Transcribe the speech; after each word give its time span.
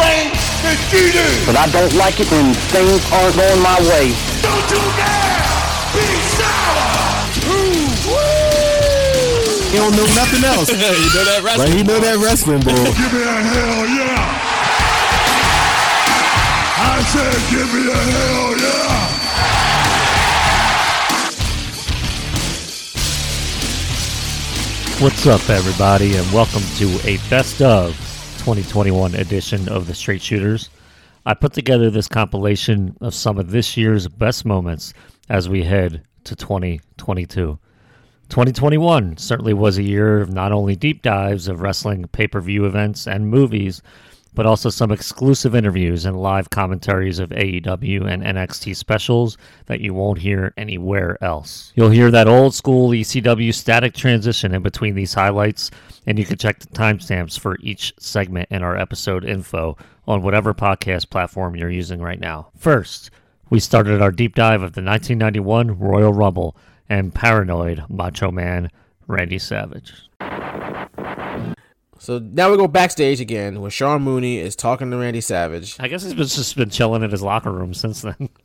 brain 0.00 0.32
that 0.64 0.78
you 0.92 1.12
do. 1.12 1.26
But 1.44 1.56
I 1.60 1.68
don't 1.68 1.92
like 2.00 2.16
it 2.20 2.28
when 2.32 2.56
things 2.72 3.00
aren't 3.12 3.36
going 3.36 3.60
my 3.60 3.76
way. 3.92 4.16
Don't 4.40 4.66
you 4.72 4.80
dare 4.96 5.44
be 5.92 6.06
sour. 6.36 6.88
He 9.70 9.76
don't 9.78 9.94
know 9.94 10.08
nothing 10.18 10.42
else. 10.44 10.68
you 10.72 10.76
know 10.80 11.24
that 11.30 11.40
But 11.44 11.44
wrestling. 11.44 11.72
he 11.78 11.82
know 11.84 12.00
that 12.00 12.16
wrestling, 12.18 12.60
boy. 12.60 12.74
Give 12.74 13.12
me 13.14 13.22
a 13.22 13.38
hell 13.38 13.86
yeah. 13.86 14.18
I 16.82 16.98
said 17.12 17.38
give 17.52 17.68
me 17.70 17.82
a 17.86 17.94
hell 17.94 18.50
yeah. 18.58 19.20
What's 25.00 25.26
up, 25.26 25.48
everybody, 25.48 26.16
and 26.16 26.30
welcome 26.30 26.62
to 26.76 26.90
a 27.08 27.16
best 27.30 27.62
of 27.62 27.96
2021 28.40 29.14
edition 29.16 29.68
of 29.68 29.86
the 29.86 29.94
Straight 29.94 30.22
Shooters. 30.22 30.70
I 31.26 31.34
put 31.34 31.52
together 31.52 31.90
this 31.90 32.08
compilation 32.08 32.96
of 33.02 33.14
some 33.14 33.36
of 33.36 33.50
this 33.50 33.76
year's 33.76 34.08
best 34.08 34.46
moments 34.46 34.94
as 35.28 35.46
we 35.46 35.62
head 35.62 36.04
to 36.24 36.34
2022. 36.34 37.58
2021 38.30 39.18
certainly 39.18 39.52
was 39.52 39.76
a 39.76 39.82
year 39.82 40.22
of 40.22 40.32
not 40.32 40.52
only 40.52 40.74
deep 40.74 41.02
dives 41.02 41.48
of 41.48 41.60
wrestling 41.60 42.06
pay 42.12 42.26
per 42.26 42.40
view 42.40 42.64
events 42.64 43.06
and 43.06 43.28
movies, 43.28 43.82
but 44.34 44.46
also 44.46 44.70
some 44.70 44.90
exclusive 44.90 45.54
interviews 45.54 46.04
and 46.04 46.20
live 46.20 46.50
commentaries 46.50 47.18
of 47.18 47.30
AEW 47.30 48.06
and 48.06 48.22
NXT 48.22 48.76
specials 48.76 49.36
that 49.66 49.80
you 49.80 49.92
won't 49.94 50.18
hear 50.18 50.52
anywhere 50.56 51.22
else. 51.22 51.72
You'll 51.74 51.90
hear 51.90 52.10
that 52.10 52.28
old 52.28 52.54
school 52.54 52.90
ECW 52.90 53.52
static 53.54 53.94
transition 53.94 54.54
in 54.54 54.62
between 54.62 54.94
these 54.94 55.14
highlights, 55.14 55.70
and 56.06 56.18
you 56.18 56.24
can 56.24 56.38
check 56.38 56.58
the 56.60 56.68
timestamps 56.68 57.38
for 57.38 57.56
each 57.60 57.92
segment 57.98 58.48
in 58.50 58.62
our 58.62 58.76
episode 58.76 59.24
info 59.24 59.76
on 60.06 60.22
whatever 60.22 60.54
podcast 60.54 61.10
platform 61.10 61.56
you're 61.56 61.70
using 61.70 62.00
right 62.00 62.20
now. 62.20 62.48
First, 62.56 63.10
we 63.50 63.58
started 63.58 64.00
our 64.00 64.12
deep 64.12 64.34
dive 64.34 64.62
of 64.62 64.74
the 64.74 64.82
1991 64.82 65.78
Royal 65.78 66.12
Rumble 66.12 66.56
and 66.88 67.14
Paranoid 67.14 67.84
Macho 67.88 68.30
Man 68.30 68.70
Randy 69.06 69.38
Savage. 69.38 69.92
So 72.02 72.18
now 72.18 72.50
we 72.50 72.56
go 72.56 72.66
backstage 72.66 73.20
again 73.20 73.60
where 73.60 73.70
Sean 73.70 74.00
Mooney 74.00 74.38
is 74.38 74.56
talking 74.56 74.90
to 74.90 74.96
Randy 74.96 75.20
Savage. 75.20 75.76
I 75.78 75.86
guess 75.86 76.02
he's 76.02 76.14
been 76.14 76.26
just 76.26 76.56
been 76.56 76.70
chilling 76.70 77.02
in 77.02 77.10
his 77.10 77.20
locker 77.22 77.52
room 77.52 77.74
since 77.74 78.02
then. 78.02 78.28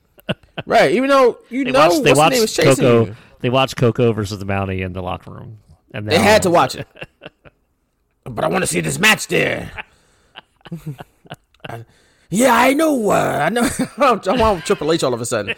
Right, 0.66 0.92
even 0.94 1.10
though 1.10 1.38
you 1.50 1.64
They 1.66 1.72
know 1.72 1.88
watched, 1.88 2.04
they 2.04 2.14
the 2.14 2.18
watched 2.18 2.40
was 2.42 2.56
chasing 2.56 2.76
Koko. 2.84 3.06
you. 3.06 3.16
They 3.42 3.50
watched 3.52 3.76
Koko 3.76 4.12
versus 4.12 4.40
the 4.40 4.46
Mountie 4.46 4.84
in 4.84 4.94
the 4.94 5.02
locker 5.04 5.30
room, 5.30 5.60
and 5.94 6.08
They 6.08 6.18
had 6.18 6.42
to 6.44 6.50
watch 6.50 6.74
it. 6.76 6.88
but 8.24 8.44
I 8.44 8.48
want 8.48 8.64
to 8.64 8.68
see 8.68 8.80
this 8.82 8.98
match 8.98 9.28
there. 9.28 9.72
I- 11.70 11.86
yeah, 12.32 12.56
I 12.56 12.74
know. 12.74 13.10
Uh, 13.12 13.40
I 13.44 13.50
know. 13.50 13.70
I 14.00 14.36
want 14.36 14.66
Triple 14.66 14.92
H 14.92 15.04
all 15.04 15.14
of 15.14 15.22
a 15.22 15.26
sudden. 15.26 15.54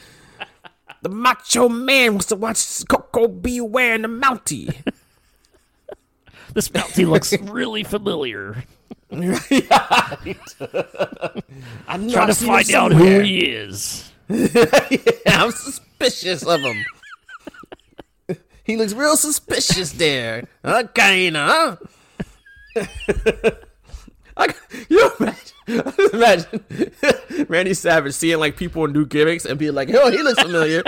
The 1.02 1.10
Macho 1.10 1.70
Man 1.70 2.14
wants 2.14 2.26
to 2.28 2.36
watch 2.36 2.86
Koko 2.90 3.28
B. 3.30 3.62
Ware 3.62 3.94
and 3.96 4.04
the 4.04 4.10
Mountie. 4.10 4.76
This 6.58 6.70
Mountie 6.70 7.08
looks 7.08 7.38
really 7.40 7.84
familiar. 7.84 8.64
I 9.12 9.20
know 11.98 12.10
Trying 12.10 12.10
to 12.10 12.20
I've 12.20 12.36
seen 12.36 12.50
him 12.50 12.56
find 12.56 12.74
out 12.74 12.92
who 12.94 13.20
he 13.20 13.46
is. 13.46 14.12
I'm 15.28 15.52
suspicious 15.52 16.44
of 16.44 16.60
him. 16.62 16.84
he 18.64 18.76
looks 18.76 18.94
real 18.94 19.16
suspicious 19.16 19.92
there. 19.92 20.48
Kinda, 20.96 21.78
huh? 22.76 22.86
I, 24.36 24.54
you 24.90 25.12
imagine, 25.20 25.84
imagine 26.12 27.46
Randy 27.48 27.76
Savage 27.76 28.14
seeing 28.14 28.40
like 28.40 28.58
people 28.58 28.84
in 28.86 28.94
new 28.94 29.06
gimmicks 29.06 29.46
and 29.46 29.60
being 29.60 29.76
like, 29.76 29.92
"Oh, 29.94 30.10
he 30.10 30.24
looks 30.24 30.42
familiar. 30.42 30.82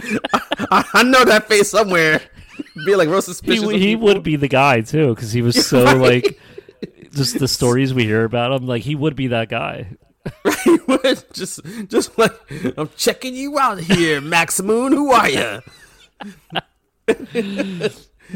I, 0.71 0.83
I 0.93 1.03
know 1.03 1.25
that 1.25 1.47
face 1.47 1.69
somewhere." 1.69 2.21
Be 2.85 2.95
like 2.95 3.07
real 3.07 3.17
He, 3.17 3.21
suspicious. 3.21 3.63
of 3.63 3.71
he 3.71 3.95
would 3.95 4.23
be 4.23 4.35
the 4.35 4.47
guy 4.47 4.81
too, 4.81 5.13
because 5.15 5.31
he 5.31 5.41
was 5.41 5.67
so 5.67 5.83
like, 5.95 6.39
just 7.13 7.39
the 7.39 7.47
stories 7.47 7.93
we 7.93 8.03
hear 8.05 8.23
about 8.23 8.51
him. 8.61 8.67
Like 8.67 8.83
he 8.83 8.95
would 8.95 9.15
be 9.15 9.27
that 9.27 9.49
guy. 9.49 9.97
He 10.63 10.77
would 10.87 11.23
just, 11.33 11.61
just 11.87 12.17
like, 12.19 12.33
I'm 12.77 12.89
checking 12.97 13.35
you 13.35 13.57
out 13.57 13.79
here, 13.79 14.19
Max 14.21 14.61
Moon. 14.61 14.91
Who 14.91 15.11
are 15.11 15.29
you? 15.29 15.61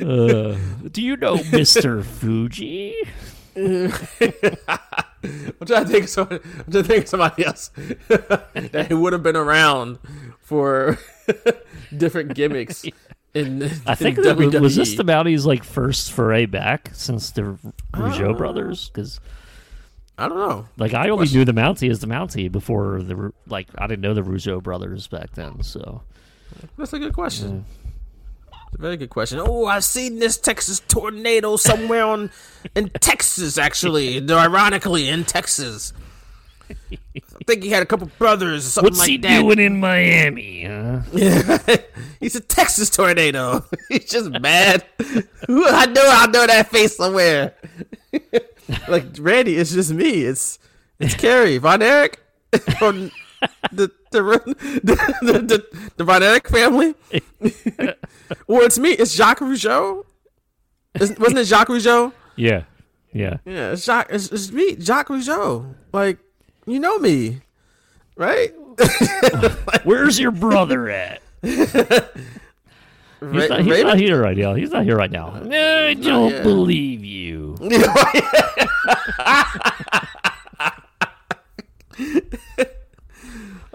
Uh, 0.01 0.57
do 0.91 1.01
you 1.01 1.15
know 1.17 1.39
Mister 1.51 2.01
Fuji? 2.01 2.95
I'm 3.55 3.91
trying 5.65 5.85
to 5.85 5.85
think 5.85 6.03
of 6.05 6.09
somebody, 6.09 6.41
I'm 6.43 6.71
trying 6.71 6.71
to 6.71 6.83
think 6.83 7.03
of 7.03 7.09
somebody 7.09 7.45
else 7.45 7.69
that 8.07 8.85
he 8.87 8.93
would 8.93 9.13
have 9.13 9.21
been 9.21 9.35
around 9.35 9.99
for 10.39 10.97
different 11.95 12.33
gimmicks. 12.33 12.83
In, 13.33 13.63
I 13.87 13.95
think 13.95 14.17
in 14.19 14.23
that 14.23 14.61
was, 14.61 14.75
this 14.75 14.95
the 14.95 15.03
Mountie's 15.03 15.45
like 15.45 15.63
first 15.63 16.11
foray 16.11 16.45
back 16.45 16.91
since 16.93 17.31
the 17.31 17.57
Rougeau 17.93 18.31
Uh, 18.31 18.37
brothers? 18.37 18.89
Because 18.89 19.19
I 20.17 20.27
don't 20.29 20.37
know. 20.37 20.67
like 20.77 20.93
I 20.93 21.09
only 21.09 21.27
knew 21.29 21.43
the 21.43 21.53
Mountie 21.53 21.89
as 21.89 21.99
the 21.99 22.07
Mountie 22.07 22.51
before 22.51 23.01
the 23.01 23.33
like 23.47 23.67
I 23.77 23.87
didn't 23.87 24.01
know 24.01 24.13
the 24.13 24.21
Rougeau 24.21 24.61
brothers 24.61 25.07
back 25.07 25.31
then. 25.33 25.63
So 25.63 26.01
That's 26.77 26.93
a 26.93 26.99
good 26.99 27.13
question. 27.13 27.65
It's 28.67 28.75
a 28.79 28.81
very 28.81 28.97
good 28.97 29.09
question. 29.09 29.39
Oh, 29.41 29.65
I've 29.65 29.83
seen 29.83 30.19
this 30.19 30.37
Texas 30.37 30.79
tornado 30.87 31.55
somewhere 31.57 32.03
on 32.05 32.29
in 32.75 32.89
Texas. 32.89 33.57
Actually, 33.57 34.17
ironically, 34.31 35.09
in 35.09 35.23
Texas. 35.25 35.93
I 37.15 37.43
think 37.45 37.63
he 37.63 37.69
had 37.69 37.83
a 37.83 37.85
couple 37.85 38.09
brothers 38.17 38.65
or 38.65 38.69
something 38.69 38.91
what's 38.91 38.99
like 38.99 39.09
he 39.09 39.17
that. 39.17 39.41
doing 39.41 39.59
in 39.59 39.79
Miami? 39.79 40.63
Huh? 40.65 41.01
He's 42.19 42.35
a 42.35 42.39
Texas 42.41 42.89
tornado. 42.89 43.63
He's 43.89 44.05
just 44.09 44.29
mad. 44.31 44.83
I 44.99 45.85
know, 45.87 46.03
I 46.05 46.27
know 46.27 46.47
that 46.47 46.69
face 46.69 46.95
somewhere. 46.97 47.55
like 48.87 49.05
Randy, 49.19 49.55
it's 49.57 49.73
just 49.73 49.91
me. 49.93 50.23
It's 50.23 50.59
it's 50.99 51.15
Kerry 51.15 51.57
Von 51.57 51.81
Erich 51.81 52.19
from 52.79 53.11
the 53.71 53.91
the 54.11 54.21
the, 54.83 55.19
the, 55.21 55.39
the, 55.39 55.87
the 55.97 56.03
Von 56.03 56.23
Erich 56.23 56.47
family. 56.47 56.95
or 58.47 58.63
it's 58.63 58.79
me. 58.79 58.91
It's 58.91 59.13
Jacques 59.15 59.39
Rougeau. 59.39 60.05
Isn't- 60.99 61.19
Wasn't 61.19 61.39
it 61.39 61.45
Jacques 61.45 61.67
Rougeau? 61.69 62.13
Yeah, 62.35 62.63
yeah. 63.11 63.37
Yeah, 63.45 63.71
it's 63.71 63.85
Jacques. 63.85 64.07
It's, 64.11 64.31
it's 64.31 64.51
me, 64.51 64.75
Jacques 64.75 65.09
Rougeau. 65.09 65.73
Like 65.91 66.19
you 66.65 66.79
know 66.79 66.97
me, 66.99 67.41
right? 68.15 68.53
Where's 69.83 70.19
your 70.19 70.31
brother 70.31 70.89
at? 70.89 71.21
He's, 71.43 71.73
Ra- 73.21 73.47
not, 73.47 73.61
he's 73.61 73.83
not 73.83 73.97
here 73.97 74.21
right 74.21 74.35
now. 74.35 74.53
He's 74.53 74.71
not 74.71 74.83
here 74.83 74.97
right 74.97 75.09
now. 75.09 75.33
I 75.49 75.93
don't 75.93 76.43
believe 76.43 77.05
you. 77.05 77.55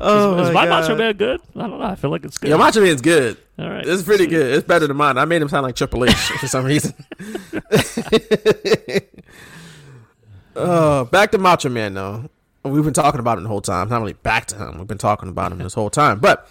Oh 0.00 0.38
Is 0.38 0.54
my 0.54 0.64
my 0.64 0.80
Macho 0.80 0.94
Man 0.94 1.16
good? 1.16 1.40
I 1.56 1.60
don't 1.60 1.70
know. 1.80 1.84
I 1.84 1.96
feel 1.96 2.10
like 2.10 2.24
it's 2.24 2.38
good. 2.38 2.50
Yeah, 2.50 2.56
Macho 2.56 2.80
Man's 2.80 3.00
good. 3.00 3.36
All 3.58 3.68
right. 3.68 3.84
It's 3.84 4.04
pretty 4.04 4.28
good. 4.28 4.54
It's 4.54 4.66
better 4.66 4.86
than 4.86 4.96
mine. 4.96 5.18
I 5.18 5.24
made 5.24 5.42
him 5.42 5.48
sound 5.48 5.64
like 5.64 5.74
Triple 5.74 6.04
H 6.04 6.14
for 6.14 6.46
some 6.46 6.64
reason. 6.64 6.94
uh, 10.54 11.02
back 11.04 11.32
to 11.32 11.38
Macho 11.38 11.68
Man 11.68 11.94
though. 11.94 12.30
We've 12.64 12.84
been 12.84 12.93
talking 12.93 13.20
about 13.20 13.38
him 13.38 13.44
the 13.44 13.49
whole 13.49 13.60
time. 13.60 13.88
Not 13.88 14.00
really 14.00 14.14
back 14.14 14.46
to 14.46 14.56
him, 14.56 14.78
we've 14.78 14.87
been 14.87 14.99
talking 14.99 15.28
about 15.28 15.52
him 15.52 15.58
this 15.58 15.75
whole 15.75 15.90
time. 15.90 16.19
But 16.19 16.49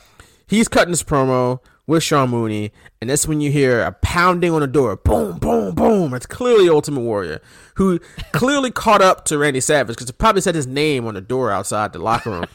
he's 0.47 0.67
cutting 0.67 0.91
his 0.91 1.03
promo 1.03 1.59
with 1.87 2.03
Sean 2.03 2.29
Mooney, 2.29 2.73
and 2.99 3.09
that's 3.09 3.27
when 3.27 3.39
you 3.39 3.49
hear 3.49 3.81
a 3.81 3.93
pounding 3.93 4.51
on 4.51 4.59
the 4.59 4.67
door. 4.67 4.97
Boom, 4.97 5.39
boom, 5.39 5.73
boom. 5.73 6.13
It's 6.13 6.25
clearly 6.25 6.67
Ultimate 6.67 6.99
Warrior, 6.99 7.39
who 7.75 7.99
clearly 8.33 8.71
caught 8.71 9.01
up 9.01 9.23
to 9.25 9.37
Randy 9.37 9.61
Savage 9.61 9.95
because 9.95 10.09
it 10.09 10.17
probably 10.17 10.41
said 10.41 10.53
his 10.53 10.67
name 10.67 11.07
on 11.07 11.13
the 11.13 11.21
door 11.21 11.49
outside 11.49 11.93
the 11.93 11.99
locker 11.99 12.31
room. 12.31 12.45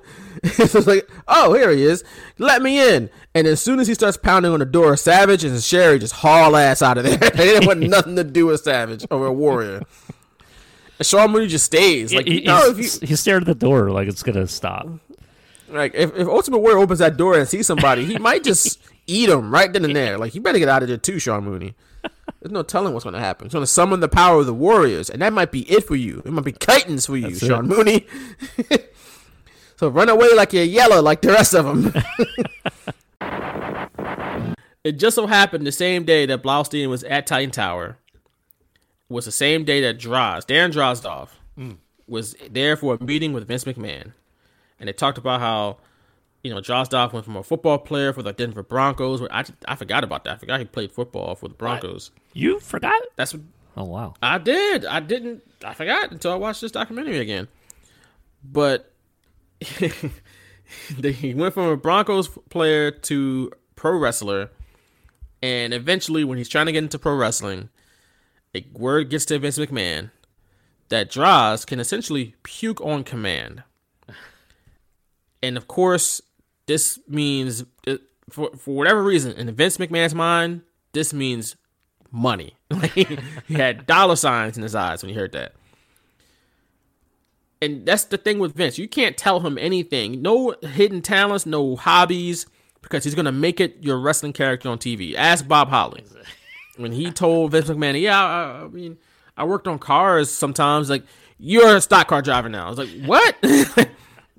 it's 0.44 0.88
like, 0.88 1.08
oh, 1.28 1.54
here 1.54 1.70
he 1.70 1.84
is. 1.84 2.04
Let 2.40 2.64
me 2.64 2.96
in. 2.96 3.12
And 3.36 3.46
as 3.46 3.62
soon 3.62 3.80
as 3.80 3.88
he 3.88 3.94
starts 3.94 4.18
pounding 4.18 4.52
on 4.52 4.60
the 4.60 4.66
door, 4.66 4.98
Savage 4.98 5.44
and 5.44 5.62
Sherry 5.62 6.00
just 6.00 6.14
haul 6.14 6.56
ass 6.56 6.82
out 6.82 6.98
of 6.98 7.04
there. 7.04 7.18
they 7.18 7.46
didn't 7.46 7.68
want 7.68 7.82
nothing 7.82 8.16
to 8.16 8.24
do 8.24 8.48
with 8.48 8.62
Savage 8.62 9.06
or 9.12 9.28
a 9.28 9.34
Warrior. 9.34 9.84
And 11.00 11.06
Sean 11.06 11.32
Mooney 11.32 11.48
just 11.48 11.66
stays. 11.66 12.14
Like, 12.14 12.28
he, 12.28 12.42
you 12.42 12.46
know, 12.48 12.76
if 12.76 12.78
he 12.78 13.16
stared 13.16 13.44
at 13.44 13.48
the 13.48 13.56
door 13.56 13.90
like 13.90 14.08
it's 14.08 14.22
gonna 14.22 14.48
stop. 14.48 14.88
like 15.70 15.96
if, 15.96 16.14
if 16.16 16.28
Ultimate 16.28 16.60
Warrior 16.60 16.78
opens 16.80 17.00
that 17.00 17.18
door 17.18 17.38
and 17.38 17.48
sees 17.48 17.66
somebody, 17.66 18.06
he 18.06 18.18
might 18.18 18.44
just 18.44 18.80
eat 19.08 19.30
him 19.30 19.50
right 19.50 19.72
then 19.72 19.86
and 19.86 19.96
there. 19.96 20.18
Like, 20.18 20.36
you 20.36 20.42
better 20.42 20.60
get 20.60 20.70
out 20.70 20.84
of 20.84 20.90
there 20.90 20.98
too, 20.98 21.18
Sean 21.18 21.46
Mooney. 21.46 21.74
There's 22.42 22.52
no 22.52 22.64
telling 22.64 22.94
what's 22.94 23.04
going 23.04 23.16
to 23.16 23.20
happen. 23.20 23.48
He's 23.48 23.54
going 23.54 23.64
to 23.64 23.68
summon 23.68 24.00
the 24.00 24.08
power 24.08 24.40
of 24.40 24.46
the 24.46 24.54
Warriors, 24.54 25.10
and 25.10 25.22
that 25.22 25.34
might 25.34 25.52
be 25.52 25.70
it 25.70 25.86
for 25.86 25.96
you. 25.96 26.22
It 26.26 26.32
might 26.32 26.46
be 26.46 26.54
Titans 26.54 27.06
for 27.06 27.18
you, 27.18 27.30
That's 27.30 27.46
Sean 27.46 27.66
it. 27.66 27.76
Mooney. 27.76 28.08
so 29.78 29.90
run 29.90 30.08
away 30.08 30.34
like 30.36 30.54
you're 30.54 30.64
yellow, 30.64 31.02
like 31.02 31.22
the 31.22 31.30
rest 31.30 31.54
of 31.54 31.66
them. 31.66 31.94
it 34.86 34.94
just 34.94 35.16
so 35.16 35.28
happened 35.28 35.68
the 35.68 35.72
same 35.72 36.06
day 36.06 36.26
that 36.28 36.42
Blaustein 36.42 36.88
was 36.90 37.04
at 37.04 37.28
Titan 37.28 37.52
Tower 37.52 37.98
was 39.10 39.26
the 39.26 39.32
same 39.32 39.66
day 39.66 39.82
that 39.82 40.00
Droz, 40.00 40.46
Dan 40.46 40.72
Drozdov, 40.72 41.30
mm. 41.58 41.78
was 42.08 42.36
there 42.50 42.78
for 42.78 42.96
a 42.96 43.04
meeting 43.04 43.34
with 43.34 43.48
Vince 43.48 43.66
McMahon. 43.66 44.14
And 44.80 44.88
they 44.88 44.94
talked 44.94 45.18
about 45.18 45.42
how, 45.42 45.78
you 46.44 46.54
know, 46.54 46.62
Drozdov 46.62 47.12
went 47.12 47.26
from 47.26 47.36
a 47.36 47.44
football 47.44 47.80
player 47.80 48.14
for 48.14 48.24
the 48.24 48.32
Denver 48.32 48.64
Broncos. 48.64 49.22
I, 49.30 49.44
I 49.68 49.76
forgot 49.76 50.04
about 50.04 50.24
that. 50.24 50.36
I 50.36 50.38
forgot 50.38 50.60
he 50.60 50.66
played 50.66 50.92
football 50.92 51.36
for 51.36 51.50
the 51.50 51.56
Broncos. 51.56 52.12
You 52.34 52.60
forgot? 52.60 53.02
That's 53.18 53.34
what 53.34 53.44
Oh 53.80 53.86
wow. 53.86 54.14
I 54.22 54.38
did. 54.38 54.86
I 54.86 55.00
didn't. 55.00 55.42
I 55.64 55.74
forgot 55.74 56.12
until 56.12 56.34
I 56.34 56.36
watched 56.36 56.60
this 56.60 56.72
documentary 56.72 57.20
again. 57.20 57.48
But 58.44 58.92
he 59.62 61.34
went 61.34 61.54
from 61.54 61.68
a 61.68 61.78
Broncos 61.78 62.28
player 62.50 62.92
to 62.92 63.52
pro 63.76 63.98
wrestler, 63.98 64.52
and 65.42 65.74
eventually, 65.74 66.26
when 66.26 66.38
he's 66.38 66.50
trying 66.50 66.66
to 66.66 66.74
get 66.74 66.84
into 66.84 67.00
pro 67.00 67.16
wrestling, 67.16 67.70
a 68.56 68.66
word 68.74 69.10
gets 69.10 69.26
to 69.26 69.40
Vince 69.40 69.58
McMahon 69.58 70.12
that 70.90 71.10
Droz 71.10 71.66
can 71.66 71.80
essentially 71.80 72.36
puke 72.44 72.82
on 72.82 73.04
command. 73.04 73.64
And 75.42 75.56
of 75.56 75.68
course, 75.68 76.22
this 76.66 77.00
means 77.08 77.64
for 78.30 78.52
for 78.56 78.76
whatever 78.76 79.04
reason, 79.04 79.34
in 79.34 79.54
Vince 79.56 79.78
McMahon's 79.78 80.16
mind, 80.16 80.62
this 80.94 81.14
means 81.14 81.56
money. 82.12 82.56
He 83.48 83.56
had 83.56 83.88
dollar 83.88 84.16
signs 84.16 84.58
in 84.58 84.64
his 84.64 84.76
eyes 84.76 85.02
when 85.02 85.10
he 85.10 85.16
heard 85.16 85.32
that. 85.32 85.54
And 87.62 87.86
that's 87.86 88.06
the 88.06 88.18
thing 88.18 88.40
with 88.40 88.56
Vince. 88.56 88.78
You 88.78 88.88
can't 88.88 89.18
tell 89.18 89.42
him 89.42 89.58
anything. 89.58 90.22
No 90.22 90.56
hidden 90.62 91.02
talents, 91.02 91.46
no 91.46 91.76
hobbies, 91.76 92.46
because 92.82 93.04
he's 93.04 93.16
gonna 93.16 93.32
make 93.32 93.60
it 93.60 93.78
your 93.82 94.00
wrestling 94.00 94.34
character 94.34 94.70
on 94.70 94.78
TV. 94.78 95.16
Ask 95.16 95.48
Bob 95.48 95.70
Holly. 95.70 96.04
When 96.80 96.92
he 96.94 97.12
told 97.12 97.52
Vince 97.52 97.70
McMahon, 97.70 98.00
"Yeah, 98.02 98.18
I, 98.24 98.64
I 98.64 98.68
mean, 98.70 98.98
I 99.36 99.44
worked 99.44 99.68
on 99.68 99.80
cars 99.80 100.30
sometimes. 100.32 100.90
Like, 100.90 101.04
you're 101.38 101.76
a 101.76 101.82
stock 101.82 102.08
car 102.08 102.22
driver 102.22 102.48
now." 102.50 102.68
I 102.68 102.70
was 102.70 102.78
like, 102.80 102.90
"What? 103.06 103.36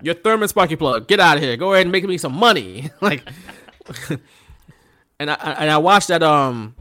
you're 0.02 0.14
Thurman 0.14 0.48
Sparky 0.48 0.76
Plugg. 0.76 1.06
Get 1.06 1.20
out 1.20 1.36
of 1.36 1.42
here. 1.42 1.56
Go 1.58 1.72
ahead 1.74 1.82
and 1.86 1.92
make 1.92 2.04
me 2.04 2.16
some 2.16 2.32
money." 2.34 2.90
like, 3.02 3.28
and 5.18 5.30
I 5.30 5.34
I- 5.34 5.52
and 5.62 5.70
I 5.70 5.78
watched 5.78 6.08
that 6.08 6.22
um 6.22 6.74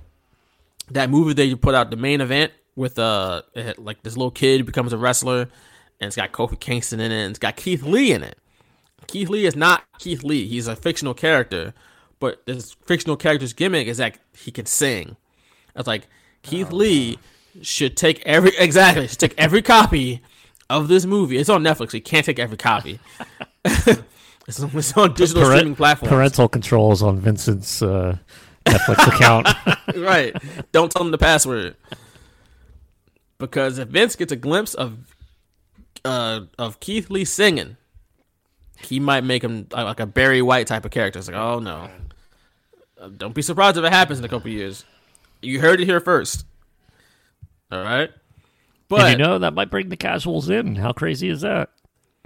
that 0.91 1.09
movie 1.09 1.33
that 1.33 1.45
you 1.45 1.57
put 1.57 1.75
out, 1.75 1.91
the 1.91 1.97
main 1.97 2.21
event 2.21 2.51
with 2.75 2.97
uh 2.97 3.41
like 3.77 4.01
this 4.03 4.15
little 4.15 4.31
kid 4.31 4.65
becomes 4.65 4.93
a 4.93 4.97
wrestler, 4.97 5.41
and 5.99 6.07
it's 6.07 6.15
got 6.15 6.31
Kofi 6.31 6.59
Kingston 6.59 6.99
in 6.99 7.11
it, 7.11 7.21
and 7.23 7.29
it's 7.31 7.39
got 7.39 7.55
Keith 7.55 7.83
Lee 7.83 8.11
in 8.13 8.23
it. 8.23 8.37
Keith 9.07 9.29
Lee 9.29 9.45
is 9.45 9.55
not 9.55 9.83
Keith 9.99 10.23
Lee; 10.23 10.47
he's 10.47 10.67
a 10.67 10.75
fictional 10.75 11.13
character, 11.13 11.73
but 12.19 12.45
this 12.45 12.73
fictional 12.85 13.17
character's 13.17 13.53
gimmick 13.53 13.87
is 13.87 13.97
that 13.97 14.17
he 14.37 14.51
can 14.51 14.65
sing. 14.65 15.17
It's 15.79 15.87
like 15.87 16.07
Keith 16.43 16.71
Lee 16.71 17.17
should 17.61 17.97
take 17.97 18.21
every 18.25 18.51
exactly 18.57 19.07
should 19.07 19.19
take 19.19 19.35
every 19.37 19.61
copy 19.61 20.21
of 20.69 20.87
this 20.87 21.05
movie. 21.05 21.37
It's 21.37 21.49
on 21.49 21.63
Netflix. 21.63 21.91
So 21.91 21.97
you 21.97 22.03
can't 22.03 22.25
take 22.25 22.37
every 22.37 22.57
copy. 22.57 22.99
it's, 23.65 24.59
on, 24.59 24.71
it's 24.73 24.95
on 24.95 25.13
digital 25.13 25.43
Parent- 25.43 25.59
streaming 25.59 25.75
platforms. 25.75 26.11
Parental 26.11 26.47
controls 26.47 27.01
on 27.01 27.19
Vincent's 27.19 27.81
uh, 27.81 28.17
Netflix 28.65 29.07
account. 29.07 29.47
right. 29.95 30.35
Don't 30.71 30.91
tell 30.91 31.03
him 31.03 31.11
the 31.11 31.17
password. 31.17 31.75
Because 33.39 33.79
if 33.79 33.87
Vince 33.87 34.15
gets 34.15 34.33
a 34.33 34.35
glimpse 34.35 34.73
of 34.73 34.97
uh 36.05 36.41
of 36.57 36.79
Keith 36.79 37.09
Lee 37.09 37.25
singing, 37.25 37.77
he 38.81 38.99
might 38.99 39.23
make 39.23 39.43
him 39.43 39.67
uh, 39.73 39.85
like 39.85 39.99
a 40.01 40.05
Barry 40.05 40.41
White 40.41 40.67
type 40.67 40.83
of 40.83 40.91
character. 40.91 41.19
It's 41.19 41.29
like, 41.29 41.37
oh 41.37 41.59
no. 41.59 41.89
Uh, 42.99 43.07
Don't 43.07 43.33
be 43.33 43.41
surprised 43.41 43.77
if 43.77 43.85
it 43.85 43.93
happens 43.93 44.19
in 44.19 44.25
a 44.25 44.27
couple 44.27 44.51
years. 44.51 44.83
You 45.41 45.59
heard 45.59 45.81
it 45.81 45.85
here 45.85 45.99
first. 45.99 46.45
All 47.71 47.81
right. 47.81 48.09
But 48.87 49.01
and 49.01 49.19
you 49.19 49.25
know 49.25 49.39
that 49.39 49.53
might 49.53 49.69
bring 49.69 49.89
the 49.89 49.97
casuals 49.97 50.49
in. 50.49 50.75
How 50.75 50.91
crazy 50.91 51.29
is 51.29 51.41
that? 51.41 51.69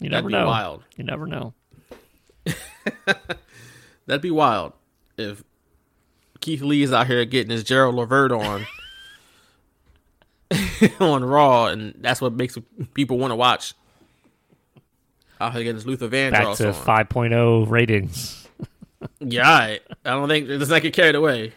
you 0.00 0.10
never 0.10 0.28
be 0.28 0.34
know. 0.34 0.46
wild. 0.46 0.84
You 0.96 1.04
never 1.04 1.26
know. 1.26 1.54
that'd 4.06 4.22
be 4.22 4.30
wild 4.30 4.72
if 5.16 5.42
Keith 6.40 6.62
Lee 6.62 6.82
is 6.82 6.92
out 6.92 7.06
here 7.06 7.24
getting 7.24 7.50
his 7.50 7.64
Gerald 7.64 7.94
Levert 7.94 8.32
on 8.32 8.66
on 11.00 11.24
Raw, 11.24 11.66
and 11.66 11.94
that's 11.98 12.20
what 12.20 12.34
makes 12.34 12.56
people 12.94 13.18
want 13.18 13.30
to 13.30 13.36
watch. 13.36 13.74
Out 15.40 15.52
here 15.52 15.62
getting 15.62 15.76
his 15.76 15.86
Luther 15.86 16.08
Vandross 16.08 16.32
Back 16.32 16.56
to 16.56 16.68
on. 16.68 17.06
5.0 17.06 17.70
ratings. 17.70 18.48
Yeah, 19.20 19.42
right. 19.42 19.80
I 20.04 20.10
don't 20.10 20.28
think 20.28 20.48
let's 20.48 20.70
not 20.70 20.82
get 20.82 20.92
carried 20.92 21.14
away. 21.14 21.52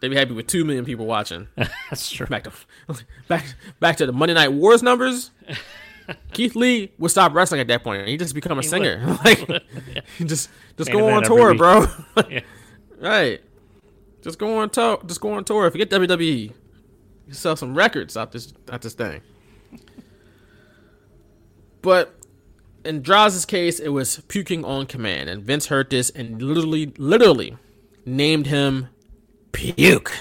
They'd 0.00 0.08
be 0.08 0.16
happy 0.16 0.32
with 0.32 0.46
two 0.46 0.64
million 0.64 0.84
people 0.84 1.06
watching. 1.06 1.48
That's 1.56 2.10
true. 2.10 2.26
Back 2.26 2.44
to 2.44 2.52
back 3.28 3.44
back 3.80 3.96
to 3.98 4.06
the 4.06 4.12
Monday 4.12 4.34
Night 4.34 4.52
Wars 4.52 4.82
numbers. 4.82 5.30
Keith 6.32 6.56
Lee 6.56 6.90
would 6.98 7.10
stop 7.10 7.34
wrestling 7.34 7.60
at 7.60 7.68
that 7.68 7.84
point. 7.84 8.08
He 8.08 8.16
just 8.16 8.34
become 8.34 8.58
a 8.58 8.62
singer. 8.62 9.18
like 9.24 9.38
he 10.18 10.24
just 10.24 10.48
just 10.76 10.90
Main 10.90 10.98
go 10.98 11.10
on 11.10 11.22
tour, 11.22 11.54
bro. 11.54 11.86
Yeah. 12.28 12.40
right. 12.98 13.40
Just 14.22 14.38
go 14.38 14.58
on 14.58 14.70
tour. 14.70 15.00
Just 15.06 15.20
go 15.20 15.32
on 15.34 15.44
tour. 15.44 15.70
Forget 15.70 15.90
WWE. 15.90 16.52
You 17.28 17.34
sell 17.34 17.54
some 17.54 17.76
records 17.76 18.16
out 18.16 18.32
this 18.32 18.52
out 18.72 18.82
this 18.82 18.94
thing. 18.94 19.20
But 21.82 22.14
in 22.84 23.02
Droz's 23.02 23.44
case, 23.44 23.78
it 23.78 23.88
was 23.90 24.20
puking 24.28 24.64
on 24.64 24.86
command, 24.86 25.28
and 25.28 25.42
Vince 25.42 25.66
heard 25.66 25.90
this 25.90 26.10
and 26.10 26.40
literally, 26.42 26.92
literally 26.98 27.56
named 28.04 28.46
him 28.46 28.88
Puke. 29.52 30.12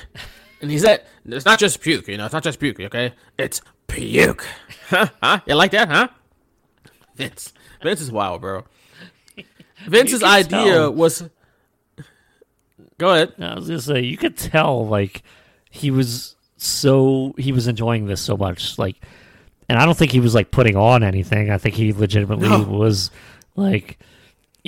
And 0.61 0.69
he 0.71 0.77
said, 0.79 1.05
"It's 1.25 1.45
not 1.45 1.59
just 1.59 1.79
puke, 1.81 2.07
you 2.07 2.17
know. 2.17 2.25
It's 2.25 2.33
not 2.33 2.43
just 2.43 2.59
puke, 2.59 2.79
okay? 2.79 3.13
It's 3.37 3.61
puke. 3.87 4.45
Huh? 4.89 5.07
Huh? 5.21 5.39
You 5.45 5.53
like 5.55 5.71
that, 5.71 5.87
huh?" 5.87 6.07
Vince, 7.15 7.53
Vince 7.83 8.01
is 8.01 8.11
wild, 8.11 8.41
bro. 8.41 8.63
Vince's 9.87 10.23
idea 10.23 10.73
tell. 10.73 10.93
was. 10.93 11.23
Go 12.97 13.09
ahead. 13.13 13.33
I 13.39 13.55
was 13.55 13.67
gonna 13.67 13.79
say 13.81 14.01
you 14.01 14.17
could 14.17 14.35
tell 14.37 14.85
like 14.87 15.23
he 15.69 15.91
was 15.91 16.35
so 16.57 17.33
he 17.37 17.51
was 17.51 17.67
enjoying 17.67 18.07
this 18.07 18.19
so 18.19 18.35
much 18.35 18.77
like, 18.77 18.95
and 19.69 19.77
I 19.77 19.85
don't 19.85 19.97
think 19.97 20.11
he 20.11 20.19
was 20.19 20.33
like 20.35 20.51
putting 20.51 20.75
on 20.75 21.03
anything. 21.03 21.49
I 21.51 21.57
think 21.57 21.75
he 21.75 21.93
legitimately 21.93 22.49
No. 22.49 22.63
was 22.63 23.11
like, 23.55 23.99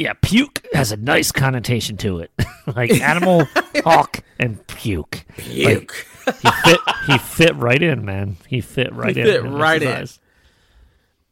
yeah, 0.01 0.13
puke 0.22 0.65
has 0.74 0.91
a 0.91 0.98
nice 0.98 1.31
connotation 1.31 1.98
to 1.98 2.20
it, 2.20 2.31
like 2.75 2.91
animal, 3.01 3.46
hawk, 3.84 4.22
and 4.39 4.65
puke. 4.67 5.24
Puke. 5.38 6.08
He 6.41 6.50
fit. 6.63 6.79
He 7.08 7.17
fit 7.17 7.55
right 7.55 7.81
in, 7.81 8.05
man. 8.05 8.38
He 8.48 8.62
fit 8.62 8.93
right 8.93 9.15
in. 9.15 9.25
fit 9.25 9.46
in 9.46 9.53
right 9.53 9.81
in. 9.81 9.88
eyes. 9.88 10.20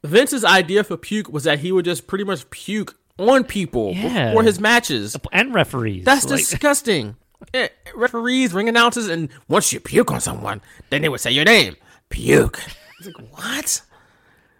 Vince's 0.03 0.45
idea 0.45 0.83
for 0.83 0.97
puke 0.97 1.29
was 1.29 1.43
that 1.43 1.59
he 1.59 1.71
would 1.71 1.85
just 1.85 2.07
pretty 2.07 2.23
much 2.23 2.49
puke 2.49 2.95
on 3.17 3.43
people 3.43 3.93
Yeah. 3.93 4.27
before 4.29 4.43
his 4.43 4.59
matches. 4.59 5.17
and 5.31 5.53
referees. 5.53 6.05
That's 6.05 6.25
like, 6.25 6.39
disgusting. 6.49 7.15
Eh, 7.53 7.67
referees, 7.95 8.53
ring 8.53 8.69
announcers, 8.69 9.07
and 9.07 9.29
once 9.47 9.71
you 9.73 9.79
puke 9.79 10.11
on 10.11 10.19
someone, 10.21 10.61
then 10.89 11.01
they 11.01 11.09
would 11.09 11.19
say 11.21 11.31
your 11.31 11.45
name. 11.45 11.75
Puke. 12.09 12.59
It's 12.99 13.07
like 13.07 13.31
what? 13.37 13.81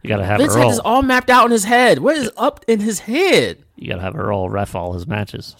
you 0.01 0.07
gotta 0.07 0.25
have 0.25 0.39
Vince 0.39 0.55
had 0.55 0.69
this 0.69 0.79
all 0.79 1.01
mapped 1.01 1.29
out 1.29 1.45
in 1.45 1.51
his 1.51 1.65
head. 1.65 1.99
What 1.99 2.15
is 2.15 2.31
up 2.37 2.63
in 2.67 2.79
his 2.79 2.99
head? 2.99 3.63
You 3.81 3.89
gotta 3.89 4.01
have 4.01 4.15
Earl 4.15 4.49
ref 4.49 4.75
all 4.75 4.93
his 4.93 5.07
matches. 5.07 5.55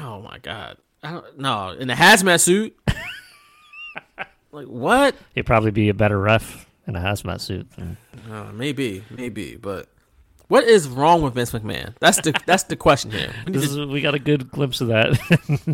Oh 0.00 0.20
my 0.22 0.38
god. 0.38 0.78
I 1.02 1.12
don't 1.12 1.38
no 1.38 1.70
in 1.70 1.90
a 1.90 1.94
hazmat 1.94 2.40
suit. 2.40 2.76
like 4.52 4.66
what? 4.66 5.14
He'd 5.34 5.46
probably 5.46 5.70
be 5.70 5.88
a 5.88 5.94
better 5.94 6.18
ref 6.18 6.66
in 6.86 6.96
a 6.96 7.00
hazmat 7.00 7.40
suit. 7.40 7.66
Uh, 8.30 8.52
maybe, 8.52 9.04
maybe, 9.10 9.56
but 9.56 9.88
what 10.48 10.64
is 10.64 10.88
wrong 10.88 11.22
with 11.22 11.34
Vince 11.34 11.52
McMahon? 11.52 11.94
That's 12.00 12.20
the 12.20 12.32
that's 12.46 12.64
the 12.64 12.76
question 12.76 13.10
here. 13.10 13.32
We 13.46 13.54
is, 13.54 13.78
we 13.78 14.00
got 14.00 14.14
a 14.14 14.18
good 14.18 14.50
glimpse 14.50 14.80
of 14.80 14.88
that 14.88 15.12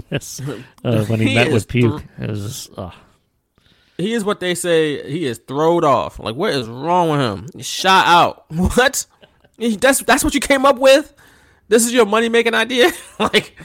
this, 0.11 0.41
uh, 0.85 1.05
when 1.05 1.21
he, 1.21 1.29
He 1.29 1.35
met 1.35 1.53
with 1.53 1.69
Puke. 1.69 2.01
thr- 2.01 2.23
it 2.25 2.31
was 2.31 2.43
just, 2.43 2.71
oh, 2.77 2.93
he 3.97 4.15
is 4.15 4.25
what 4.25 4.41
they 4.41 4.55
say. 4.55 5.09
He 5.09 5.27
is 5.27 5.39
throwed 5.39 5.85
off. 5.85 6.19
Like 6.19 6.35
what 6.35 6.53
is 6.53 6.69
wrong 6.69 7.11
with 7.11 7.21
him? 7.21 7.47
He's 7.55 7.67
shot 7.67 8.07
out. 8.07 8.45
What? 8.51 9.07
That's 9.59 10.01
that's 10.03 10.25
what 10.25 10.35
you 10.35 10.41
came 10.41 10.65
up 10.65 10.79
with. 10.79 11.13
This 11.71 11.87
is 11.87 11.93
your 11.95 12.05
money 12.05 12.29
making 12.29 12.53
idea. 12.55 12.91
like 13.19 13.57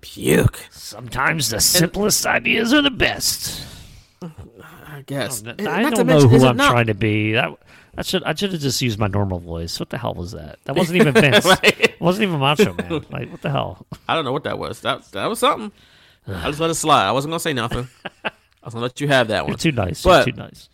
puke. 0.00 0.58
sometimes 0.70 1.50
the 1.50 1.60
simplest 1.60 2.24
ideas 2.24 2.72
are 2.72 2.82
the 2.82 2.90
best. 2.90 3.62
I 4.22 5.02
guess. 5.04 5.42
Oh, 5.44 5.50
I 5.50 5.52
And 5.52 5.64
not 5.64 5.90
to 5.90 5.96
don't 5.96 6.06
know 6.06 6.12
mention, 6.20 6.30
who 6.40 6.46
I'm 6.46 6.56
not- 6.56 6.70
trying 6.70 6.86
to 6.86 6.94
be. 6.94 7.32
That 7.32 7.50
I 7.98 8.02
should 8.02 8.22
I 8.24 8.34
should 8.34 8.52
have 8.52 8.60
just 8.60 8.80
used 8.80 8.98
my 8.98 9.08
normal 9.08 9.40
voice. 9.40 9.78
What 9.80 9.90
the 9.90 9.98
hell 9.98 10.14
was 10.14 10.32
that? 10.32 10.58
That 10.64 10.76
wasn't 10.76 11.00
even 11.00 11.14
Vince. 11.22 11.44
Right. 11.44 11.80
It 11.80 12.00
wasn't 12.00 12.28
even 12.28 12.38
Macho 12.40 12.72
Man. 12.74 13.04
Like 13.10 13.30
what 13.30 13.42
the 13.42 13.50
hell? 13.50 13.86
I 14.08 14.14
don't 14.14 14.24
know 14.24 14.32
what 14.32 14.44
that 14.44 14.58
was. 14.58 14.80
That 14.82 15.04
that 15.12 15.26
was 15.26 15.38
something. 15.40 15.72
I 16.28 16.46
just 16.48 16.60
let 16.60 16.70
it 16.70 16.74
slide. 16.74 17.06
I 17.08 17.12
wasn't 17.12 17.32
gonna 17.32 17.40
say 17.40 17.52
nothing. 17.54 17.88
I 18.24 18.30
was 18.64 18.74
gonna 18.74 18.82
let 18.84 19.00
you 19.00 19.08
have 19.08 19.28
that 19.28 19.42
You're 19.44 19.48
one. 19.52 19.58
too 19.58 19.72
nice. 19.72 20.02
But- 20.02 20.26
You're 20.26 20.34
too 20.36 20.40
nice. 20.40 20.68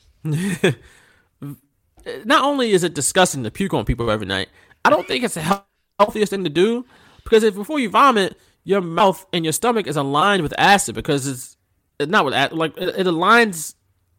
Not 2.25 2.43
only 2.45 2.73
is 2.73 2.83
it 2.83 2.95
disgusting 2.95 3.45
to 3.45 3.51
puke 3.51 3.73
on 3.75 3.85
people 3.85 4.11
every 4.11 4.27
night, 4.27 4.49
I 4.85 4.91
don't 4.91 5.07
think 5.07 5.25
it's 5.25 5.35
the 5.35 5.43
health- 5.43 5.65
healthiest 5.99 6.31
thing 6.31 6.45
to 6.45 6.51
do 6.51 6.85
because 7.25 7.43
if 7.43 7.55
before 7.55 7.79
you 7.79 7.89
vomit, 7.89 8.37
your 8.65 8.81
mouth 8.81 9.25
and 9.33 9.45
your 9.45 9.53
stomach 9.53 9.87
is 9.87 9.97
aligned 9.97 10.43
with 10.43 10.55
acid 10.59 10.95
because 10.95 11.27
it's 11.27 11.57
it's 11.99 12.11
not 12.11 12.25
with 12.25 12.35
acid, 12.35 12.57
like 12.57 12.77
it, 12.77 12.89
it 13.01 13.07
aligns. 13.07 13.75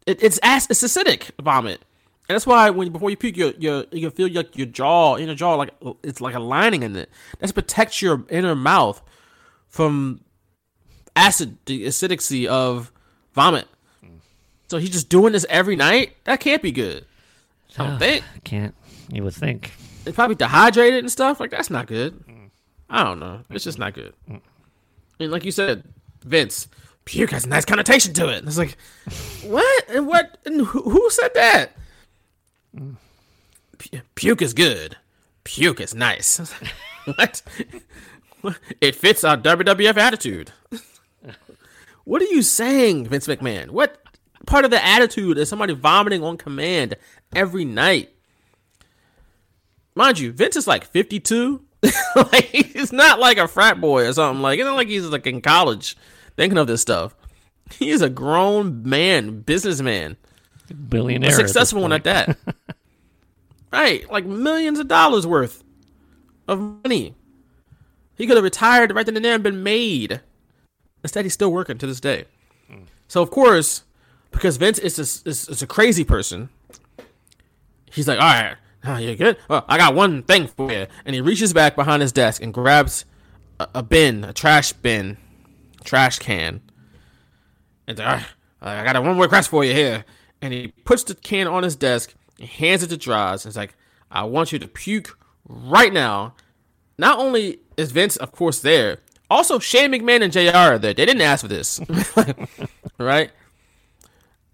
It, 0.06 0.22
it's 0.22 0.40
acid, 0.44 0.72
it's 0.72 0.84
acidic 0.84 1.32
vomit, 1.42 1.82
and 2.30 2.36
that's 2.36 2.46
why 2.46 2.70
when 2.70 2.92
before 2.92 3.10
you 3.10 3.18
puke, 3.18 3.38
your 3.38 3.52
your 3.58 3.86
you 3.92 4.02
can 4.02 4.12
feel 4.12 4.28
your 4.28 4.44
your 4.54 4.68
jaw 4.68 5.18
inner 5.18 5.36
jaw 5.36 5.56
like 5.56 5.72
it's 6.04 6.22
like 6.22 6.36
a 6.36 6.40
lining 6.40 6.84
in 6.84 6.96
it. 6.96 7.10
That's 7.40 7.52
protects 7.52 8.02
your 8.02 8.26
inner 8.30 8.56
mouth 8.56 9.02
from 9.68 10.22
acid, 11.16 11.58
the 11.66 11.86
acidicy 11.86 12.46
of 12.48 12.92
vomit. 13.34 13.68
So 14.70 14.78
he's 14.78 14.90
just 14.90 15.10
doing 15.10 15.34
this 15.34 15.46
every 15.50 15.76
night. 15.76 16.16
That 16.24 16.40
can't 16.40 16.62
be 16.62 16.72
good. 16.72 17.06
I 17.78 17.88
don't 17.88 18.00
think. 18.00 18.24
I 18.36 18.40
can't. 18.40 18.76
You 19.12 19.24
would 19.24 19.34
think. 19.34 19.74
It's 20.06 20.16
probably 20.16 20.36
dehydrated 20.36 21.00
and 21.00 21.12
stuff. 21.12 21.40
Like 21.40 21.52
that's 21.52 21.70
not 21.70 21.88
good. 21.88 22.24
I 22.90 23.04
don't 23.04 23.20
know. 23.20 23.42
It's 23.50 23.64
just 23.64 23.80
not 23.80 23.94
good. 23.94 24.14
Mm. 24.30 24.42
And 25.20 25.32
like 25.32 25.46
you 25.46 25.52
said, 25.52 25.84
Vince, 26.24 26.68
puke 27.06 27.32
has 27.32 27.46
a 27.46 27.50
nice 27.50 27.66
connotation 27.66 28.14
to 28.14 28.30
it. 28.30 28.44
It's 28.46 28.58
like, 28.58 28.78
what 29.44 29.90
and 29.90 30.08
what 30.08 30.38
and 30.46 30.62
who, 30.62 30.82
who 30.82 31.10
said 31.10 31.34
that? 31.34 31.72
Mm. 32.76 32.98
Pu- 33.78 34.02
Puke 34.16 34.42
is 34.42 34.54
good. 34.54 34.98
Puke 35.44 35.82
is 35.82 35.96
nice. 35.96 36.38
what? 37.06 37.42
It 38.82 38.96
fits 38.96 39.24
our 39.24 39.38
WWF 39.38 39.98
attitude. 39.98 40.52
What 42.06 42.22
are 42.22 42.26
you 42.26 42.42
saying, 42.42 43.08
Vince 43.08 43.28
McMahon? 43.28 43.70
What 43.70 44.02
part 44.46 44.66
of 44.66 44.72
the 44.72 44.86
attitude 44.86 45.38
is 45.38 45.48
somebody 45.48 45.74
vomiting 45.74 46.24
on 46.24 46.38
command 46.38 46.96
every 47.34 47.64
night? 47.64 48.13
Mind 49.96 50.20
you, 50.20 50.32
Vince 50.32 50.56
is 50.56 50.68
like 50.68 50.86
52. 50.86 51.64
like 52.16 52.46
he's 52.46 52.94
not 52.94 53.20
like 53.20 53.38
a 53.38 53.48
frat 53.48 53.80
boy 53.82 54.08
or 54.08 54.14
something. 54.14 54.42
Like 54.42 54.60
it's 54.60 54.66
not 54.66 54.76
like 54.76 54.88
he's 54.88 55.06
like 55.06 55.28
in 55.28 55.42
college 55.42 55.98
thinking 56.36 56.58
of 56.58 56.68
this 56.68 56.82
stuff. 56.82 57.16
He 57.72 57.90
is 57.90 58.02
a 58.02 58.10
grown 58.10 58.88
man, 58.88 59.42
businessman, 59.42 60.18
a 60.70 60.74
Billionaire. 60.74 61.32
at 61.32 61.36
successful 61.36 61.82
one 61.82 61.92
at 61.92 62.04
that. 62.04 62.38
right, 63.72 64.10
like 64.12 64.26
millions 64.26 64.80
of 64.80 64.88
dollars 64.88 65.26
worth 65.26 65.64
of 66.48 66.60
money. 66.60 67.16
He 68.16 68.28
could 68.28 68.38
have 68.38 68.44
retired 68.44 68.94
right 68.94 69.06
then 69.06 69.16
and 69.16 69.26
there 69.26 69.36
and 69.36 69.44
been 69.44 69.64
made. 69.64 70.22
Instead, 71.04 71.26
he's 71.26 71.34
still 71.34 71.52
working 71.52 71.78
to 71.78 71.88
this 71.88 72.00
day. 72.00 72.26
So 73.08 73.22
of 73.22 73.30
course, 73.30 73.84
because 74.32 74.58
Vince 74.58 74.80
is 74.80 74.98
a, 74.98 75.30
is, 75.30 75.48
is 75.48 75.62
a 75.62 75.68
crazy 75.68 76.04
person, 76.04 76.50
he's 77.92 78.08
like, 78.08 78.20
"All 78.20 78.26
right, 78.26 78.56
oh, 78.86 78.98
you 78.98 79.16
good? 79.16 79.38
Well, 79.48 79.66
I 79.68 79.78
got 79.78 79.96
one 79.96 80.24
thing 80.24 80.48
for 80.48 80.72
you." 80.72 80.88
And 81.06 81.16
he 81.16 81.22
reaches 81.22 81.54
back 81.54 81.76
behind 81.76 82.02
his 82.02 82.12
desk 82.12 82.42
and 82.42 82.54
grabs 82.54 83.06
a, 83.60 83.68
a 83.76 83.84
bin, 83.84 84.24
a 84.24 84.34
trash 84.34 84.74
bin, 84.74 85.18
trash 85.84 86.20
can, 86.20 86.62
and 87.88 88.00
right, 88.00 88.26
I 88.62 88.84
got 88.84 88.96
a 88.96 89.02
one 89.02 89.16
more 89.16 89.24
request 89.24 89.50
for 89.50 89.64
you 89.64 89.74
here. 89.74 90.06
And 90.42 90.54
he 90.54 90.68
puts 90.86 91.04
the 91.04 91.16
can 91.16 91.48
on 91.48 91.64
his 91.64 91.76
desk 91.76 92.14
and 92.40 92.48
hands 92.48 92.84
it 92.84 92.88
to 92.88 92.98
Droz. 92.98 93.46
And 93.46 93.50
it's 93.50 93.58
like, 93.58 93.76
I 94.12 94.24
want 94.24 94.52
you 94.52 94.60
to 94.60 94.68
puke 94.68 95.18
right 95.48 95.92
now. 95.92 96.36
Not 96.98 97.20
only 97.20 97.60
is 97.78 97.92
Vince, 97.92 98.18
of 98.18 98.32
course, 98.32 98.60
there, 98.60 99.00
also 99.30 99.60
Shane 99.60 99.92
McMahon 99.92 100.22
and 100.22 100.32
JR 100.32 100.56
are 100.56 100.80
there. 100.80 100.94
They 100.94 101.06
didn't 101.06 101.22
ask 101.22 101.42
for 101.42 101.48
this. 101.48 101.82
right? 102.98 103.32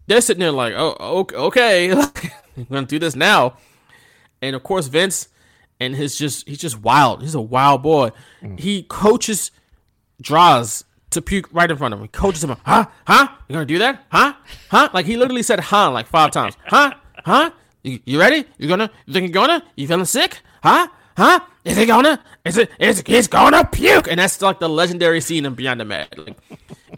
They're 0.07 0.21
sitting 0.21 0.39
there 0.39 0.51
like, 0.51 0.73
oh, 0.75 0.95
okay, 1.33 1.93
okay. 1.93 2.31
I'm 2.57 2.63
going 2.65 2.85
to 2.85 2.89
do 2.89 2.99
this 2.99 3.15
now. 3.15 3.57
And 4.41 4.55
of 4.55 4.63
course, 4.63 4.87
Vince 4.87 5.27
and 5.79 5.95
his 5.95 6.17
just, 6.17 6.47
he's 6.47 6.57
just 6.57 6.81
wild. 6.81 7.21
He's 7.21 7.35
a 7.35 7.41
wild 7.41 7.81
boy. 7.83 8.11
Mm. 8.41 8.59
He 8.59 8.83
coaches 8.83 9.51
Droz 10.21 10.85
to 11.11 11.21
puke 11.21 11.49
right 11.51 11.69
in 11.69 11.77
front 11.77 11.93
of 11.93 11.99
him. 11.99 12.05
He 12.05 12.09
coaches 12.09 12.43
him, 12.43 12.55
huh? 12.63 12.85
Huh? 13.07 13.27
You 13.47 13.53
gonna 13.53 13.65
do 13.65 13.79
that? 13.79 14.05
Huh? 14.11 14.33
Huh? 14.69 14.89
Like 14.93 15.05
he 15.05 15.17
literally 15.17 15.43
said 15.43 15.59
huh 15.59 15.91
like 15.91 16.07
five 16.07 16.31
times. 16.31 16.55
Huh? 16.65 16.93
Huh? 17.25 17.51
You, 17.83 17.99
you 18.05 18.19
ready? 18.19 18.45
You 18.57 18.67
gonna? 18.67 18.91
You 19.05 19.13
think 19.13 19.27
you're 19.27 19.33
gonna? 19.33 19.63
You 19.75 19.87
feeling 19.87 20.05
sick? 20.05 20.41
Huh? 20.61 20.87
Huh? 21.17 21.39
Is 21.69 21.77
he 21.77 21.85
gonna? 21.85 22.19
Is 22.45 22.57
it? 22.57 22.71
Is 22.79 23.03
he's 23.05 23.27
gonna 23.27 23.63
puke? 23.63 24.07
And 24.09 24.19
that's 24.19 24.41
like 24.41 24.59
the 24.59 24.67
legendary 24.67 25.21
scene 25.21 25.45
in 25.45 25.53
Beyond 25.53 25.79
the 25.79 25.85
Mat. 25.85 26.13
Like, 26.17 26.35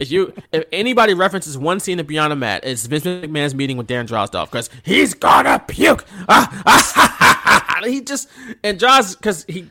if 0.00 0.10
you, 0.10 0.32
if 0.50 0.64
anybody 0.72 1.12
references 1.14 1.58
one 1.58 1.78
scene 1.78 2.00
in 2.00 2.06
Beyond 2.06 2.32
the 2.32 2.36
Mat, 2.36 2.62
it's 2.64 2.86
Vince 2.86 3.04
McMahon's 3.04 3.54
meeting 3.54 3.76
with 3.76 3.86
Dan 3.86 4.06
Drozdov 4.08 4.46
because 4.46 4.70
he's 4.82 5.12
gonna 5.14 5.62
puke. 5.68 6.04
Ah, 6.28 6.62
ah, 6.66 6.92
ha, 6.94 7.16
ha, 7.18 7.64
ha. 7.68 7.86
he 7.86 8.00
just 8.00 8.28
and 8.64 8.78
Droz 8.78 9.14
because 9.14 9.44
he, 9.44 9.68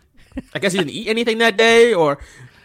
I 0.54 0.60
guess 0.60 0.74
he 0.74 0.78
didn't 0.78 0.92
eat 0.92 1.08
anything 1.08 1.40
that 1.40 1.58
day 1.58 1.94
or 1.94 2.20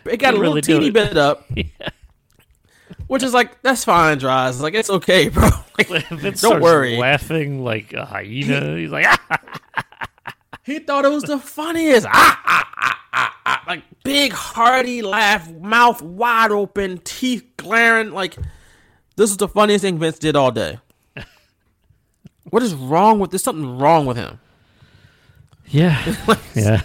it 0.04 0.18
got 0.18 0.34
He 0.34 0.38
a 0.38 0.40
little 0.40 0.54
really 0.54 0.60
do 0.60 0.74
teeny 0.74 0.88
it. 0.88 0.92
bit 0.92 1.16
up. 1.16 1.48
Which 3.06 3.22
is 3.22 3.32
like 3.32 3.62
that's 3.62 3.84
fine, 3.84 4.18
Droz. 4.18 4.60
Like 4.60 4.74
it's 4.74 4.90
okay, 4.90 5.28
bro. 5.28 5.48
Like, 5.90 6.08
don't 6.40 6.62
worry. 6.62 6.96
laughing 6.96 7.62
like 7.62 7.92
a 7.92 8.06
hyena. 8.06 8.78
He's 8.78 8.90
like, 8.90 9.04
ah! 9.06 9.38
He 10.66 10.80
thought 10.80 11.04
it 11.04 11.12
was 11.12 11.22
the 11.22 11.38
funniest. 11.38 12.08
Ah, 12.10 12.42
ah, 12.44 12.68
ah, 12.76 13.00
ah, 13.12 13.36
ah. 13.46 13.62
Like 13.68 13.84
big 14.02 14.32
hearty 14.32 15.00
laugh, 15.00 15.48
mouth 15.52 16.02
wide 16.02 16.50
open, 16.50 16.98
teeth 16.98 17.44
glaring. 17.56 18.10
Like 18.10 18.36
this 19.14 19.30
is 19.30 19.36
the 19.36 19.46
funniest 19.46 19.82
thing 19.82 19.98
Vince 19.98 20.18
did 20.18 20.34
all 20.36 20.50
day. 20.50 20.80
What 22.50 22.62
is 22.62 22.74
wrong 22.74 23.18
with? 23.18 23.30
There's 23.30 23.42
something 23.42 23.78
wrong 23.78 24.06
with 24.06 24.16
him. 24.16 24.38
yeah, 25.66 26.14
yeah. 26.54 26.82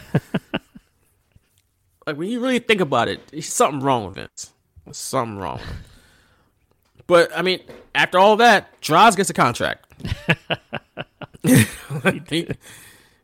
Like 2.06 2.18
when 2.18 2.30
you 2.30 2.40
really 2.40 2.60
think 2.60 2.82
about 2.82 3.08
it, 3.08 3.28
there's 3.28 3.48
something 3.52 3.80
wrong 3.80 4.06
with 4.06 4.16
Vince. 4.16 4.52
There's 4.86 4.98
something 4.98 5.38
wrong. 5.38 5.60
But 7.08 7.36
I 7.36 7.42
mean, 7.42 7.62
after 7.94 8.18
all 8.20 8.38
that, 8.38 8.80
Droz 8.82 9.16
gets 9.16 9.30
a 9.30 9.34
contract. 9.34 9.86
he, 11.44 12.48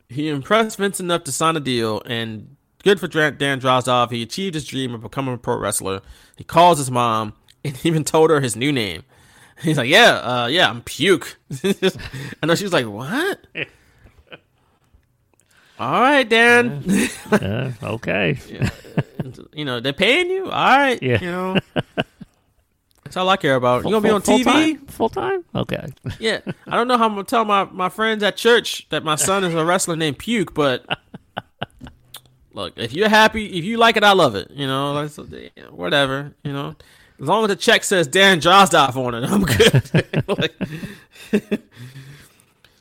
he 0.09 0.29
impressed 0.29 0.77
Vince 0.77 0.99
enough 0.99 1.23
to 1.25 1.31
sign 1.31 1.55
a 1.55 1.59
deal, 1.59 2.01
and 2.05 2.55
good 2.83 2.99
for 2.99 3.07
Dan 3.07 3.59
Drozdov. 3.59 4.11
He 4.11 4.21
achieved 4.21 4.55
his 4.55 4.65
dream 4.65 4.93
of 4.93 5.01
becoming 5.01 5.33
a 5.33 5.37
pro 5.37 5.57
wrestler. 5.57 6.01
He 6.35 6.43
calls 6.43 6.77
his 6.77 6.91
mom 6.91 7.33
and 7.63 7.77
even 7.85 8.03
told 8.03 8.29
her 8.29 8.39
his 8.39 8.55
new 8.55 8.71
name. 8.71 9.03
He's 9.61 9.77
like, 9.77 9.89
"Yeah, 9.89 10.11
uh, 10.13 10.47
yeah, 10.47 10.69
I'm 10.69 10.81
Puke." 10.81 11.37
I 11.63 12.45
know 12.45 12.55
she 12.55 12.63
was 12.63 12.73
like, 12.73 12.85
"What?" 12.85 13.39
All 15.79 16.01
right, 16.01 16.27
Dan. 16.27 16.83
Uh, 17.31 17.71
okay. 17.83 18.39
you 19.53 19.63
know, 19.63 19.79
they're 19.79 19.93
paying 19.93 20.27
you. 20.29 20.45
All 20.45 20.77
right. 20.77 21.01
Yeah. 21.03 21.21
You 21.21 21.31
know, 21.31 21.57
that's 23.17 23.23
all 23.23 23.29
I 23.29 23.37
care 23.37 23.55
about. 23.55 23.83
You 23.83 23.89
gonna 23.91 24.01
be 24.01 24.09
on 24.09 24.21
Full 24.21 24.37
TV? 24.39 24.43
time? 24.43 24.85
Full 24.87 25.09
time? 25.09 25.43
Okay. 25.55 25.87
Yeah. 26.19 26.41
I 26.67 26.75
don't 26.75 26.87
know 26.87 26.97
how 26.97 27.05
I'm 27.05 27.11
gonna 27.11 27.23
tell 27.23 27.45
my 27.45 27.63
my 27.65 27.89
friends 27.89 28.21
at 28.23 28.37
church 28.37 28.87
that 28.89 29.03
my 29.03 29.15
son 29.15 29.43
is 29.43 29.53
a 29.55 29.65
wrestler 29.65 29.95
named 29.95 30.19
Puke, 30.19 30.53
but 30.53 30.85
look, 32.53 32.73
if 32.77 32.93
you're 32.93 33.09
happy, 33.09 33.45
if 33.57 33.65
you 33.65 33.77
like 33.77 33.97
it, 33.97 34.03
I 34.03 34.13
love 34.13 34.35
it. 34.35 34.51
You 34.51 34.67
know, 34.67 34.93
like, 34.93 35.09
so, 35.09 35.25
yeah, 35.31 35.63
whatever. 35.71 36.33
You 36.43 36.53
know, 36.53 36.75
as 37.19 37.27
long 37.27 37.43
as 37.43 37.49
the 37.49 37.55
check 37.55 37.83
says 37.83 38.07
Dan 38.07 38.39
Drozdov 38.39 38.95
on 38.95 39.15
it, 39.15 39.23
I'm 39.31 39.43
good. 39.43 40.27
Like- 40.37 41.61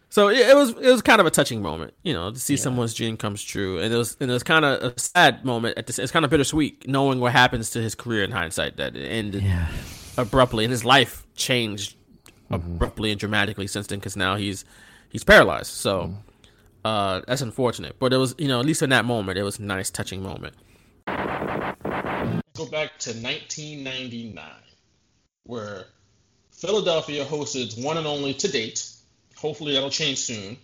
so 0.09 0.29
it, 0.29 0.39
it 0.49 0.57
was 0.57 0.71
it 0.71 0.91
was 0.91 1.03
kind 1.03 1.21
of 1.21 1.27
a 1.27 1.31
touching 1.31 1.61
moment, 1.61 1.93
you 2.03 2.15
know, 2.15 2.31
to 2.31 2.39
see 2.39 2.57
someone's 2.57 2.95
dream 2.95 3.17
comes 3.19 3.43
true, 3.43 3.79
and 3.79 3.93
it 3.93 3.97
was 3.97 4.17
and 4.21 4.31
it 4.31 4.35
was 4.35 4.43
kind 4.43 4.65
of 4.65 4.83
a 4.95 4.99
sad 4.99 5.45
moment. 5.45 5.77
At 5.77 5.87
this, 5.87 5.99
it's 5.99 6.11
kind 6.13 6.25
of 6.25 6.31
bittersweet 6.31 6.89
knowing 6.89 7.21
what 7.21 7.33
happens 7.33 7.71
to 7.71 7.83
his 7.83 7.95
career 7.95 8.25
in 8.25 8.31
hindsight 8.31 8.77
that 8.79 8.97
it 8.97 9.07
ended 9.07 9.43
Yeah. 9.43 9.69
Abruptly, 10.17 10.65
and 10.65 10.71
his 10.71 10.85
life 10.85 11.27
changed 11.35 11.97
abruptly 12.51 13.11
and 13.11 13.19
dramatically 13.21 13.67
since 13.67 13.87
then 13.87 13.99
because 13.99 14.17
now 14.17 14.37
he's 14.37 14.65
he's 15.11 15.25
paralyzed. 15.25 15.73
So 15.73 16.15
uh, 16.85 17.23
that's 17.27 17.43
unfortunate, 17.43 17.97
but 17.99 18.13
it 18.13 18.17
was 18.17 18.35
you 18.39 18.49
know 18.49 18.61
at 18.61 18.67
least 18.67 18.83
in 18.83 18.91
that 18.91 19.05
moment 19.05 19.39
it 19.39 19.43
was 19.43 19.59
a 19.59 19.63
nice 19.63 19.91
touching 19.91 20.23
moment. 20.23 20.55
go 21.07 22.67
back 22.67 22.99
to 23.01 23.11
1999, 23.11 24.45
where 25.45 25.85
Philadelphia 26.51 27.25
hosted 27.25 27.83
one 27.85 27.99
and 27.99 28.07
only 28.07 28.35
to 28.35 28.49
date. 28.49 28.89
Hopefully 29.37 29.75
that'll 29.75 29.91
change 29.91 30.19
soon. 30.19 30.57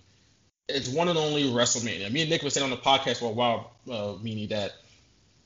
It's 0.68 0.88
one 0.88 1.08
and 1.08 1.18
only 1.18 1.44
WrestleMania. 1.44 2.10
Me 2.10 2.22
and 2.22 2.30
Nick 2.30 2.42
were 2.42 2.48
saying 2.50 2.64
on 2.64 2.70
the 2.70 2.76
podcast 2.76 3.18
for 3.18 3.26
a 3.26 3.34
while, 3.34 3.72
uh, 3.90 4.14
meaning 4.22 4.48
that 4.48 4.72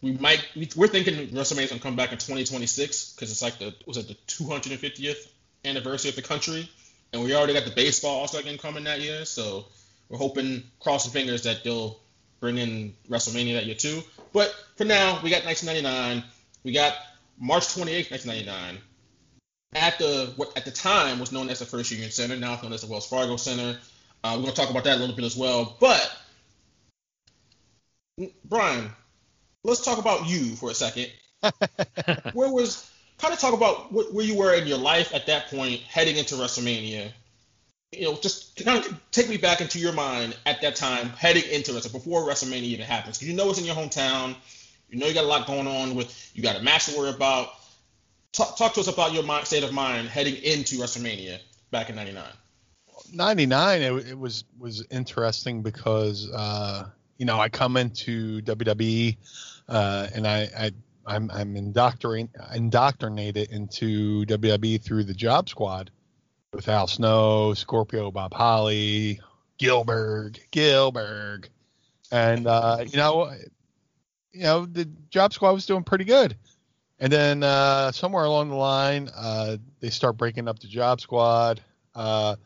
we 0.07 0.13
might 0.19 0.47
we- 0.55 0.71
we're 0.77 0.87
thinking 0.87 1.29
WrestleMania's 1.29 1.71
gonna 1.71 1.81
come 1.81 1.97
back 1.97 2.13
in 2.13 2.19
2026 2.19 3.13
because 3.13 3.31
it's 3.31 3.43
like 3.43 3.59
the 3.59 3.75
was 3.87 3.97
it 3.97 4.07
the 4.07 4.15
250th 4.29 5.27
anniversary 5.65 6.11
of 6.11 6.17
the 6.17 6.23
country, 6.23 6.71
and 7.13 7.23
we 7.25 7.35
already 7.35 7.53
got 7.55 7.65
the 7.65 7.73
baseball 7.73 8.21
All 8.21 8.29
Star 8.29 8.43
game 8.43 8.57
coming 8.57 8.85
that 8.85 9.01
year. 9.01 9.25
So 9.25 9.67
we're 10.09 10.19
hoping, 10.19 10.63
crossing 10.79 11.11
fingers, 11.11 11.43
that 11.43 11.65
they'll 11.65 11.99
bring 12.39 12.59
in 12.59 12.95
WrestleMania 13.09 13.55
that 13.55 13.67
year 13.67 13.75
too. 13.75 14.01
But 14.33 14.55
for 14.77 14.85
now, 14.85 15.21
we 15.23 15.31
got 15.31 15.45
1999. 15.45 16.23
We 16.63 16.73
got 16.73 16.95
March 17.39 17.67
28th, 17.69 18.11
1999. 18.13 18.79
At 19.75 19.99
the 19.99 20.33
what 20.37 20.57
at 20.57 20.65
the 20.65 20.71
time 20.71 21.19
was 21.19 21.33
known 21.33 21.51
as 21.51 21.59
the 21.59 21.67
First 21.67 21.91
Union 21.91 22.13
Center, 22.13 22.37
now 22.37 22.55
it's 22.55 22.63
known 22.63 22.73
as 22.73 22.83
the 22.83 22.87
Wells 22.87 23.09
Fargo 23.09 23.37
Center. 23.37 23.77
Uh, 24.23 24.39
we're 24.41 24.51
to 24.51 24.57
talk 24.57 24.71
about 24.71 24.85
that 24.85 24.99
a 24.99 25.01
little 25.01 25.17
bit 25.17 25.25
as 25.25 25.37
well. 25.37 25.77
But 25.81 26.17
Brian, 28.45 28.91
let's 29.67 29.85
talk 29.85 29.99
about 29.99 30.29
you 30.29 30.57
for 30.57 30.71
a 30.71 30.75
second. 30.75 31.11
where 32.33 32.51
was 32.51 32.91
kind 33.19 33.33
of 33.33 33.41
talk 33.41 33.55
about 33.55 33.87
wh- 33.89 34.15
where 34.15 34.25
you 34.25 34.37
were 34.37 34.55
in 34.55 34.67
your 34.67 34.79
life 34.79 35.15
at 35.15 35.27
that 35.27 35.49
point, 35.49 35.81
heading 35.83 36.17
into 36.17 36.35
WrestleMania. 36.37 37.13
You 37.93 38.03
know, 38.03 38.19
just 38.21 38.65
kind 38.65 38.85
of 38.85 39.01
take 39.11 39.29
me 39.29 39.37
back 39.37 39.61
into 39.61 39.79
your 39.79 39.93
mind 39.93 40.37
at 40.45 40.61
that 40.63 40.77
time, 40.77 41.09
heading 41.11 41.45
into 41.51 41.73
WrestleMania 41.73 41.93
before 41.93 42.23
WrestleMania 42.23 42.63
even 42.63 42.87
happens. 42.87 43.23
You 43.23 43.35
know 43.35 43.51
it's 43.51 43.59
in 43.59 43.65
your 43.65 43.75
hometown. 43.75 44.35
You 44.91 44.99
know 44.99 45.07
you 45.07 45.15
got 45.15 45.25
a 45.25 45.29
lot 45.29 45.47
going 45.47 45.67
on 45.67 45.95
with. 45.95 46.33
You 46.35 46.43
got 46.43 46.57
a 46.57 46.63
match 46.63 46.87
to 46.87 46.99
worry 46.99 47.11
about. 47.11 47.51
Talk, 48.33 48.57
talk 48.57 48.75
to 48.75 48.81
us 48.81 48.89
about 48.89 49.15
your 49.15 49.23
mind, 49.23 49.47
state 49.47 49.65
of 49.65 49.73
mind 49.73 50.09
heading 50.09 50.37
into 50.37 50.77
WrestleMania 50.77 51.39
back 51.71 51.91
in 51.91 51.97
'99. 51.97 52.25
99 53.13 53.83
it, 53.83 53.93
it 54.09 54.19
was 54.19 54.45
was 54.59 54.85
interesting 54.91 55.63
because 55.63 56.31
uh 56.33 56.89
you 57.19 57.27
know 57.27 57.39
i 57.39 57.49
come 57.49 57.77
into 57.77 58.41
wwe 58.43 59.17
uh 59.69 60.09
and 60.15 60.27
i 60.27 60.49
i 60.59 60.71
i'm 61.07 61.31
i'm 61.33 61.55
indoctrin- 61.55 62.29
indoctrinated 62.55 63.51
into 63.51 64.25
wwe 64.27 64.81
through 64.81 65.05
the 65.05 65.15
job 65.15 65.49
squad 65.49 65.91
with 66.53 66.69
al 66.69 66.87
snow 66.87 67.55
scorpio 67.55 68.11
bob 68.11 68.33
holly 68.33 69.21
Gillberg 69.59 70.39
Gillberg. 70.53 71.47
And 72.13 72.47
uh 72.47 72.85
you 72.87 72.97
know 72.97 73.33
you 74.33 74.43
know 74.43 74.67
the 74.67 74.85
job 75.11 75.33
squad 75.33 75.53
was 75.53 75.67
doing 75.67 75.83
pretty 75.83 76.05
good. 76.05 76.37
And 76.99 77.13
then 77.13 77.43
uh 77.43 77.93
somewhere 77.93 78.25
along 78.25 78.51
the 78.51 78.57
line 78.57 79.11
uh 79.17 79.57
they 79.81 79.91
start 79.91 80.17
breaking 80.17 80.49
up 80.49 80.59
the 80.59 80.69
job 80.69 81.01
squad. 81.01 81.61
Uh 81.95 82.37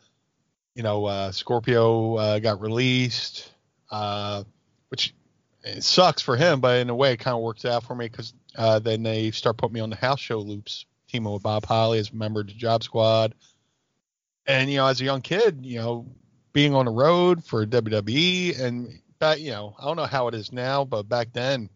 you 0.75 0.85
know, 0.85 1.05
uh, 1.05 1.33
Scorpio 1.33 2.15
uh, 2.15 2.39
got 2.39 2.61
released, 2.61 3.53
uh, 3.91 4.45
which 4.89 5.15
it 5.63 5.85
sucks 5.85 6.23
for 6.23 6.37
him, 6.37 6.61
but 6.61 6.79
in 6.79 6.91
a 6.91 6.95
way 6.95 7.13
it 7.13 7.19
kind 7.19 7.37
of 7.37 7.43
works 7.43 7.65
out 7.65 7.85
for 7.85 7.95
me 7.95 8.07
because 8.07 8.33
uh, 8.57 8.79
then 8.79 9.03
they 9.03 9.31
start 9.31 9.57
putting 9.57 9.75
me 9.75 9.81
on 9.81 9.91
the 9.91 9.97
house 9.97 10.21
show 10.21 10.39
loops, 10.39 10.87
teaming 11.09 11.33
with 11.33 11.43
Bob 11.43 11.67
Holly 11.67 11.99
as 11.99 12.11
a 12.11 12.17
member 12.17 12.41
of 12.41 12.47
the 12.47 12.53
Job 12.53 12.83
Squad. 12.83 13.35
And, 14.47 14.71
you 14.71 14.79
know, 14.79 14.87
as 14.87 15.01
a 15.01 15.05
young 15.05 15.21
kid, 15.21 15.61
you 15.63 15.79
know, 15.79 16.07
being 16.53 16.75
on 16.75 16.87
the 16.87 16.91
road 16.91 17.45
for 17.45 17.65
WWE 17.67 18.59
and 18.59 19.01
back, 19.19 19.39
you 19.39 19.51
know, 19.51 19.77
I 19.79 19.85
don't 19.85 19.97
know 19.97 20.07
how 20.07 20.29
it 20.29 20.35
is 20.35 20.53
now, 20.53 20.85
but 20.85 21.09
back 21.09 21.33
then, 21.33 21.69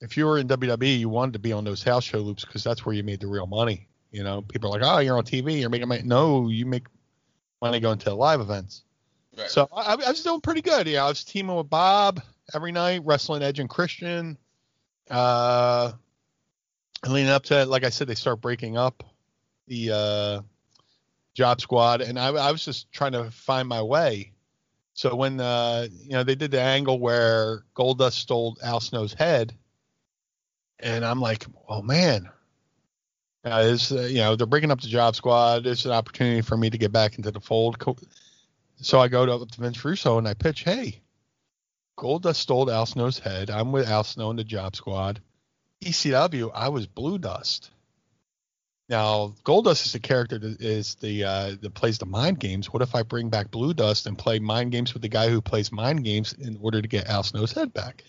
if 0.00 0.16
you 0.16 0.26
were 0.26 0.38
in 0.38 0.48
WWE, 0.48 0.98
you 0.98 1.08
wanted 1.08 1.32
to 1.34 1.38
be 1.38 1.52
on 1.52 1.64
those 1.64 1.82
house 1.82 2.04
show 2.04 2.18
loops 2.18 2.44
because 2.44 2.62
that's 2.62 2.84
where 2.84 2.94
you 2.94 3.02
made 3.02 3.20
the 3.20 3.26
real 3.26 3.46
money. 3.46 3.88
You 4.10 4.22
know, 4.22 4.42
people 4.42 4.70
are 4.70 4.78
like, 4.78 4.88
oh, 4.88 4.98
you're 4.98 5.16
on 5.16 5.24
TV, 5.24 5.60
you're 5.60 5.70
making 5.70 5.88
money. 5.88 6.02
No, 6.04 6.48
you 6.48 6.66
make 6.66 6.86
money 7.62 7.80
going 7.80 7.98
to 7.98 8.14
live 8.14 8.40
events. 8.40 8.82
Right. 9.36 9.50
So 9.50 9.68
I, 9.74 9.94
I 9.94 10.10
was 10.10 10.22
doing 10.22 10.40
pretty 10.40 10.60
good. 10.60 10.86
Yeah, 10.86 11.04
I 11.04 11.08
was 11.08 11.24
teaming 11.24 11.56
with 11.56 11.70
Bob 11.70 12.22
every 12.52 12.72
night, 12.72 13.02
wrestling 13.04 13.42
Edge 13.42 13.58
and 13.58 13.68
Christian. 13.70 14.36
Uh, 15.10 15.92
leading 17.06 17.30
up 17.30 17.44
to 17.44 17.62
it, 17.62 17.68
like 17.68 17.84
I 17.84 17.90
said, 17.90 18.08
they 18.08 18.14
start 18.14 18.40
breaking 18.40 18.76
up 18.76 19.02
the 19.66 19.90
uh, 19.90 20.40
job 21.34 21.60
squad, 21.60 22.00
and 22.00 22.18
I, 22.18 22.28
I 22.28 22.52
was 22.52 22.64
just 22.64 22.90
trying 22.92 23.12
to 23.12 23.30
find 23.30 23.68
my 23.68 23.82
way. 23.82 24.32
So 24.94 25.14
when 25.14 25.40
uh, 25.40 25.88
you 25.90 26.12
know 26.12 26.22
they 26.22 26.34
did 26.34 26.50
the 26.50 26.60
angle 26.60 26.98
where 26.98 27.64
Goldust 27.74 28.12
stole 28.12 28.56
Al 28.62 28.80
Snow's 28.80 29.12
head, 29.12 29.54
and 30.78 31.04
I'm 31.04 31.20
like, 31.20 31.46
oh 31.68 31.82
man, 31.82 32.28
uh, 33.44 33.62
is 33.64 33.90
uh, 33.90 34.02
you 34.02 34.18
know 34.18 34.36
they're 34.36 34.46
breaking 34.46 34.70
up 34.70 34.80
the 34.80 34.88
job 34.88 35.16
squad. 35.16 35.66
It's 35.66 35.84
an 35.84 35.92
opportunity 35.92 36.42
for 36.42 36.56
me 36.56 36.70
to 36.70 36.78
get 36.78 36.92
back 36.92 37.16
into 37.16 37.30
the 37.30 37.40
fold. 37.40 37.76
So 38.76 39.00
I 39.00 39.08
go 39.08 39.24
to, 39.24 39.32
up 39.32 39.50
to 39.50 39.60
Vince 39.60 39.84
Russo 39.84 40.18
and 40.18 40.28
I 40.28 40.34
pitch, 40.34 40.62
hey, 40.64 41.00
Goldust 41.96 42.36
stole 42.36 42.70
Al 42.70 42.86
Snow's 42.86 43.18
head. 43.18 43.50
I'm 43.50 43.72
with 43.72 43.88
Al 43.88 44.04
Snow 44.04 44.30
in 44.30 44.36
the 44.36 44.44
job 44.44 44.76
squad. 44.76 45.20
ECW, 45.82 46.50
I 46.54 46.68
was 46.68 46.86
Blue 46.86 47.18
Dust. 47.18 47.70
Now 48.88 49.34
Goldust 49.44 49.86
is 49.86 49.94
a 49.94 50.00
character 50.00 50.38
that 50.38 50.60
is 50.60 50.96
the 50.96 51.24
uh, 51.24 51.54
that 51.60 51.74
plays 51.74 51.98
the 51.98 52.06
mind 52.06 52.38
games. 52.38 52.72
What 52.72 52.82
if 52.82 52.94
I 52.94 53.02
bring 53.02 53.30
back 53.30 53.50
Blue 53.50 53.72
Dust 53.72 54.06
and 54.06 54.18
play 54.18 54.38
mind 54.38 54.72
games 54.72 54.92
with 54.92 55.02
the 55.02 55.08
guy 55.08 55.30
who 55.30 55.40
plays 55.40 55.72
mind 55.72 56.04
games 56.04 56.32
in 56.34 56.58
order 56.60 56.82
to 56.82 56.88
get 56.88 57.06
Al 57.06 57.22
Snow's 57.22 57.52
head 57.52 57.72
back? 57.72 58.04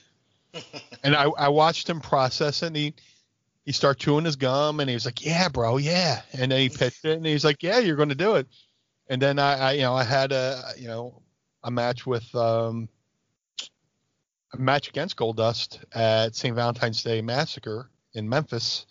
and 1.03 1.15
I, 1.15 1.23
I 1.25 1.49
watched 1.49 1.89
him 1.89 2.01
process 2.01 2.63
it. 2.63 2.67
And 2.67 2.75
he 2.75 2.93
he 3.65 3.71
started 3.71 3.99
chewing 3.99 4.25
his 4.25 4.35
gum 4.35 4.79
and 4.79 4.89
he 4.89 4.95
was 4.95 5.05
like, 5.05 5.25
"Yeah, 5.25 5.47
bro, 5.49 5.77
yeah." 5.77 6.21
And 6.33 6.51
then 6.51 6.59
he 6.59 6.69
pitched 6.69 7.05
it 7.05 7.17
and 7.17 7.25
he's 7.25 7.45
like, 7.45 7.63
"Yeah, 7.63 7.79
you're 7.79 7.95
going 7.95 8.09
to 8.09 8.15
do 8.15 8.35
it." 8.35 8.47
And 9.07 9.21
then 9.21 9.39
I, 9.39 9.57
I, 9.57 9.71
you 9.73 9.81
know, 9.81 9.95
I 9.95 10.03
had 10.03 10.31
a, 10.31 10.73
you 10.77 10.87
know, 10.87 11.21
a 11.63 11.71
match 11.71 12.05
with 12.05 12.33
um, 12.35 12.89
match 14.59 14.89
against 14.89 15.15
Goldust 15.17 15.79
at 15.93 16.35
St. 16.35 16.55
Valentine's 16.55 17.03
Day 17.03 17.21
Massacre 17.21 17.89
in 18.13 18.27
Memphis, 18.29 18.85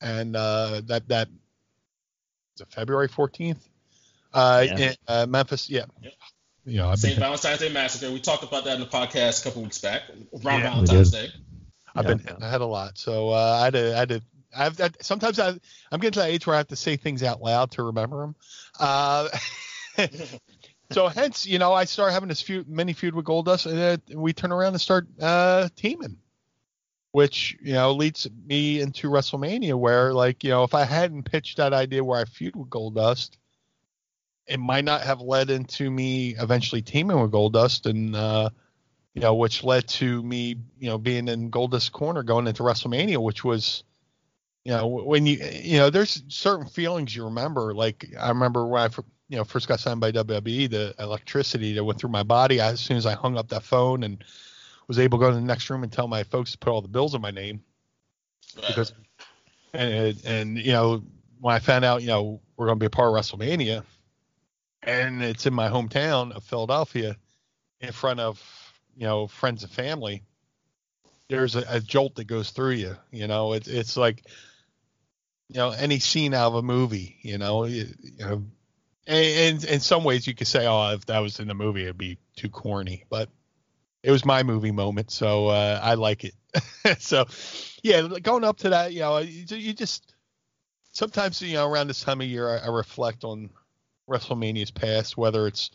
and 0.00 0.36
uh, 0.36 0.80
that 0.86 1.08
that 1.08 1.28
February 2.70 3.08
14th. 3.08 3.58
Uh, 4.32 4.64
Yeah. 4.66 4.78
in 4.78 4.94
uh, 5.06 5.26
Memphis, 5.26 5.70
yeah. 5.70 5.84
Yep. 6.02 6.12
You 6.66 6.76
know, 6.78 6.88
I've 6.90 6.98
St. 6.98 7.14
been, 7.14 7.20
Valentine's 7.22 7.60
Day 7.60 7.72
Massacre. 7.72 8.12
We 8.12 8.20
talked 8.20 8.42
about 8.42 8.64
that 8.64 8.74
in 8.74 8.80
the 8.80 8.86
podcast 8.86 9.40
a 9.40 9.44
couple 9.44 9.62
weeks 9.62 9.78
back 9.78 10.02
around 10.44 10.60
Yeah, 10.60 10.70
Valentine's. 10.70 11.10
Day. 11.10 11.30
I've 11.96 12.04
Yeah. 12.04 12.14
been, 12.14 12.42
I 12.42 12.50
had 12.50 12.60
a 12.60 12.66
lot. 12.66 12.98
So 12.98 13.30
uh, 13.30 13.58
I 13.60 13.64
had 13.64 13.72
to, 13.72 13.94
I 13.94 13.98
had 13.98 14.08
to, 14.10 14.22
I've, 14.56 14.80
I, 14.80 14.90
sometimes 15.00 15.38
I, 15.38 15.48
I'm 15.48 16.00
getting 16.00 16.12
to 16.12 16.18
that 16.20 16.28
age 16.28 16.46
where 16.46 16.54
I 16.54 16.58
have 16.58 16.68
to 16.68 16.76
say 16.76 16.96
things 16.96 17.22
out 17.22 17.40
loud 17.42 17.70
to 17.72 17.84
remember 17.84 18.20
them. 18.20 18.36
Uh, 18.78 19.28
so 20.90 21.08
hence, 21.08 21.46
you 21.46 21.58
know, 21.58 21.72
I 21.74 21.84
start 21.84 22.12
having 22.12 22.30
this 22.30 22.40
feud, 22.40 22.68
mini 22.68 22.94
feud 22.94 23.14
with 23.14 23.26
Goldust, 23.26 23.66
and 23.66 23.78
then 23.78 24.20
we 24.20 24.32
turn 24.32 24.52
around 24.52 24.72
and 24.72 24.80
start 24.80 25.06
uh, 25.20 25.68
teaming, 25.76 26.16
which 27.12 27.58
you 27.60 27.74
know 27.74 27.92
leads 27.92 28.26
me 28.46 28.80
into 28.80 29.10
WrestleMania, 29.10 29.78
where 29.78 30.14
like 30.14 30.42
you 30.44 30.50
know, 30.50 30.64
if 30.64 30.74
I 30.74 30.84
hadn't 30.84 31.24
pitched 31.24 31.58
that 31.58 31.74
idea 31.74 32.02
where 32.02 32.20
I 32.20 32.24
feud 32.24 32.56
with 32.56 32.70
Goldust, 32.70 33.36
it 34.46 34.58
might 34.58 34.84
not 34.84 35.02
have 35.02 35.20
led 35.20 35.50
into 35.50 35.90
me 35.90 36.34
eventually 36.38 36.80
teaming 36.80 37.20
with 37.20 37.32
Goldust, 37.32 37.84
and 37.84 38.16
uh, 38.16 38.48
you 39.12 39.20
know, 39.20 39.34
which 39.34 39.62
led 39.62 39.86
to 39.88 40.22
me, 40.22 40.56
you 40.78 40.88
know, 40.88 40.96
being 40.96 41.28
in 41.28 41.50
Goldust 41.50 41.92
corner 41.92 42.22
going 42.22 42.46
into 42.46 42.62
WrestleMania, 42.62 43.18
which 43.22 43.44
was. 43.44 43.84
You 44.64 44.74
know, 44.74 44.86
when 44.86 45.24
you 45.24 45.38
you 45.62 45.78
know, 45.78 45.88
there's 45.88 46.22
certain 46.28 46.66
feelings 46.66 47.16
you 47.16 47.24
remember. 47.24 47.72
Like 47.72 48.04
I 48.20 48.28
remember 48.28 48.66
when 48.66 48.82
I 48.82 48.88
you 49.28 49.36
know 49.36 49.44
first 49.44 49.68
got 49.68 49.80
signed 49.80 50.00
by 50.00 50.12
WWE, 50.12 50.70
the 50.70 50.94
electricity 50.98 51.74
that 51.74 51.84
went 51.84 52.00
through 52.00 52.10
my 52.10 52.22
body. 52.22 52.60
I, 52.60 52.72
as 52.72 52.80
soon 52.80 52.96
as 52.96 53.06
I 53.06 53.14
hung 53.14 53.36
up 53.36 53.48
that 53.48 53.62
phone 53.62 54.02
and 54.02 54.24
was 54.86 54.98
able 54.98 55.18
to 55.18 55.24
go 55.24 55.30
to 55.30 55.36
the 55.36 55.42
next 55.42 55.68
room 55.68 55.82
and 55.82 55.92
tell 55.92 56.08
my 56.08 56.24
folks 56.24 56.52
to 56.52 56.58
put 56.58 56.70
all 56.70 56.80
the 56.80 56.88
bills 56.88 57.14
in 57.14 57.20
my 57.20 57.30
name. 57.30 57.62
Because 58.56 58.92
and 59.74 60.16
and 60.24 60.58
you 60.58 60.72
know 60.72 61.02
when 61.40 61.54
I 61.54 61.58
found 61.58 61.84
out 61.84 62.00
you 62.00 62.08
know 62.08 62.40
we're 62.56 62.66
going 62.66 62.78
to 62.78 62.82
be 62.82 62.86
a 62.86 62.90
part 62.90 63.08
of 63.08 63.14
WrestleMania 63.14 63.84
and 64.82 65.22
it's 65.22 65.46
in 65.46 65.54
my 65.54 65.68
hometown 65.68 66.32
of 66.32 66.42
Philadelphia 66.44 67.16
in 67.80 67.92
front 67.92 68.20
of 68.20 68.42
you 68.96 69.06
know 69.06 69.26
friends 69.26 69.62
and 69.62 69.70
family 69.70 70.22
there's 71.28 71.54
a, 71.54 71.64
a 71.68 71.80
jolt 71.80 72.14
that 72.16 72.24
goes 72.24 72.50
through 72.50 72.72
you 72.72 72.96
you 73.10 73.26
know? 73.26 73.52
It's 73.52 73.68
it's 73.68 73.96
like 73.96 74.24
you 75.48 75.56
know 75.58 75.70
any 75.70 75.98
scene 75.98 76.34
out 76.34 76.48
of 76.48 76.54
a 76.54 76.62
movie 76.62 77.18
you 77.20 77.38
know? 77.38 77.64
You, 77.64 77.86
you 78.02 78.24
know 78.24 78.44
and, 79.08 79.56
and 79.56 79.64
in 79.64 79.80
some 79.80 80.04
ways 80.04 80.26
you 80.26 80.34
could 80.34 80.46
say 80.46 80.66
oh 80.66 80.92
if 80.92 81.06
that 81.06 81.18
was 81.18 81.40
in 81.40 81.48
the 81.48 81.54
movie 81.54 81.82
it'd 81.82 81.98
be 81.98 82.18
too 82.36 82.48
corny. 82.48 83.04
But 83.08 83.28
it 84.02 84.12
was 84.12 84.24
my 84.24 84.42
movie 84.44 84.70
moment 84.70 85.10
so 85.10 85.48
uh, 85.48 85.80
i 85.82 85.94
like 85.94 86.24
it. 86.24 86.34
So 87.00 87.26
yeah 87.82 88.06
going 88.22 88.44
up 88.44 88.58
to 88.58 88.70
that 88.70 88.92
you 88.92 89.00
know 89.00 89.18
you, 89.18 89.72
just 89.72 90.14
sometimes 90.92 91.42
you 91.42 91.54
know 91.54 91.68
around 91.68 91.88
this 91.88 92.02
time 92.02 92.20
of 92.20 92.26
year 92.26 92.48
I, 92.48 92.58
I 92.58 92.68
reflect 92.68 93.24
on 93.24 93.50
wrestlemania's 94.08 94.70
past 94.70 95.16
whether 95.16 95.46
it's 95.46 95.70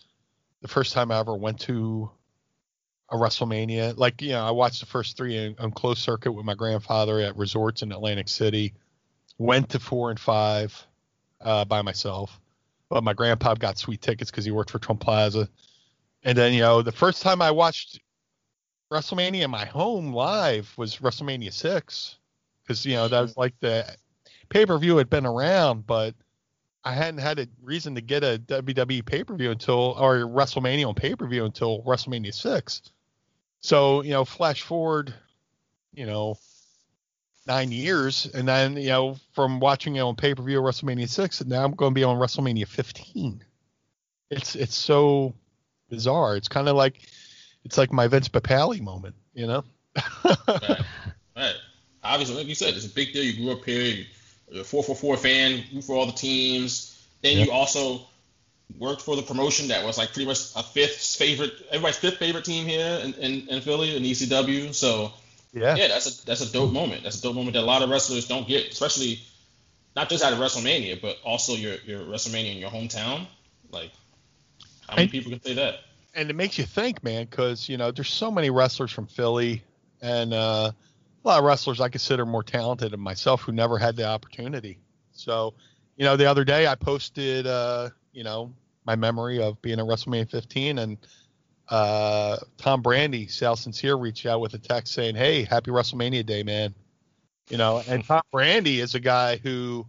the 0.61 0.67
first 0.67 0.93
time 0.93 1.11
i 1.11 1.19
ever 1.19 1.35
went 1.35 1.59
to 1.61 2.09
a 3.11 3.15
wrestlemania. 3.15 3.95
Like 3.97 4.21
you 4.21 4.29
know 4.29 4.45
i 4.45 4.51
watched 4.51 4.79
the 4.79 4.85
first 4.85 5.17
three 5.17 5.37
in, 5.37 5.55
on 5.59 5.71
closed 5.71 6.01
circuit 6.01 6.31
with 6.31 6.45
my 6.45 6.55
grandfather 6.55 7.19
at 7.19 7.37
resorts 7.37 7.81
in 7.81 7.91
atlantic 7.91 8.27
city 8.27 8.73
went 9.37 9.69
to 9.69 9.79
four 9.79 10.09
and 10.09 10.19
five 10.19 10.87
uh, 11.41 11.65
by 11.65 11.81
myself 11.81 12.39
but 12.93 13.03
my 13.03 13.13
grandpa 13.13 13.55
got 13.55 13.79
sweet 13.79 14.03
tickets 14.03 14.29
because 14.29 14.45
he 14.45 14.51
worked 14.51 14.69
for 14.69 14.77
Trump 14.77 15.01
Plaza. 15.01 15.49
And 16.21 16.37
then, 16.37 16.53
you 16.53 16.61
know, 16.61 16.83
the 16.83 16.91
first 16.91 17.23
time 17.23 17.41
I 17.41 17.49
watched 17.49 17.99
WrestleMania 18.91 19.45
in 19.45 19.49
my 19.49 19.65
home 19.65 20.13
live 20.13 20.71
was 20.77 20.97
WrestleMania 20.97 21.51
6. 21.51 22.17
Because, 22.61 22.85
you 22.85 22.93
know, 22.93 23.07
that 23.07 23.19
was 23.19 23.35
like 23.35 23.55
the 23.61 23.83
pay 24.49 24.67
per 24.67 24.77
view 24.77 24.97
had 24.97 25.09
been 25.09 25.25
around, 25.25 25.87
but 25.87 26.13
I 26.83 26.93
hadn't 26.93 27.19
had 27.19 27.39
a 27.39 27.47
reason 27.63 27.95
to 27.95 28.01
get 28.01 28.23
a 28.23 28.39
WWE 28.45 29.03
pay 29.03 29.23
per 29.23 29.35
view 29.35 29.49
until 29.49 29.95
or 29.99 30.17
WrestleMania 30.17 30.87
on 30.87 30.93
pay 30.93 31.15
per 31.15 31.25
view 31.25 31.45
until 31.45 31.81
WrestleMania 31.81 32.31
six. 32.31 32.83
So 33.61 34.03
you 34.03 34.11
know, 34.11 34.23
flash 34.23 34.61
forward, 34.61 35.15
you 35.95 36.05
know, 36.05 36.37
nine 37.45 37.71
years, 37.71 38.29
and 38.33 38.47
then 38.47 38.77
you 38.77 38.89
know, 38.89 39.17
from 39.33 39.59
watching 39.59 39.95
it 39.95 40.01
on 40.01 40.15
pay 40.15 40.33
per 40.33 40.43
view 40.43 40.61
WrestleMania 40.61 41.09
six, 41.09 41.41
and 41.41 41.49
now 41.49 41.63
I'm 41.63 41.73
going 41.73 41.91
to 41.91 41.95
be 41.95 42.03
on 42.03 42.17
WrestleMania 42.17 42.67
fifteen. 42.67 43.43
It's 44.29 44.55
it's 44.55 44.75
so 44.75 45.33
bizarre. 45.89 46.35
It's 46.35 46.47
kind 46.47 46.67
of 46.67 46.75
like 46.75 47.01
it's 47.63 47.77
like 47.77 47.91
my 47.91 48.07
Vince 48.07 48.29
Papale 48.29 48.79
moment, 48.81 49.15
you 49.33 49.47
know. 49.47 49.63
right. 50.25 50.81
right. 51.35 51.55
Obviously, 52.03 52.35
like 52.35 52.47
you 52.47 52.55
said, 52.55 52.73
it's 52.73 52.85
a 52.85 52.89
big 52.89 53.13
deal. 53.13 53.23
You 53.23 53.43
grew 53.43 53.51
up 53.51 53.63
here. 53.63 54.05
You're 54.49 54.61
a 54.61 54.65
444 54.65 55.17
fan, 55.17 55.63
root 55.73 55.83
for 55.83 55.95
all 55.95 56.05
the 56.05 56.11
teams. 56.11 56.89
Then 57.21 57.37
you 57.37 57.51
also 57.51 58.01
worked 58.77 59.01
for 59.01 59.15
the 59.15 59.21
promotion 59.21 59.69
that 59.69 59.85
was 59.85 59.97
like 59.97 60.11
pretty 60.11 60.25
much 60.25 60.39
a 60.55 60.63
fifth 60.63 61.15
favorite, 61.15 61.53
everybody's 61.69 61.97
fifth 61.97 62.17
favorite 62.17 62.43
team 62.43 62.65
here 62.65 62.99
in, 63.03 63.13
in, 63.13 63.47
in 63.47 63.61
Philly, 63.61 63.95
in 63.95 64.03
ECW. 64.03 64.73
So 64.73 65.13
yeah, 65.53 65.75
yeah, 65.75 65.87
that's 65.87 66.21
a 66.21 66.25
that's 66.25 66.41
a 66.41 66.51
dope 66.51 66.71
moment. 66.71 67.03
That's 67.03 67.19
a 67.19 67.21
dope 67.21 67.35
moment 67.35 67.53
that 67.53 67.61
a 67.61 67.65
lot 67.65 67.81
of 67.81 67.89
wrestlers 67.89 68.27
don't 68.27 68.47
get, 68.47 68.71
especially 68.71 69.19
not 69.95 70.09
just 70.09 70.23
out 70.23 70.33
of 70.33 70.39
WrestleMania, 70.39 71.01
but 71.01 71.17
also 71.23 71.53
your 71.53 71.75
your 71.85 72.01
WrestleMania 72.01 72.53
in 72.53 72.57
your 72.57 72.69
hometown. 72.69 73.27
Like, 73.71 73.91
how 74.87 74.95
many 74.95 75.03
And- 75.03 75.11
people 75.11 75.31
can 75.31 75.41
say 75.41 75.53
that? 75.55 75.79
and 76.15 76.29
it 76.29 76.35
makes 76.35 76.59
you 76.59 76.63
think, 76.63 77.03
man, 77.03 77.25
because 77.29 77.67
you 77.67 77.77
know 77.77 77.91
there's 77.91 78.09
so 78.09 78.29
many 78.29 78.49
wrestlers 78.49 78.91
from 78.91 79.07
Philly, 79.07 79.63
and 80.01 80.33
uh, 80.33 80.71
a 81.23 81.27
lot 81.27 81.39
of 81.39 81.45
wrestlers 81.45 81.79
I 81.81 81.89
consider 81.89 82.25
more 82.25 82.43
talented 82.43 82.91
than 82.91 82.99
myself 82.99 83.41
who 83.41 83.51
never 83.51 83.77
had 83.77 83.95
the 83.95 84.05
opportunity. 84.05 84.77
So, 85.13 85.53
you 85.95 86.05
know, 86.05 86.15
the 86.17 86.25
other 86.25 86.43
day 86.43 86.67
I 86.67 86.75
posted, 86.75 87.47
uh, 87.47 87.89
you 88.11 88.23
know, 88.23 88.53
my 88.85 88.95
memory 88.95 89.41
of 89.41 89.61
being 89.61 89.79
at 89.79 89.85
WrestleMania 89.85 90.29
15, 90.29 90.79
and 90.79 90.97
uh, 91.73 92.37
Tom 92.57 92.83
Brandi, 92.83 93.31
Sal 93.31 93.55
Sincere, 93.55 93.95
reached 93.95 94.27
out 94.27 94.41
with 94.41 94.53
a 94.53 94.59
text 94.59 94.93
saying, 94.93 95.15
"Hey, 95.15 95.41
happy 95.43 95.71
WrestleMania 95.71 96.23
Day, 96.23 96.43
man." 96.43 96.75
You 97.49 97.57
know, 97.57 97.81
and 97.87 98.03
Tom 98.07 98.21
Brandi 98.31 98.77
is 98.77 98.93
a 98.93 98.99
guy 98.99 99.37
who, 99.37 99.87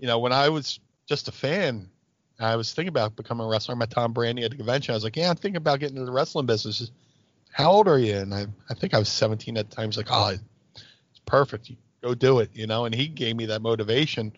you 0.00 0.08
know, 0.08 0.18
when 0.18 0.32
I 0.32 0.48
was 0.48 0.80
just 1.08 1.28
a 1.28 1.32
fan, 1.32 1.88
I 2.40 2.56
was 2.56 2.74
thinking 2.74 2.88
about 2.88 3.14
becoming 3.14 3.46
a 3.46 3.48
wrestler. 3.48 3.76
I 3.76 3.78
met 3.78 3.90
Tom 3.90 4.12
Brandi 4.12 4.44
at 4.44 4.50
the 4.50 4.56
convention. 4.56 4.94
I 4.94 4.96
was 4.96 5.04
like, 5.04 5.14
yeah, 5.16 5.30
I'm 5.30 5.36
thinking 5.36 5.58
about 5.58 5.78
getting 5.78 5.96
into 5.96 6.06
the 6.06 6.12
wrestling 6.12 6.46
business. 6.46 6.90
How 7.52 7.70
old 7.70 7.86
are 7.86 8.00
you? 8.00 8.16
And 8.16 8.34
I, 8.34 8.46
I 8.68 8.74
think 8.74 8.92
I 8.92 8.98
was 8.98 9.08
17 9.08 9.56
at 9.56 9.70
the 9.70 9.76
time. 9.76 9.86
He's 9.86 9.96
like, 9.96 10.08
oh, 10.10 10.36
it's 10.74 11.20
perfect. 11.24 11.70
You 11.70 11.76
go 12.02 12.16
do 12.16 12.40
it, 12.40 12.50
you 12.52 12.66
know. 12.66 12.84
And 12.84 12.92
he 12.92 13.06
gave 13.06 13.36
me 13.36 13.46
that 13.46 13.62
motivation, 13.62 14.32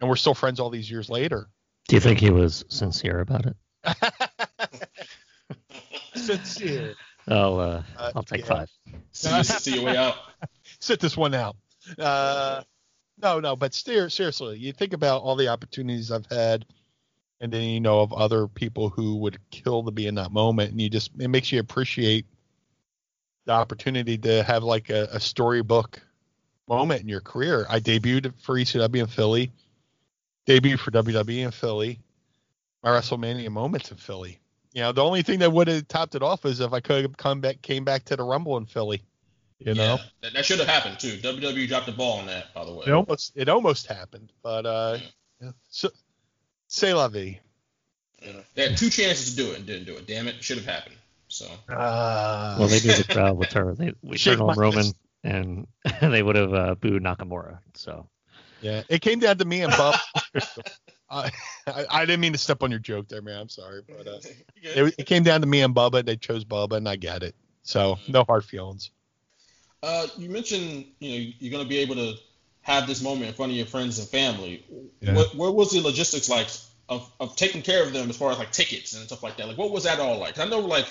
and 0.00 0.08
we're 0.08 0.14
still 0.14 0.34
friends 0.34 0.60
all 0.60 0.70
these 0.70 0.88
years 0.88 1.10
later. 1.10 1.48
Do 1.88 1.96
you 1.96 2.00
think 2.00 2.20
he 2.20 2.30
was 2.30 2.64
sincere 2.68 3.18
about 3.18 3.46
it? 3.46 3.56
Sincere. 6.22 6.94
Oh, 7.28 7.58
uh, 7.58 7.82
Uh, 7.96 8.12
I'll 8.16 8.22
take 8.22 8.40
yeah. 8.40 8.46
five. 8.46 8.70
See, 9.12 9.42
see 9.42 9.74
your 9.76 9.84
way 9.84 9.96
out. 9.96 10.16
Sit 10.80 11.00
this 11.00 11.16
one 11.16 11.34
out. 11.34 11.56
Uh, 11.98 12.62
no, 13.20 13.40
no, 13.40 13.54
but 13.56 13.74
ser- 13.74 14.10
seriously, 14.10 14.58
you 14.58 14.72
think 14.72 14.92
about 14.92 15.22
all 15.22 15.36
the 15.36 15.48
opportunities 15.48 16.10
I've 16.10 16.26
had, 16.26 16.64
and 17.40 17.52
then 17.52 17.62
you 17.62 17.80
know 17.80 18.00
of 18.00 18.12
other 18.12 18.48
people 18.48 18.88
who 18.88 19.16
would 19.18 19.38
kill 19.50 19.84
to 19.84 19.90
be 19.90 20.06
in 20.06 20.14
that 20.16 20.32
moment, 20.32 20.72
and 20.72 20.80
you 20.80 20.88
just 20.90 21.10
it 21.18 21.28
makes 21.28 21.52
you 21.52 21.60
appreciate 21.60 22.26
the 23.44 23.52
opportunity 23.52 24.16
to 24.18 24.42
have 24.44 24.62
like 24.64 24.90
a, 24.90 25.08
a 25.12 25.20
storybook 25.20 26.00
moment 26.68 27.02
in 27.02 27.08
your 27.08 27.20
career. 27.20 27.66
I 27.68 27.80
debuted 27.80 28.32
for 28.40 28.56
ECW 28.56 29.00
in 29.00 29.06
Philly, 29.06 29.52
debuted 30.46 30.78
for 30.78 30.90
WWE 30.92 31.44
in 31.44 31.50
Philly, 31.50 32.00
my 32.82 32.90
WrestleMania 32.90 33.50
moments 33.50 33.90
in 33.90 33.96
Philly. 33.96 34.38
You 34.72 34.82
know, 34.82 34.92
the 34.92 35.04
only 35.04 35.22
thing 35.22 35.40
that 35.40 35.52
would 35.52 35.68
have 35.68 35.86
topped 35.88 36.14
it 36.14 36.22
off 36.22 36.44
is 36.46 36.60
if 36.60 36.72
I 36.72 36.80
could 36.80 37.02
have 37.02 37.16
come 37.16 37.40
back, 37.40 37.60
came 37.62 37.84
back 37.84 38.04
to 38.06 38.16
the 38.16 38.22
Rumble 38.22 38.56
in 38.56 38.66
Philly. 38.66 39.02
You 39.58 39.74
know, 39.74 39.96
Yeah, 39.96 40.04
that, 40.22 40.32
that 40.32 40.44
should 40.44 40.58
have 40.58 40.68
happened 40.68 40.98
too. 40.98 41.18
WWE 41.18 41.68
dropped 41.68 41.86
the 41.86 41.92
ball 41.92 42.18
on 42.18 42.26
that, 42.26 42.52
by 42.54 42.64
the 42.64 42.72
way. 42.72 42.84
it 42.86 42.92
almost 42.92 43.32
it 43.36 43.48
almost 43.48 43.86
happened, 43.86 44.32
but 44.42 44.66
uh, 44.66 44.98
yeah. 45.40 45.50
so, 45.68 45.88
say 46.66 46.92
la 46.94 47.08
vie. 47.08 47.38
You 48.20 48.32
know, 48.32 48.40
they 48.54 48.68
had 48.68 48.78
two 48.78 48.90
chances 48.90 49.30
to 49.30 49.36
do 49.36 49.52
it 49.52 49.58
and 49.58 49.66
didn't 49.66 49.84
do 49.86 49.96
it. 49.96 50.06
Damn 50.06 50.26
it, 50.26 50.42
should 50.42 50.58
have 50.58 50.66
happened. 50.66 50.96
So 51.28 51.46
Uh, 51.68 52.56
Well, 52.58 52.68
they 52.68 52.80
knew 52.80 52.94
the 52.94 53.06
crowd 53.08 53.36
would 53.36 53.50
turn. 53.50 53.74
They 53.76 53.92
we 54.02 54.16
Shake 54.18 54.38
turned 54.38 54.50
on 54.50 54.58
Roman, 54.58 54.82
fist. 54.84 54.96
and 55.24 55.66
they 56.00 56.22
would 56.22 56.36
have 56.36 56.54
uh, 56.54 56.74
booed 56.76 57.02
Nakamura. 57.02 57.58
So 57.74 58.08
yeah, 58.62 58.82
it 58.88 59.00
came 59.00 59.20
down 59.20 59.38
to 59.38 59.44
me 59.44 59.62
and 59.62 59.72
Bob. 59.72 59.94
I, 61.66 61.84
I 61.90 62.06
didn't 62.06 62.20
mean 62.20 62.32
to 62.32 62.38
step 62.38 62.62
on 62.62 62.70
your 62.70 62.80
joke 62.80 63.08
there, 63.08 63.22
man. 63.22 63.40
I'm 63.40 63.48
sorry, 63.48 63.82
but 63.86 64.06
uh, 64.08 64.18
it, 64.62 64.94
it 64.98 65.06
came 65.06 65.22
down 65.22 65.42
to 65.42 65.46
me 65.46 65.60
and 65.60 65.74
Bubba. 65.74 66.04
They 66.04 66.16
chose 66.16 66.44
Bubba, 66.44 66.78
and 66.78 66.88
I 66.88 66.96
get 66.96 67.22
it. 67.22 67.34
So 67.62 67.98
no 68.08 68.24
hard 68.24 68.44
feelings. 68.44 68.90
Uh, 69.82 70.06
you 70.16 70.30
mentioned 70.30 70.86
you 71.00 71.10
know 71.10 71.32
you're 71.38 71.50
going 71.50 71.62
to 71.62 71.68
be 71.68 71.78
able 71.78 71.96
to 71.96 72.14
have 72.62 72.86
this 72.86 73.02
moment 73.02 73.26
in 73.26 73.34
front 73.34 73.50
of 73.50 73.56
your 73.56 73.66
friends 73.66 73.98
and 73.98 74.08
family. 74.08 74.64
Yeah. 75.00 75.14
What, 75.14 75.34
what 75.34 75.54
was 75.54 75.72
the 75.72 75.80
logistics 75.80 76.28
like 76.28 76.48
of, 76.88 77.10
of 77.18 77.36
taking 77.36 77.60
care 77.60 77.84
of 77.84 77.92
them 77.92 78.08
as 78.08 78.16
far 78.16 78.30
as 78.30 78.38
like 78.38 78.52
tickets 78.52 78.94
and 78.94 79.04
stuff 79.04 79.22
like 79.22 79.36
that? 79.36 79.48
Like 79.48 79.58
what 79.58 79.70
was 79.70 79.84
that 79.84 80.00
all 80.00 80.18
like? 80.18 80.38
I 80.38 80.44
know 80.44 80.60
like 80.60 80.86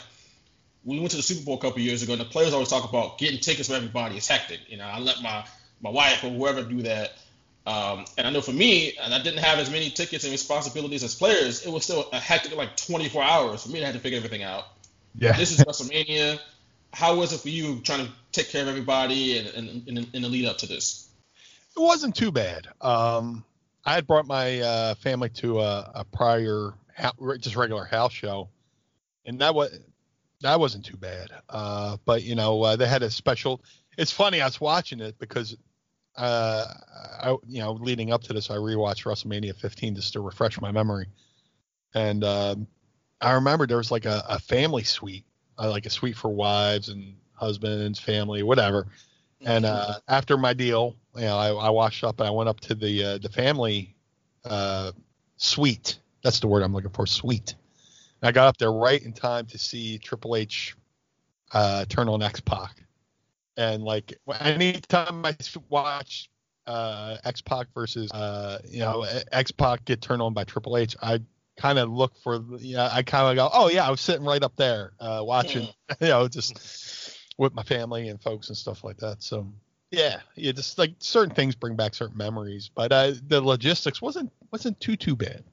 we 0.84 1.00
went 1.00 1.12
to 1.12 1.18
the 1.18 1.24
Super 1.24 1.46
Bowl 1.46 1.56
a 1.56 1.62
couple 1.62 1.80
years 1.80 2.04
ago, 2.04 2.14
and 2.14 2.22
the 2.22 2.26
players 2.26 2.54
always 2.54 2.70
talk 2.70 2.88
about 2.88 3.18
getting 3.18 3.40
tickets 3.40 3.70
for 3.70 3.76
everybody 3.76 4.18
is 4.18 4.28
hectic. 4.28 4.60
You 4.68 4.78
know, 4.78 4.86
I 4.86 5.00
let 5.00 5.22
my 5.22 5.46
my 5.82 5.90
wife 5.90 6.24
or 6.24 6.30
whoever 6.30 6.64
do 6.64 6.84
that. 6.84 7.14
Um, 7.66 8.06
and 8.18 8.26
I 8.26 8.32
know 8.32 8.42
for 8.42 8.54
me, 8.54 8.98
and 9.02 9.14
I 9.14 9.22
didn't 9.22 9.40
have 9.40 9.60
as 9.60 9.70
many 9.70 9.90
tickets 9.90 10.24
and 10.24 10.32
responsibilities 10.32 11.04
as 11.04 11.14
players, 11.14 11.66
it 11.66 11.72
was 11.72 11.84
still 11.84 12.10
a 12.12 12.20
hectic 12.20 12.56
like 12.56 12.76
24 12.76 13.24
hours 13.24 13.64
for 13.64 13.70
me 13.70 13.80
to 13.80 13.86
have 13.86 13.96
to 13.96 14.02
figure 14.02 14.18
everything 14.18 14.44
out. 14.44 14.66
Yeah. 15.16 15.34
This 15.34 15.52
is 15.52 15.58
WrestleMania. 15.66 16.40
How 16.94 17.16
was 17.16 17.34
it 17.34 17.40
for 17.40 17.50
you 17.50 17.80
trying 17.82 18.06
to 18.06 18.12
take 18.32 18.50
care 18.50 18.64
of 18.64 18.68
everybody 18.68 19.38
and 19.38 19.48
in, 19.50 19.98
in, 19.98 20.08
in 20.14 20.22
the 20.22 20.30
lead 20.30 20.46
up 20.46 20.58
to 20.60 20.68
this? 20.68 21.08
It 21.76 21.80
wasn't 21.80 22.16
too 22.16 22.32
bad. 22.32 22.68
Um, 22.82 23.46
I 23.86 23.94
had 23.94 24.08
brought 24.08 24.26
my 24.26 24.60
uh, 24.60 24.96
family 24.96 25.30
to 25.30 25.62
a, 25.62 25.92
a 25.96 26.06
prior, 26.06 26.74
just 27.40 27.56
regular 27.56 27.86
house 27.86 28.12
show, 28.12 28.50
and 29.26 29.40
that 29.40 29.56
was 29.56 29.72
that 30.42 30.60
wasn't 30.60 30.86
too 30.86 30.98
bad. 30.98 31.30
Uh, 31.50 31.98
but 32.06 32.24
you 32.24 32.36
know, 32.36 32.62
uh, 32.62 32.76
they 32.76 32.88
had 32.88 33.04
a 33.04 33.10
special. 33.10 33.62
It's 33.98 34.12
funny. 34.12 34.42
I 34.42 34.46
was 34.46 34.60
watching 34.60 35.00
it 35.00 35.18
because, 35.20 35.56
uh, 36.18 36.66
I 37.22 37.36
you 37.48 37.62
know, 37.62 37.74
leading 37.74 38.12
up 38.12 38.24
to 38.24 38.34
this, 38.34 38.50
I 38.50 38.56
rewatched 38.56 39.06
WrestleMania 39.06 39.56
15 39.56 39.96
just 39.96 40.14
to 40.14 40.22
refresh 40.22 40.60
my 40.60 40.72
memory, 40.72 41.08
and 41.94 42.24
um, 42.24 42.68
I 43.22 43.34
remember 43.34 43.68
there 43.68 43.78
was 43.78 43.92
like 43.92 44.06
a, 44.06 44.24
a 44.28 44.40
family 44.40 44.84
suite, 44.84 45.26
uh, 45.58 45.70
like 45.70 45.86
a 45.86 45.90
suite 45.90 46.18
for 46.18 46.30
wives 46.30 46.90
and 46.90 47.16
husbands, 47.34 48.00
family, 48.00 48.44
whatever. 48.44 48.88
And 49.44 49.66
uh, 49.66 50.00
after 50.08 50.38
my 50.38 50.54
deal, 50.54 50.96
you 51.16 51.22
know, 51.22 51.38
I, 51.38 51.50
I 51.50 51.70
washed 51.70 52.04
up 52.04 52.20
and 52.20 52.28
I 52.28 52.32
went 52.32 52.50
up 52.50 52.60
to 52.62 52.76
the 52.76 53.04
uh, 53.04 53.18
the 53.18 53.30
family 53.30 53.96
uh, 54.46 54.92
suite. 55.38 56.00
That's 56.24 56.40
the 56.40 56.48
word 56.48 56.64
I'm 56.64 56.74
looking 56.74 56.92
for, 56.92 57.08
suite. 57.08 57.56
And 58.22 58.30
I 58.30 58.32
got 58.32 58.48
up 58.48 58.58
there 58.58 58.72
right 58.72 59.02
in 59.02 59.14
time 59.14 59.48
to 59.48 59.58
see 59.58 59.98
Triple 59.98 60.36
H 60.36 60.76
uh, 61.54 61.86
turn 61.86 62.08
on 62.08 62.22
X 62.22 62.40
Pac. 62.40 62.84
And 63.58 63.84
like 63.84 64.18
anytime 64.40 65.26
I 65.26 65.36
watch 65.70 66.30
uh, 66.68 67.18
X 67.24 67.42
Pac 67.42 67.68
versus 67.74 68.12
uh, 68.12 68.60
you 68.68 68.80
know 68.80 69.06
X 69.32 69.52
Pac 69.52 69.86
get 69.86 70.02
turned 70.02 70.22
on 70.22 70.34
by 70.34 70.44
Triple 70.44 70.78
H, 70.78 70.96
I 71.02 71.20
kind 71.58 71.80
of 71.80 71.90
look 71.90 72.16
for 72.24 72.44
yeah, 72.60 72.90
I 72.92 73.04
kind 73.04 73.28
of 73.30 73.36
go, 73.36 73.50
oh 73.54 73.70
yeah, 73.70 73.86
I 73.86 73.92
was 73.92 74.02
sitting 74.02 74.26
right 74.26 74.42
up 74.44 74.56
there 74.56 74.94
uh, 75.00 75.22
watching, 75.24 75.68
you 76.00 76.08
know, 76.08 76.28
just 76.28 77.18
with 77.38 77.54
my 77.54 77.64
family 77.64 78.10
and 78.10 78.22
folks 78.22 78.50
and 78.50 78.58
stuff 78.58 78.84
like 78.84 78.98
that. 78.98 79.22
So 79.22 79.48
yeah, 79.92 80.22
yeah, 80.36 80.54
just 80.54 80.78
like 80.78 80.94
certain 81.00 81.36
things 81.36 81.56
bring 81.56 81.76
back 81.76 81.94
certain 81.94 82.18
memories, 82.18 82.70
but 82.74 82.92
uh, 82.92 83.14
the 83.28 83.42
logistics 83.42 84.02
wasn't 84.02 84.32
wasn't 84.52 84.80
too 84.80 84.96
too 84.96 85.16
bad. 85.16 85.44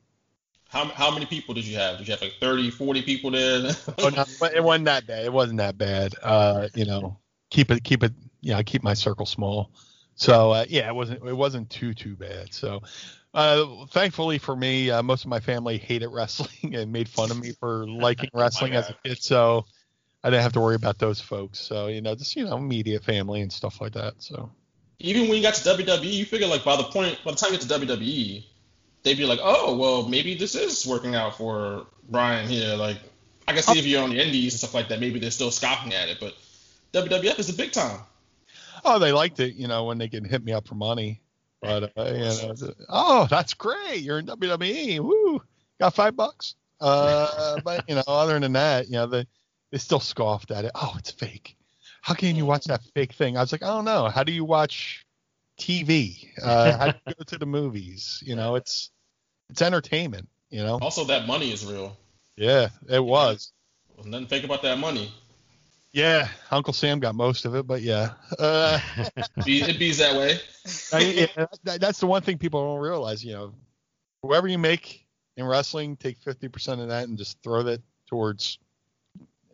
How, 0.68 0.84
how 0.84 1.10
many 1.10 1.24
people 1.24 1.54
did 1.54 1.64
you 1.64 1.76
have? 1.78 1.96
Did 1.96 2.08
you 2.08 2.12
have 2.12 2.20
like 2.20 2.34
30, 2.40 2.70
40 2.70 3.00
people 3.02 3.30
there? 3.30 3.72
Oh, 3.96 4.10
no, 4.10 4.24
it 4.54 4.62
wasn't 4.62 4.84
that 4.84 5.06
bad. 5.06 5.24
It 5.24 5.32
wasn't 5.32 5.58
that 5.58 5.78
bad. 5.78 6.14
Uh, 6.22 6.68
you 6.74 6.84
know, 6.84 7.16
keep 7.50 7.70
it 7.70 7.84
keep 7.84 8.02
it. 8.02 8.12
Yeah, 8.40 8.56
I 8.56 8.62
keep 8.62 8.82
my 8.82 8.94
circle 8.94 9.26
small. 9.26 9.70
So 10.14 10.52
uh, 10.52 10.64
yeah, 10.68 10.88
it 10.88 10.94
wasn't 10.94 11.26
it 11.26 11.36
wasn't 11.36 11.70
too 11.70 11.94
too 11.94 12.16
bad. 12.16 12.52
So 12.52 12.82
uh, 13.34 13.86
thankfully 13.90 14.38
for 14.38 14.56
me, 14.56 14.90
uh, 14.90 15.02
most 15.02 15.24
of 15.24 15.30
my 15.30 15.40
family 15.40 15.78
hated 15.78 16.08
wrestling 16.08 16.74
and 16.76 16.92
made 16.92 17.08
fun 17.08 17.30
of 17.30 17.40
me 17.40 17.52
for 17.52 17.86
liking 17.86 18.30
wrestling 18.34 18.74
as 18.74 18.90
a 18.90 18.96
kid. 19.04 19.22
So 19.22 19.66
I 20.24 20.30
didn't 20.30 20.42
have 20.42 20.52
to 20.54 20.60
worry 20.60 20.74
about 20.74 20.98
those 20.98 21.20
folks. 21.20 21.60
So 21.60 21.86
you 21.86 22.00
know, 22.00 22.14
just 22.14 22.36
you 22.36 22.44
know, 22.44 22.58
media 22.58 23.00
family 23.00 23.40
and 23.40 23.52
stuff 23.52 23.80
like 23.80 23.92
that. 23.92 24.14
So 24.18 24.50
Even 24.98 25.22
when 25.28 25.36
you 25.36 25.42
got 25.42 25.54
to 25.54 25.68
WWE, 25.68 26.12
you 26.12 26.24
figure 26.24 26.46
like 26.46 26.64
by 26.64 26.76
the 26.76 26.84
point, 26.84 27.18
by 27.24 27.30
the 27.30 27.36
time 27.36 27.52
you 27.52 27.58
get 27.58 27.68
to 27.68 27.74
WWE, 27.74 28.44
they'd 29.02 29.16
be 29.16 29.24
like, 29.24 29.40
oh, 29.42 29.76
well, 29.76 30.08
maybe 30.08 30.34
this 30.34 30.54
is 30.54 30.86
working 30.86 31.14
out 31.14 31.36
for 31.36 31.86
Brian 32.08 32.48
here. 32.48 32.74
Like, 32.74 32.98
I 33.46 33.52
can 33.52 33.62
see 33.62 33.78
if 33.78 33.86
you're 33.86 34.02
on 34.02 34.10
the 34.10 34.20
indies 34.20 34.54
and 34.54 34.58
stuff 34.58 34.74
like 34.74 34.88
that, 34.88 35.00
maybe 35.00 35.18
they're 35.18 35.30
still 35.30 35.50
scoffing 35.50 35.94
at 35.94 36.08
it, 36.08 36.18
but 36.20 36.34
WWF 36.92 37.38
is 37.38 37.46
the 37.46 37.52
big 37.52 37.72
time. 37.72 38.00
oh, 38.84 38.98
they 38.98 39.12
liked 39.12 39.40
it. 39.40 39.54
You 39.54 39.68
know, 39.68 39.84
when 39.84 39.98
they 39.98 40.08
can 40.08 40.24
hit 40.24 40.44
me 40.44 40.52
up 40.52 40.66
for 40.66 40.74
money. 40.74 41.20
But 41.60 41.92
uh, 41.96 42.04
you 42.04 42.18
know, 42.18 42.54
oh, 42.88 43.26
that's 43.28 43.54
great. 43.54 44.00
You're 44.00 44.20
in 44.20 44.26
WWE. 44.26 45.00
Woo, 45.00 45.42
got 45.80 45.94
five 45.94 46.16
bucks. 46.16 46.54
Uh, 46.80 47.60
but 47.64 47.84
you 47.88 47.94
know, 47.96 48.02
other 48.06 48.38
than 48.38 48.52
that, 48.52 48.86
you 48.86 48.92
know, 48.92 49.06
they 49.06 49.26
they 49.72 49.78
still 49.78 50.00
scoffed 50.00 50.50
at 50.50 50.64
it. 50.64 50.72
Oh, 50.74 50.94
it's 50.98 51.10
fake. 51.10 51.56
How 52.00 52.14
can 52.14 52.36
you 52.36 52.46
watch 52.46 52.64
that 52.66 52.82
fake 52.94 53.12
thing? 53.12 53.36
I 53.36 53.40
was 53.40 53.52
like, 53.52 53.62
I 53.62 53.66
don't 53.66 53.84
know. 53.84 54.08
How 54.08 54.22
do 54.22 54.32
you 54.32 54.44
watch 54.44 55.04
TV? 55.60 56.28
Uh, 56.42 56.78
how 56.78 56.86
do 56.92 56.98
you 57.08 57.14
go 57.14 57.24
to 57.24 57.38
the 57.38 57.46
movies? 57.46 58.22
You 58.24 58.36
know, 58.36 58.54
it's 58.54 58.90
it's 59.50 59.62
entertainment. 59.62 60.28
You 60.50 60.62
know. 60.62 60.78
Also, 60.80 61.04
that 61.04 61.26
money 61.26 61.52
is 61.52 61.66
real. 61.66 61.96
Yeah, 62.36 62.68
it 62.88 63.04
was. 63.04 63.52
There's 63.96 64.06
nothing 64.06 64.28
fake 64.28 64.44
about 64.44 64.62
that 64.62 64.78
money. 64.78 65.12
Yeah, 65.92 66.28
Uncle 66.50 66.72
Sam 66.74 67.00
got 67.00 67.14
most 67.14 67.44
of 67.46 67.54
it, 67.54 67.66
but 67.66 67.80
yeah, 67.82 68.10
uh, 68.38 68.78
it 69.46 69.78
bees 69.78 69.98
that 69.98 70.14
way. 70.16 70.38
I- 70.92 71.28
yeah, 71.36 71.46
that- 71.64 71.80
that's 71.80 71.98
the 72.00 72.06
one 72.06 72.22
thing 72.22 72.38
people 72.38 72.60
don't 72.62 72.80
realize. 72.80 73.24
You 73.24 73.32
know, 73.32 73.54
whoever 74.22 74.48
you 74.48 74.58
make 74.58 75.06
in 75.36 75.44
wrestling, 75.46 75.96
take 75.96 76.18
fifty 76.18 76.48
percent 76.48 76.80
of 76.80 76.88
that 76.88 77.08
and 77.08 77.16
just 77.16 77.42
throw 77.42 77.62
that 77.62 77.80
towards 78.06 78.58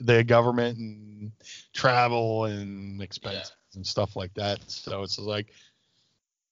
the 0.01 0.25
government 0.25 0.77
and 0.79 1.33
travel 1.73 2.47
and 2.47 3.01
expenses 3.01 3.53
and 3.77 3.87
stuff 3.87 4.17
like 4.17 4.35
that. 4.35 4.59
So 4.67 5.03
it's 5.03 5.19
like, 5.21 5.53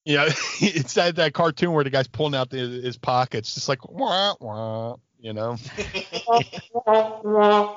you 0.04 0.16
know, 0.16 0.26
it's 0.60 0.94
that 0.94 1.16
that 1.16 1.34
cartoon 1.34 1.72
where 1.72 1.82
the 1.84 1.90
guy's 1.90 2.06
pulling 2.08 2.36
out 2.36 2.50
the, 2.50 2.58
his 2.58 2.96
pockets, 2.96 3.54
just 3.54 3.68
like 3.68 3.88
wah 3.88 4.34
wah. 4.40 4.96
You 5.22 5.32
know. 5.32 5.52
Not 6.84 7.74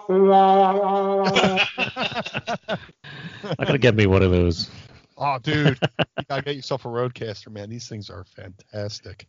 gonna 3.59 3.77
get 3.77 3.95
me 3.95 4.07
one 4.07 4.23
of 4.23 4.31
those. 4.31 4.71
Oh, 5.15 5.37
dude, 5.37 5.77
you 6.17 6.25
gotta 6.27 6.41
get 6.41 6.55
yourself 6.55 6.85
a 6.85 6.87
RODECaster, 6.87 7.51
man. 7.51 7.69
These 7.69 7.87
things 7.87 8.09
are 8.09 8.23
fantastic. 8.23 9.27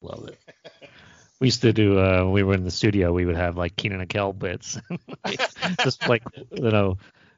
Love 0.00 0.26
it. 0.28 0.38
We 1.38 1.48
used 1.48 1.60
to 1.60 1.74
do 1.74 1.98
uh 1.98 2.24
when 2.24 2.32
we 2.32 2.42
were 2.44 2.54
in 2.54 2.64
the 2.64 2.70
studio, 2.70 3.12
we 3.12 3.26
would 3.26 3.36
have 3.36 3.58
like 3.58 3.76
Kenan 3.76 4.00
and 4.00 4.08
Kel 4.08 4.32
bits. 4.32 4.80
just 5.82 6.08
like 6.08 6.22
you 6.50 6.70
know, 6.70 6.96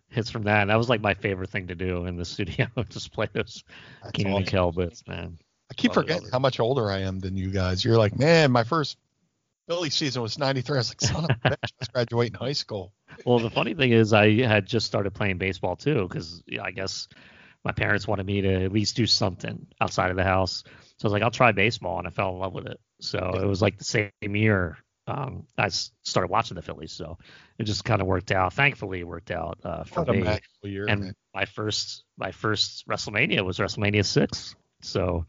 hits 0.09 0.31
from 0.31 0.45
that. 0.45 0.63
And 0.63 0.71
that 0.71 0.79
was 0.79 0.89
like 0.89 1.01
my 1.01 1.15
favorite 1.15 1.51
thing 1.51 1.67
to 1.67 1.75
do 1.75 2.07
in 2.07 2.17
the 2.17 2.25
studio. 2.25 2.69
just 2.91 3.13
play 3.13 3.29
those 3.33 3.65
That's 4.03 4.13
Kenan 4.13 4.35
and. 4.35 4.47
Kel 4.47 4.71
bits, 4.71 5.03
man. 5.09 5.37
I 5.69 5.75
keep 5.75 5.97
Love 5.97 6.05
forgetting 6.05 6.29
it. 6.29 6.33
how 6.33 6.39
much 6.39 6.61
older 6.61 6.91
I 6.93 7.01
am 7.01 7.19
than 7.19 7.37
you 7.37 7.51
guys. 7.51 7.85
You're 7.85 7.97
like, 7.97 8.17
man, 8.17 8.53
my 8.53 8.63
first 8.63 8.99
Philly 9.73 9.91
season 9.91 10.21
was 10.21 10.39
'93. 10.39 10.77
I 10.77 10.79
was 10.81 10.91
like, 10.91 11.01
son 11.01 11.25
of 11.25 11.31
a 11.31 11.49
bitch, 11.49 11.57
I 11.63 11.79
was 11.81 11.89
graduating 11.89 12.35
high 12.35 12.53
school. 12.53 12.93
Well, 13.25 13.39
the 13.39 13.49
funny 13.49 13.73
thing 13.73 13.93
is, 13.93 14.13
I 14.13 14.43
had 14.43 14.67
just 14.67 14.85
started 14.87 15.15
playing 15.15 15.39
baseball 15.39 15.77
too, 15.77 16.07
because 16.07 16.43
I 16.63 16.73
guess 16.73 17.09
my 17.65 17.73
parents 17.73 18.07
wanted 18.07 18.27
me 18.27 18.43
to 18.43 18.65
at 18.65 18.73
least 18.73 18.97
do 18.97 19.07
something 19.07 19.67
outside 19.81 20.11
of 20.11 20.17
the 20.17 20.25
house. 20.25 20.63
So 20.67 21.05
I 21.05 21.07
was 21.07 21.13
like, 21.15 21.23
I'll 21.23 21.31
try 21.31 21.53
baseball, 21.53 21.99
and 21.99 22.07
I 22.07 22.11
fell 22.11 22.35
in 22.35 22.39
love 22.39 22.53
with 22.53 22.67
it. 22.67 22.79
So 23.01 23.19
it 23.43 23.47
was 23.47 23.63
like 23.63 23.79
the 23.79 23.85
same 23.85 24.11
year 24.21 24.77
um, 25.07 25.47
I 25.57 25.69
started 25.69 26.31
watching 26.31 26.55
the 26.55 26.63
Phillies. 26.63 26.93
So 26.93 27.17
it 27.59 27.65
just 27.65 27.85
kind 27.85 28.03
of 28.03 28.07
worked 28.07 28.31
out. 28.31 28.53
Thankfully, 28.53 29.01
it 29.01 29.09
worked 29.09 29.31
out 29.31 29.59
uh, 29.65 29.85
for 29.85 30.03
What 30.03 30.11
a 30.11 30.21
me. 30.21 30.39
year, 30.71 30.87
and 30.87 31.01
man. 31.01 31.15
my 31.35 31.47
first 31.47 32.05
my 32.19 32.31
first 32.31 32.87
WrestleMania 32.87 33.43
was 33.43 33.59
WrestleMania 33.59 34.05
six. 34.05 34.55
So 34.83 35.27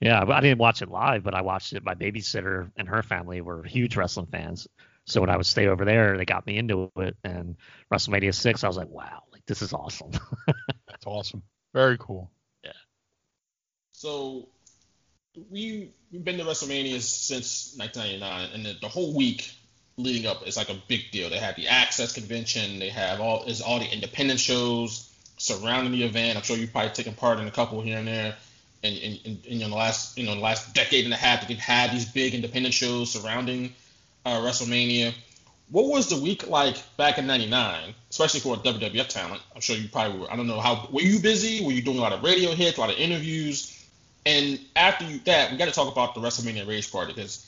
yeah, 0.00 0.24
but 0.24 0.34
I 0.34 0.40
didn't 0.40 0.58
watch 0.58 0.80
it 0.80 0.90
live, 0.90 1.22
but 1.22 1.34
I 1.34 1.42
watched 1.42 1.74
it. 1.74 1.84
My 1.84 1.94
babysitter 1.94 2.70
and 2.76 2.88
her 2.88 3.02
family 3.02 3.40
were 3.42 3.62
huge 3.62 3.96
wrestling 3.96 4.26
fans. 4.26 4.66
So 5.04 5.20
when 5.20 5.30
I 5.30 5.36
would 5.36 5.46
stay 5.46 5.66
over 5.66 5.84
there, 5.84 6.16
they 6.16 6.24
got 6.24 6.46
me 6.46 6.56
into 6.56 6.90
it. 6.96 7.16
And 7.24 7.56
WrestleMania 7.92 8.34
six, 8.34 8.64
I 8.64 8.68
was 8.68 8.76
like, 8.76 8.88
wow, 8.88 9.24
like 9.32 9.44
this 9.46 9.60
is 9.60 9.72
awesome. 9.72 10.12
That's 10.88 11.06
awesome. 11.06 11.42
Very 11.74 11.98
cool. 11.98 12.30
Yeah. 12.64 12.72
So 13.92 14.48
we 15.50 15.92
we've 16.10 16.24
been 16.24 16.38
to 16.38 16.44
WrestleMania 16.44 17.00
since 17.00 17.74
1999, 17.76 18.50
and 18.54 18.64
the, 18.64 18.80
the 18.80 18.88
whole 18.88 19.14
week 19.14 19.52
leading 19.96 20.26
up 20.26 20.46
is 20.46 20.56
like 20.56 20.70
a 20.70 20.78
big 20.88 21.10
deal. 21.10 21.28
They 21.28 21.38
have 21.38 21.56
the 21.56 21.68
Access 21.68 22.12
Convention. 22.14 22.78
They 22.78 22.88
have 22.88 23.20
all 23.20 23.44
is 23.44 23.60
all 23.60 23.78
the 23.78 23.92
independent 23.92 24.40
shows 24.40 25.12
surrounding 25.36 25.92
the 25.92 26.04
event. 26.04 26.36
I'm 26.36 26.42
sure 26.42 26.56
you've 26.56 26.72
probably 26.72 26.90
taken 26.90 27.14
part 27.14 27.38
in 27.38 27.46
a 27.46 27.50
couple 27.50 27.80
here 27.82 27.98
and 27.98 28.08
there. 28.08 28.36
And, 28.82 28.96
and, 28.96 29.20
and, 29.26 29.44
and 29.50 29.62
in 29.62 29.70
the 29.70 29.76
last 29.76 30.16
you 30.16 30.24
know 30.24 30.34
the 30.34 30.40
last 30.40 30.74
decade 30.74 31.04
and 31.04 31.12
a 31.12 31.16
half, 31.16 31.40
that 31.40 31.48
they've 31.48 31.58
had 31.58 31.92
these 31.92 32.06
big 32.06 32.34
independent 32.34 32.74
shows 32.74 33.12
surrounding 33.12 33.74
uh, 34.24 34.40
WrestleMania. 34.40 35.14
What 35.70 35.86
was 35.86 36.08
the 36.08 36.20
week 36.20 36.48
like 36.48 36.76
back 36.96 37.18
in 37.18 37.26
'99, 37.26 37.94
especially 38.10 38.40
for 38.40 38.54
a 38.54 38.58
WWF 38.58 39.08
talent? 39.08 39.42
I'm 39.54 39.60
sure 39.60 39.76
you 39.76 39.88
probably 39.88 40.20
were. 40.20 40.32
I 40.32 40.36
don't 40.36 40.46
know 40.46 40.60
how 40.60 40.88
were 40.90 41.02
you 41.02 41.20
busy? 41.20 41.64
Were 41.64 41.72
you 41.72 41.82
doing 41.82 41.98
a 41.98 42.00
lot 42.00 42.12
of 42.12 42.22
radio 42.22 42.52
hits, 42.52 42.78
a 42.78 42.80
lot 42.80 42.90
of 42.90 42.96
interviews? 42.96 43.76
And 44.26 44.60
after 44.76 45.04
you, 45.04 45.18
that, 45.24 45.50
we 45.50 45.56
got 45.56 45.66
to 45.66 45.72
talk 45.72 45.90
about 45.90 46.14
the 46.14 46.20
WrestleMania 46.20 46.66
Rage 46.66 46.90
Party 46.90 47.12
because 47.12 47.46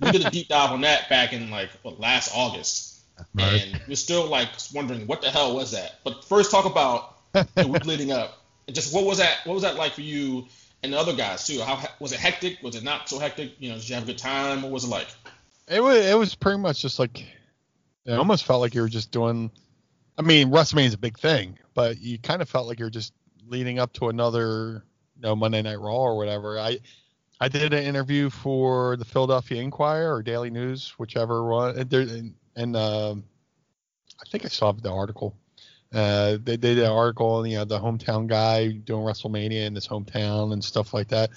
we 0.00 0.10
did 0.10 0.26
a 0.26 0.30
deep 0.30 0.48
dive 0.48 0.72
on 0.72 0.82
that 0.82 1.08
back 1.08 1.32
in 1.32 1.50
like 1.50 1.70
what, 1.82 1.98
last 1.98 2.32
August, 2.34 3.00
and 3.38 3.80
we're 3.88 3.94
still 3.94 4.26
like 4.26 4.48
wondering 4.74 5.06
what 5.06 5.22
the 5.22 5.30
hell 5.30 5.54
was 5.54 5.72
that. 5.72 6.00
But 6.04 6.24
first, 6.24 6.50
talk 6.50 6.64
about 6.64 7.16
the 7.54 7.66
week 7.66 7.86
leading 7.86 8.12
up, 8.12 8.39
just 8.74 8.94
what 8.94 9.04
was 9.04 9.18
that? 9.18 9.38
What 9.44 9.54
was 9.54 9.62
that 9.62 9.76
like 9.76 9.92
for 9.92 10.02
you 10.02 10.46
and 10.82 10.92
the 10.92 10.98
other 10.98 11.14
guys 11.14 11.46
too? 11.46 11.60
How 11.60 11.82
was 11.98 12.12
it 12.12 12.18
hectic? 12.18 12.62
Was 12.62 12.76
it 12.76 12.82
not 12.82 13.08
so 13.08 13.18
hectic? 13.18 13.52
You 13.58 13.70
know, 13.70 13.76
did 13.76 13.88
you 13.88 13.94
have 13.94 14.04
a 14.04 14.06
good 14.06 14.18
time? 14.18 14.62
What 14.62 14.72
was 14.72 14.84
it 14.84 14.88
like? 14.88 15.08
It 15.68 15.82
was 15.82 16.04
it 16.04 16.18
was 16.18 16.34
pretty 16.34 16.58
much 16.58 16.82
just 16.82 16.98
like 16.98 17.24
it 18.06 18.12
almost 18.12 18.44
felt 18.44 18.60
like 18.60 18.74
you 18.74 18.80
were 18.80 18.88
just 18.88 19.10
doing. 19.10 19.50
I 20.18 20.22
mean, 20.22 20.50
WrestleMania 20.50 20.86
is 20.86 20.94
a 20.94 20.98
big 20.98 21.18
thing, 21.18 21.58
but 21.74 21.98
you 22.00 22.18
kind 22.18 22.42
of 22.42 22.48
felt 22.48 22.66
like 22.66 22.78
you're 22.78 22.90
just 22.90 23.12
leading 23.46 23.78
up 23.78 23.92
to 23.94 24.08
another, 24.08 24.84
you 25.16 25.22
know, 25.22 25.34
Monday 25.34 25.62
Night 25.62 25.80
Raw 25.80 25.96
or 25.96 26.16
whatever. 26.16 26.58
I 26.58 26.78
I 27.40 27.48
did 27.48 27.72
an 27.72 27.82
interview 27.82 28.28
for 28.28 28.96
the 28.96 29.04
Philadelphia 29.04 29.62
Inquirer 29.62 30.14
or 30.14 30.22
Daily 30.22 30.50
News, 30.50 30.94
whichever 30.98 31.44
one, 31.44 31.78
and, 31.78 32.34
and, 32.54 32.76
um, 32.76 33.24
I 34.20 34.28
think 34.28 34.44
I 34.44 34.48
saw 34.48 34.72
the 34.72 34.92
article. 34.92 35.34
Uh, 35.92 36.38
they, 36.42 36.56
they 36.56 36.74
did 36.74 36.78
an 36.78 36.90
article 36.90 37.26
on 37.26 37.50
you 37.50 37.58
know 37.58 37.64
the 37.64 37.78
hometown 37.78 38.26
guy 38.26 38.68
doing 38.68 39.02
WrestleMania 39.02 39.66
in 39.66 39.74
his 39.74 39.88
hometown 39.88 40.52
and 40.52 40.62
stuff 40.62 40.94
like 40.94 41.08
that. 41.08 41.30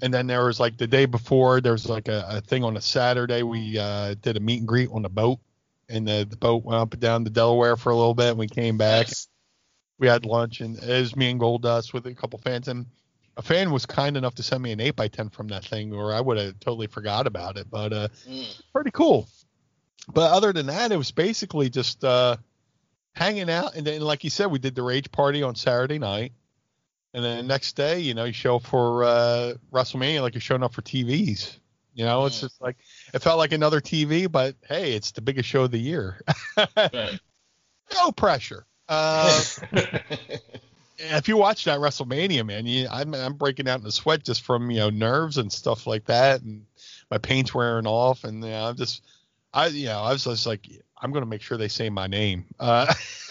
And 0.00 0.14
then 0.14 0.26
there 0.26 0.44
was 0.46 0.58
like 0.58 0.76
the 0.78 0.86
day 0.86 1.04
before, 1.04 1.60
there 1.60 1.72
was 1.72 1.88
like 1.88 2.08
a, 2.08 2.24
a 2.28 2.40
thing 2.40 2.64
on 2.64 2.76
a 2.76 2.80
Saturday. 2.80 3.42
We 3.42 3.78
uh, 3.78 4.14
did 4.20 4.36
a 4.36 4.40
meet 4.40 4.60
and 4.60 4.68
greet 4.68 4.88
on 4.90 5.02
the 5.02 5.08
boat, 5.08 5.40
and 5.88 6.06
the, 6.06 6.26
the 6.28 6.36
boat 6.36 6.64
went 6.64 6.80
up 6.80 6.92
and 6.92 7.02
down 7.02 7.24
to 7.24 7.30
Delaware 7.30 7.76
for 7.76 7.90
a 7.90 7.96
little 7.96 8.14
bit. 8.14 8.30
And 8.30 8.38
we 8.38 8.48
came 8.48 8.78
back. 8.78 9.08
We 9.98 10.06
had 10.06 10.24
lunch, 10.24 10.62
and 10.62 10.78
it 10.78 11.00
was 11.00 11.14
me 11.14 11.30
and 11.30 11.40
Goldust 11.40 11.92
with 11.92 12.06
a 12.06 12.14
couple 12.14 12.38
fans. 12.38 12.68
And 12.68 12.86
a 13.36 13.42
fan 13.42 13.70
was 13.70 13.84
kind 13.84 14.16
enough 14.16 14.34
to 14.36 14.42
send 14.42 14.62
me 14.62 14.72
an 14.72 14.80
8 14.80 14.96
by 14.96 15.08
10 15.08 15.28
from 15.28 15.48
that 15.48 15.64
thing, 15.64 15.92
or 15.92 16.14
I 16.14 16.20
would 16.20 16.38
have 16.38 16.58
totally 16.60 16.86
forgot 16.86 17.26
about 17.26 17.58
it. 17.58 17.66
But 17.70 17.92
uh, 17.92 18.08
pretty 18.72 18.90
cool. 18.92 19.28
But 20.12 20.32
other 20.32 20.52
than 20.54 20.66
that, 20.66 20.92
it 20.92 20.96
was 20.96 21.10
basically 21.10 21.68
just 21.68 22.02
uh, 22.04 22.36
hanging 23.14 23.50
out. 23.50 23.74
And 23.76 23.86
then, 23.86 24.00
like 24.00 24.24
you 24.24 24.30
said, 24.30 24.46
we 24.46 24.58
did 24.58 24.74
the 24.74 24.82
Rage 24.82 25.10
Party 25.10 25.42
on 25.42 25.54
Saturday 25.54 25.98
night. 25.98 26.32
And 27.12 27.24
then 27.24 27.38
the 27.38 27.42
next 27.42 27.74
day, 27.74 28.00
you 28.00 28.14
know, 28.14 28.24
you 28.24 28.32
show 28.32 28.56
up 28.56 28.62
for 28.62 29.02
uh, 29.04 29.54
WrestleMania 29.72 30.22
like 30.22 30.34
you're 30.34 30.40
showing 30.40 30.62
up 30.62 30.72
for 30.72 30.82
TVs. 30.82 31.56
You 31.92 32.04
know, 32.04 32.24
it's 32.26 32.40
just 32.40 32.60
like 32.60 32.76
it 33.12 33.20
felt 33.20 33.38
like 33.38 33.52
another 33.52 33.80
TV, 33.80 34.30
but 34.30 34.54
hey, 34.68 34.92
it's 34.92 35.10
the 35.10 35.20
biggest 35.20 35.48
show 35.48 35.64
of 35.64 35.72
the 35.72 35.78
year. 35.78 36.22
no 36.76 38.12
pressure. 38.16 38.64
Uh, 38.88 39.42
if 40.98 41.28
you 41.28 41.36
watch 41.36 41.64
that 41.64 41.80
WrestleMania, 41.80 42.46
man, 42.46 42.64
you, 42.66 42.86
I'm 42.90 43.12
I'm 43.14 43.34
breaking 43.34 43.68
out 43.68 43.80
in 43.80 43.86
a 43.86 43.90
sweat 43.90 44.24
just 44.24 44.42
from 44.42 44.70
you 44.70 44.78
know 44.78 44.90
nerves 44.90 45.36
and 45.36 45.52
stuff 45.52 45.86
like 45.86 46.04
that, 46.06 46.42
and 46.42 46.64
my 47.10 47.18
paint's 47.18 47.54
wearing 47.54 47.86
off, 47.86 48.24
and 48.24 48.42
you 48.44 48.50
know, 48.50 48.68
I'm 48.68 48.76
just, 48.76 49.02
I 49.52 49.66
you 49.66 49.86
know, 49.86 50.00
I 50.00 50.12
was 50.12 50.24
just 50.24 50.46
like, 50.46 50.68
I'm 51.00 51.12
gonna 51.12 51.26
make 51.26 51.42
sure 51.42 51.56
they 51.56 51.68
say 51.68 51.88
my 51.90 52.06
name. 52.06 52.44
Uh, 52.58 52.92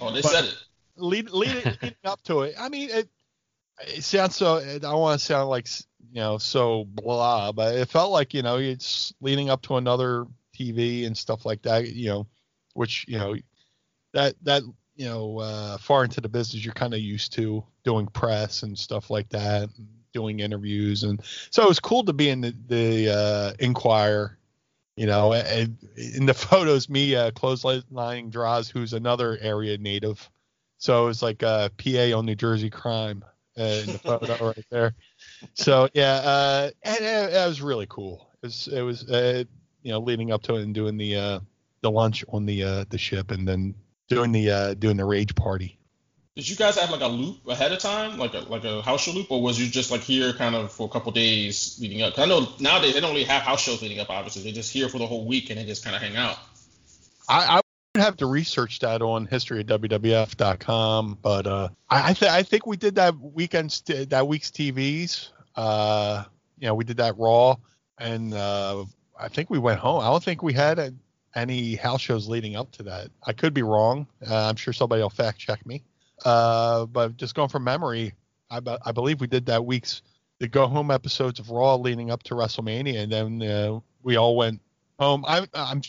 Oh, 0.00 0.12
they 0.12 0.22
said 0.22 0.44
it. 0.44 0.56
lead, 0.96 1.30
lead 1.30 1.56
it, 1.56 1.64
leading 1.82 1.96
up 2.04 2.22
to 2.24 2.42
it. 2.42 2.54
I 2.58 2.68
mean, 2.68 2.90
it, 2.90 3.08
it 3.86 4.02
sounds 4.04 4.36
so. 4.36 4.56
I 4.56 4.78
don't 4.78 5.00
want 5.00 5.18
to 5.20 5.24
sound 5.24 5.48
like 5.48 5.68
you 6.12 6.20
know 6.20 6.38
so 6.38 6.84
blah, 6.88 7.52
but 7.52 7.74
it 7.76 7.88
felt 7.88 8.10
like 8.10 8.34
you 8.34 8.42
know 8.42 8.56
it's 8.58 9.12
leading 9.20 9.50
up 9.50 9.62
to 9.62 9.76
another 9.76 10.26
TV 10.58 11.06
and 11.06 11.16
stuff 11.16 11.44
like 11.44 11.62
that. 11.62 11.88
You 11.88 12.08
know, 12.08 12.26
which 12.74 13.04
you 13.08 13.18
know 13.18 13.36
that 14.14 14.34
that 14.42 14.62
you 14.96 15.06
know 15.06 15.38
uh, 15.38 15.78
far 15.78 16.04
into 16.04 16.20
the 16.20 16.28
business 16.28 16.64
you're 16.64 16.74
kind 16.74 16.94
of 16.94 17.00
used 17.00 17.32
to 17.34 17.62
doing 17.84 18.06
press 18.08 18.62
and 18.62 18.76
stuff 18.78 19.10
like 19.10 19.28
that, 19.30 19.64
and 19.76 19.88
doing 20.12 20.40
interviews, 20.40 21.04
and 21.04 21.20
so 21.50 21.62
it 21.62 21.68
was 21.68 21.80
cool 21.80 22.02
to 22.04 22.12
be 22.12 22.30
in 22.30 22.40
the, 22.40 22.54
the 22.66 23.12
uh, 23.12 23.52
Inquirer. 23.60 24.37
You 24.98 25.06
know, 25.06 25.32
in 25.32 26.26
the 26.26 26.34
photos, 26.36 26.88
me 26.88 27.14
uh, 27.14 27.30
clotheslining 27.30 28.30
Droz, 28.30 28.68
who's 28.68 28.92
another 28.92 29.38
area 29.40 29.78
native. 29.78 30.28
So 30.78 31.04
it 31.04 31.06
was 31.06 31.22
like 31.22 31.42
uh, 31.42 31.68
PA 31.78 32.16
on 32.16 32.26
New 32.26 32.34
Jersey 32.34 32.68
crime 32.68 33.24
uh, 33.58 33.62
in 33.62 33.86
the 33.86 33.98
photo 33.98 34.46
right 34.56 34.66
there. 34.70 34.94
So 35.54 35.88
yeah, 35.94 36.14
uh, 36.14 36.70
and 36.82 36.96
it, 36.96 37.34
it 37.34 37.46
was 37.46 37.62
really 37.62 37.86
cool. 37.88 38.28
It 38.42 38.46
was, 38.46 38.68
it 38.68 38.82
was 38.82 39.08
uh, 39.08 39.44
you 39.82 39.92
know 39.92 40.00
leading 40.00 40.32
up 40.32 40.42
to 40.44 40.56
it 40.56 40.62
and 40.62 40.74
doing 40.74 40.96
the 40.96 41.16
uh, 41.16 41.40
the 41.82 41.90
lunch 41.90 42.24
on 42.28 42.46
the 42.46 42.64
uh, 42.64 42.84
the 42.88 42.98
ship 42.98 43.30
and 43.30 43.46
then 43.46 43.74
doing 44.08 44.32
the 44.32 44.50
uh, 44.50 44.74
doing 44.74 44.96
the 44.96 45.04
rage 45.04 45.34
party. 45.34 45.77
Did 46.38 46.48
you 46.48 46.54
guys 46.54 46.78
have 46.78 46.90
like 46.92 47.00
a 47.00 47.08
loop 47.08 47.48
ahead 47.48 47.72
of 47.72 47.80
time, 47.80 48.16
like 48.16 48.32
a 48.32 48.38
like 48.48 48.62
a 48.62 48.80
house 48.80 49.00
show 49.02 49.10
loop, 49.10 49.28
or 49.32 49.42
was 49.42 49.58
you 49.60 49.66
just 49.68 49.90
like 49.90 50.02
here 50.02 50.32
kind 50.32 50.54
of 50.54 50.70
for 50.70 50.86
a 50.86 50.88
couple 50.88 51.10
days 51.10 51.76
leading 51.80 52.00
up? 52.02 52.14
'Cause 52.14 52.22
I 52.22 52.28
know 52.28 52.46
nowadays 52.60 52.94
they 52.94 53.00
don't 53.00 53.10
really 53.10 53.24
have 53.24 53.42
house 53.42 53.60
shows 53.60 53.82
leading 53.82 53.98
up. 53.98 54.08
Obviously, 54.08 54.42
they're 54.44 54.52
just 54.52 54.72
here 54.72 54.88
for 54.88 54.98
the 54.98 55.06
whole 55.08 55.26
week 55.26 55.50
and 55.50 55.58
they 55.58 55.64
just 55.64 55.82
kind 55.82 55.96
of 55.96 56.00
hang 56.00 56.14
out. 56.14 56.38
I, 57.28 57.56
I 57.56 57.60
would 57.96 58.04
have 58.04 58.16
to 58.18 58.26
research 58.26 58.78
that 58.78 59.02
on 59.02 59.26
historyofwwf.com, 59.26 61.18
but 61.20 61.46
uh, 61.48 61.68
I 61.90 62.10
I, 62.10 62.12
th- 62.12 62.30
I 62.30 62.42
think 62.44 62.66
we 62.66 62.76
did 62.76 62.94
that 62.94 63.18
weekend's 63.18 63.80
that 63.82 64.28
week's 64.28 64.50
TVs. 64.52 65.30
Uh, 65.56 66.22
you 66.60 66.68
know, 66.68 66.74
we 66.76 66.84
did 66.84 66.98
that 66.98 67.18
Raw, 67.18 67.56
and 67.98 68.32
uh, 68.32 68.84
I 69.18 69.26
think 69.28 69.50
we 69.50 69.58
went 69.58 69.80
home. 69.80 70.00
I 70.02 70.06
don't 70.06 70.22
think 70.22 70.44
we 70.44 70.52
had 70.52 70.78
a, 70.78 70.94
any 71.34 71.74
house 71.74 72.00
shows 72.00 72.28
leading 72.28 72.54
up 72.54 72.70
to 72.72 72.84
that. 72.84 73.08
I 73.26 73.32
could 73.32 73.54
be 73.54 73.62
wrong. 73.62 74.06
Uh, 74.24 74.48
I'm 74.48 74.56
sure 74.56 74.72
somebody 74.72 75.02
will 75.02 75.10
fact 75.10 75.38
check 75.38 75.66
me. 75.66 75.82
Uh, 76.24 76.86
but 76.86 77.16
just 77.16 77.34
going 77.34 77.48
from 77.48 77.64
memory, 77.64 78.12
I, 78.50 78.60
I 78.84 78.92
believe 78.92 79.20
we 79.20 79.26
did 79.26 79.46
that 79.46 79.64
week's 79.64 80.02
the 80.38 80.48
go 80.48 80.66
home 80.66 80.90
episodes 80.90 81.40
of 81.40 81.50
Raw 81.50 81.76
leading 81.76 82.10
up 82.10 82.22
to 82.24 82.34
WrestleMania, 82.34 83.02
and 83.02 83.12
then 83.12 83.42
uh, 83.42 83.80
we 84.02 84.16
all 84.16 84.36
went 84.36 84.60
home. 84.98 85.24
I, 85.26 85.46
I'm. 85.54 85.82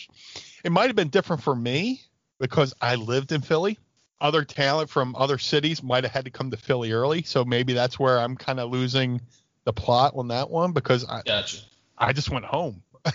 It 0.64 0.72
might 0.72 0.88
have 0.88 0.96
been 0.96 1.10
different 1.10 1.44
for 1.44 1.56
me 1.56 2.02
because 2.40 2.74
I 2.82 2.96
lived 2.96 3.32
in 3.32 3.42
Philly. 3.42 3.78
Other 4.22 4.44
talent 4.44 4.90
from 4.90 5.16
other 5.16 5.38
cities 5.38 5.82
might 5.82 6.04
have 6.04 6.12
had 6.12 6.26
to 6.26 6.32
come 6.32 6.52
to 6.52 6.58
Philly 6.58 6.92
early, 6.92 7.24
so 7.24 7.46
maybe 7.46 7.74
that's 7.74 7.98
where 7.98 8.20
I'm 8.20 8.36
kind 8.36 8.60
of 8.60 8.70
losing 8.70 9.22
the 9.64 9.74
plot 9.74 10.14
on 10.16 10.28
that 10.30 10.50
one 10.50 10.74
because 10.74 11.06
I 11.06 11.22
Gotcha. 11.26 11.58
I 11.98 12.12
just 12.14 12.30
went 12.30 12.46
home. 12.46 12.82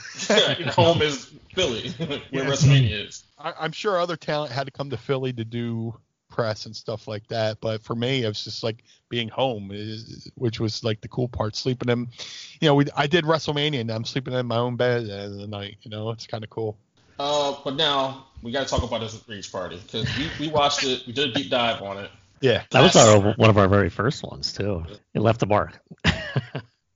home 0.70 1.02
is 1.02 1.30
Philly, 1.52 1.90
where 1.98 2.20
Yeah. 2.30 2.44
WrestleMania 2.44 3.06
is. 3.08 3.24
I, 3.38 3.52
I'm 3.58 3.72
sure 3.72 3.98
other 3.98 4.16
talent 4.16 4.52
had 4.52 4.66
to 4.66 4.70
come 4.70 4.90
to 4.90 4.96
Philly 4.96 5.32
to 5.34 5.44
do 5.44 5.98
press 6.34 6.66
and 6.66 6.74
stuff 6.74 7.06
like 7.06 7.26
that, 7.28 7.60
but 7.60 7.82
for 7.82 7.94
me, 7.94 8.24
it 8.24 8.28
was 8.28 8.42
just 8.42 8.64
like 8.64 8.82
being 9.08 9.28
home, 9.28 9.70
is, 9.72 10.30
which 10.34 10.58
was 10.58 10.82
like 10.82 11.00
the 11.00 11.08
cool 11.08 11.28
part. 11.28 11.54
Sleeping 11.54 11.88
in, 11.88 12.08
you 12.60 12.68
know, 12.68 12.74
we 12.74 12.86
I 12.96 13.06
did 13.06 13.24
WrestleMania 13.24 13.80
and 13.80 13.90
I'm 13.90 14.04
sleeping 14.04 14.34
in 14.34 14.46
my 14.46 14.58
own 14.58 14.76
bed 14.76 15.08
at 15.08 15.30
the 15.30 15.36
the 15.36 15.46
night. 15.46 15.76
You 15.82 15.90
know, 15.90 16.10
it's 16.10 16.26
kind 16.26 16.42
of 16.42 16.50
cool. 16.50 16.76
Uh, 17.18 17.54
but 17.64 17.76
now 17.76 18.26
we 18.42 18.50
got 18.50 18.66
to 18.66 18.68
talk 18.68 18.82
about 18.82 19.00
this 19.00 19.22
Rage 19.28 19.50
Party 19.52 19.76
because 19.76 20.08
we, 20.18 20.46
we 20.46 20.52
watched 20.52 20.82
it. 20.82 21.06
We 21.06 21.12
did 21.12 21.30
a 21.30 21.32
deep 21.32 21.50
dive 21.50 21.80
on 21.80 21.98
it. 21.98 22.10
Yeah, 22.40 22.64
That 22.72 22.82
was 22.82 22.96
our 22.96 23.32
one 23.34 23.48
of 23.48 23.56
our 23.56 23.68
very 23.68 23.88
first 23.88 24.24
ones 24.24 24.52
too. 24.52 24.84
It 25.14 25.20
left 25.20 25.42
a 25.42 25.46
mark. 25.46 25.78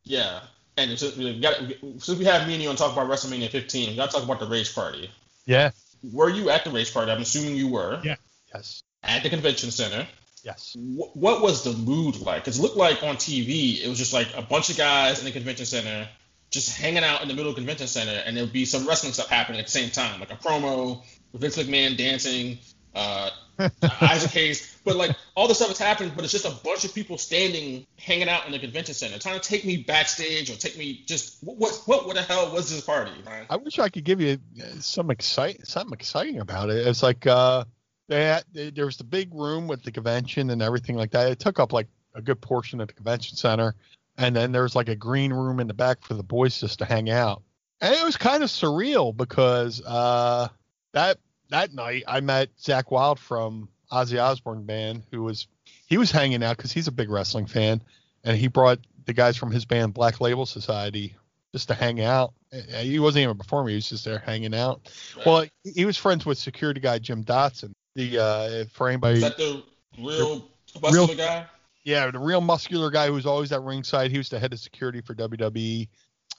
Yeah, 0.05 0.41
and 0.79 0.99
since 0.99 1.19
we 1.19 1.39
got 1.39 1.57
since 1.99 2.19
we 2.19 2.25
have 2.25 2.47
me 2.47 2.55
and 2.55 2.63
you 2.63 2.71
on 2.71 2.77
talk 2.77 2.95
about 2.95 3.11
WrestleMania 3.11 3.51
15, 3.51 3.91
we 3.91 3.97
got 3.97 4.11
to 4.11 4.17
talk 4.17 4.25
about 4.25 4.41
the 4.41 4.47
Rage 4.47 4.75
Party. 4.75 5.11
yeah, 5.45 5.71
Were 6.03 6.31
you 6.31 6.49
at 6.49 6.65
the 6.65 6.71
Rage 6.71 6.95
Party? 6.95 7.13
I'm 7.13 7.21
assuming 7.21 7.57
you 7.57 7.69
were. 7.69 8.01
Yeah. 8.03 8.17
yes, 8.55 8.83
At 9.09 9.23
the 9.23 9.31
convention 9.31 9.71
center. 9.71 10.07
yes. 10.45 10.77
Wh- 10.79 11.17
What 11.17 11.41
was 11.43 11.65
the 11.65 11.73
mood 11.73 12.21
like? 12.21 12.45
Because 12.45 12.59
it 12.59 12.63
looked 12.63 12.77
like 12.77 13.03
on 13.03 13.17
TV, 13.17 13.83
it 13.83 13.89
was 13.89 13.99
just 13.99 14.13
like 14.13 14.29
a 14.37 14.43
bunch 14.43 14.71
of 14.71 14.77
guys 14.77 15.19
in 15.19 15.25
the 15.25 15.33
convention 15.33 15.67
center 15.67 16.09
just 16.51 16.79
hanging 16.79 17.05
out 17.05 17.21
in 17.23 17.29
the 17.29 17.35
middle 17.35 17.51
of 17.51 17.57
the 17.57 17.61
convention 17.61 17.87
center, 17.87 18.23
and 18.25 18.35
there 18.37 18.45
would 18.45 18.53
be 18.55 18.65
some 18.65 18.87
wrestling 18.87 19.13
stuff 19.13 19.29
happening 19.29 19.61
at 19.61 19.67
the 19.67 19.71
same 19.73 19.91
time, 19.91 20.19
like 20.21 20.31
a 20.33 20.37
promo 20.37 21.03
Vince 21.35 21.59
McMahon 21.59 21.95
dancing, 21.99 22.59
uh, 22.95 23.29
Isaac 24.01 24.31
Hayes. 24.31 24.75
But 24.85 24.97
like 24.97 25.15
all 25.35 25.47
the 25.47 25.55
stuff 25.55 25.71
is 25.71 25.79
happening, 25.79 26.13
but 26.17 26.25
it's 26.25 26.33
just 26.33 26.47
a 26.47 26.55
bunch 26.65 26.85
of 26.87 26.95
people 26.95 27.19
standing, 27.19 27.87
hanging 27.99 28.31
out 28.31 28.47
in 28.47 28.53
the 28.53 28.59
convention 28.59 28.95
center, 28.95 29.19
trying 29.19 29.39
to 29.39 29.47
take 29.47 29.67
me 29.67 29.77
backstage 29.79 30.49
or 30.51 30.55
take 30.55 30.79
me 30.79 31.03
just 31.07 31.37
what 31.43 31.75
what 31.85 32.07
what, 32.07 32.15
the 32.17 32.23
hell 32.23 32.51
was 32.51 32.71
this 32.71 32.81
party? 32.81 33.11
I 33.51 33.57
wish 33.57 33.79
I 33.79 33.91
could 33.91 34.05
give 34.05 34.21
you 34.23 34.39
uh, 34.59 34.65
some 34.81 35.11
excite 35.11 35.67
something 35.67 35.93
exciting 35.93 36.41
about 36.41 36.71
it. 36.71 36.87
It's 36.87 37.03
like 37.03 37.27
uh, 37.27 37.65
there 38.09 38.87
was 38.87 38.97
the 38.97 39.05
big 39.05 39.35
room 39.35 39.69
with 39.69 39.83
the 39.83 39.93
convention 39.93 40.51
and 40.51 40.63
everything 40.63 40.97
like 40.97 41.11
that. 41.13 41.31
It 41.31 41.39
took 41.39 41.61
up 41.61 41.73
like 41.73 41.89
a 42.15 42.23
good 42.23 42.41
portion 42.41 42.81
of 42.81 42.89
the 42.89 42.95
convention 42.95 43.37
center, 43.37 43.75
and 44.17 44.35
then 44.35 44.53
there 44.53 44.63
was 44.63 44.75
like 44.75 44.89
a 44.89 44.97
green 44.97 45.33
room 45.33 45.61
in 45.61 45.69
the 45.69 45.75
back 45.75 46.03
for 46.03 46.15
the 46.15 46.23
boys 46.23 46.59
just 46.59 46.81
to 46.81 46.85
hang 46.85 47.11
out. 47.11 47.43
And 47.81 47.95
it 47.95 48.05
was 48.05 48.17
kind 48.17 48.43
of 48.43 48.49
surreal 48.49 49.17
because 49.17 49.83
uh, 49.87 50.49
that 50.93 51.19
that 51.51 51.73
night 51.73 52.05
I 52.09 52.21
met 52.21 52.51
Zakk 52.57 52.91
Wylde 52.91 53.21
from 53.21 53.69
Ozzy 53.93 54.21
Osbourne 54.23 54.65
band, 54.65 55.05
who 55.11 55.23
was 55.23 55.47
he 55.87 55.99
was 55.99 56.11
hanging 56.11 56.43
out 56.43 56.57
because 56.57 56.73
he's 56.73 56.89
a 56.89 56.93
big 56.93 57.11
wrestling 57.11 57.47
fan, 57.47 57.83
and 58.25 58.37
he 58.37 58.49
brought 58.49 58.81
the 59.07 59.13
guys 59.13 59.37
from 59.37 59.51
his 59.51 59.65
band 59.65 59.95
Black 59.95 60.21
Label 60.21 60.47
Society 60.47 61.15
just 61.53 61.69
to 61.69 61.75
hang 61.75 62.01
out. 62.01 62.35
He 62.81 62.99
wasn't 62.99 63.23
even 63.23 63.37
a 63.37 63.39
performer; 63.39 63.69
he 63.69 63.77
was 63.77 63.89
just 63.89 64.05
there 64.05 64.19
hanging 64.19 64.55
out. 64.55 64.91
Well, 65.25 65.47
he 65.63 65.85
was 65.85 65.97
friends 65.97 66.27
with 66.27 66.39
security 66.39 66.81
guy 66.81 66.99
Jim 66.99 67.25
Dotson. 67.25 67.73
The 67.99 68.17
uh, 68.17 68.65
for 68.73 68.89
anybody, 68.89 69.17
Is 69.17 69.23
that 69.23 69.37
the 69.37 69.61
real 69.99 70.49
muscular 70.81 71.07
real- 71.09 71.17
guy? 71.17 71.47
yeah, 71.83 72.09
the 72.13 72.19
real 72.21 72.41
muscular 72.41 72.91
guy 72.93 73.09
who 73.09 73.15
was 73.15 73.27
always 73.27 73.51
at 73.51 73.61
ringside. 73.63 74.13
He 74.13 74.19
was 74.19 74.29
the 74.29 74.39
head 74.39 74.53
of 74.53 74.61
security 74.61 75.01
for 75.01 75.17
WWE, 75.17 75.89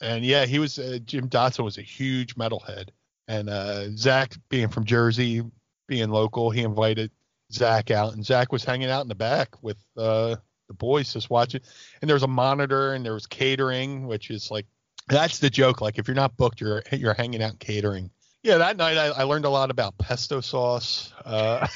and 0.02 0.24
yeah, 0.24 0.46
he 0.46 0.58
was 0.58 0.80
uh, 0.80 1.00
Jim 1.04 1.28
Dotson 1.28 1.66
was 1.66 1.78
a 1.78 1.82
huge 1.82 2.36
metalhead. 2.36 2.92
And 3.28 3.50
uh, 3.50 3.88
Zakk, 3.90 4.40
being 4.48 4.70
from 4.70 4.86
Jersey, 4.86 5.42
being 5.86 6.10
local, 6.10 6.50
he 6.50 6.62
invited 6.62 7.12
Zakk 7.52 7.92
out, 7.92 8.14
and 8.14 8.24
Zakk 8.24 8.52
was 8.54 8.64
hanging 8.64 8.90
out 8.90 9.02
in 9.02 9.10
the 9.10 9.16
back 9.16 9.62
with 9.62 9.78
uh, 9.98 10.38
the 10.70 10.74
boys 10.74 11.12
just 11.12 11.30
watching. 11.30 11.60
And 12.02 12.08
there 12.08 12.16
was 12.16 12.24
a 12.24 12.28
monitor, 12.28 12.94
and 12.94 13.06
there 13.06 13.14
was 13.14 13.28
catering, 13.28 14.08
which 14.08 14.32
is 14.32 14.50
like 14.50 14.66
that's 15.10 15.40
the 15.40 15.50
joke. 15.50 15.82
Like 15.82 16.00
if 16.00 16.08
you're 16.08 16.16
not 16.16 16.38
booked, 16.38 16.62
you're 16.62 16.84
you're 16.94 17.14
hanging 17.16 17.44
out 17.44 17.60
catering. 17.60 18.12
Yeah, 18.44 18.58
that 18.60 18.78
night 18.78 18.98
I, 18.98 19.08
I 19.08 19.24
learned 19.24 19.46
a 19.46 19.50
lot 19.50 19.70
about 19.70 19.98
pesto 19.98 20.42
sauce. 20.42 21.14
Uh, 21.26 21.68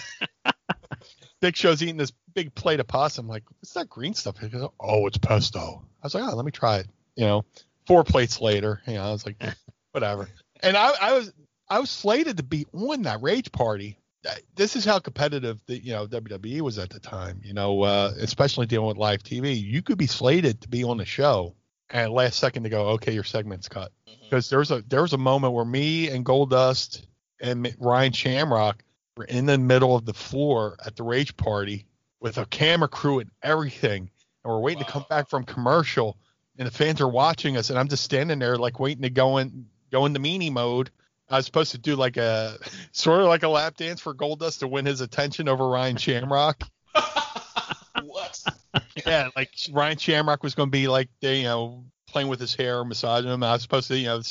Big 1.41 1.57
Show's 1.57 1.83
eating 1.83 1.97
this 1.97 2.13
big 2.33 2.55
plate 2.55 2.79
of 2.79 2.87
pasta. 2.87 3.21
I'm 3.21 3.27
like, 3.27 3.43
what's 3.59 3.73
that 3.73 3.89
green 3.89 4.13
stuff? 4.13 4.37
He 4.37 4.47
goes, 4.47 4.69
oh, 4.79 5.07
it's 5.07 5.17
pesto. 5.17 5.83
I 6.01 6.05
was 6.05 6.15
like, 6.15 6.23
oh, 6.23 6.35
let 6.35 6.45
me 6.45 6.51
try 6.51 6.77
it. 6.77 6.87
You 7.15 7.25
know, 7.25 7.45
four 7.85 8.03
plates 8.03 8.39
later, 8.41 8.81
you 8.87 8.93
know, 8.93 9.03
I 9.03 9.11
was 9.11 9.25
like, 9.25 9.41
whatever. 9.91 10.29
And 10.61 10.77
I, 10.77 10.91
I 11.01 11.13
was 11.13 11.33
I 11.69 11.79
was 11.79 11.89
slated 11.89 12.37
to 12.37 12.43
be 12.43 12.65
on 12.73 13.03
that 13.03 13.21
rage 13.21 13.51
party. 13.51 13.97
This 14.55 14.77
is 14.77 14.85
how 14.85 14.99
competitive 14.99 15.61
the 15.65 15.77
you 15.77 15.91
know 15.91 16.07
WWE 16.07 16.61
was 16.61 16.79
at 16.79 16.89
the 16.89 16.99
time. 16.99 17.41
You 17.43 17.53
know, 17.53 17.81
uh, 17.81 18.13
especially 18.19 18.65
dealing 18.65 18.87
with 18.87 18.97
live 18.97 19.21
TV. 19.21 19.61
You 19.61 19.81
could 19.81 19.97
be 19.97 20.07
slated 20.07 20.61
to 20.61 20.69
be 20.69 20.83
on 20.85 20.97
the 20.97 21.05
show, 21.05 21.55
and 21.93 22.11
last 22.11 22.39
second 22.39 22.63
to 22.63 22.69
go, 22.69 22.89
okay, 22.89 23.13
your 23.13 23.23
segment's 23.23 23.69
cut. 23.69 23.91
Mm-hmm. 24.09 24.23
Because 24.23 24.49
there 24.49 24.59
was 24.59 24.71
a 24.71 24.81
there 24.87 25.03
was 25.03 25.13
a 25.13 25.17
moment 25.17 25.53
where 25.53 25.63
me 25.63 26.09
and 26.09 26.25
Goldust 26.25 27.05
and 27.39 27.73
Ryan 27.79 28.11
Shamrock 28.11 28.83
were 29.15 29.25
in 29.25 29.45
the 29.45 29.57
middle 29.57 29.95
of 29.95 30.05
the 30.05 30.13
floor 30.13 30.75
at 30.83 30.95
the 30.95 31.03
rage 31.03 31.37
party 31.37 31.85
with 32.19 32.37
a 32.37 32.45
camera 32.47 32.87
crew 32.87 33.19
and 33.19 33.29
everything, 33.43 34.09
and 34.43 34.53
we're 34.53 34.59
waiting 34.59 34.83
to 34.83 34.89
come 34.89 35.05
back 35.09 35.29
from 35.29 35.43
commercial, 35.43 36.17
and 36.57 36.67
the 36.67 36.71
fans 36.71 36.99
are 36.99 37.07
watching 37.07 37.57
us, 37.57 37.69
and 37.69 37.77
I'm 37.77 37.87
just 37.87 38.03
standing 38.03 38.39
there 38.39 38.57
like 38.57 38.79
waiting 38.79 39.03
to 39.03 39.09
go 39.09 39.37
in 39.37 39.67
go 39.91 40.05
into 40.05 40.19
meanie 40.19 40.51
mode. 40.51 40.89
I 41.29 41.37
was 41.37 41.45
supposed 41.45 41.71
to 41.71 41.77
do 41.77 41.95
like 41.95 42.17
a 42.17 42.57
sort 42.91 43.21
of 43.21 43.27
like 43.27 43.43
a 43.43 43.49
lap 43.49 43.77
dance 43.77 44.01
for 44.01 44.15
Goldust 44.15 44.59
to 44.59 44.67
win 44.67 44.85
his 44.85 45.01
attention 45.01 45.47
over 45.47 45.67
Ryan 45.69 45.97
Shamrock. 45.97 46.63
Yeah, 49.05 49.29
like 49.35 49.51
Ryan 49.71 49.97
Shamrock 49.97 50.43
was 50.43 50.55
going 50.55 50.67
to 50.67 50.71
be 50.71 50.87
like, 50.87 51.09
you 51.21 51.43
know, 51.43 51.85
playing 52.07 52.27
with 52.27 52.39
his 52.39 52.55
hair, 52.55 52.83
massaging 52.83 53.31
him. 53.31 53.43
I 53.43 53.53
was 53.53 53.61
supposed 53.61 53.87
to, 53.89 53.97
you 53.97 54.05
know, 54.05 54.21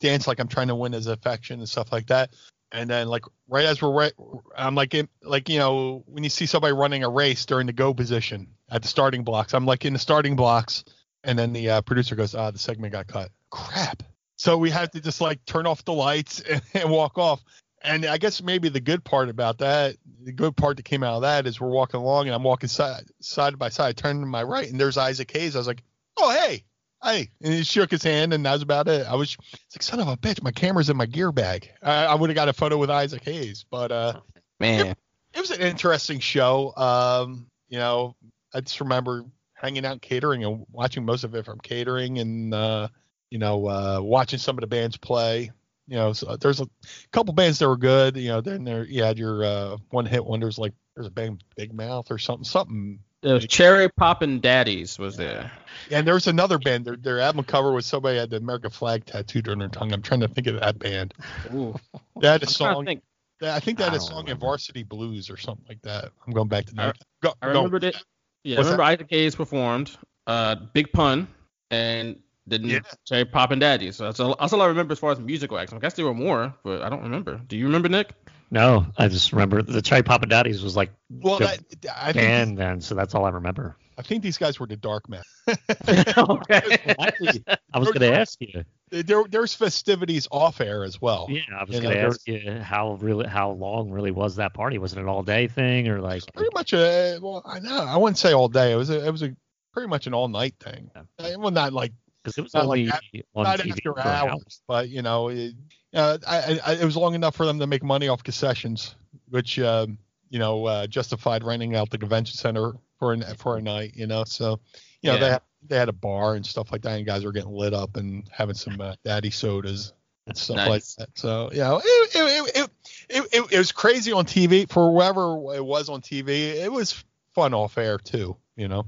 dance 0.00 0.26
like 0.26 0.40
I'm 0.40 0.48
trying 0.48 0.68
to 0.68 0.74
win 0.74 0.92
his 0.92 1.06
affection 1.06 1.60
and 1.60 1.68
stuff 1.68 1.92
like 1.92 2.06
that. 2.08 2.34
And 2.72 2.90
then 2.90 3.08
like 3.08 3.24
right 3.48 3.64
as 3.64 3.80
we're 3.80 3.92
right, 3.92 4.12
I'm 4.56 4.74
like 4.74 4.94
in, 4.94 5.08
like 5.22 5.48
you 5.48 5.58
know 5.58 6.02
when 6.06 6.24
you 6.24 6.30
see 6.30 6.46
somebody 6.46 6.72
running 6.72 7.04
a 7.04 7.08
race 7.08 7.46
during 7.46 7.68
the 7.68 7.72
go 7.72 7.94
position 7.94 8.48
at 8.70 8.82
the 8.82 8.88
starting 8.88 9.22
blocks, 9.22 9.54
I'm 9.54 9.66
like 9.66 9.84
in 9.84 9.92
the 9.92 9.98
starting 9.98 10.34
blocks, 10.34 10.84
and 11.22 11.38
then 11.38 11.52
the 11.52 11.70
uh, 11.70 11.80
producer 11.82 12.16
goes, 12.16 12.34
ah, 12.34 12.50
the 12.50 12.58
segment 12.58 12.92
got 12.92 13.06
cut. 13.06 13.30
Crap. 13.50 14.02
So 14.36 14.58
we 14.58 14.68
had 14.68 14.92
to 14.92 15.00
just 15.00 15.20
like 15.20 15.44
turn 15.46 15.66
off 15.66 15.84
the 15.84 15.92
lights 15.92 16.40
and, 16.40 16.60
and 16.74 16.90
walk 16.90 17.18
off. 17.18 17.42
And 17.82 18.06
I 18.06 18.18
guess 18.18 18.42
maybe 18.42 18.68
the 18.68 18.80
good 18.80 19.04
part 19.04 19.28
about 19.28 19.58
that, 19.58 19.96
the 20.22 20.32
good 20.32 20.56
part 20.56 20.76
that 20.78 20.84
came 20.84 21.02
out 21.02 21.16
of 21.16 21.22
that 21.22 21.46
is 21.46 21.60
we're 21.60 21.68
walking 21.68 22.00
along 22.00 22.26
and 22.26 22.34
I'm 22.34 22.42
walking 22.42 22.68
side 22.68 23.04
side 23.20 23.58
by 23.58 23.68
side, 23.68 23.96
turning 23.96 24.22
to 24.22 24.26
my 24.26 24.42
right, 24.42 24.68
and 24.68 24.80
there's 24.80 24.96
Isaac 24.96 25.30
Hayes. 25.32 25.54
I 25.54 25.58
was 25.58 25.68
like, 25.68 25.82
oh 26.16 26.30
hey, 26.30 26.64
hey, 27.02 27.30
and 27.42 27.54
he 27.54 27.62
shook 27.62 27.90
his 27.90 28.02
hand, 28.02 28.32
and 28.32 28.44
that 28.44 28.52
was 28.52 28.62
about 28.62 28.88
it. 28.88 29.06
I 29.06 29.14
was 29.14 29.36
it's 29.52 29.76
like 29.76 29.82
son 29.82 30.00
of 30.00 30.08
a 30.08 30.16
bitch, 30.16 30.42
my 30.42 30.50
camera's 30.50 30.90
in 30.90 30.96
my 30.96 31.06
gear 31.06 31.30
bag. 31.32 31.70
I, 31.82 32.06
I 32.06 32.14
would 32.14 32.30
have 32.30 32.34
got 32.34 32.48
a 32.48 32.52
photo 32.52 32.76
with 32.76 32.90
Isaac 32.90 33.22
Hayes, 33.24 33.64
but 33.70 33.92
uh, 33.92 34.20
Man, 34.58 34.96
it 35.34 35.40
was 35.40 35.50
an 35.50 35.60
interesting 35.60 36.18
show. 36.18 36.74
Um, 36.76 37.46
you 37.68 37.78
know, 37.78 38.16
I 38.54 38.60
just 38.60 38.80
remember 38.80 39.24
hanging 39.52 39.84
out 39.84 40.00
catering 40.00 40.44
and 40.44 40.66
watching 40.70 41.04
most 41.04 41.24
of 41.24 41.34
it 41.34 41.44
from 41.44 41.58
catering 41.60 42.18
and 42.18 42.54
uh, 42.54 42.88
you 43.30 43.38
know, 43.38 43.66
uh, 43.66 44.00
watching 44.00 44.38
some 44.38 44.56
of 44.56 44.62
the 44.62 44.66
bands 44.66 44.96
play. 44.96 45.50
You 45.88 45.96
know, 45.96 46.12
so 46.12 46.36
there's 46.36 46.60
a 46.60 46.68
couple 47.12 47.32
bands 47.32 47.58
that 47.60 47.68
were 47.68 47.76
good. 47.76 48.16
You 48.16 48.28
know, 48.28 48.40
then 48.40 48.64
there 48.64 48.84
you 48.84 49.02
had 49.04 49.18
your 49.18 49.44
uh, 49.44 49.76
one 49.90 50.04
hit 50.06 50.24
wonders 50.24 50.58
like 50.58 50.72
there's 50.94 51.06
a 51.06 51.10
band 51.10 51.44
Big 51.56 51.72
Mouth 51.72 52.10
or 52.10 52.18
something 52.18 52.44
something. 52.44 52.98
it 53.22 53.32
was 53.32 53.46
Cherry 53.46 53.88
Poppin' 53.90 54.40
Daddies 54.40 54.98
was 54.98 55.16
there. 55.16 55.50
And 55.90 56.06
there 56.06 56.14
was 56.14 56.26
another 56.26 56.58
band. 56.58 56.84
Their, 56.86 56.96
their 56.96 57.20
album 57.20 57.44
cover 57.44 57.70
was 57.72 57.86
somebody 57.86 58.18
had 58.18 58.30
the 58.30 58.38
American 58.38 58.70
flag 58.70 59.04
tattooed 59.04 59.48
on 59.48 59.58
their 59.60 59.68
tongue. 59.68 59.92
I'm 59.92 60.02
trying 60.02 60.20
to 60.20 60.28
think 60.28 60.46
of 60.48 60.58
that 60.60 60.78
band. 60.78 61.14
Ooh. 61.54 61.74
They 62.20 62.26
had 62.28 62.42
a 62.42 62.46
I'm 62.46 62.52
trying 62.52 62.70
to 62.70 62.74
song. 62.74 62.84
think. 62.86 63.02
I 63.42 63.60
think 63.60 63.78
that 63.78 63.92
I 63.92 63.96
is 63.96 64.06
song 64.06 64.26
in. 64.28 64.38
Varsity 64.38 64.82
Blues 64.82 65.28
or 65.30 65.36
something 65.36 65.66
like 65.68 65.82
that. 65.82 66.10
I'm 66.26 66.32
going 66.32 66.48
back 66.48 66.64
to 66.66 66.74
I- 66.78 66.86
that. 66.86 66.96
I 67.22 67.52
go. 67.52 67.58
remember 67.60 67.78
that. 67.80 68.02
Yeah, 68.42 68.56
I 68.58 68.62
remember 68.62 68.82
Isaac 68.82 69.06
Hayes 69.10 69.34
performed, 69.36 69.96
uh, 70.26 70.54
Big 70.72 70.92
Pun, 70.92 71.28
and 71.70 72.20
didn't 72.48 72.70
Yeah. 72.70 72.80
Cherry 73.04 73.24
Poppin' 73.24 73.58
Daddy. 73.58 73.92
So 73.92 74.04
that's 74.04 74.20
all, 74.20 74.36
that's 74.38 74.52
all 74.52 74.62
I 74.62 74.66
remember 74.66 74.92
as 74.92 74.98
far 74.98 75.12
as 75.12 75.20
musical 75.20 75.58
acts. 75.58 75.72
I 75.72 75.78
guess 75.78 75.94
there 75.94 76.04
were 76.04 76.14
more, 76.14 76.54
but 76.62 76.82
I 76.82 76.88
don't 76.88 77.02
remember. 77.02 77.40
Do 77.48 77.56
you 77.56 77.66
remember, 77.66 77.88
Nick? 77.88 78.12
No, 78.50 78.86
I 78.96 79.08
just 79.08 79.32
remember 79.32 79.62
the 79.62 79.82
Cherry 79.82 80.02
Poppin' 80.02 80.28
Daddies 80.28 80.62
was 80.62 80.76
like 80.76 80.90
Well, 81.10 81.38
the 81.38 81.46
that, 81.46 81.96
I 81.96 82.12
think 82.12 82.26
band 82.26 82.58
then, 82.58 82.80
so 82.80 82.94
that's 82.94 83.14
all 83.14 83.24
I 83.24 83.30
remember. 83.30 83.76
I 83.98 84.02
think 84.02 84.22
these 84.22 84.38
guys 84.38 84.60
were 84.60 84.66
the 84.66 84.76
Dark 84.76 85.08
Men. 85.08 85.22
okay. 85.88 86.94
Actually, 87.00 87.44
I 87.72 87.78
was 87.78 87.88
going 87.88 88.12
to 88.12 88.14
ask 88.14 88.38
you. 88.40 88.64
There, 88.90 89.24
there's 89.28 89.54
festivities 89.54 90.28
off 90.30 90.60
air 90.60 90.84
as 90.84 91.00
well. 91.00 91.26
Yeah, 91.28 91.40
I 91.58 91.64
was 91.64 91.80
going 91.80 91.94
to 91.94 92.00
ask 92.00 92.20
you 92.28 92.60
how 92.62 92.94
really 93.00 93.26
how 93.26 93.50
long 93.50 93.90
really 93.90 94.12
was 94.12 94.36
that 94.36 94.54
party? 94.54 94.78
Was 94.78 94.92
it 94.92 94.98
an 94.98 95.08
all 95.08 95.22
day 95.22 95.48
thing 95.48 95.88
or 95.88 96.00
like? 96.00 96.22
Pretty 96.34 96.50
much 96.54 96.72
a 96.72 97.18
well, 97.20 97.42
I 97.44 97.58
know 97.58 97.84
I 97.84 97.96
wouldn't 97.96 98.18
say 98.18 98.32
all 98.32 98.48
day. 98.48 98.72
It 98.72 98.76
was 98.76 98.90
a, 98.90 99.04
it 99.04 99.10
was 99.10 99.22
a 99.22 99.34
pretty 99.72 99.88
much 99.88 100.06
an 100.06 100.14
all 100.14 100.28
night 100.28 100.54
thing. 100.60 100.90
Uh, 100.94 101.32
Well, 101.38 101.50
not 101.50 101.72
like 101.72 101.92
Because 102.26 102.38
it 102.38 102.42
was 102.42 102.54
not 102.54 102.66
like 102.66 102.86
that- 102.86 103.02
on 103.36 103.44
not 103.44 103.60
TV 103.60 103.70
after 103.70 103.92
for 103.92 104.00
an 104.00 104.06
hours, 104.06 104.60
but 104.66 104.88
you 104.88 105.00
know, 105.00 105.28
it, 105.28 105.54
uh, 105.94 106.18
I, 106.26 106.58
I, 106.66 106.72
it 106.72 106.84
was 106.84 106.96
long 106.96 107.14
enough 107.14 107.36
for 107.36 107.46
them 107.46 107.60
to 107.60 107.68
make 107.68 107.84
money 107.84 108.08
off 108.08 108.24
concessions, 108.24 108.96
which 109.28 109.60
um, 109.60 109.96
you 110.28 110.40
know 110.40 110.64
uh, 110.64 110.86
justified 110.88 111.44
renting 111.44 111.76
out 111.76 111.88
the 111.90 111.98
convention 111.98 112.36
center 112.36 112.72
for 112.98 113.12
an 113.12 113.22
for 113.36 113.56
a 113.58 113.62
night. 113.62 113.92
You 113.94 114.08
know, 114.08 114.24
so 114.24 114.58
you 115.02 115.10
know 115.10 115.18
they 115.20 115.30
had, 115.30 115.42
they 115.68 115.76
had 115.76 115.88
a 115.88 115.92
bar 115.92 116.34
and 116.34 116.44
stuff 116.44 116.72
like 116.72 116.82
that, 116.82 116.96
and 116.96 117.06
guys 117.06 117.24
were 117.24 117.30
getting 117.30 117.52
lit 117.52 117.72
up 117.72 117.96
and 117.96 118.28
having 118.32 118.56
some 118.56 118.80
uh, 118.80 118.96
daddy 119.04 119.30
sodas 119.30 119.92
and 120.26 120.36
stuff 120.36 120.56
like 120.68 120.82
that. 120.98 121.10
So 121.14 121.48
you 121.52 121.58
know, 121.58 121.78
it 121.78 121.84
it, 121.84 122.16
it, 122.16 122.56
it, 122.56 122.70
it, 123.08 123.28
it, 123.32 123.52
it 123.52 123.58
was 123.58 123.70
crazy 123.70 124.10
on 124.10 124.24
TV 124.24 124.68
for 124.68 124.90
whoever 124.90 125.54
it 125.54 125.64
was 125.64 125.88
on 125.88 126.00
TV. 126.00 126.56
It 126.56 126.72
was 126.72 127.04
fun 127.34 127.54
off 127.54 127.78
air 127.78 127.98
too. 127.98 128.36
You 128.56 128.66
know. 128.66 128.84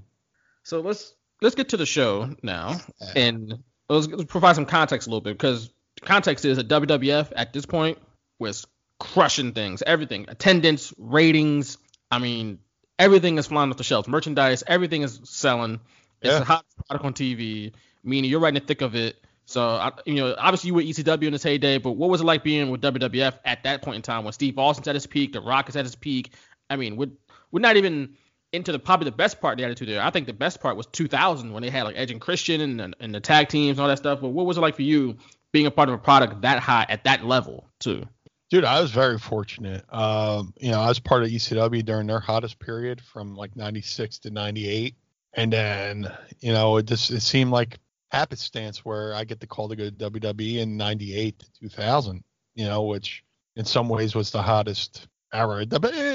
So 0.65 0.81
let's 0.81 1.15
let's 1.43 1.55
get 1.55 1.71
to 1.71 1.77
the 1.77 1.87
show 1.87 2.35
now, 2.43 2.77
and 3.15 3.59
let's, 3.89 4.07
let's 4.09 4.25
provide 4.25 4.55
some 4.57 4.67
context 4.67 5.07
a 5.07 5.11
little 5.11 5.21
bit 5.21 5.35
because 5.35 5.71
context 6.03 6.45
is 6.45 6.57
that 6.57 6.69
WWF 6.69 7.33
at 7.37 7.53
this 7.53 7.67
point 7.67 7.99
was 8.39 8.67
crushing 9.01 9.53
things, 9.53 9.83
everything, 9.87 10.27
attendance, 10.29 10.93
ratings. 10.99 11.79
I 12.11 12.19
mean, 12.19 12.59
everything 12.99 13.39
is 13.39 13.47
flying 13.47 13.71
off 13.71 13.77
the 13.77 13.85
shelves. 13.85 14.09
Merchandise, 14.09 14.63
everything 14.67 15.03
is 15.03 15.21
selling. 15.25 15.81
It's 16.21 16.33
Yeah. 16.33 16.41
a 16.41 16.45
hot 16.45 16.65
product 16.87 17.05
on 17.05 17.15
TV. 17.15 17.73
Meaning 18.05 18.31
you're 18.31 18.41
right 18.41 18.49
in 18.49 18.55
the 18.55 18.61
thick 18.61 18.81
of 18.81 18.95
it. 18.95 19.17
So 19.45 19.63
I, 19.67 19.93
you 20.05 20.15
know, 20.15 20.35
obviously 20.39 20.69
you 20.69 20.75
were 20.75 20.83
ECW 20.83 21.27
in 21.29 21.35
its 21.35 21.43
heyday, 21.43 21.79
but 21.79 21.93
what 21.93 22.11
was 22.11 22.21
it 22.21 22.25
like 22.25 22.45
being 22.45 22.71
with 22.71 22.81
WWF 22.83 23.39
at 23.45 23.63
that 23.65 23.83
point 23.83 23.97
in 23.97 24.03
time 24.03 24.25
when 24.25 24.33
Steve 24.33 24.59
Austin's 24.59 24.89
at 24.89 24.95
his 24.95 25.07
peak, 25.07 25.33
The 25.33 25.41
Rock 25.41 25.69
is 25.69 25.77
at 25.77 25.85
his 25.85 25.95
peak? 25.95 26.33
I 26.69 26.77
mean, 26.77 26.97
we're, 26.97 27.11
we're 27.51 27.61
not 27.61 27.77
even 27.77 28.17
into 28.53 28.73
the 28.73 28.79
probably 28.79 29.05
the 29.05 29.17
best 29.17 29.41
part 29.41 29.53
of 29.53 29.59
the 29.59 29.65
attitude 29.65 29.89
there. 29.89 30.03
I 30.03 30.11
think 30.11 30.27
the 30.27 30.33
best 30.33 30.61
part 30.61 30.77
was 30.77 30.87
2000 30.87 31.53
when 31.53 31.63
they 31.63 31.71
had 31.71 31.83
like 31.83 31.97
Edge 31.97 32.11
and 32.11 32.21
Christian 32.21 32.81
and, 32.81 32.97
and 32.99 33.15
the 33.15 33.21
tag 33.21 33.49
teams 33.49 33.79
and 33.79 33.81
all 33.83 33.89
that 33.89 33.99
stuff. 33.99 34.21
But 34.21 34.31
what 34.31 34.47
was 34.47 34.57
it 34.57 34.61
like 34.61 34.77
for 34.77 34.83
you 34.83 35.17
being 35.53 35.67
a 35.67 35.71
part 35.71 35.89
of 35.89 35.95
a 35.95 35.99
product 35.99 36.43
that 36.43 36.61
high 36.61 36.87
at 36.89 37.05
that 37.05 37.25
level 37.25 37.69
too? 37.79 38.07
Dude, 38.51 38.65
I 38.65 38.81
was 38.81 38.91
very 38.91 39.19
fortunate. 39.19 39.85
Um, 39.93 40.55
you 40.59 40.71
know, 40.71 40.81
I 40.81 40.89
was 40.89 40.99
part 40.99 41.23
of 41.23 41.29
ECW 41.29 41.85
during 41.85 42.07
their 42.07 42.21
hottest 42.21 42.59
period 42.59 43.03
from 43.03 43.35
like 43.35 43.55
96 43.55 44.21
to 44.21 44.31
98. 44.31 44.95
And 45.35 45.53
then, 45.53 46.11
you 46.41 46.53
know, 46.53 46.79
it 46.79 46.87
just 46.87 47.11
it 47.11 47.21
seemed 47.21 47.51
like 47.51 47.79
happenstance 48.11 48.85
where 48.87 49.13
I 49.15 49.25
get 49.25 49.41
the 49.41 49.47
call 49.47 49.69
to 49.69 49.77
go 49.77 49.91
to 49.91 50.11
WWE 50.11 50.59
in 50.59 50.79
98 50.79 51.39
to 51.39 51.47
2000, 51.61 52.25
you 52.55 52.65
know, 52.65 52.85
which 52.85 53.23
in 53.55 53.67
some 53.67 53.91
ways 53.91 54.15
was 54.15 54.31
the 54.31 54.41
hottest 54.41 55.09
era. 55.33 55.67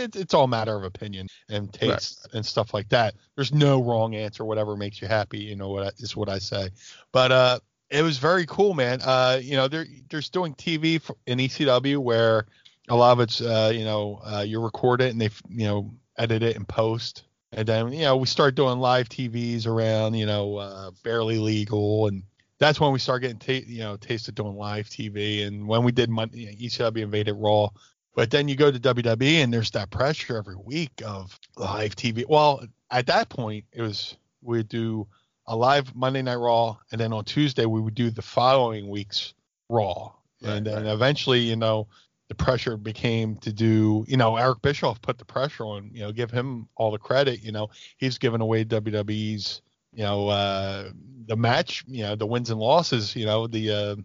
It, 0.03 0.15
it's 0.15 0.33
all 0.33 0.45
a 0.45 0.47
matter 0.47 0.75
of 0.75 0.83
opinion 0.83 1.27
and 1.49 1.71
taste 1.73 2.27
and 2.33 2.45
stuff 2.45 2.73
like 2.73 2.89
that. 2.89 3.15
There's 3.35 3.53
no 3.53 3.81
wrong 3.81 4.15
answer. 4.15 4.45
Whatever 4.45 4.75
makes 4.75 5.01
you 5.01 5.07
happy, 5.07 5.39
you 5.39 5.55
know, 5.55 5.69
what 5.69 5.87
I, 5.87 5.91
is 5.97 6.15
what 6.15 6.29
I 6.29 6.39
say. 6.39 6.69
But, 7.11 7.31
uh, 7.31 7.59
it 7.93 8.01
was 8.01 8.17
very 8.17 8.45
cool, 8.47 8.73
man. 8.73 9.01
Uh, 9.03 9.39
you 9.41 9.55
know, 9.55 9.67
they're 9.67 9.85
there's 10.09 10.29
doing 10.29 10.55
TV 10.55 10.99
for, 10.99 11.15
in 11.27 11.37
ECW 11.37 11.99
where 11.99 12.47
a 12.89 12.95
lot 12.95 13.11
of 13.11 13.19
it's 13.19 13.39
uh, 13.39 13.71
you 13.73 13.85
know, 13.85 14.19
uh, 14.25 14.43
you 14.45 14.59
record 14.61 15.01
it 15.01 15.11
and 15.11 15.21
they 15.21 15.29
you 15.49 15.65
know 15.65 15.93
edit 16.17 16.43
it 16.43 16.55
and 16.55 16.67
post, 16.67 17.23
and 17.51 17.67
then 17.67 17.93
you 17.93 18.01
know 18.01 18.17
we 18.17 18.25
start 18.25 18.55
doing 18.55 18.79
live 18.79 19.09
TVs 19.09 19.67
around 19.67 20.15
you 20.15 20.25
know 20.25 20.57
uh, 20.57 20.91
barely 21.03 21.37
legal, 21.37 22.07
and 22.07 22.23
that's 22.57 22.79
when 22.79 22.91
we 22.91 22.99
start 22.99 23.21
getting 23.21 23.37
ta- 23.37 23.65
you 23.67 23.79
know 23.79 23.95
taste 23.95 24.27
of 24.27 24.35
doing 24.35 24.55
live 24.55 24.89
TV, 24.89 25.45
and 25.45 25.67
when 25.67 25.83
we 25.83 25.91
did 25.91 26.09
Monday, 26.09 26.39
you 26.39 26.45
know, 26.47 26.53
ECW 26.53 27.03
invaded 27.03 27.33
Raw. 27.33 27.69
But 28.15 28.29
then 28.29 28.47
you 28.47 28.55
go 28.55 28.71
to 28.71 28.79
WWE 28.79 29.43
and 29.43 29.51
there's 29.51 29.71
that 29.71 29.89
pressure 29.89 30.37
every 30.37 30.55
week 30.55 31.01
of 31.03 31.39
live 31.57 31.95
TV. 31.95 32.25
Well, 32.27 32.63
at 32.91 33.07
that 33.07 33.29
point 33.29 33.65
it 33.71 33.81
was 33.81 34.15
we'd 34.41 34.67
do 34.67 35.07
a 35.47 35.55
live 35.55 35.95
Monday 35.95 36.21
Night 36.21 36.35
Raw, 36.35 36.77
and 36.91 37.01
then 37.01 37.11
on 37.11 37.25
Tuesday 37.25 37.65
we 37.65 37.81
would 37.81 37.95
do 37.95 38.09
the 38.09 38.21
following 38.21 38.87
week's 38.87 39.33
Raw, 39.69 40.13
and 40.41 40.65
then 40.65 40.85
eventually, 40.85 41.39
you 41.39 41.55
know, 41.55 41.87
the 42.27 42.35
pressure 42.35 42.77
became 42.77 43.35
to 43.37 43.51
do, 43.51 44.05
you 44.07 44.17
know, 44.17 44.37
Eric 44.37 44.61
Bischoff 44.61 45.01
put 45.01 45.17
the 45.17 45.25
pressure 45.25 45.65
on, 45.65 45.89
you 45.93 46.01
know, 46.01 46.11
give 46.11 46.31
him 46.31 46.67
all 46.75 46.91
the 46.91 46.97
credit. 46.97 47.43
You 47.43 47.51
know, 47.51 47.69
he's 47.97 48.17
given 48.17 48.41
away 48.41 48.65
WWE's, 48.65 49.61
you 49.93 50.03
know, 50.03 50.29
uh, 50.29 50.89
the 51.27 51.35
match, 51.35 51.83
you 51.87 52.03
know, 52.03 52.15
the 52.15 52.25
wins 52.25 52.49
and 52.49 52.59
losses, 52.59 53.15
you 53.15 53.25
know, 53.25 53.47
the 53.47 53.71
uh, 53.71 53.95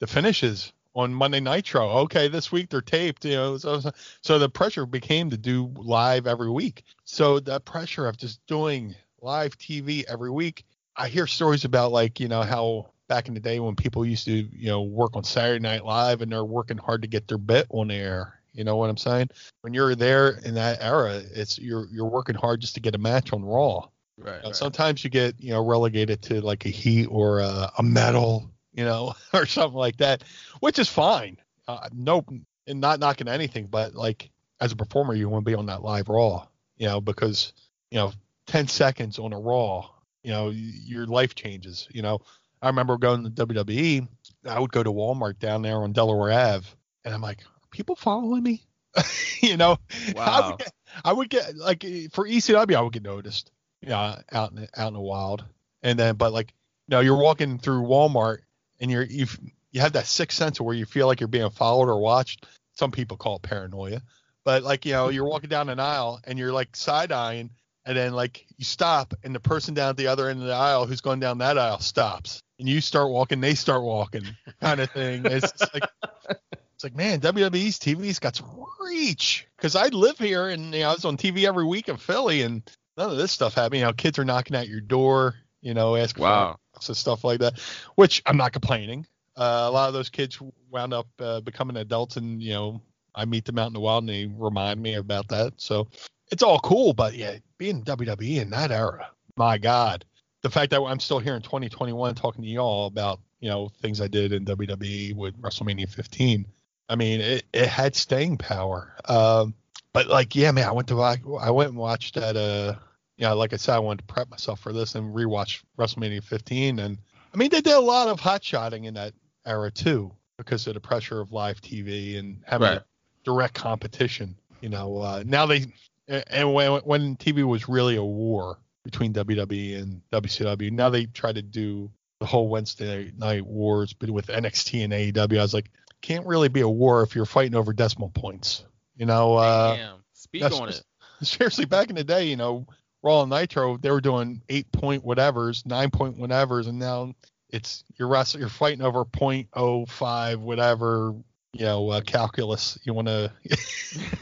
the 0.00 0.06
finishes 0.06 0.72
on 0.94 1.14
Monday 1.14 1.40
Nitro. 1.40 1.88
Okay, 2.00 2.28
this 2.28 2.52
week 2.52 2.70
they're 2.70 2.80
taped, 2.80 3.24
you 3.24 3.34
know, 3.34 3.56
so 3.56 3.80
so 4.20 4.38
the 4.38 4.48
pressure 4.48 4.86
became 4.86 5.30
to 5.30 5.38
do 5.38 5.72
live 5.76 6.26
every 6.26 6.50
week. 6.50 6.84
So 7.04 7.40
that 7.40 7.64
pressure 7.64 8.06
of 8.06 8.16
just 8.16 8.44
doing 8.46 8.94
live 9.20 9.56
TV 9.58 10.04
every 10.08 10.30
week. 10.30 10.64
I 10.96 11.08
hear 11.08 11.26
stories 11.26 11.64
about 11.64 11.92
like, 11.92 12.20
you 12.20 12.28
know, 12.28 12.42
how 12.42 12.90
back 13.08 13.28
in 13.28 13.34
the 13.34 13.40
day 13.40 13.60
when 13.60 13.76
people 13.76 14.04
used 14.04 14.26
to, 14.26 14.32
you 14.32 14.68
know, 14.68 14.82
work 14.82 15.16
on 15.16 15.24
Saturday 15.24 15.60
Night 15.60 15.84
Live 15.84 16.22
and 16.22 16.30
they're 16.30 16.44
working 16.44 16.78
hard 16.78 17.02
to 17.02 17.08
get 17.08 17.28
their 17.28 17.38
bit 17.38 17.66
on 17.70 17.90
air. 17.90 18.40
You 18.52 18.64
know 18.64 18.76
what 18.76 18.90
I'm 18.90 18.98
saying? 18.98 19.28
When 19.62 19.72
you're 19.72 19.94
there 19.94 20.40
in 20.44 20.54
that 20.54 20.78
era, 20.82 21.22
it's 21.32 21.58
you're 21.58 21.86
you're 21.90 22.08
working 22.08 22.34
hard 22.34 22.60
just 22.60 22.74
to 22.74 22.80
get 22.80 22.94
a 22.94 22.98
match 22.98 23.32
on 23.32 23.42
Raw. 23.42 23.88
Right. 24.18 24.44
Uh, 24.44 24.52
Sometimes 24.52 25.02
you 25.02 25.10
get, 25.10 25.34
you 25.40 25.52
know, 25.52 25.64
relegated 25.64 26.20
to 26.22 26.42
like 26.42 26.66
a 26.66 26.68
heat 26.68 27.06
or 27.06 27.40
a, 27.40 27.72
a 27.78 27.82
metal, 27.82 28.51
you 28.74 28.84
know, 28.84 29.14
or 29.32 29.46
something 29.46 29.78
like 29.78 29.96
that, 29.98 30.24
which 30.60 30.78
is 30.78 30.88
fine. 30.88 31.38
Uh, 31.68 31.88
nope, 31.92 32.30
and 32.66 32.80
not 32.80 33.00
knocking 33.00 33.28
anything, 33.28 33.66
but 33.66 33.94
like 33.94 34.30
as 34.60 34.72
a 34.72 34.76
performer, 34.76 35.14
you 35.14 35.28
want 35.28 35.44
to 35.44 35.50
be 35.50 35.54
on 35.54 35.66
that 35.66 35.82
live 35.82 36.08
Raw, 36.08 36.46
you 36.76 36.86
know, 36.86 37.00
because 37.00 37.52
you 37.90 37.98
know, 37.98 38.12
10 38.46 38.68
seconds 38.68 39.18
on 39.18 39.32
a 39.32 39.38
Raw, 39.38 39.88
you 40.22 40.30
know, 40.30 40.48
your 40.50 41.06
life 41.06 41.34
changes. 41.34 41.86
You 41.92 42.02
know, 42.02 42.20
I 42.62 42.68
remember 42.68 42.96
going 42.96 43.24
to 43.24 43.46
WWE. 43.46 44.08
I 44.48 44.58
would 44.58 44.72
go 44.72 44.82
to 44.82 44.90
Walmart 44.90 45.38
down 45.38 45.62
there 45.62 45.76
on 45.76 45.92
Delaware 45.92 46.32
Ave, 46.32 46.66
and 47.04 47.14
I'm 47.14 47.20
like, 47.20 47.40
are 47.42 47.68
people 47.70 47.96
following 47.96 48.42
me? 48.42 48.64
you 49.40 49.56
know, 49.56 49.78
I 50.18 50.48
would 50.48 50.58
get, 50.58 50.72
I 51.04 51.12
would 51.12 51.30
get 51.30 51.56
like 51.56 51.82
for 52.12 52.26
ECW, 52.26 52.74
I 52.74 52.80
would 52.80 52.92
get 52.92 53.02
noticed, 53.02 53.50
yeah, 53.80 54.20
out 54.32 54.50
in 54.50 54.56
the- 54.56 54.68
out 54.76 54.88
in 54.88 54.94
the 54.94 55.00
wild, 55.00 55.44
and 55.82 55.98
then 55.98 56.16
but 56.16 56.32
like, 56.32 56.52
you 56.88 56.96
know, 56.96 57.00
you're 57.00 57.16
walking 57.20 57.58
through 57.58 57.82
Walmart 57.82 58.38
and 58.82 58.90
you're 58.90 59.04
you 59.04 59.26
you 59.70 59.80
have 59.80 59.94
that 59.94 60.06
sixth 60.06 60.36
sense 60.36 60.60
of 60.60 60.66
where 60.66 60.74
you 60.74 60.84
feel 60.84 61.06
like 61.06 61.20
you're 61.20 61.28
being 61.28 61.48
followed 61.48 61.88
or 61.88 61.98
watched. 61.98 62.46
Some 62.74 62.90
people 62.90 63.16
call 63.16 63.36
it 63.36 63.42
paranoia, 63.42 64.02
but 64.44 64.62
like 64.62 64.84
you 64.84 64.92
know, 64.92 65.08
you're 65.08 65.24
walking 65.24 65.48
down 65.48 65.70
an 65.70 65.80
aisle 65.80 66.20
and 66.24 66.38
you're 66.38 66.52
like 66.52 66.76
side 66.76 67.12
eyeing, 67.12 67.50
and 67.86 67.96
then 67.96 68.12
like 68.12 68.44
you 68.58 68.64
stop 68.64 69.14
and 69.22 69.34
the 69.34 69.40
person 69.40 69.72
down 69.72 69.90
at 69.90 69.96
the 69.96 70.08
other 70.08 70.28
end 70.28 70.40
of 70.40 70.46
the 70.46 70.54
aisle 70.54 70.86
who's 70.86 71.00
going 71.00 71.20
down 71.20 71.38
that 71.38 71.56
aisle 71.56 71.78
stops, 71.78 72.42
and 72.58 72.68
you 72.68 72.80
start 72.80 73.10
walking, 73.10 73.40
they 73.40 73.54
start 73.54 73.82
walking, 73.82 74.24
kind 74.60 74.80
of 74.80 74.90
thing. 74.90 75.24
It's 75.24 75.52
like 75.72 75.84
it's 76.30 76.84
like 76.84 76.96
man, 76.96 77.20
WWE's 77.20 77.78
TV's 77.78 78.18
got 78.18 78.36
some 78.36 78.64
reach 78.80 79.46
because 79.56 79.76
I 79.76 79.86
live 79.88 80.18
here 80.18 80.48
and 80.48 80.74
you 80.74 80.80
know 80.80 80.90
I 80.90 80.92
was 80.92 81.04
on 81.04 81.16
TV 81.16 81.44
every 81.44 81.64
week 81.64 81.88
in 81.88 81.96
Philly 81.98 82.42
and 82.42 82.62
none 82.96 83.10
of 83.10 83.16
this 83.16 83.32
stuff 83.32 83.54
happened. 83.54 83.80
You 83.80 83.86
know, 83.86 83.92
kids 83.92 84.18
are 84.18 84.24
knocking 84.24 84.56
at 84.56 84.68
your 84.68 84.80
door, 84.80 85.36
you 85.62 85.74
know, 85.74 85.96
ask 85.96 86.18
Wow. 86.18 86.58
for 86.74 86.82
so 86.82 86.92
stuff 86.92 87.24
like 87.24 87.40
that, 87.40 87.58
which 87.94 88.22
I'm 88.26 88.36
not 88.36 88.52
complaining. 88.52 89.06
Uh, 89.36 89.64
a 89.66 89.70
lot 89.70 89.88
of 89.88 89.94
those 89.94 90.10
kids 90.10 90.38
wound 90.70 90.92
up 90.92 91.06
uh, 91.18 91.40
becoming 91.40 91.76
adults, 91.78 92.16
and 92.16 92.42
you 92.42 92.52
know, 92.52 92.82
I 93.14 93.24
meet 93.24 93.44
them 93.44 93.58
out 93.58 93.68
in 93.68 93.72
the 93.72 93.80
wild, 93.80 94.02
and 94.04 94.08
they 94.10 94.26
remind 94.26 94.82
me 94.82 94.94
about 94.94 95.28
that. 95.28 95.54
So 95.56 95.88
it's 96.30 96.42
all 96.42 96.58
cool, 96.60 96.92
but 96.92 97.14
yeah, 97.14 97.36
being 97.58 97.82
WWE 97.84 98.40
in 98.42 98.50
that 98.50 98.70
era, 98.70 99.08
my 99.36 99.58
God, 99.58 100.04
the 100.42 100.50
fact 100.50 100.70
that 100.70 100.82
I'm 100.82 101.00
still 101.00 101.18
here 101.18 101.34
in 101.34 101.42
2021 101.42 102.14
talking 102.14 102.42
to 102.42 102.50
y'all 102.50 102.86
about 102.86 103.20
you 103.40 103.48
know 103.48 103.70
things 103.80 104.00
I 104.00 104.08
did 104.08 104.32
in 104.32 104.44
WWE 104.44 105.14
with 105.14 105.40
WrestleMania 105.40 105.88
15. 105.88 106.46
I 106.88 106.96
mean, 106.96 107.20
it, 107.20 107.44
it 107.52 107.68
had 107.68 107.96
staying 107.96 108.36
power. 108.38 108.94
Um, 109.06 109.54
but 109.92 110.08
like, 110.08 110.34
yeah, 110.34 110.50
man, 110.50 110.68
I 110.68 110.72
went 110.72 110.88
to 110.88 111.00
I 111.00 111.50
went 111.50 111.70
and 111.70 111.78
watched 111.78 112.16
that. 112.16 112.36
Uh, 112.36 112.74
you 113.16 113.26
know, 113.26 113.34
like 113.36 113.52
I 113.52 113.56
said, 113.56 113.74
I 113.76 113.78
wanted 113.78 114.06
to 114.06 114.12
prep 114.14 114.30
myself 114.30 114.60
for 114.60 114.72
this 114.72 114.94
and 114.94 115.14
rewatch 115.14 115.62
WrestleMania 115.78 116.22
15, 116.24 116.78
and 116.78 116.98
I 117.32 117.36
mean, 117.36 117.50
they 117.50 117.60
did 117.60 117.74
a 117.74 117.80
lot 117.80 118.08
of 118.08 118.20
hot 118.20 118.42
shotting 118.44 118.84
in 118.84 118.94
that 118.94 119.14
era 119.46 119.70
too 119.70 120.12
because 120.38 120.66
of 120.66 120.74
the 120.74 120.80
pressure 120.80 121.20
of 121.20 121.32
live 121.32 121.60
TV 121.60 122.18
and 122.18 122.42
having 122.46 122.68
Right. 122.68 122.80
direct 123.24 123.54
competition. 123.54 124.36
You 124.60 124.68
know, 124.68 124.98
uh, 124.98 125.22
now 125.26 125.46
they 125.46 125.66
and 126.08 126.52
when 126.52 126.72
when 126.80 127.16
TV 127.16 127.44
was 127.44 127.68
really 127.68 127.96
a 127.96 128.04
war 128.04 128.58
between 128.84 129.12
WWE 129.12 129.80
and 129.80 130.02
WCW, 130.12 130.70
now 130.72 130.90
they 130.90 131.06
try 131.06 131.32
to 131.32 131.42
do 131.42 131.90
the 132.18 132.26
whole 132.26 132.48
Wednesday 132.48 133.12
night 133.16 133.44
wars, 133.46 133.92
but 133.92 134.10
with 134.10 134.26
NXT 134.28 134.84
and 134.84 134.92
AEW, 134.92 135.38
I 135.38 135.42
was 135.42 135.54
like, 135.54 135.70
can't 136.02 136.26
really 136.26 136.48
be 136.48 136.60
a 136.60 136.68
war 136.68 137.02
if 137.02 137.14
you're 137.16 137.24
fighting 137.26 137.54
over 137.54 137.72
decimal 137.72 138.10
points. 138.10 138.64
You 138.96 139.06
know, 139.06 139.34
uh, 139.36 139.76
Damn. 139.76 140.04
Speak 140.12 140.44
on 140.44 140.68
just- 140.68 140.84
it. 141.20 141.26
seriously, 141.26 141.64
back 141.64 141.90
in 141.90 141.96
the 141.96 142.04
day, 142.04 142.24
you 142.24 142.36
know, 142.36 142.66
Raw 143.02 143.22
and 143.22 143.30
Nitro, 143.30 143.76
they 143.76 143.90
were 143.90 144.00
doing 144.00 144.42
eight 144.48 144.70
point 144.70 145.04
whatevers, 145.04 145.66
nine 145.66 145.90
point 145.90 146.18
whatevers, 146.18 146.68
and 146.68 146.78
now 146.78 147.14
it's 147.50 147.84
you're 147.96 148.08
wrestling, 148.08 148.40
you're 148.40 148.48
fighting 148.48 148.82
over 148.82 149.04
point 149.04 149.48
oh 149.54 149.86
five 149.86 150.40
whatever, 150.40 151.14
you 151.52 151.64
know, 151.64 151.90
uh, 151.90 152.00
calculus 152.00 152.78
you 152.84 152.94
want 152.94 153.08
to, 153.08 153.32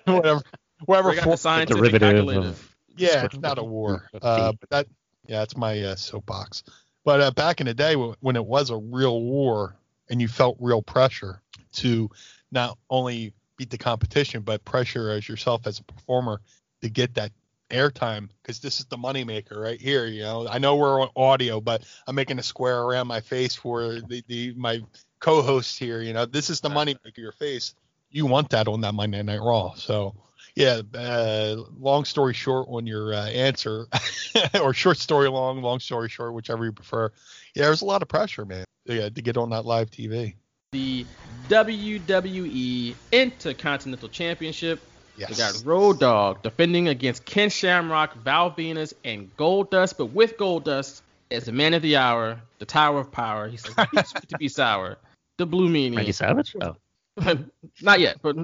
whatever, 0.05 0.43
whatever. 0.85 1.09
Bring 1.11 1.19
out 1.19 1.25
form- 1.25 1.61
the 1.67 1.75
Derivative 1.75 2.29
of 2.45 2.75
yeah, 2.97 3.25
it's 3.25 3.39
not 3.41 3.59
a 3.59 3.65
war. 3.65 4.09
Uh, 4.21 4.53
but 4.53 4.71
that, 4.71 4.87
yeah, 5.27 5.43
it's 5.43 5.57
my 5.57 5.81
uh, 5.81 5.97
soapbox. 5.97 6.63
But 7.05 7.21
uh, 7.21 7.31
back 7.31 7.61
in 7.61 7.67
the 7.67 7.75
day 7.75 7.97
when 7.97 8.15
when 8.21 8.37
it 8.37 8.45
was 8.45 8.71
a 8.71 8.77
real 8.77 9.21
war 9.23 9.77
and 10.09 10.21
you 10.21 10.29
felt 10.29 10.57
real 10.61 10.83
pressure 10.83 11.41
to 11.73 12.11
not 12.53 12.77
only 12.89 13.33
beat 13.57 13.71
the 13.71 13.79
competition, 13.79 14.43
but 14.43 14.65
pressure 14.65 15.11
as 15.11 15.29
yourself 15.29 15.67
as 15.67 15.79
a 15.79 15.85
performer 15.85 16.41
to 16.83 16.89
get 16.89 17.15
that 17.15 17.33
airtime 17.71 18.29
because 18.43 18.61
this 18.61 18.81
is 18.81 18.87
the 18.87 18.97
moneymaker 18.97 19.57
right 19.57 19.81
here. 19.81 20.07
You 20.07 20.23
know, 20.23 20.49
I 20.49 20.59
know 20.59 20.77
we're 20.77 21.03
on 21.03 21.09
audio, 21.17 21.61
but 21.61 21.85
I'm 22.07 22.15
making 22.15 22.39
a 22.39 22.43
square 22.43 22.83
around 22.83 23.07
my 23.07 23.21
face 23.21 23.55
for 23.55 24.01
the, 24.01 24.23
the 24.29 24.55
my 24.57 24.83
co-host 25.21 25.79
here. 25.79 26.03
You 26.03 26.13
know, 26.13 26.27
this 26.27 26.51
is 26.51 26.61
the 26.61 26.69
moneymaker. 26.69 27.17
Your 27.17 27.33
face. 27.33 27.75
You 28.11 28.27
want 28.27 28.51
that 28.51 28.67
on 28.69 28.81
that 28.81 28.95
Monday 28.95 29.23
Night 29.23 29.41
Raw. 29.41 29.75
So 29.75 30.15
yeah, 30.55 30.83
uh, 30.95 31.57
long 31.79 32.05
story 32.05 32.35
short 32.35 32.67
on 32.69 32.87
your 32.87 33.15
uh, 33.15 33.29
answer, 33.29 33.87
or 34.63 34.75
short 34.75 34.99
story 34.99 35.29
long, 35.29 35.63
long 35.63 35.81
story 35.81 36.09
short, 36.09 36.35
whichever 36.35 36.65
you 36.65 36.73
prefer. 36.73 37.11
Yeah, 37.55 37.65
there's 37.65 37.83
a 37.83 37.87
lot 37.87 38.03
of 38.03 38.09
pressure, 38.09 38.45
man, 38.45 38.65
yeah, 38.85 39.09
to 39.09 39.23
get 39.23 39.37
on 39.37 39.51
that 39.51 39.65
live 39.65 39.91
TV. 39.91 40.35
The 40.73 41.05
WWE 41.49 42.95
Intercontinental 43.13 44.09
Championship. 44.09 44.81
Yes. 45.21 45.31
We 45.31 45.37
got 45.37 45.63
Road 45.67 46.01
Dogg 46.01 46.43
defending 46.43 46.89
against 46.89 47.27
Ken 47.27 47.51
Shamrock, 47.51 48.15
Val 48.25 48.51
Venis, 48.51 48.95
and 49.05 49.35
Goldust, 49.37 49.99
but 49.99 50.07
with 50.07 50.39
Goldust 50.39 51.03
as 51.31 51.45
the 51.45 51.53
man 51.53 51.75
of 51.75 51.83
the 51.83 51.97
hour, 51.97 52.41
the 52.59 52.65
Tower 52.65 53.01
of 53.01 53.13
Power. 53.13 53.49
He's 53.49 53.63
says, 53.63 53.75
"Too 53.75 54.03
sweet 54.05 54.29
to 54.31 54.39
be 54.39 54.49
sour. 54.61 54.97
The 55.37 55.45
Blue 55.45 55.69
Meanie. 55.69 55.97
Randy 55.97 56.13
Savage? 56.13 56.57
Oh. 56.61 56.77
Not 57.83 58.01
yet, 58.01 58.21
but 58.23 58.37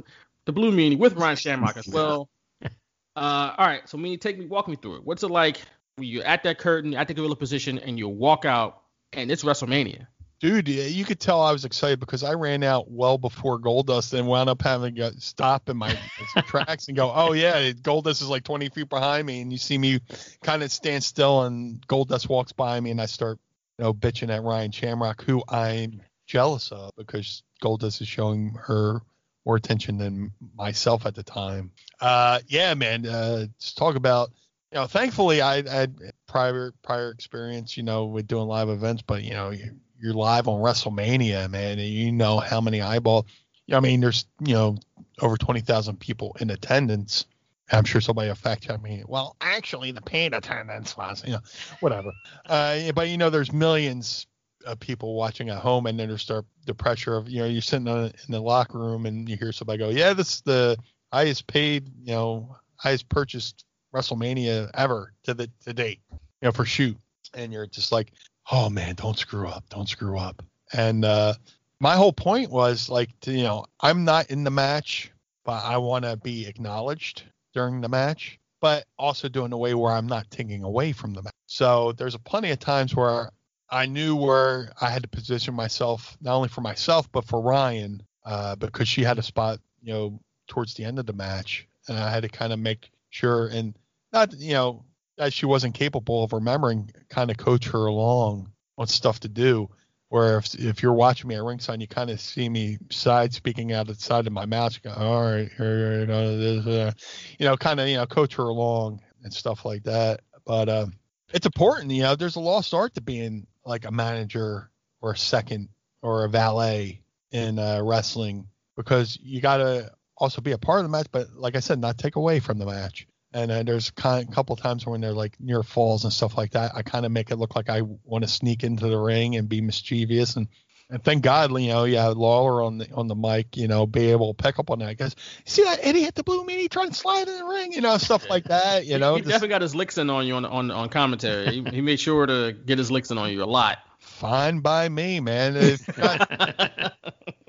the 0.45 0.53
Blue 0.53 0.71
Meanie 0.71 0.99
with 0.99 1.15
Ryan 1.15 1.37
Shamrock 1.37 1.77
as 1.77 1.89
well. 1.89 2.29
Uh, 3.17 3.55
all 3.57 3.67
right, 3.67 3.89
so 3.89 3.97
Meanie, 3.97 4.21
take 4.21 4.39
me, 4.39 4.45
walk 4.45 4.69
me 4.69 4.77
through 4.77 4.97
it. 4.97 5.03
What's 5.03 5.23
it 5.23 5.31
like 5.31 5.63
when 5.95 6.07
you're 6.07 6.23
at 6.23 6.43
that 6.43 6.59
curtain, 6.59 6.93
at 6.93 7.09
the 7.09 7.15
gorilla 7.15 7.35
position, 7.35 7.79
and 7.79 7.99
you 7.99 8.07
walk 8.09 8.45
out, 8.45 8.83
and 9.15 9.31
it's 9.31 9.43
WrestleMania? 9.43 10.07
Dude, 10.39 10.69
you 10.69 11.05
could 11.07 11.19
tell 11.19 11.41
I 11.41 11.53
was 11.53 11.65
excited 11.65 11.99
because 11.99 12.23
I 12.23 12.35
ran 12.35 12.63
out 12.63 12.91
well 12.91 13.17
before 13.17 13.59
Goldust 13.59 14.13
and 14.13 14.27
wound 14.27 14.51
up 14.51 14.61
having 14.61 14.97
to 14.97 15.19
stop 15.19 15.71
in 15.71 15.79
my 15.79 15.99
tracks 16.47 16.89
and 16.89 16.97
go, 16.97 17.11
oh, 17.15 17.33
yeah, 17.33 17.71
Goldust 17.71 18.21
is 18.21 18.29
like 18.29 18.45
20 18.45 18.69
feet 18.69 18.91
behind 18.91 19.27
me. 19.27 19.41
And 19.41 19.51
you 19.51 19.57
see 19.57 19.79
me 19.79 20.01
kind 20.43 20.63
of 20.63 20.71
stand 20.71 21.03
still 21.05 21.45
and 21.45 21.81
Goldust 21.87 22.29
walks 22.29 22.53
by 22.53 22.79
me 22.79 22.91
and 22.91 23.01
I 23.01 23.07
start, 23.07 23.39
you 23.79 23.85
know, 23.85 23.95
bitching 23.95 24.29
at 24.29 24.43
Ryan 24.43 24.73
Shamrock, 24.73 25.23
who 25.23 25.43
I'm 25.49 26.03
jealous 26.27 26.71
of 26.71 26.91
because 26.99 27.43
Goldust 27.63 28.03
is 28.03 28.09
showing 28.09 28.59
her 28.67 29.01
more 29.47 29.57
attention 29.57 29.97
than 29.97 30.33
myself 30.55 31.07
at 31.07 31.15
the 31.15 31.23
time. 31.23 31.71
Uh, 32.01 32.41
yeah, 32.47 32.75
man, 32.75 33.07
uh, 33.07 33.47
just 33.59 33.79
talk 33.79 33.95
about, 33.95 34.31
you 34.71 34.79
know, 34.79 34.87
thankfully 34.87 35.41
I, 35.41 35.59
I 35.59 35.71
had 35.71 35.99
prior 36.29 36.75
prior 36.83 37.11
experience, 37.11 37.77
you 37.77 37.85
know, 37.85 38.07
with 38.07 38.27
doing 38.27 38.49
live 38.49 38.69
events, 38.69 39.03
but 39.07 39.23
you 39.23 39.31
know, 39.31 39.51
you, 39.51 39.71
you're 40.01 40.15
live 40.15 40.49
on 40.49 40.61
WrestleMania, 40.61 41.51
man, 41.51 41.79
and 41.79 41.89
you 41.89 42.13
know 42.13 42.39
how 42.39 42.61
many 42.61 42.81
eyeball. 42.81 43.27
I 43.73 43.81
mean, 43.81 44.01
there's 44.01 44.27
you 44.41 44.55
know 44.55 44.77
over 45.21 45.37
twenty 45.37 45.61
thousand 45.61 45.99
people 46.01 46.37
in 46.41 46.51
attendance. 46.51 47.27
I'm 47.73 47.85
sure 47.85 48.01
somebody 48.01 48.29
will 48.29 48.37
fact 48.37 48.63
check 48.63 48.81
me. 48.83 49.03
Well, 49.07 49.37
actually, 49.41 49.91
the 49.91 50.01
paid 50.01 50.35
attendance 50.35 50.97
was, 50.97 51.25
you 51.27 51.33
know, 51.33 51.41
whatever. 51.81 52.13
Uh, 52.49 52.93
but 52.93 53.09
you 53.09 53.17
know, 53.17 53.29
there's 53.29 53.53
millions 53.53 54.29
of 54.65 54.79
people 54.79 55.15
watching 55.15 55.49
at 55.49 55.59
home, 55.59 55.87
and 55.87 55.99
then 55.99 56.09
there's 56.09 56.27
the, 56.27 56.45
pressure 56.75 57.17
of 57.17 57.29
you 57.29 57.41
know 57.41 57.47
you're 57.47 57.63
sitting 57.63 57.87
in 57.87 58.13
the 58.29 58.41
locker 58.41 58.79
room 58.79 59.07
and 59.07 59.29
you 59.29 59.37
hear 59.37 59.53
somebody 59.53 59.79
go, 59.79 59.89
"Yeah, 59.89 60.13
this 60.13 60.35
is 60.35 60.41
the 60.43 60.77
highest 61.13 61.47
paid, 61.47 61.89
you 62.03 62.13
know, 62.13 62.57
highest 62.77 63.09
purchased 63.09 63.65
WrestleMania 63.95 64.71
ever 64.75 65.13
to 65.25 65.35
the 65.35 65.51
to 65.65 65.73
date, 65.73 66.01
you 66.11 66.19
know, 66.43 66.53
for 66.53 66.65
shoot," 66.65 66.97
and 67.35 67.53
you're 67.53 67.67
just 67.67 67.93
like, 67.93 68.13
"Oh 68.51 68.71
man, 68.71 68.95
don't 68.95 69.19
screw 69.19 69.49
up, 69.49 69.65
don't 69.69 69.89
screw 69.89 70.19
up." 70.19 70.43
And 70.73 71.05
uh, 71.05 71.35
my 71.81 71.97
whole 71.97 72.13
point 72.13 72.51
was 72.51 72.89
like, 72.89 73.11
to, 73.21 73.33
you 73.33 73.45
know, 73.45 73.67
I'm 73.81 74.05
not 74.05 74.31
in 74.31 74.45
the 74.45 74.51
match, 74.51 75.11
but 75.45 75.65
I 75.65 75.77
want 75.79 76.05
to 76.05 76.17
be 76.17 76.47
acknowledged 76.47 77.25
during 77.55 77.81
the 77.81 77.89
match, 77.89 78.39
but 78.61 78.85
also 78.99 79.29
doing 79.29 79.53
a 79.53 79.59
way 79.59 79.75
where 79.75 79.93
I'm 79.93 80.07
not 80.07 80.31
taking 80.31 80.65
away 80.65 80.93
from 80.93 81.15
the 81.15 81.23
match. 81.23 81.35
So 81.47 81.93
there's 81.93 82.15
a 82.15 82.19
plenty 82.19 82.51
of 82.51 82.59
times 82.59 82.95
where 82.95 83.31
I 83.71 83.87
knew 83.87 84.17
where 84.17 84.73
I 84.81 84.91
had 84.91 85.03
to 85.03 85.09
position 85.09 85.55
myself, 85.55 86.17
not 86.21 86.35
only 86.35 86.49
for 86.49 86.61
myself 86.61 87.11
but 87.13 87.25
for 87.25 87.41
Ryan, 87.41 88.03
uh, 88.25 88.57
because 88.57 88.89
she 88.89 89.03
had 89.03 89.19
a 89.19 89.23
spot, 89.23 89.61
you 89.83 89.93
know, 89.93 90.21
towards 90.49 90.75
the 90.75 90.85
end 90.85 90.99
of 90.99 91.07
the 91.07 91.13
match, 91.13 91.67
and 91.89 91.99
I 91.99 92.11
had 92.11 92.23
to 92.23 92.29
kind 92.29 92.53
of 92.53 92.59
make 92.59 92.91
sure 93.11 93.49
and 93.49 93.77
not, 94.13 94.33
you 94.35 94.53
know, 94.53 94.85
that 95.19 95.33
she 95.33 95.47
wasn't 95.47 95.75
capable 95.75 96.25
of 96.25 96.33
remembering, 96.33 96.91
kind 97.09 97.31
of 97.31 97.37
coach 97.37 97.69
her 97.69 97.87
along 97.87 98.53
on 98.79 98.87
stuff 98.87 99.21
to 99.21 99.29
do. 99.29 99.69
Where 100.09 100.39
if, 100.39 100.55
if 100.55 100.83
you're 100.83 100.93
watching 100.93 101.29
me 101.29 101.35
at 101.35 101.43
ringside, 101.43 101.81
you 101.81 101.89
kind 101.89 102.11
of 102.11 102.21
see 102.21 102.49
me 102.49 102.79
side 102.91 103.35
speaking 103.35 103.73
out 103.73 103.89
of 103.89 103.97
the 103.97 104.03
side 104.03 104.27
of 104.29 104.33
my 104.33 104.47
mouth. 104.47 104.75
You 104.75 104.91
go, 104.91 104.97
all 104.97 105.23
right, 105.23 105.51
here, 105.57 106.01
you 106.01 106.07
know, 106.07 106.63
uh, 106.65 106.93
you 107.39 107.47
know, 107.47 107.57
kind 107.57 107.81
of, 107.81 107.89
you 107.89 107.97
know, 107.97 108.07
coach 108.07 108.37
her 108.37 108.45
along 108.45 109.01
and 109.25 109.35
stuff 109.35 109.65
like 109.65 109.83
that. 109.83 110.21
But 110.45 110.69
uh, 110.69 110.87
it's 111.35 111.47
important, 111.47 111.91
you 111.91 112.03
know. 112.03 112.15
There's 112.15 112.37
a 112.37 112.41
lost 112.41 112.73
art 112.73 112.95
to 112.95 113.01
being 113.01 113.49
like 113.65 113.85
a 113.85 113.91
manager 113.91 114.71
or 115.01 115.13
a 115.13 115.19
second 115.19 115.71
or 116.03 116.25
a 116.25 116.29
valet 116.29 117.03
in 117.33 117.59
uh, 117.59 117.81
wrestling 117.83 118.47
because 118.77 119.19
you 119.21 119.41
got 119.41 119.57
to 119.57 119.91
also 120.17 120.41
be 120.41 120.53
a 120.53 120.59
part 120.59 120.79
of 120.79 120.85
the 120.85 120.89
match, 120.89 121.09
but 121.11 121.35
like 121.35 121.57
I 121.57 121.61
said, 121.61 121.81
not 121.81 121.99
take 121.99 122.17
away 122.17 122.41
from 122.41 122.59
the 122.59 122.67
match. 122.67 123.07
And 123.37 123.51
uh, 123.51 123.63
there's 123.65 123.91
kind 123.91 124.27
a 124.27 124.33
couple 124.33 124.57
times 124.57 124.87
when 124.87 125.03
they're 125.03 125.13
like 125.13 125.37
near 125.39 125.63
falls 125.63 126.05
and 126.05 126.13
stuff 126.13 126.39
like 126.39 126.53
that. 126.53 126.73
I 126.75 126.81
kind 126.83 127.05
of 127.05 127.13
make 127.13 127.31
it 127.31 127.37
look 127.37 127.55
like 127.55 127.69
I 127.69 127.83
want 127.83 128.25
to 128.25 128.29
sneak 128.29 128.65
into 128.65 128.89
the 128.89 128.97
ring 128.99 129.37
and 129.37 129.47
be 129.47 129.61
mischievous. 129.61 130.37
And, 130.37 130.49
and 130.89 131.05
thank 131.05 131.23
God, 131.23 131.51
you 131.61 131.69
know, 131.69 131.85
you 131.85 131.99
have 131.99 132.17
Lawler 132.17 132.63
on 132.63 132.79
the 132.79 132.91
on 132.95 133.09
the 133.09 133.15
mic, 133.15 133.57
you 133.57 133.69
know, 133.69 133.87
be 133.87 134.11
able 134.11 134.33
to 134.33 134.43
pick 134.43 134.59
up 134.59 134.71
on 134.71 134.79
that. 134.79 134.89
Because 134.97 135.17
see 135.45 135.65
that 135.65 135.85
idiot, 135.85 136.15
the 136.15 136.23
blue 136.25 136.47
meanie, 136.47 136.71
trying 136.71 136.89
to 136.89 136.95
slide 136.95 137.29
in 137.29 137.37
the 137.37 137.45
ring, 137.45 137.73
you 137.73 137.83
know, 137.83 137.99
stuff 137.99 138.31
like 138.31 138.45
that. 138.49 138.87
You 138.87 138.99
know, 138.99 139.17
he 139.17 139.21
just 139.21 139.31
definitely 139.33 139.49
got 139.49 139.61
his 139.63 139.75
licks 139.75 139.99
in 139.99 140.09
on 140.09 140.27
you 140.27 140.35
on 140.35 140.47
on, 140.47 140.71
on 140.71 140.89
commentary. 140.89 141.51
he, 141.51 141.63
he 141.71 141.81
made 141.83 142.01
sure 142.01 142.25
to 142.25 142.57
get 142.65 142.79
his 142.79 142.91
licks 142.91 143.11
in 143.11 143.19
on 143.19 143.31
you 143.31 143.43
a 143.43 143.45
lot. 143.45 143.79
fine 143.99 144.61
by 144.61 144.89
me, 144.89 145.21
man. 145.21 145.57
It's 145.57 145.87
not- 145.99 146.31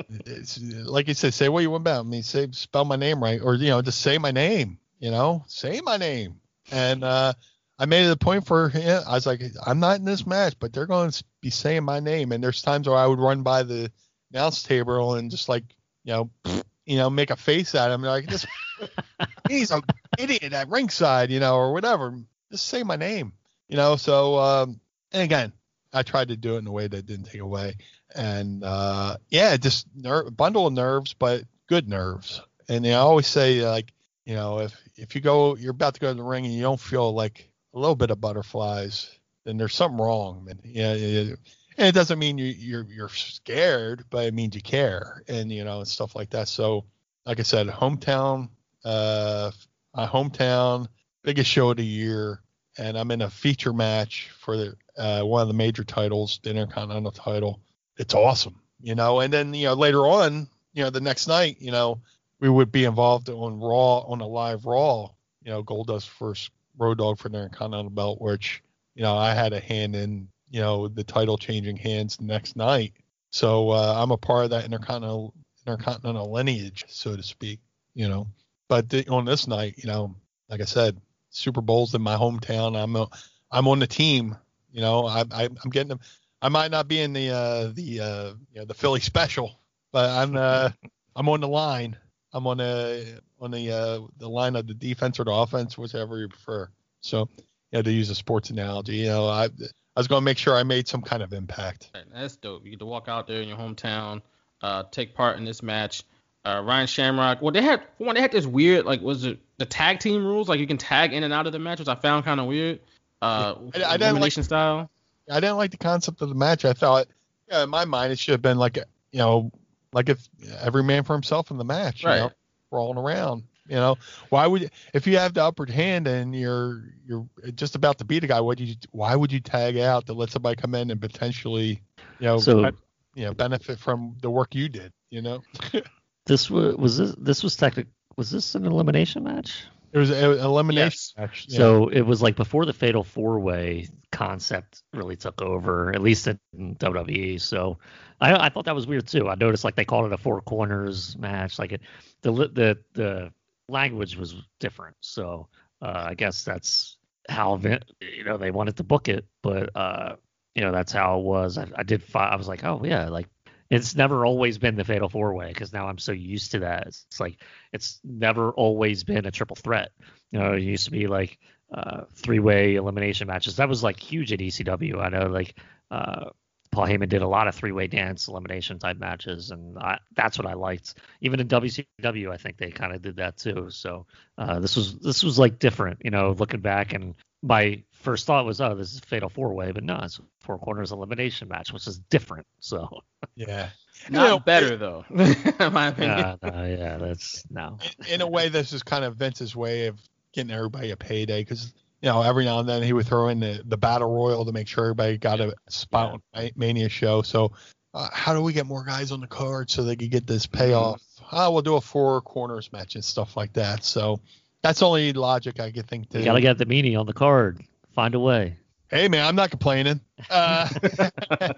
it's, 0.10 0.60
like 0.60 1.08
you 1.08 1.14
said, 1.14 1.34
say 1.34 1.48
what 1.48 1.62
you 1.62 1.72
want 1.72 1.84
about 1.84 2.06
me. 2.06 2.22
Say 2.24 2.50
spell 2.52 2.84
my 2.84 2.96
name 2.98 3.24
right, 3.24 3.40
or 3.42 3.56
you 3.56 3.70
know, 3.70 3.82
just 3.82 4.02
say 4.02 4.18
my 4.18 4.32
name. 4.32 4.80
You 5.00 5.12
know, 5.12 5.46
say 5.48 5.82
my 5.82 5.98
name. 5.98 6.40
And 6.72 7.04
uh, 7.04 7.34
I 7.80 7.86
made 7.86 8.06
it 8.06 8.12
a 8.12 8.18
point 8.18 8.46
for 8.46 8.70
him. 8.70 9.04
I 9.08 9.14
was 9.14 9.26
like, 9.26 9.42
I'm 9.66 9.80
not 9.80 10.00
in 10.00 10.06
this 10.06 10.26
match, 10.26 10.56
but 10.60 10.74
they're 10.74 10.88
going 10.88 11.12
to 11.12 11.24
be 11.42 11.50
saying 11.50 11.84
my 11.84 12.00
name. 12.00 12.32
And 12.32 12.44
there's 12.44 12.62
times 12.62 12.88
where 12.88 12.98
I 12.98 13.06
would 13.06 13.20
run 13.20 13.44
by 13.44 13.64
the 13.64 13.92
announce 14.32 14.64
table 14.64 15.16
and 15.16 15.32
just 15.32 15.50
like, 15.50 15.64
you 16.04 16.14
know, 16.14 16.30
you 16.86 16.98
know, 16.98 17.10
make 17.10 17.30
a 17.30 17.36
face 17.36 17.76
at 17.76 17.92
him. 17.92 18.02
Like 18.02 18.28
this, 18.28 18.46
he's 19.50 19.72
an 19.72 19.82
idiot 20.18 20.54
at 20.54 20.70
ringside, 20.70 21.32
you 21.32 21.40
know, 21.40 21.56
or 21.56 21.74
whatever. 21.74 22.18
Just 22.52 22.66
say 22.66 22.82
my 22.84 22.96
name, 22.96 23.34
you 23.68 23.76
know. 23.76 23.98
So, 23.98 24.40
um, 24.40 24.80
and 25.12 25.22
again, 25.24 25.52
I 25.94 26.04
tried 26.04 26.30
to 26.30 26.38
do 26.38 26.56
it 26.56 26.60
in 26.60 26.68
a 26.68 26.72
way 26.72 26.88
that 26.88 27.06
didn't 27.06 27.26
take 27.26 27.42
away. 27.42 27.76
And 28.16 28.64
uh, 28.64 29.18
yeah, 29.30 29.58
just 29.58 29.86
ner- 29.96 30.30
bundle 30.32 30.68
of 30.68 30.74
nerves, 30.74 31.14
but 31.14 31.44
good 31.68 31.88
nerves. 31.90 32.42
And 32.70 32.88
I 32.88 32.94
always 32.94 33.28
say 33.28 33.66
like, 33.66 33.92
you 34.28 34.36
know, 34.36 34.60
if 34.60 34.76
if 34.98 35.16
you 35.16 35.22
go, 35.22 35.56
you're 35.56 35.72
about 35.72 35.94
to 35.94 36.02
go 36.02 36.10
to 36.10 36.14
the 36.14 36.22
ring 36.22 36.44
and 36.44 36.54
you 36.54 36.62
don't 36.62 36.80
feel 36.80 37.14
like 37.14 37.50
a 37.74 37.80
little 37.80 37.96
bit 37.96 38.12
of 38.12 38.20
butterflies, 38.20 39.10
then 39.46 39.56
there's 39.56 39.74
something 39.74 40.02
wrong. 40.02 40.48
And 40.50 40.60
yeah, 40.66 40.94
yeah, 40.96 41.36
and 41.78 41.88
it 41.88 41.96
doesn't 41.96 42.20
mean 42.20 42.38
you 42.38 42.48
you're 42.48 42.86
you're 42.90 43.08
scared, 43.08 44.04
but 44.10 44.26
it 44.26 44.34
means 44.34 44.54
you 44.54 44.62
care, 44.62 45.24
and 45.30 45.50
you 45.50 45.64
know, 45.64 45.80
and 45.80 45.88
stuff 45.88 46.14
like 46.14 46.32
that. 46.32 46.50
So, 46.50 46.84
like 47.26 47.40
I 47.40 47.44
said, 47.44 47.68
hometown, 47.68 48.50
uh, 48.84 49.52
my 49.96 50.06
hometown, 50.06 50.88
biggest 51.24 51.50
show 51.50 51.70
of 51.70 51.78
the 51.78 51.86
year, 51.86 52.42
and 52.78 52.98
I'm 52.98 53.12
in 53.12 53.22
a 53.22 53.30
feature 53.30 53.72
match 53.72 54.30
for 54.40 54.58
the 54.58 54.76
uh, 54.98 55.22
one 55.22 55.42
of 55.42 55.48
the 55.48 55.54
major 55.54 55.86
titles, 55.86 56.42
the 56.44 56.50
Intercontinental 56.50 57.12
title. 57.12 57.62
It's 57.96 58.14
awesome, 58.14 58.60
you 58.82 58.94
know. 58.94 59.22
And 59.22 59.32
then 59.32 59.54
you 59.54 59.68
know 59.68 59.74
later 59.74 60.06
on, 60.06 60.50
you 60.74 60.84
know, 60.84 60.90
the 60.90 61.02
next 61.02 61.28
night, 61.28 61.58
you 61.60 61.72
know, 61.72 62.02
we 62.40 62.50
would 62.50 62.72
be 62.72 62.86
involved 62.86 63.30
on 63.30 63.60
Raw 63.60 64.00
on 64.00 64.22
a 64.22 64.28
live 64.28 64.66
Raw. 64.66 65.10
You 65.44 65.52
know, 65.52 65.64
Goldust 65.64 66.10
versus 66.20 66.50
Road 66.78 66.98
Dogg 66.98 67.18
for 67.18 67.30
the 67.30 67.38
Intercontinental 67.38 67.90
Belt, 67.90 68.22
which 68.22 68.62
you 68.96 69.04
know 69.04 69.18
I 69.18 69.34
had 69.34 69.54
a 69.54 69.60
hand 69.60 69.96
in. 69.96 70.28
You 70.50 70.62
know, 70.62 70.88
the 70.88 71.04
title 71.04 71.38
changing 71.38 71.76
hands 71.76 72.22
next 72.22 72.56
night. 72.56 72.94
So 73.32 73.72
uh, 73.72 73.96
I'm 73.98 74.12
a 74.12 74.18
part 74.18 74.46
of 74.46 74.52
that 74.52 74.64
intercontinental 74.64 75.34
intercontinental 75.66 76.32
lineage, 76.32 76.86
so 76.88 77.16
to 77.16 77.24
speak. 77.24 77.60
You 77.94 78.08
know, 78.08 78.28
but 78.70 78.90
the, 78.90 79.08
on 79.10 79.26
this 79.26 79.48
night, 79.48 79.76
you 79.78 79.88
know, 79.88 80.16
like 80.50 80.62
I 80.62 80.66
said, 80.66 81.02
Super 81.30 81.62
Bowl's 81.62 81.94
in 81.96 82.02
my 82.02 82.16
hometown. 82.16 82.82
I'm 82.82 82.96
a, 82.96 83.10
I'm 83.52 83.68
on 83.68 83.80
the 83.80 83.88
team. 83.88 84.38
You 84.72 84.82
know, 84.82 85.06
I, 85.06 85.24
I 85.32 85.46
I'm 85.46 85.70
getting 85.70 85.90
them. 85.90 86.00
I 86.42 86.50
might 86.50 86.72
not 86.72 86.88
be 86.88 87.02
in 87.02 87.14
the 87.14 87.30
uh, 87.30 87.72
the 87.74 88.00
uh, 88.00 88.34
you 88.54 88.60
know 88.60 88.66
the 88.66 88.74
Philly 88.74 89.00
special, 89.00 89.60
but 89.92 90.10
I'm 90.10 90.36
uh, 90.36 90.70
I'm 91.16 91.30
on 91.30 91.42
the 91.42 91.48
line. 91.48 91.98
I'm 92.38 92.46
on 92.46 92.58
the 92.58 93.20
on 93.42 93.52
the 93.52 93.72
uh, 93.72 94.00
the 94.20 94.30
line 94.30 94.56
of 94.56 94.68
the 94.68 94.76
defense 94.76 95.20
or 95.20 95.24
the 95.24 95.32
offense, 95.32 95.76
whichever 95.76 96.20
you 96.20 96.28
prefer. 96.28 96.70
So, 97.02 97.30
yeah, 97.72 97.82
to 97.82 97.92
use 97.92 98.12
a 98.12 98.16
sports 98.16 98.52
analogy, 98.52 98.98
you 98.98 99.08
know, 99.08 99.28
I 99.28 99.46
I 99.46 100.00
was 100.00 100.08
going 100.08 100.22
to 100.22 100.26
make 100.26 100.38
sure 100.38 100.56
I 100.56 100.62
made 100.62 100.88
some 100.88 101.02
kind 101.02 101.24
of 101.24 101.34
impact. 101.34 101.90
That's 102.14 102.36
dope. 102.36 102.64
You 102.64 102.72
get 102.72 102.80
to 102.80 102.86
walk 102.86 103.08
out 103.08 103.28
there 103.28 103.42
in 103.42 103.48
your 103.48 103.58
hometown, 103.58 104.22
uh, 104.62 104.84
take 104.92 105.16
part 105.16 105.38
in 105.38 105.46
this 105.46 105.64
match. 105.64 106.04
Uh, 106.46 106.62
Ryan 106.64 106.86
Shamrock. 106.86 107.42
Well, 107.42 107.52
they 107.52 107.64
had 107.64 107.82
for 107.98 108.06
one, 108.06 108.16
they 108.16 108.22
had 108.22 108.32
this 108.32 108.46
weird 108.46 108.86
like 108.86 109.02
was 109.02 109.26
it 109.26 109.40
the 109.58 109.66
tag 109.66 110.00
team 110.00 110.24
rules? 110.24 110.48
Like 110.48 110.60
you 110.60 110.68
can 110.68 110.78
tag 110.78 111.14
in 111.14 111.24
and 111.24 111.34
out 111.34 111.48
of 111.48 111.54
the 111.54 111.60
match, 111.60 111.80
which 111.80 111.88
I 111.88 111.96
found 111.96 112.24
kind 112.24 112.40
of 112.40 112.46
weird. 112.46 112.80
Uh, 113.20 113.56
I, 113.74 113.84
I 113.84 113.98
didn't 113.98 114.20
like 114.20 114.32
style. 114.34 114.92
I 115.30 115.40
didn't 115.40 115.58
like 115.58 115.72
the 115.72 115.78
concept 115.78 116.22
of 116.22 116.30
the 116.30 116.36
match. 116.36 116.66
I 116.66 116.74
thought, 116.74 117.08
yeah, 117.50 117.64
in 117.64 117.70
my 117.72 117.86
mind, 117.86 118.14
it 118.14 118.20
should 118.20 118.34
have 118.34 118.42
been 118.44 118.60
like, 118.60 118.78
you 119.12 119.18
know, 119.18 119.52
like 119.94 120.10
if 120.10 120.28
every 120.62 120.84
man 120.84 121.04
for 121.04 121.14
himself 121.14 121.52
in 121.52 121.58
the 121.58 121.66
match, 121.66 122.04
you 122.04 122.10
Right. 122.10 122.20
know, 122.20 122.32
rolling 122.72 122.98
around. 122.98 123.44
You 123.70 123.76
know, 123.76 123.98
why 124.30 124.48
would 124.48 124.72
if 124.94 125.06
you 125.08 125.18
have 125.18 125.34
the 125.34 125.44
upper 125.44 125.66
hand 125.70 126.08
and 126.08 126.34
you're 126.34 126.84
you're 127.06 127.28
just 127.56 127.76
about 127.76 127.98
to 127.98 128.06
beat 128.06 128.24
a 128.24 128.28
guy? 128.28 128.40
What 128.40 128.60
you 128.60 128.76
why 128.92 129.16
would 129.16 129.32
you 129.32 129.42
tag 129.42 129.78
out 129.78 130.06
to 130.06 130.14
let 130.14 130.30
somebody 130.32 130.56
come 130.56 130.74
in 130.74 130.90
and 130.90 131.02
potentially, 131.02 131.82
you 132.20 132.26
know, 132.28 132.38
So- 132.38 132.62
ben- 132.62 132.78
you 133.16 133.26
know, 133.26 133.34
benefit 133.34 133.78
from 133.80 134.16
the 134.22 134.30
work 134.30 134.56
you 134.56 134.70
did? 134.70 134.94
You 135.10 135.22
know, 135.22 135.44
This 136.26 136.50
was 136.50 136.76
was 136.78 136.98
this 136.98 137.16
this 137.18 137.44
was 137.44 137.56
technic 137.56 137.88
was 138.18 138.32
this 138.32 138.56
an 138.56 138.66
elimination 138.66 139.24
match? 139.24 139.64
It 139.92 139.98
was 139.98 140.10
an 140.10 140.40
elimination 140.40 141.14
match. 141.18 141.46
yeah. 141.48 141.58
So 141.58 141.88
it 141.90 142.02
was 142.02 142.22
like 142.22 142.36
before 142.36 142.66
the 142.66 142.74
fatal 142.74 143.04
four 143.04 143.40
way 143.40 143.88
concept 144.12 144.84
really 144.94 145.16
took 145.16 145.42
over, 145.42 145.94
at 145.94 146.02
least 146.02 146.28
in 146.28 146.40
WWE. 146.76 147.40
So 147.40 147.78
I, 148.20 148.48
I 148.48 148.50
thought 148.50 148.66
that 148.66 148.76
was 148.76 148.88
weird 148.88 149.08
too. 149.08 149.30
I 149.30 149.36
noticed 149.36 149.64
like 149.64 149.76
they 149.76 149.86
called 149.86 150.06
it 150.06 150.14
a 150.14 150.18
four 150.18 150.42
corners 150.42 151.18
match. 151.18 151.60
Like 151.60 151.72
it, 151.72 151.82
the 152.22 152.32
the 152.32 152.78
the 152.94 153.32
language 153.70 154.18
was 154.18 154.36
different. 154.60 154.96
So 155.02 155.48
uh, 155.82 156.06
I 156.08 156.14
guess 156.16 156.44
that's 156.44 156.98
how 157.30 157.60
you 158.02 158.24
know 158.24 158.38
they 158.38 158.52
wanted 158.52 158.78
to 158.78 158.84
book 158.84 159.08
it, 159.08 159.26
but 159.42 159.70
uh, 159.76 160.16
you 160.56 160.62
know 160.62 160.72
that's 160.72 160.92
how 160.92 161.20
it 161.20 161.24
was. 161.24 161.58
I, 161.58 161.68
I 161.76 161.84
did. 161.84 162.04
Fi- 162.04 162.30
I 162.30 162.36
was 162.36 162.48
like, 162.48 162.64
oh 162.64 162.82
yeah, 162.84 163.10
like 163.10 163.28
it's 163.70 163.96
never 163.96 164.26
always 164.26 164.58
been 164.58 164.76
the 164.76 164.84
fatal 164.84 165.10
four 165.10 165.34
way 165.34 165.50
because 165.50 165.74
now 165.74 165.88
I'm 165.88 165.98
so 165.98 166.12
used 166.12 166.52
to 166.52 166.60
that. 166.60 166.88
It's, 166.88 167.06
it's 167.10 167.20
like 167.20 167.42
it's 167.74 168.00
never 168.04 168.52
always 168.52 169.04
been 169.04 169.26
a 169.26 169.32
triple 169.32 169.56
threat. 169.56 169.92
You 170.32 170.40
know, 170.40 170.54
it 170.54 170.62
used 170.62 170.86
to 170.86 170.92
be 170.92 171.08
like 171.08 171.38
uh, 171.74 172.04
three 172.14 172.40
way 172.40 172.76
elimination 172.76 173.28
matches. 173.28 173.58
That 173.58 173.70
was 173.70 173.84
like 173.84 174.00
huge 174.00 174.32
at 174.32 174.40
ECW. 174.40 175.00
I 175.00 175.10
know 175.10 175.28
like 175.28 175.58
uh, 175.92 176.30
Paul 176.72 176.88
Heyman 176.88 177.10
did 177.10 177.22
a 177.22 177.28
lot 177.28 177.48
of 177.48 177.56
three 177.56 177.72
way 177.72 177.88
dance 177.88 178.28
elimination 178.28 178.80
type 178.80 178.98
matches, 178.98 179.52
and 179.52 179.78
I, 179.78 180.00
that's 180.16 180.38
what 180.38 180.48
I 180.48 180.54
liked. 180.54 180.96
Even 181.22 181.40
in 181.40 181.48
WCW, 181.48 182.32
I 182.32 182.38
think 182.38 182.58
they 182.58 182.72
kind 182.72 182.94
of 182.94 183.02
did 183.02 183.18
that 183.18 183.38
too. 183.38 183.68
So 183.70 184.06
uh, 184.38 184.60
this 184.60 184.76
was 184.76 184.98
this 185.00 185.24
was 185.24 185.40
like 185.40 185.60
different. 185.60 186.00
You 186.04 186.12
know, 186.12 186.32
looking 186.38 186.62
back 186.62 186.94
and 186.94 187.16
my 187.42 187.84
first 188.00 188.26
thought 188.26 188.46
was, 188.46 188.62
oh, 188.62 188.76
this 188.76 188.94
is 188.94 189.00
fatal 189.02 189.30
four 189.30 189.54
way, 189.54 189.72
but 189.72 189.84
no, 189.84 190.00
it's 190.04 190.20
four 190.40 190.58
corners 190.58 190.92
elimination 190.92 191.48
match, 191.48 191.74
which 191.74 191.88
is 191.88 192.00
different. 192.10 192.46
So 192.60 193.02
yeah, 193.36 193.70
Not 194.10 194.24
You 194.24 194.30
know, 194.30 194.40
better 194.40 194.78
though, 194.78 195.06
in 195.10 195.74
my 195.74 195.88
opinion. 195.88 196.18
yeah, 196.20 196.36
no, 196.44 196.66
yeah, 196.66 196.98
that's 196.98 197.44
no. 197.50 197.78
in 198.10 198.22
a 198.22 198.28
way, 198.28 198.50
this 198.50 198.74
is 198.74 198.84
kind 198.84 199.04
of 199.04 199.18
Vince's 199.18 199.56
way 199.56 199.88
of 199.88 200.00
getting 200.34 200.52
everybody 200.52 200.92
a 200.92 200.98
payday 200.98 201.42
because 201.42 201.74
you 202.02 202.10
know 202.10 202.22
every 202.22 202.46
now 202.46 202.60
and 202.60 202.70
then 202.70 202.84
he 202.84 202.94
would 202.94 203.06
throw 203.06 203.28
in 203.30 203.40
the, 203.40 203.62
the 203.66 203.78
battle 203.78 204.14
royal 204.14 204.46
to 204.46 204.52
make 204.52 204.68
sure 204.68 204.86
everybody 204.86 205.18
got 205.18 205.40
a 205.40 205.54
spot 205.68 206.22
on 206.34 206.50
Mania 206.56 206.90
show. 206.90 207.22
So 207.22 207.52
uh, 207.94 208.08
how 208.12 208.34
do 208.34 208.42
we 208.42 208.54
get 208.54 208.66
more 208.66 208.84
guys 208.84 209.12
on 209.12 209.20
the 209.20 209.28
card 209.28 209.70
so 209.70 209.84
they 209.84 209.96
could 209.96 210.12
get 210.12 210.28
this 210.28 210.46
payoff? 210.46 211.02
Ah, 211.32 211.50
we'll 211.50 211.64
do 211.64 211.76
a 211.76 211.82
four 211.82 212.22
corners 212.22 212.72
match 212.72 212.96
and 212.96 213.04
stuff 213.04 213.36
like 213.36 213.54
that. 213.54 213.84
So 213.84 214.22
that's 214.62 214.82
only 214.82 215.14
logic 215.14 215.60
I 215.60 215.72
could 215.72 215.88
think. 215.88 216.10
To 216.12 216.20
You 216.20 216.26
gotta 216.26 216.42
get 216.42 216.58
the 216.58 216.66
meanie 216.66 216.98
on 216.98 217.06
the 217.08 217.14
card. 217.14 217.62
Find 217.98 218.14
a 218.14 218.20
way. 218.20 218.56
Hey 218.92 219.08
man, 219.08 219.26
I'm 219.26 219.36
not 219.36 219.50
complaining. 219.50 220.00
Uh, 220.30 220.70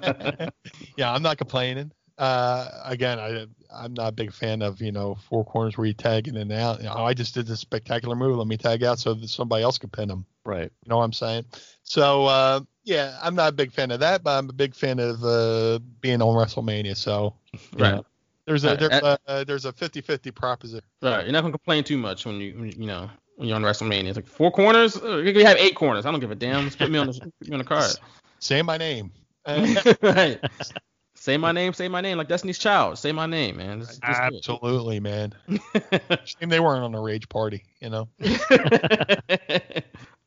yeah, 0.96 1.14
I'm 1.14 1.22
not 1.22 1.38
complaining. 1.38 1.92
Uh, 2.18 2.70
again, 2.86 3.20
I 3.20 3.46
I'm 3.70 3.94
not 3.94 4.08
a 4.08 4.12
big 4.14 4.32
fan 4.32 4.62
of 4.62 4.80
you 4.80 4.94
know 4.94 5.16
four 5.16 5.44
corners 5.44 5.78
where 5.78 5.86
you 5.86 5.94
tag 5.94 6.30
in 6.30 6.38
and 6.38 6.50
out. 6.54 6.78
You 6.78 6.86
know, 6.86 6.94
I 6.94 7.14
just 7.14 7.34
did 7.34 7.46
this 7.46 7.60
spectacular 7.60 8.16
move. 8.16 8.38
Let 8.38 8.48
me 8.48 8.56
tag 8.56 8.86
out 8.86 9.00
so 9.00 9.14
that 9.16 9.28
somebody 9.28 9.66
else 9.66 9.78
can 9.78 9.90
pin 9.90 10.10
him. 10.10 10.26
Right. 10.46 10.72
You 10.86 10.90
know 10.90 10.96
what 10.96 11.04
I'm 11.04 11.12
saying? 11.12 11.44
So 11.84 12.28
uh, 12.28 12.62
yeah, 12.86 13.20
I'm 13.22 13.36
not 13.36 13.50
a 13.50 13.54
big 13.54 13.74
fan 13.74 13.92
of 13.92 14.00
that, 14.00 14.24
but 14.24 14.38
I'm 14.38 14.50
a 14.50 14.54
big 14.54 14.74
fan 14.74 15.00
of 15.00 15.22
uh, 15.22 15.80
being 16.00 16.22
on 16.22 16.36
WrestleMania. 16.36 16.96
So 16.96 17.34
you 17.52 17.60
Right. 17.80 17.96
know, 17.96 18.06
there's 18.46 18.64
a 18.64 18.78
there's 18.78 18.94
a, 18.94 19.20
uh, 19.28 19.44
there's 19.44 19.66
a 19.66 19.74
50-50 19.74 20.34
proposition. 20.34 20.86
Right. 21.02 21.26
You're 21.26 21.34
not 21.34 21.42
gonna 21.42 21.52
complain 21.52 21.84
too 21.84 21.98
much 21.98 22.26
when 22.26 22.40
you 22.40 22.54
when 22.54 22.68
you 22.68 22.76
you 22.78 22.88
know 22.88 23.10
when 23.40 23.48
you're 23.48 23.56
on 23.56 23.64
WrestleMania. 23.64 24.08
It's 24.08 24.18
like 24.18 24.28
four 24.28 24.52
corners. 24.52 25.02
We 25.02 25.44
have 25.44 25.56
eight 25.58 25.74
corners. 25.74 26.06
I 26.06 26.12
don't 26.12 26.20
give 26.20 26.30
a 26.30 26.36
damn. 26.36 26.66
Just 26.66 26.78
put 26.78 26.92
me 26.92 27.00
on 27.00 27.08
the 27.08 27.14
put 27.14 27.48
me 27.48 27.54
on 27.54 27.60
the 27.60 27.64
card. 27.76 27.90
Say 28.40 28.62
my 28.62 28.76
name. 28.78 29.14
Uh, 29.46 29.76
right. 30.02 30.40
Say 31.16 31.38
my 31.38 31.54
name. 31.54 31.72
Say 31.72 31.88
my 31.88 32.02
name. 32.02 32.18
Like 32.18 32.28
Destiny's 32.28 32.58
Child. 32.60 32.98
Say 32.98 33.14
my 33.14 33.26
name, 33.28 33.56
man. 33.56 33.80
Just- 33.80 34.02
just 34.02 34.22
do 34.30 34.36
it. 34.36 34.38
Absolutely, 34.40 35.00
man. 35.00 35.34
Shame 36.26 36.50
they 36.50 36.60
weren't 36.60 36.84
on 36.84 36.94
a 36.94 37.00
rage 37.02 37.30
party. 37.30 37.64
You 37.80 37.90
know. 37.92 38.10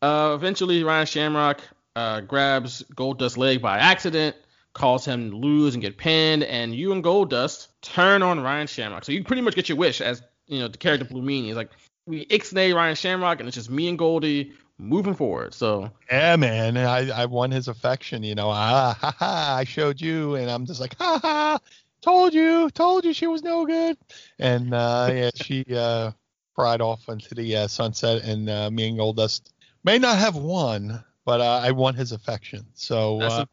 uh, 0.01 0.33
eventually, 0.35 0.83
Ryan 0.83 1.07
Shamrock 1.07 1.61
uh, 1.95 2.21
grabs 2.23 2.83
Goldust's 2.95 3.37
leg 3.37 3.61
by 3.61 3.77
accident, 3.79 4.37
calls 4.73 5.05
him 5.05 5.31
to 5.33 5.37
lose 5.37 5.75
and 5.75 5.83
get 5.83 5.99
pinned, 5.99 6.45
and 6.45 6.75
you 6.75 6.93
and 6.93 7.05
Goldust 7.05 7.69
turn 7.83 8.23
on 8.23 8.41
Ryan 8.41 8.67
Shamrock. 8.67 9.05
So 9.05 9.13
you 9.13 9.23
pretty 9.23 9.43
much 9.43 9.55
get 9.55 9.69
your 9.69 9.77
wish 9.77 10.01
as 10.01 10.23
you 10.47 10.61
know 10.61 10.69
the 10.69 10.79
character 10.79 11.05
Blue 11.05 11.23
Meanie. 11.23 11.49
It's 11.49 11.57
like 11.57 11.71
we 12.07 12.27
ixnay 12.27 12.75
Ryan 12.75 12.95
Shamrock, 12.95 13.41
and 13.41 13.49
it's 13.49 13.57
just 13.57 13.71
me 13.71 13.89
and 13.89 13.99
Goldie 13.99 14.53
moving 14.79 15.15
forward. 15.15 15.55
So 15.55 15.91
Yeah, 16.11 16.37
man. 16.37 16.77
I, 16.77 17.11
I 17.11 17.27
won 17.27 17.51
his 17.51 17.69
affection, 17.69 18.23
you 18.23 18.35
know. 18.35 18.51
Ah, 18.51 18.97
ha, 19.01 19.15
ha, 19.17 19.57
I 19.59 19.65
showed 19.65 20.01
you, 20.01 20.35
and 20.35 20.51
I'm 20.51 20.67
just 20.67 20.81
like, 20.81 20.97
ha, 20.99 21.19
ha, 21.23 21.59
told 22.03 22.35
you, 22.35 22.71
told 22.71 23.05
you 23.05 23.13
she 23.13 23.27
was 23.27 23.43
no 23.43 23.65
good. 23.67 23.97
And 24.39 24.75
uh, 24.75 25.11
yeah, 25.13 25.31
she 25.35 25.65
uh, 25.75 26.13
cried 26.55 26.81
off 26.81 27.09
into 27.09 27.35
the 27.35 27.57
uh, 27.57 27.69
sunset, 27.69 28.25
and 28.25 28.51
uh, 28.51 28.71
me 28.71 28.89
and 28.89 28.99
Goldust 28.99 29.53
may 29.85 29.99
not 29.99 30.19
have 30.19 30.37
won, 30.37 31.03
but 31.25 31.41
uh, 31.41 31.61
I 31.63 31.71
won 31.71 31.95
his 31.95 32.13
affection. 32.13 32.67
So 32.75 33.19
that's 33.19 33.35
uh, 33.35 33.45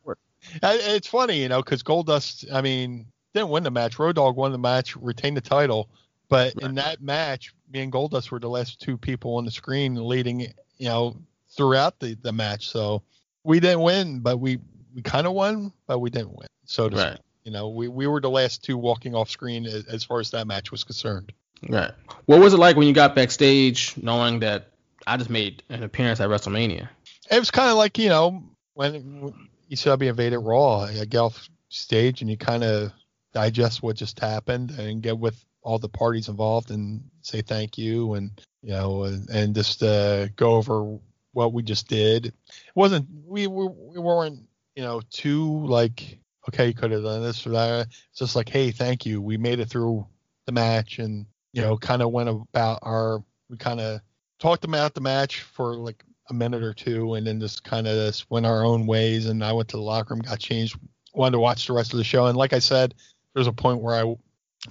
it's 0.63 1.07
funny, 1.07 1.41
you 1.41 1.49
know, 1.49 1.61
because 1.61 1.83
Goldust, 1.83 2.51
I 2.51 2.61
mean, 2.61 3.05
didn't 3.33 3.49
win 3.49 3.63
the 3.63 3.71
match. 3.71 3.99
Road 3.99 4.15
Dogg 4.15 4.35
won 4.35 4.51
the 4.51 4.57
match, 4.57 4.95
retained 4.95 5.37
the 5.37 5.41
title. 5.41 5.89
But 6.29 6.53
in 6.61 6.75
that 6.75 7.01
match, 7.01 7.53
me 7.71 7.81
and 7.81 7.91
Goldust 7.91 8.31
were 8.31 8.39
the 8.39 8.49
last 8.49 8.79
two 8.81 8.97
people 8.97 9.35
on 9.35 9.45
the 9.45 9.51
screen 9.51 9.95
leading, 9.95 10.41
you 10.77 10.87
know, 10.87 11.15
throughout 11.49 11.99
the, 11.99 12.15
the 12.15 12.31
match. 12.31 12.67
So 12.69 13.03
we 13.43 13.59
didn't 13.59 13.81
win, 13.81 14.19
but 14.19 14.37
we, 14.37 14.59
we 14.93 15.01
kind 15.01 15.27
of 15.27 15.33
won, 15.33 15.71
but 15.87 15.99
we 15.99 16.09
didn't 16.09 16.35
win. 16.35 16.47
So 16.65 16.89
to 16.89 16.95
Right. 16.95 17.13
speak. 17.13 17.21
You 17.45 17.51
know, 17.51 17.69
we, 17.69 17.87
we 17.87 18.05
were 18.05 18.19
the 18.21 18.29
last 18.29 18.63
two 18.63 18.77
walking 18.77 19.15
off 19.15 19.29
screen 19.29 19.65
as, 19.65 19.85
as 19.85 20.03
far 20.03 20.19
as 20.19 20.29
that 20.31 20.45
match 20.45 20.71
was 20.71 20.83
concerned. 20.83 21.31
Right. 21.67 21.91
What 22.25 22.39
was 22.39 22.53
it 22.53 22.57
like 22.57 22.75
when 22.75 22.87
you 22.87 22.93
got 22.93 23.15
backstage, 23.15 23.95
knowing 23.97 24.39
that 24.39 24.71
I 25.07 25.17
just 25.17 25.29
made 25.29 25.63
an 25.69 25.83
appearance 25.83 26.19
at 26.19 26.29
WrestleMania? 26.29 26.89
It 27.31 27.39
was 27.39 27.49
kind 27.49 27.69
of 27.71 27.77
like, 27.77 27.97
you 27.97 28.09
know, 28.09 28.43
when 28.73 29.33
ECW 29.71 30.09
invaded 30.09 30.39
Raw, 30.39 30.87
you 30.87 31.05
get 31.05 31.17
off 31.19 31.49
stage 31.69 32.21
and 32.21 32.29
you 32.29 32.37
kind 32.37 32.63
of 32.63 32.91
digest 33.33 33.81
what 33.81 33.95
just 33.95 34.19
happened 34.19 34.71
and 34.71 35.01
get 35.01 35.17
with 35.17 35.43
all 35.61 35.79
the 35.79 35.89
parties 35.89 36.29
involved 36.29 36.71
and 36.71 37.03
say 37.21 37.41
thank 37.41 37.77
you 37.77 38.13
and, 38.13 38.31
you 38.61 38.71
know, 38.71 39.03
and, 39.03 39.29
and 39.29 39.55
just 39.55 39.83
uh, 39.83 40.27
go 40.29 40.55
over 40.55 40.97
what 41.33 41.53
we 41.53 41.63
just 41.63 41.87
did. 41.87 42.27
It 42.27 42.33
wasn't, 42.75 43.07
we, 43.25 43.47
we, 43.47 43.67
we 43.67 43.99
weren't, 43.99 44.39
you 44.75 44.83
know, 44.83 45.01
too 45.09 45.65
like, 45.65 46.19
okay, 46.47 46.67
you 46.67 46.73
could 46.73 46.91
have 46.91 47.03
done 47.03 47.21
this 47.21 47.45
or 47.45 47.51
that. 47.51 47.87
It's 47.87 48.19
just 48.19 48.35
like, 48.35 48.49
hey, 48.49 48.71
thank 48.71 49.05
you. 49.05 49.21
We 49.21 49.37
made 49.37 49.59
it 49.59 49.69
through 49.69 50.07
the 50.45 50.51
match 50.51 50.99
and, 50.99 51.25
you 51.53 51.61
know, 51.61 51.77
kind 51.77 52.01
of 52.01 52.11
went 52.11 52.29
about 52.29 52.79
our, 52.81 53.23
we 53.49 53.57
kind 53.57 53.79
of 53.79 54.01
talked 54.39 54.63
about 54.63 54.93
the 54.93 55.01
match 55.01 55.41
for 55.41 55.75
like 55.75 56.03
a 56.29 56.33
minute 56.33 56.63
or 56.63 56.73
two 56.73 57.15
and 57.15 57.27
then 57.27 57.39
just 57.39 57.63
kind 57.63 57.87
of 57.87 58.25
went 58.29 58.45
our 58.45 58.63
own 58.63 58.87
ways 58.87 59.25
and 59.25 59.43
I 59.43 59.51
went 59.51 59.69
to 59.69 59.77
the 59.77 59.83
locker 59.83 60.13
room, 60.13 60.21
got 60.21 60.39
changed, 60.39 60.77
wanted 61.13 61.33
to 61.33 61.39
watch 61.39 61.67
the 61.67 61.73
rest 61.73 61.93
of 61.93 61.97
the 61.97 62.03
show. 62.03 62.27
And 62.27 62.37
like 62.37 62.53
I 62.53 62.59
said, 62.59 62.95
there's 63.33 63.47
a 63.47 63.53
point 63.53 63.81
where 63.81 63.95
I 63.95 64.15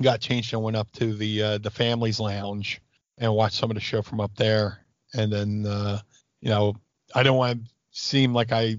got 0.03 0.20
changed 0.20 0.53
and 0.53 0.62
went 0.62 0.76
up 0.76 0.90
to 0.92 1.14
the 1.14 1.42
uh, 1.42 1.59
the 1.59 1.70
families 1.70 2.20
lounge 2.20 2.80
and 3.18 3.34
watched 3.34 3.57
some 3.57 3.70
of 3.70 3.74
the 3.74 3.80
show 3.80 4.03
from 4.03 4.20
up 4.20 4.34
there. 4.36 4.84
And 5.14 5.32
then 5.32 5.64
uh, 5.66 6.01
you 6.40 6.51
know 6.51 6.76
I 7.14 7.22
don't 7.22 7.36
want 7.36 7.64
to 7.64 7.70
seem 7.90 8.32
like 8.34 8.53
I 8.53 8.76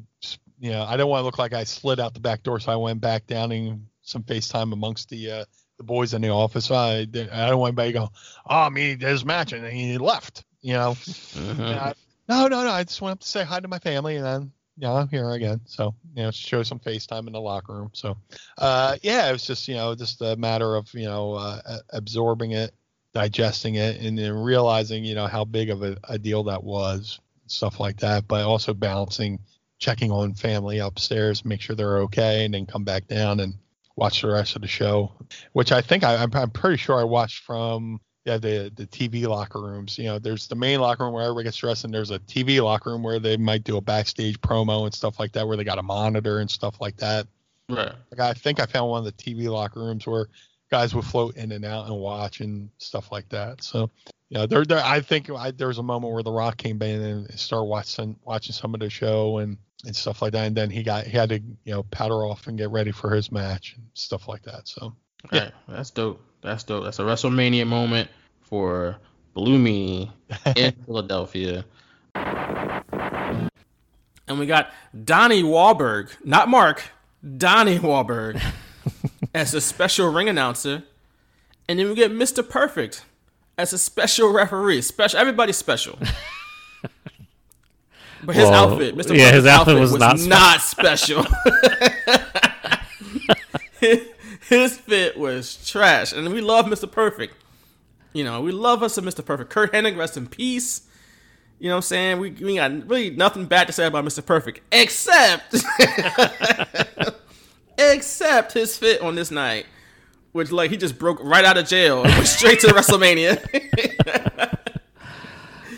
you 0.60 0.72
know 0.72 0.84
I 0.84 0.98
don't 0.98 1.10
want 1.10 1.22
to 1.22 1.26
look 1.26 1.40
like 1.40 1.54
I 1.54 1.64
slid 1.64 2.00
out 2.00 2.14
the 2.14 2.20
back 2.20 2.44
door, 2.44 2.60
so 2.60 2.72
I 2.72 2.76
went 2.76 3.02
back 3.02 3.26
down 3.28 3.52
and 3.52 3.86
some 4.02 4.24
FaceTime 4.24 4.74
amongst 4.74 5.10
the 5.10 5.32
uh, 5.32 5.46
the 5.78 5.84
boys 5.84 6.14
in 6.14 6.22
the 6.22 6.30
office. 6.30 6.70
I 6.72 7.00
I 7.02 7.06
don't 7.06 7.60
want 7.60 7.70
anybody 7.72 7.94
to 7.94 8.00
go, 8.00 8.10
oh, 8.50 8.56
I 8.62 8.70
mean, 8.70 9.00
there's 9.00 9.24
match 9.26 9.54
and 9.54 9.66
he 9.66 9.98
left. 9.98 10.44
You 10.62 10.74
know. 10.74 10.96
And 11.38 11.62
I- 11.62 11.94
no, 12.28 12.48
no, 12.48 12.64
no. 12.64 12.70
I 12.70 12.84
just 12.84 13.02
went 13.02 13.14
up 13.14 13.20
to 13.22 13.28
say 13.28 13.44
hi 13.44 13.60
to 13.60 13.68
my 13.68 13.80
family 13.80 14.18
and 14.18 14.26
then 14.26 14.52
yeah, 14.80 14.94
I'm 14.94 15.10
here 15.10 15.30
again. 15.32 15.60
So, 15.66 15.94
you 16.16 16.24
know, 16.24 16.32
show 16.32 16.64
some 16.64 16.80
FaceTime 16.80 17.28
in 17.28 17.34
the 17.34 17.42
locker 17.42 17.74
room. 17.74 17.92
So, 17.94 18.18
uh, 18.58 18.96
yeah, 19.02 19.28
it 19.30 19.34
was 19.34 19.46
just, 19.46 19.68
you 19.68 19.76
know, 19.76 19.94
just 19.94 20.22
a 20.22 20.38
matter 20.38 20.76
of, 20.76 20.92
you 20.94 21.06
know, 21.06 21.34
uh, 21.34 21.80
absorbing 21.92 22.52
it, 22.52 22.74
digesting 23.14 23.76
it, 23.76 24.00
and 24.02 24.18
then 24.18 24.34
realizing, 24.34 25.04
you 25.04 25.16
know, 25.16 25.28
how 25.28 25.44
big 25.44 25.70
of 25.70 25.84
a, 25.84 25.98
a 26.08 26.18
deal 26.18 26.44
that 26.46 26.64
was, 26.64 27.20
stuff 27.48 27.80
like 27.80 28.00
that. 28.00 28.28
But 28.28 28.46
also 28.46 28.74
balancing, 28.74 29.40
checking 29.80 30.12
on 30.12 30.34
family 30.34 30.80
upstairs, 30.80 31.44
make 31.44 31.60
sure 31.60 31.76
they're 31.76 32.00
okay, 32.00 32.46
and 32.46 32.54
then 32.54 32.66
come 32.66 32.86
back 32.86 33.08
down 33.08 33.42
and 33.42 33.56
watch 33.98 34.22
the 34.22 34.30
rest 34.30 34.56
of 34.56 34.62
the 34.62 34.68
show, 34.68 35.12
which 35.52 35.74
I 35.74 35.82
think 35.82 36.06
I, 36.06 36.16
I'm 36.16 36.52
pretty 36.52 36.78
sure 36.78 36.98
I 36.98 37.04
watched 37.04 37.44
from 37.44 38.00
yeah 38.26 38.38
the 38.38 38.72
the 38.76 38.86
TV 38.88 39.28
locker 39.28 39.62
rooms. 39.62 39.98
You 39.98 40.06
know, 40.06 40.20
there's 40.20 40.48
the 40.48 40.56
main 40.56 40.80
locker 40.82 41.04
room 41.04 41.14
where 41.14 41.24
everybody 41.24 41.46
gets 41.46 41.58
dressed, 41.58 41.84
and 41.84 41.94
there's 41.94 42.12
a 42.12 42.20
TV 42.20 42.64
locker 42.64 42.92
room 42.92 43.04
where 43.04 43.20
they 43.20 43.38
might 43.38 43.64
do 43.64 43.78
a 43.78 43.82
backstage 43.82 44.40
promo 44.42 44.86
and 44.86 44.94
stuff 44.94 45.20
like 45.20 45.32
that, 45.34 45.48
where 45.48 45.58
they 45.58 45.64
got 45.64 45.78
a 45.78 45.84
monitor 45.84 46.40
and 46.40 46.50
stuff 46.50 46.80
like 46.82 46.98
that. 46.98 47.28
Right. 47.70 47.94
Like 48.12 48.20
I 48.20 48.34
think 48.34 48.60
I 48.60 48.66
found 48.66 48.90
one 48.90 49.00
of 49.00 49.06
the 49.06 49.12
TV 49.12 49.48
locker 49.50 49.80
rooms 49.80 50.06
where 50.08 50.28
guys 50.70 50.94
would 50.94 51.06
float 51.06 51.36
in 51.36 51.52
and 51.52 51.66
out 51.66 51.88
and 51.88 51.96
watch 51.96 52.42
and 52.42 52.70
stuff 52.78 53.12
like 53.12 53.28
that. 53.30 53.64
So, 53.64 53.90
you 54.30 54.38
know, 54.38 54.46
there, 54.46 54.66
there 54.66 54.82
I 54.84 55.02
think 55.02 55.30
I, 55.30 55.52
there 55.52 55.68
was 55.68 55.78
a 55.78 55.84
moment 55.84 56.14
where 56.14 56.24
The 56.24 56.32
Rock 56.32 56.58
came 56.58 56.82
in 56.82 57.02
and 57.02 57.40
started 57.40 57.66
watching 57.66 58.16
watching 58.24 58.54
some 58.54 58.74
of 58.74 58.80
the 58.80 58.90
show 58.90 59.40
and 59.40 59.58
and 59.86 59.96
stuff 59.96 60.22
like 60.22 60.34
that, 60.34 60.46
and 60.46 60.56
then 60.56 60.70
he 60.70 60.84
got 60.84 61.06
he 61.06 61.18
had 61.18 61.30
to 61.30 61.40
you 61.40 61.74
know 61.74 61.84
powder 61.84 62.26
off 62.26 62.48
and 62.48 62.58
get 62.58 62.70
ready 62.70 62.92
for 62.92 63.12
his 63.12 63.32
match 63.32 63.76
and 63.78 63.86
stuff 63.94 64.28
like 64.28 64.44
that. 64.44 64.68
So, 64.68 64.96
yeah. 65.32 65.44
Right. 65.44 65.54
That's 65.68 65.92
dope. 65.92 66.22
That's 66.42 66.64
dope. 66.64 66.86
That's 66.86 67.00
a 67.00 67.04
WrestleMania 67.04 67.68
moment 67.68 68.10
for 68.42 68.98
Blue 69.34 69.58
Meanie 69.58 70.12
in 70.56 70.72
Philadelphia. 70.86 71.66
And 72.16 74.38
we 74.38 74.46
got 74.46 74.72
Donnie 75.06 75.44
Wahlberg, 75.44 76.12
not 76.24 76.50
Mark, 76.50 76.84
Donnie 77.38 77.80
Wahlberg, 77.80 78.42
as 79.34 79.54
a 79.54 79.62
special 79.62 80.12
ring 80.12 80.30
announcer. 80.30 80.84
And 81.68 81.80
then 81.80 81.90
we 81.90 81.96
get 81.96 82.12
Mr. 82.12 82.48
Perfect 82.48 83.04
as 83.58 83.74
a 83.74 83.78
special 83.78 84.32
referee. 84.32 84.82
Special, 84.82 85.20
everybody's 85.20 85.58
special. 85.58 85.98
But 88.22 88.36
his 88.36 88.50
Well, 88.50 88.74
outfit, 88.74 88.98
Mr. 88.98 89.18
yeah, 89.18 89.32
Perfect's 89.32 89.36
his 89.36 89.46
outfit 89.46 89.78
outfit 89.78 89.80
was 89.80 89.92
was, 89.94 90.28
not 90.28 90.28
not 90.28 90.62
special. 90.62 91.26
His 94.48 94.78
fit 94.78 95.18
was 95.18 95.68
trash, 95.68 96.14
and 96.14 96.30
we 96.30 96.42
love 96.42 96.66
Mr. 96.66 96.92
Perfect. 96.92 97.36
You 98.14 98.24
know, 98.24 98.42
we 98.42 98.52
love 98.52 98.82
us 98.82 98.94
some 98.94 99.06
Mr. 99.06 99.24
Perfect. 99.24 99.50
Curt 99.50 99.72
Hennig, 99.72 99.98
rest 99.98 100.18
in 100.18 100.28
peace. 100.28 100.82
You 101.60 101.68
know 101.68 101.76
what 101.76 101.78
I'm 101.78 101.82
saying? 101.84 102.20
We, 102.20 102.32
we 102.32 102.56
got 102.56 102.90
really 102.90 103.12
nothing 103.12 103.46
bad 103.46 103.68
to 103.68 103.74
say 103.74 103.86
about 103.86 104.06
Mr. 104.06 104.26
Perfect, 104.26 104.62
except 104.72 105.56
except 107.78 108.54
his 108.54 108.78
fit 108.78 109.02
on 109.02 109.16
this 109.16 109.30
night, 109.30 109.66
which 110.32 110.52
like 110.52 110.72
he 110.72 110.78
just 110.78 110.98
broke 110.98 111.20
right 111.22 111.44
out 111.44 111.58
of 111.58 111.68
jail 111.68 112.04
and 112.04 112.14
went 112.14 112.28
straight 112.28 112.62
to 112.62 112.68
WrestleMania. 112.68 113.40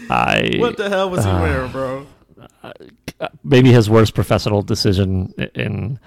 I 0.09 0.57
what 0.59 0.77
the 0.77 0.87
hell 0.87 1.09
was 1.09 1.23
he 1.23 1.31
uh, 1.31 1.41
wearing, 1.41 1.71
bro? 1.71 2.05
maybe 3.43 3.71
his 3.71 3.89
worst 3.89 4.13
professional 4.13 4.61
decision 4.61 5.33
in 5.55 5.99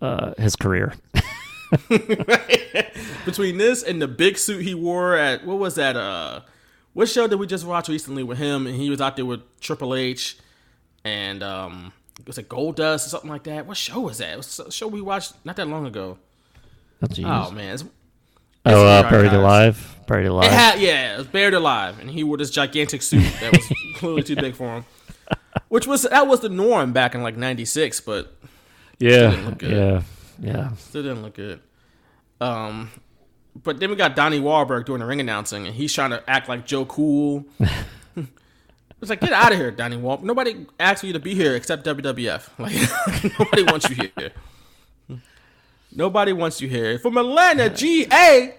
uh, 0.00 0.34
his 0.38 0.56
career. 0.56 0.94
Between 3.24 3.58
this 3.58 3.82
and 3.82 4.00
the 4.00 4.08
big 4.08 4.38
suit 4.38 4.62
he 4.64 4.74
wore 4.74 5.16
at 5.16 5.44
what 5.44 5.58
was 5.58 5.74
that? 5.76 5.96
Uh, 5.96 6.40
what 6.94 7.08
show 7.08 7.26
did 7.26 7.38
we 7.38 7.46
just 7.46 7.64
watch 7.66 7.88
recently 7.88 8.22
with 8.22 8.38
him? 8.38 8.66
And 8.66 8.74
he 8.76 8.90
was 8.90 9.00
out 9.00 9.16
there 9.16 9.26
with 9.26 9.40
Triple 9.60 9.94
H, 9.94 10.38
and 11.04 11.42
um, 11.42 11.92
was 12.26 12.38
it 12.38 12.48
Goldust 12.48 13.06
or 13.06 13.10
something 13.10 13.30
like 13.30 13.44
that? 13.44 13.66
What 13.66 13.76
show 13.76 14.00
was 14.00 14.18
that? 14.18 14.32
It 14.32 14.36
was 14.38 14.60
a 14.60 14.70
show 14.72 14.86
we 14.88 15.00
watched 15.02 15.34
not 15.44 15.56
that 15.56 15.68
long 15.68 15.86
ago. 15.86 16.18
Oh. 17.02 17.06
Oh 17.24 17.50
man, 17.50 17.74
it's, 17.74 17.84
Oh, 18.66 18.86
uh, 18.86 19.00
it's 19.00 19.10
Buried 19.10 19.26
archives. 19.28 19.34
Alive. 19.34 19.96
Buried 20.06 20.26
Alive. 20.26 20.44
It 20.46 20.52
had, 20.52 20.80
yeah, 20.80 21.14
it 21.14 21.18
was 21.18 21.26
buried 21.28 21.54
alive, 21.54 22.00
and 22.00 22.10
he 22.10 22.24
wore 22.24 22.36
this 22.38 22.50
gigantic 22.50 23.02
suit 23.02 23.22
that 23.40 23.52
was 23.52 23.72
clearly 23.96 24.22
too 24.22 24.36
big 24.36 24.54
for 24.54 24.74
him. 24.76 24.84
Which 25.68 25.86
was 25.86 26.02
that 26.02 26.26
was 26.26 26.40
the 26.40 26.48
norm 26.48 26.92
back 26.92 27.14
in 27.14 27.22
like 27.22 27.36
'96, 27.36 28.00
but 28.00 28.34
Yeah, 28.98 29.10
still 29.10 29.30
didn't 29.30 29.44
look 29.46 29.58
good. 29.58 29.70
yeah, 29.70 30.02
yeah. 30.40 30.72
still 30.74 31.02
didn't 31.02 31.22
look 31.22 31.34
good. 31.34 31.60
Um, 32.40 32.90
but 33.62 33.80
then 33.80 33.90
we 33.90 33.96
got 33.96 34.14
Donnie 34.14 34.40
Wahlberg 34.40 34.84
doing 34.84 35.00
the 35.00 35.06
ring 35.06 35.20
announcing, 35.20 35.66
and 35.66 35.74
he's 35.74 35.92
trying 35.92 36.10
to 36.10 36.22
act 36.28 36.48
like 36.48 36.66
Joe 36.66 36.84
Cool. 36.84 37.44
It's 39.00 39.10
like 39.10 39.20
get 39.20 39.32
out 39.32 39.52
of 39.52 39.58
here, 39.58 39.70
Donnie 39.70 39.96
Wahlberg. 39.96 40.24
Nobody 40.24 40.66
asked 40.80 41.00
for 41.00 41.06
you 41.06 41.12
to 41.12 41.20
be 41.20 41.34
here 41.34 41.54
except 41.54 41.86
WWF. 41.86 42.48
Like 42.58 43.38
nobody 43.38 43.62
wants 43.62 43.88
you 43.88 44.10
here. 44.16 44.32
Nobody 45.94 46.32
wants 46.32 46.60
you 46.60 46.68
here. 46.68 46.98
From 46.98 47.16
Atlanta, 47.16 47.70
GA, 47.70 48.54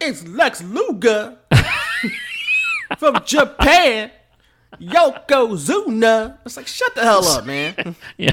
it's 0.00 0.26
Lex 0.26 0.62
Luger. 0.62 1.36
From 2.98 3.24
Japan, 3.24 4.10
Yokozuna. 4.80 6.38
It's 6.44 6.56
like 6.56 6.66
shut 6.66 6.94
the 6.94 7.02
hell 7.02 7.26
up, 7.26 7.44
man. 7.44 7.96
Yeah. 8.16 8.30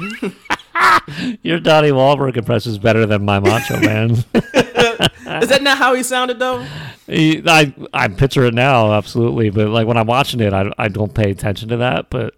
Your 1.42 1.60
Donnie 1.60 1.90
Wahlberg 1.92 2.38
impression 2.38 2.72
is 2.72 2.78
better 2.80 3.06
than 3.06 3.26
my 3.26 3.40
Macho 3.40 3.80
Man. 3.82 4.12
Is 4.12 5.50
that 5.50 5.60
not 5.62 5.78
how 5.78 5.94
he 5.94 6.04
sounded 6.04 6.40
though? 6.40 6.66
He- 7.08 7.42
I 7.46 7.74
I 7.94 8.08
picture 8.10 8.46
it 8.46 8.54
now, 8.54 8.94
absolutely. 8.94 9.50
But 9.50 9.70
like 9.70 9.88
when 9.88 9.98
I'm 9.98 10.08
watching 10.08 10.40
it, 10.40 10.54
I, 10.54 10.72
I 10.78 10.88
don't 10.88 11.14
pay 11.14 11.32
attention 11.32 11.70
to 11.70 11.78
that. 11.78 12.10
But 12.10 12.36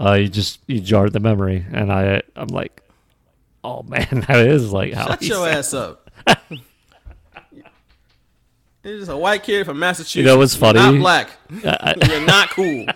uh, 0.00 0.12
you 0.14 0.28
just 0.28 0.60
you 0.66 0.80
jarred 0.80 1.12
the 1.12 1.20
memory, 1.20 1.64
and 1.72 1.92
I 1.92 2.22
I'm 2.36 2.48
like, 2.48 2.82
oh 3.62 3.82
man, 3.84 4.24
that 4.28 4.46
is 4.46 4.72
like 4.72 4.92
how 4.94 5.06
Shut 5.08 5.22
your 5.22 5.48
ass 5.48 5.74
up. 5.74 6.10
You're 8.82 8.98
just 8.98 9.10
a 9.10 9.16
white 9.16 9.42
kid 9.42 9.64
from 9.64 9.78
Massachusetts. 9.78 10.14
You 10.16 10.24
know 10.24 10.36
what's 10.38 10.54
You're 10.54 10.72
funny? 10.74 10.98
not 10.98 10.98
black. 11.00 11.30
I- 11.64 11.94
You're 12.06 12.26
not 12.26 12.50
cool. 12.50 12.86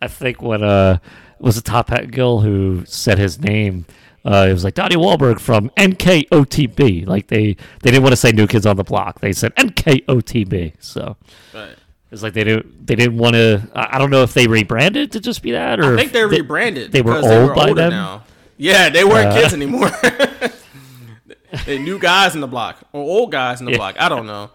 I 0.00 0.08
think 0.08 0.42
when 0.42 0.64
uh 0.64 0.98
was 1.42 1.56
a 1.56 1.62
Top 1.62 1.90
Hat 1.90 2.10
girl 2.10 2.40
who 2.40 2.84
said 2.86 3.18
his 3.18 3.38
name. 3.40 3.84
Uh, 4.24 4.46
it 4.48 4.52
was 4.52 4.62
like 4.64 4.74
Donnie 4.74 4.94
Wahlberg 4.96 5.40
from 5.40 5.68
NKOTB. 5.70 7.06
Like 7.06 7.26
they, 7.26 7.54
they 7.82 7.90
didn't 7.90 8.02
want 8.04 8.12
to 8.12 8.16
say 8.16 8.30
New 8.32 8.46
Kids 8.46 8.64
on 8.66 8.76
the 8.76 8.84
Block. 8.84 9.20
They 9.20 9.32
said 9.32 9.54
NKOTB. 9.56 10.74
So 10.78 11.16
Right. 11.52 11.74
it's 12.12 12.22
like 12.22 12.32
they 12.32 12.44
didn't 12.44 12.86
they 12.86 12.94
didn't 12.94 13.18
want 13.18 13.34
to. 13.34 13.68
I 13.74 13.98
don't 13.98 14.10
know 14.10 14.22
if 14.22 14.32
they 14.34 14.46
rebranded 14.46 15.10
to 15.12 15.20
just 15.20 15.42
be 15.42 15.50
that 15.52 15.80
or 15.80 15.94
I 15.94 15.96
think 15.96 16.12
they 16.12 16.24
rebranded. 16.24 16.92
They 16.92 17.02
were 17.02 17.16
because 17.16 17.32
old 17.32 17.54
by 17.56 17.68
older 17.68 17.74
then. 17.82 17.90
now. 17.90 18.24
Yeah, 18.58 18.90
they 18.90 19.02
weren't 19.02 19.30
Uh, 19.30 19.40
kids 19.40 19.52
anymore. 19.54 19.90
they 21.66 21.78
new 21.78 21.98
guys 21.98 22.34
in 22.34 22.40
the 22.40 22.46
block 22.46 22.78
or 22.92 23.00
old 23.02 23.32
guys 23.32 23.60
in 23.60 23.66
the 23.66 23.72
Yeah. 23.72 23.78
block. 23.78 23.96
I 23.98 24.08
don't 24.08 24.26
know. 24.26 24.50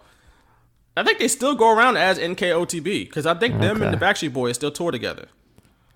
I 0.96 1.04
think 1.04 1.18
they 1.18 1.28
still 1.28 1.54
go 1.54 1.70
around 1.76 1.96
as 1.96 2.18
NKOTB 2.18 2.82
because 3.04 3.26
I 3.26 3.34
think 3.34 3.60
them 3.60 3.82
and 3.82 3.92
the 3.92 3.98
Backstreet 4.04 4.32
Boys 4.32 4.56
still 4.56 4.70
tour 4.72 4.90
together. 4.90 5.26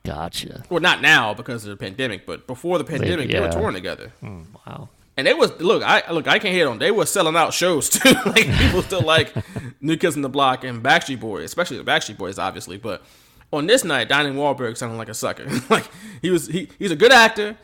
Gotcha. 0.04 0.64
Well, 0.68 0.80
not 0.80 1.00
now 1.00 1.32
because 1.32 1.64
of 1.64 1.70
the 1.70 1.76
pandemic, 1.76 2.26
but 2.26 2.46
before 2.46 2.78
the 2.78 2.84
pandemic, 2.84 3.30
they, 3.30 3.40
were 3.40 3.50
touring 3.50 3.74
together. 3.74 4.12
Hmm, 4.20 4.42
wow. 4.66 4.88
And 5.16 5.26
they 5.26 5.34
was 5.34 5.52
look, 5.60 5.82
I 5.82 6.10
look, 6.10 6.26
I 6.26 6.38
can't 6.38 6.54
hate 6.54 6.64
on. 6.64 6.78
They 6.78 6.90
were 6.90 7.06
selling 7.06 7.36
out 7.36 7.52
shows 7.52 7.88
too. 7.90 8.14
like 8.26 8.50
people 8.58 8.82
still 8.82 9.02
like 9.02 9.34
New 9.80 9.96
Kids 9.96 10.16
in 10.16 10.22
the 10.22 10.28
Block 10.28 10.64
and 10.64 10.82
Backstreet 10.82 11.20
Boys, 11.20 11.44
especially 11.44 11.76
the 11.76 11.84
Backstreet 11.84 12.16
Boys, 12.16 12.38
obviously. 12.38 12.78
But 12.78 13.02
on 13.52 13.66
this 13.66 13.84
night, 13.84 14.08
Donnie 14.08 14.30
Wahlberg 14.30 14.76
sounded 14.76 14.96
like 14.96 15.08
a 15.08 15.14
sucker. 15.14 15.46
like 15.70 15.88
he 16.22 16.30
was, 16.30 16.46
he, 16.46 16.68
he's 16.78 16.90
a 16.90 16.96
good 16.96 17.12
actor, 17.12 17.56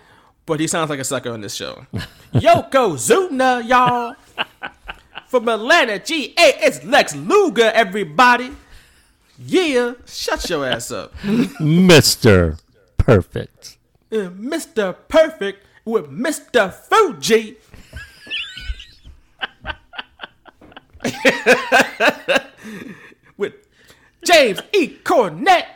but 0.47 0.61
he 0.61 0.67
sounds 0.67 0.91
like 0.91 1.01
a 1.01 1.05
sucker 1.05 1.31
on 1.31 1.41
this 1.41 1.55
show. 1.55 1.87
Yokozuna, 2.35 3.67
y'all. 3.67 4.15
From 5.27 5.49
Atlanta, 5.49 5.99
GA, 5.99 6.33
it's 6.37 6.85
Lex 6.85 7.15
Luger, 7.15 7.71
everybody. 7.75 8.53
Yeah, 9.39 9.93
shut 10.05 10.51
your 10.51 10.67
ass 10.67 10.91
up. 10.91 11.15
Mr. 11.19 12.59
Perfect. 12.97 13.77
Uh, 14.11 14.31
Mr. 14.31 14.97
Perfect 15.09 15.65
with 15.85 16.07
Mr. 16.11 16.73
Fuji. 16.73 17.57
with 23.37 23.53
James 24.25 24.61
E. 24.73 24.89
Cornette. 25.05 25.67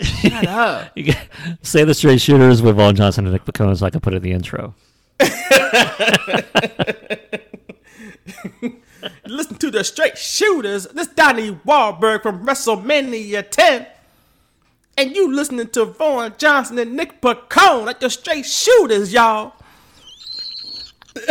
Shut 0.00 0.46
up. 0.46 0.98
Say 1.62 1.84
the 1.84 1.94
straight 1.94 2.20
shooters 2.20 2.60
with 2.60 2.76
Vaughn 2.76 2.96
Johnson 2.96 3.24
and 3.26 3.32
Nick 3.32 3.46
Picone 3.46 3.78
so 3.78 3.86
I 3.86 3.90
can 3.90 4.00
put 4.00 4.12
it 4.12 4.16
in 4.16 4.22
the 4.22 4.32
intro. 4.32 4.74
Listen 9.26 9.56
to 9.56 9.70
the 9.70 9.84
straight 9.84 10.18
shooters. 10.18 10.86
This 10.88 11.08
Donnie 11.08 11.52
Wahlberg 11.66 12.22
from 12.22 12.46
WrestleMania 12.46 13.48
10. 13.48 13.86
And 14.96 15.16
you 15.16 15.32
listening 15.32 15.68
to 15.68 15.86
Vaughn 15.86 16.34
Johnson 16.36 16.78
and 16.78 16.94
Nick 16.94 17.20
Pacone 17.20 17.88
at 17.88 18.00
the 18.00 18.10
straight 18.10 18.44
shooters, 18.44 19.12
y'all. 19.12 19.54
that 21.14 21.26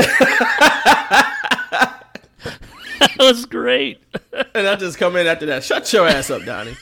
was 3.20 3.46
great. 3.46 4.02
and 4.56 4.68
I 4.68 4.76
just 4.76 4.98
come 4.98 5.16
in 5.16 5.28
after 5.28 5.46
that. 5.48 5.64
Shut 5.64 5.92
your 5.94 6.08
ass 6.08 6.30
up, 6.30 6.44
Donnie. 6.46 6.76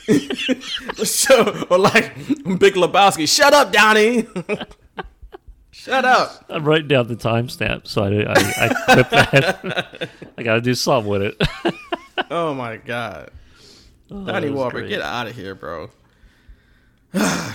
so, 1.04 1.66
or 1.70 1.78
like 1.78 2.14
Big 2.58 2.74
Lebowski, 2.74 3.28
shut 3.28 3.52
up, 3.52 3.72
Donnie. 3.72 4.26
Shut 5.78 6.04
up. 6.04 6.44
I'm 6.48 6.64
writing 6.64 6.88
down 6.88 7.08
the 7.08 7.16
timestamp, 7.16 7.86
so 7.86 8.02
I 8.02 8.08
I, 8.24 8.64
I 8.64 8.68
clip 8.94 9.10
that. 9.10 10.08
I 10.38 10.42
got 10.42 10.54
to 10.54 10.60
do 10.60 10.74
something 10.74 11.10
with 11.10 11.22
it. 11.22 11.42
oh 12.30 12.54
my 12.54 12.76
god, 12.76 13.30
Oh, 14.10 14.24
Donnie 14.24 14.48
that 14.48 14.54
Wahlberg, 14.54 14.70
great. 14.72 14.88
get 14.88 15.02
out 15.02 15.26
of 15.28 15.34
here, 15.36 15.54
bro. 15.54 15.90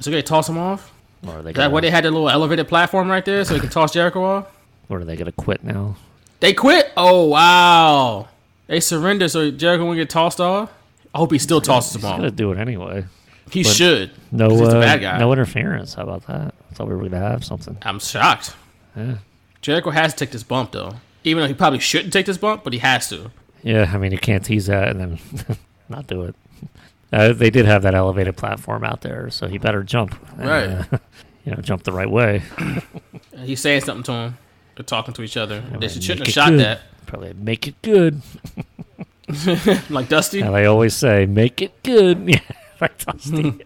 So 0.00 0.12
they 0.12 0.22
toss 0.22 0.48
him 0.48 0.58
off. 0.58 0.92
Or 1.26 1.38
are 1.38 1.42
they 1.42 1.50
Is 1.50 1.56
that 1.56 1.62
gonna, 1.62 1.70
why 1.74 1.80
they 1.80 1.90
had 1.90 2.04
the 2.04 2.10
little 2.12 2.30
elevated 2.30 2.68
platform 2.68 3.10
right 3.10 3.24
there 3.24 3.44
so 3.44 3.54
they 3.54 3.60
can 3.60 3.68
toss 3.68 3.92
Jericho 3.92 4.22
off? 4.22 4.46
or 4.88 5.00
are 5.00 5.04
they 5.04 5.16
gonna 5.16 5.32
quit 5.32 5.64
now? 5.64 5.96
They 6.40 6.54
quit. 6.54 6.92
Oh 6.96 7.24
wow. 7.26 8.28
They 8.68 8.78
surrender 8.80 9.28
so 9.28 9.50
Jericho 9.50 9.84
won't 9.84 9.96
get 9.98 10.08
tossed 10.08 10.40
off. 10.40 10.72
I 11.12 11.18
hope 11.18 11.32
he 11.32 11.38
still 11.38 11.60
tosses 11.60 11.96
him 11.96 12.02
He's 12.02 12.10
off. 12.10 12.16
gonna 12.18 12.30
do 12.30 12.52
it 12.52 12.58
anyway. 12.58 13.04
He 13.50 13.62
But 13.62 13.72
should. 13.72 14.10
No, 14.32 14.50
he's 14.50 14.60
the 14.60 14.78
uh, 14.78 14.80
bad 14.80 15.00
guy. 15.00 15.18
no 15.18 15.32
interference. 15.32 15.94
How 15.94 16.02
about 16.02 16.26
that? 16.26 16.54
I 16.70 16.74
thought 16.74 16.88
we 16.88 16.94
were 16.94 17.08
gonna 17.08 17.18
have 17.28 17.44
something. 17.44 17.76
I'm 17.82 17.98
shocked. 17.98 18.54
Yeah. 18.96 19.16
Jericho 19.62 19.90
has 19.90 20.12
to 20.14 20.18
take 20.24 20.32
this 20.32 20.42
bump 20.42 20.72
though. 20.72 20.92
Even 21.24 21.42
though 21.42 21.48
he 21.48 21.54
probably 21.54 21.78
shouldn't 21.80 22.12
take 22.12 22.26
this 22.26 22.38
bump, 22.38 22.64
but 22.64 22.72
he 22.72 22.78
has 22.78 23.08
to. 23.10 23.30
Yeah, 23.62 23.90
I 23.92 23.98
mean 23.98 24.12
you 24.12 24.18
can't 24.18 24.44
tease 24.44 24.66
that 24.66 24.88
and 24.88 25.00
then 25.00 25.18
not 25.88 26.06
do 26.06 26.22
it. 26.24 26.34
Uh, 27.12 27.32
they 27.32 27.48
did 27.50 27.64
have 27.64 27.82
that 27.82 27.94
elevated 27.94 28.36
platform 28.36 28.84
out 28.84 29.00
there, 29.00 29.30
so 29.30 29.46
he 29.48 29.56
better 29.58 29.82
jump. 29.82 30.14
and, 30.38 30.48
Right. 30.48 30.68
uh, 30.68 30.98
you 31.44 31.52
know, 31.52 31.58
jump 31.62 31.82
the 31.84 31.92
right 31.92 32.10
way. 32.10 32.42
He's 33.38 33.60
saying 33.60 33.80
something 33.82 34.02
to 34.04 34.12
him. 34.12 34.38
They're 34.76 34.84
talking 34.84 35.14
to 35.14 35.22
each 35.22 35.36
other. 35.36 35.60
They 35.80 35.88
shouldn't 35.88 36.26
have 36.26 36.28
shot 36.34 36.50
good. 36.50 36.60
that. 36.60 36.80
Probably 37.06 37.32
make 37.32 37.66
it 37.66 37.80
good. 37.82 38.20
like 39.90 40.08
Dusty. 40.08 40.40
And 40.40 40.54
they 40.54 40.66
always 40.66 40.94
say, 40.94 41.26
"Make 41.26 41.60
it 41.62 41.82
good." 41.82 42.28
Yeah, 42.28 42.40
like 42.80 42.98
Dusty. 42.98 43.60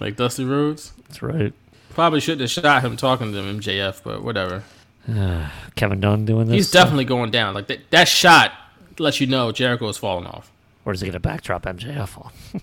Like 0.00 0.14
Dusty 0.14 0.44
Rhodes. 0.44 0.92
That's 1.08 1.22
right. 1.22 1.52
Probably 1.90 2.20
shouldn't 2.20 2.42
have 2.42 2.50
shot 2.50 2.84
him 2.84 2.96
talking 2.96 3.32
to 3.32 3.38
MJF, 3.38 4.02
but 4.04 4.22
whatever. 4.22 4.62
Kevin 5.74 6.00
Dunn 6.00 6.24
doing 6.24 6.46
this. 6.46 6.54
He's 6.54 6.70
definitely 6.70 7.04
going 7.04 7.32
down. 7.32 7.54
Like 7.54 7.66
that, 7.66 7.90
that 7.90 8.06
shot 8.06 8.52
lets 8.98 9.20
you 9.20 9.26
know 9.26 9.50
Jericho 9.50 9.88
is 9.88 9.96
falling 9.96 10.26
off. 10.26 10.52
Or 10.84 10.92
is 10.92 11.00
he 11.00 11.08
gonna 11.08 11.18
backdrop 11.18 11.64
MJF 11.64 12.16
off? 12.18 12.54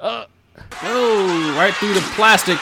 Oh, 0.00 0.26
right 1.58 1.74
through 1.74 1.94
the 1.94 2.00
plastic. 2.14 2.54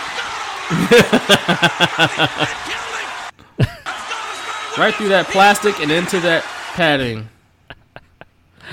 right 4.78 4.94
through 4.94 5.08
that 5.08 5.26
plastic 5.28 5.78
and 5.80 5.90
into 5.90 6.20
that 6.20 6.42
padding. 6.74 7.28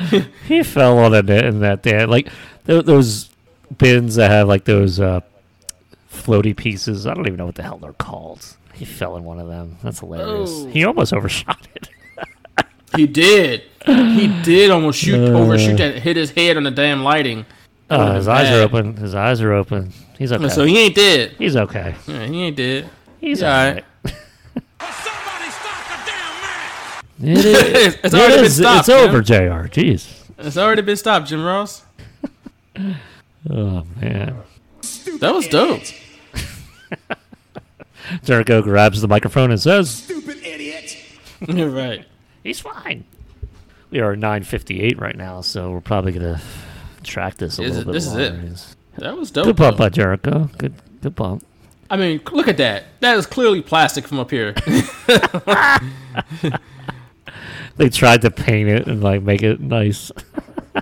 he 0.47 0.63
fell 0.63 0.97
on 0.99 1.13
it 1.13 1.30
in 1.30 1.59
that 1.59 1.84
day. 1.84 2.05
Like 2.05 2.30
th- 2.65 2.86
those 2.86 3.30
bins 3.78 4.15
that 4.15 4.32
have 4.32 4.47
like 4.47 4.65
those 4.65 4.99
uh, 4.99 5.22
floaty 6.11 6.55
pieces. 6.55 7.05
I 7.07 7.13
don't 7.13 7.28
even 7.28 7.38
know 7.38 7.45
what 7.45 7.55
the 7.55 7.63
hell 7.63 7.78
they're 7.78 7.93
called. 7.93 8.55
He 8.74 8.86
fell 8.86 9.17
in 9.17 9.24
one 9.26 9.39
of 9.39 9.47
them. 9.47 9.78
That's 9.84 9.99
hilarious. 9.99 10.49
Oh. 10.51 10.67
He 10.67 10.84
almost 10.86 11.13
overshot 11.13 11.67
it. 11.76 11.89
He 12.95 13.05
did. 13.05 13.61
He 13.86 14.41
did 14.41 14.72
almost 14.72 14.99
shoot 14.99 15.30
Uh. 15.30 15.38
overshoot 15.39 15.78
that 15.78 15.99
hit 15.99 16.17
his 16.17 16.32
head 16.32 16.57
on 16.57 16.63
the 16.63 16.72
damn 16.72 17.03
lighting. 17.03 17.45
Oh, 17.91 18.13
his 18.13 18.26
been 18.26 18.36
eyes 18.36 18.49
are 18.49 18.63
open. 18.63 18.97
His 18.97 19.13
eyes 19.13 19.41
are 19.41 19.53
open. 19.53 19.93
He's 20.17 20.32
okay. 20.32 20.49
So 20.49 20.63
he 20.65 20.76
ain't 20.80 20.95
dead. 20.95 21.36
He's 21.38 21.55
okay. 21.55 21.93
Yeah, 22.07 22.26
he 22.26 22.43
ain't 22.45 22.57
dead. 22.57 22.89
He's 23.22 23.43
all 23.43 23.49
alright. 23.51 23.84
right. 24.03 24.13
It 27.22 27.38
is. 27.45 27.95
It's 28.03 28.05
it 28.05 28.13
already 28.13 28.41
been 28.43 28.51
stopped, 28.51 28.80
It's 28.80 28.89
over, 28.89 29.22
Jr. 29.22 29.67
Jeez. 29.70 30.07
It's 30.38 30.57
already 30.57 30.82
been 30.82 30.95
stopped, 30.97 31.28
Jim 31.28 31.43
Ross. 31.43 31.84
Oh 33.49 33.83
man. 34.01 34.35
That 35.19 35.33
was 35.35 35.47
dope. 35.47 35.81
Jericho 38.23 38.61
grabs 38.61 39.01
the 39.01 39.07
microphone 39.07 39.51
and 39.51 39.59
says, 39.61 39.89
Stupid 39.89 40.37
idiot. 40.43 40.97
You're 41.47 41.69
right. 41.85 42.05
"He's 42.43 42.59
fine." 42.59 43.05
We 43.91 43.99
are 43.99 44.15
9:58 44.15 44.99
right 44.99 45.15
now, 45.15 45.41
so 45.41 45.71
we're 45.71 45.81
probably 45.81 46.11
gonna 46.13 46.41
track 47.03 47.35
this 47.37 47.59
a 47.59 47.63
Is 47.63 47.77
little 47.77 47.81
it- 47.81 47.85
bit 47.85 47.93
this 47.93 48.07
is 48.07 48.15
it. 48.15 48.75
That 48.97 49.17
was 49.17 49.31
dope. 49.31 49.45
Good 49.45 49.55
bump 49.55 49.77
though. 49.77 49.85
by 49.85 49.89
Jericho. 49.89 50.49
Good, 50.57 50.73
good 51.01 51.15
bump. 51.15 51.45
I 51.89 51.97
mean, 51.97 52.21
look 52.31 52.47
at 52.47 52.57
that. 52.57 52.85
That 52.99 53.17
is 53.17 53.25
clearly 53.25 53.61
plastic 53.61 54.07
from 54.07 54.19
up 54.19 54.31
here. 54.31 54.53
They 57.77 57.87
tried 57.87 58.23
to 58.23 58.31
paint 58.31 58.67
it 58.67 58.87
and 58.87 59.01
like 59.01 59.23
make 59.23 59.41
it 59.41 59.61
nice. 59.61 60.11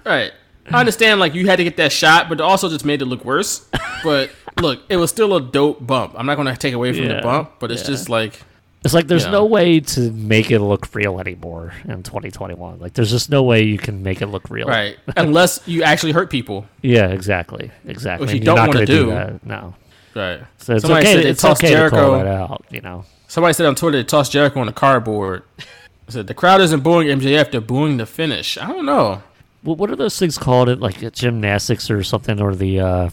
right. 0.03 0.31
I 0.69 0.79
understand, 0.79 1.19
like, 1.19 1.33
you 1.33 1.47
had 1.47 1.57
to 1.57 1.63
get 1.63 1.77
that 1.77 1.91
shot, 1.91 2.29
but 2.29 2.39
it 2.39 2.43
also 2.43 2.69
just 2.69 2.83
made 2.85 3.01
it 3.01 3.05
look 3.05 3.23
worse. 3.23 3.67
But 4.03 4.31
look, 4.61 4.81
it 4.89 4.97
was 4.97 5.09
still 5.09 5.35
a 5.35 5.41
dope 5.41 5.85
bump. 5.85 6.13
I'm 6.17 6.25
not 6.25 6.35
going 6.35 6.47
to 6.47 6.55
take 6.57 6.73
away 6.73 6.93
from 6.93 7.07
the 7.07 7.21
bump, 7.21 7.53
but 7.59 7.71
it's 7.71 7.81
yeah. 7.83 7.87
just 7.87 8.09
like, 8.09 8.41
It's 8.83 8.93
like 8.93 9.07
there's 9.07 9.25
Yeah. 9.25 9.31
no 9.31 9.45
way 9.45 9.79
to 9.79 10.11
make 10.11 10.51
it 10.51 10.59
look 10.59 10.93
real 10.93 11.19
anymore 11.19 11.73
in 11.85 12.03
2021. 12.03 12.79
Like 12.79 12.93
there's 12.93 13.09
just 13.11 13.29
no 13.29 13.43
way 13.43 13.63
you 13.63 13.77
can 13.77 14.03
make 14.03 14.21
it 14.21 14.27
look 14.27 14.49
real. 14.49 14.67
right. 14.67 14.97
Unless 15.17 15.61
you 15.67 15.83
actually 15.83 16.11
hurt 16.11 16.29
people. 16.29 16.65
Yeah, 16.81 17.07
exactly, 17.07 17.71
exactly. 17.85 18.25
Which 18.27 18.33
you 18.35 18.39
don't 18.41 18.57
wanna 18.57 18.73
gonna 18.73 18.85
do. 18.85 19.07
that. 19.07 19.45
No. 19.45 19.73
Right. 20.15 20.41
So 20.57 20.73
it's 20.75 20.83
Somebody 20.83 21.05
okay. 21.05 21.13
said 21.15 21.23
they 21.25 21.29
it's 21.29 21.41
tossed 21.41 21.63
okay 21.63 21.73
to 21.73 21.89
call 21.89 21.99
Jericho- 21.99 22.17
that 22.23 22.27
out. 22.27 22.65
You 22.71 22.81
know. 22.81 23.05
Somebody 23.27 23.53
said 23.53 23.65
on 23.65 23.75
Twitter 23.75 23.97
they 23.97 24.03
tossed 24.03 24.31
Jericho 24.31 24.59
on 24.61 24.67
a 24.67 24.73
cardboard. 24.73 25.43
I 25.59 26.11
said 26.11 26.27
the 26.27 26.33
crowd 26.33 26.61
isn't 26.61 26.81
booing 26.81 27.07
MJF, 27.07 27.51
they're 27.51 27.59
booing 27.61 27.97
the 27.97 28.05
finish. 28.05 28.57
I 28.57 28.67
don't 28.67 28.85
know. 28.85 29.21
What, 29.67 29.79
what 29.79 29.89
are 29.91 29.97
those 29.97 30.17
things 30.17 30.37
called? 30.37 30.69
It 30.69 30.79
like 30.79 31.11
gymnastics 31.11 31.91
or 31.91 32.01
something, 32.01 32.39
or 32.39 32.55
the 32.55 32.79
uh, 32.79 33.09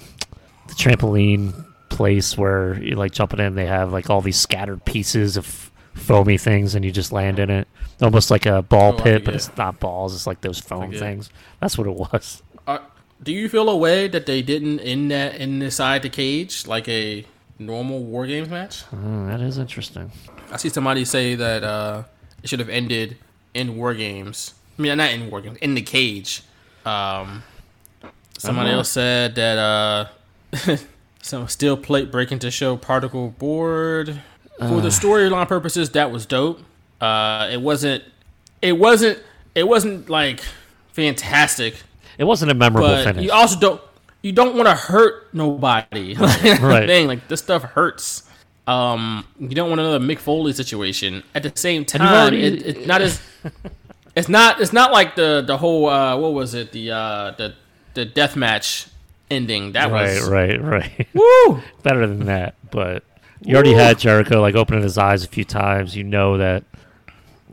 the 0.68 0.74
trampoline 0.74 1.52
place 1.88 2.38
where 2.38 2.80
you 2.80 2.94
like 2.94 3.11
jumping 3.11 3.40
in. 3.40 3.57
They 3.57 3.66
have 3.66 3.92
like 3.92 4.09
all 4.09 4.20
these 4.20 4.38
scattered 4.38 4.84
pieces 4.84 5.36
of 5.36 5.46
foamy 5.94 6.38
things, 6.38 6.76
and 6.76 6.84
you 6.84 6.92
just 6.92 7.11
land 7.11 7.40
in 7.40 7.50
it, 7.50 7.66
almost 8.00 8.30
like 8.30 8.46
a 8.46 8.62
ball 8.62 8.94
Oh, 8.96 9.02
pit, 9.02 9.24
but 9.24 9.34
it's 9.34 9.55
not 9.57 9.80
balls. 9.80 10.14
It's 10.14 10.28
like 10.28 10.42
those 10.42 10.61
foam 10.61 10.92
things. 10.92 11.28
That's 11.59 11.76
what 11.76 11.88
it 11.88 11.96
was. 11.96 12.40
Uh, 12.68 12.78
do 13.20 13.32
you 13.32 13.48
feel 13.48 13.68
a 13.68 13.76
way 13.76 14.07
that 14.07 14.26
they 14.26 14.40
didn't 14.40 14.78
in 14.78 15.09
that 15.09 15.34
inside 15.34 16.02
the 16.02 16.09
cage 16.09 16.68
like 16.68 16.88
a 16.88 17.24
normal 17.59 18.05
war 18.05 18.26
games 18.28 18.48
match? 18.48 18.84
Oh, 18.92 19.26
that 19.26 19.40
is 19.40 19.59
interesting. 19.59 20.12
I 20.52 20.57
see 20.59 20.68
somebody 20.68 21.05
say 21.05 21.34
that 21.34 21.64
uh, 21.64 22.05
it 22.44 22.48
should 22.48 22.61
have 22.61 22.68
ended 22.68 23.16
in 23.55 23.76
war 23.76 23.92
games. 23.92 24.55
I 24.79 24.83
mean, 24.83 24.97
not 24.99 25.11
in 25.12 25.31
war 25.31 25.41
games, 25.41 25.59
in 25.59 25.75
the 25.75 25.83
cage. 25.83 26.43
Um, 26.85 27.43
somebody 28.39 28.68
Uh-huh. 28.70 28.79
else 28.79 28.91
said 28.91 29.35
that 29.37 29.59
uh, 29.59 30.77
some 31.22 31.49
steel 31.49 31.77
plate 31.77 32.11
breaking 32.11 32.41
to 32.41 32.51
show 32.51 32.77
particle 32.77 33.31
board 33.31 34.20
for 34.59 34.64
Uh. 34.64 34.81
the 34.81 34.89
storyline 34.89 35.49
purposes. 35.49 35.91
That 35.91 36.11
was 36.11 36.27
dope. 36.27 36.61
Uh, 37.01 37.49
it 37.53 37.61
wasn't. 37.61 38.03
It 38.62 38.72
wasn't. 38.79 39.18
It 39.55 39.68
wasn't 39.68 40.09
like 40.11 40.43
fantastic. 40.93 41.77
It 42.18 42.25
wasn't 42.25 42.51
a 42.51 42.55
memorable 42.55 42.89
but 42.89 43.05
finish. 43.05 43.25
you 43.25 43.33
also 43.33 43.59
don't. 43.59 43.81
You 44.22 44.33
don't 44.33 44.55
want 44.57 44.66
to 44.68 44.75
hurt 44.75 45.33
nobody. 45.35 46.14
Right. 46.16 46.87
thing. 46.87 47.07
Like 47.09 47.29
this 47.29 47.41
stuff 47.41 47.62
hurts. 47.62 48.22
Um, 48.66 49.27
you 49.39 49.51
don't 49.51 49.68
want 49.68 49.81
another 49.81 49.99
Mick 49.99 50.18
Foley 50.18 50.53
situation. 50.55 51.22
At 51.35 51.43
the 51.43 51.53
same 51.55 51.85
time, 51.85 52.01
already- 52.03 52.43
it, 52.43 52.66
it's 52.66 52.87
not 52.87 53.03
as. 53.03 53.20
It's 54.17 54.29
not. 54.29 54.61
It's 54.61 54.73
not 54.73 54.93
like 54.93 55.17
the 55.17 55.43
the 55.45 55.57
whole. 55.57 55.89
Uh, 55.89 56.17
what 56.17 56.33
was 56.33 56.55
it? 56.55 56.73
The 56.73 56.91
uh, 56.91 57.31
the 57.33 57.55
the 57.95 58.05
death 58.05 58.37
match 58.37 58.89
ending. 59.31 59.73
That 59.73 59.91
right, 59.91 60.21
was 60.21 60.29
right, 60.29 60.62
right. 60.62 61.09
Woo! 61.15 61.61
Better 61.83 62.07
than 62.07 62.27
that, 62.27 62.55
but 62.71 63.03
you 63.43 63.55
already 63.55 63.73
Woo! 63.73 63.79
had 63.79 63.99
Jericho 63.99 64.41
like 64.41 64.55
opening 64.55 64.83
his 64.83 64.99
eyes 64.99 65.25
a 65.25 65.29
few 65.29 65.45
times. 65.45 65.97
You 65.97 66.05
know 66.05 66.39
that. 66.39 66.65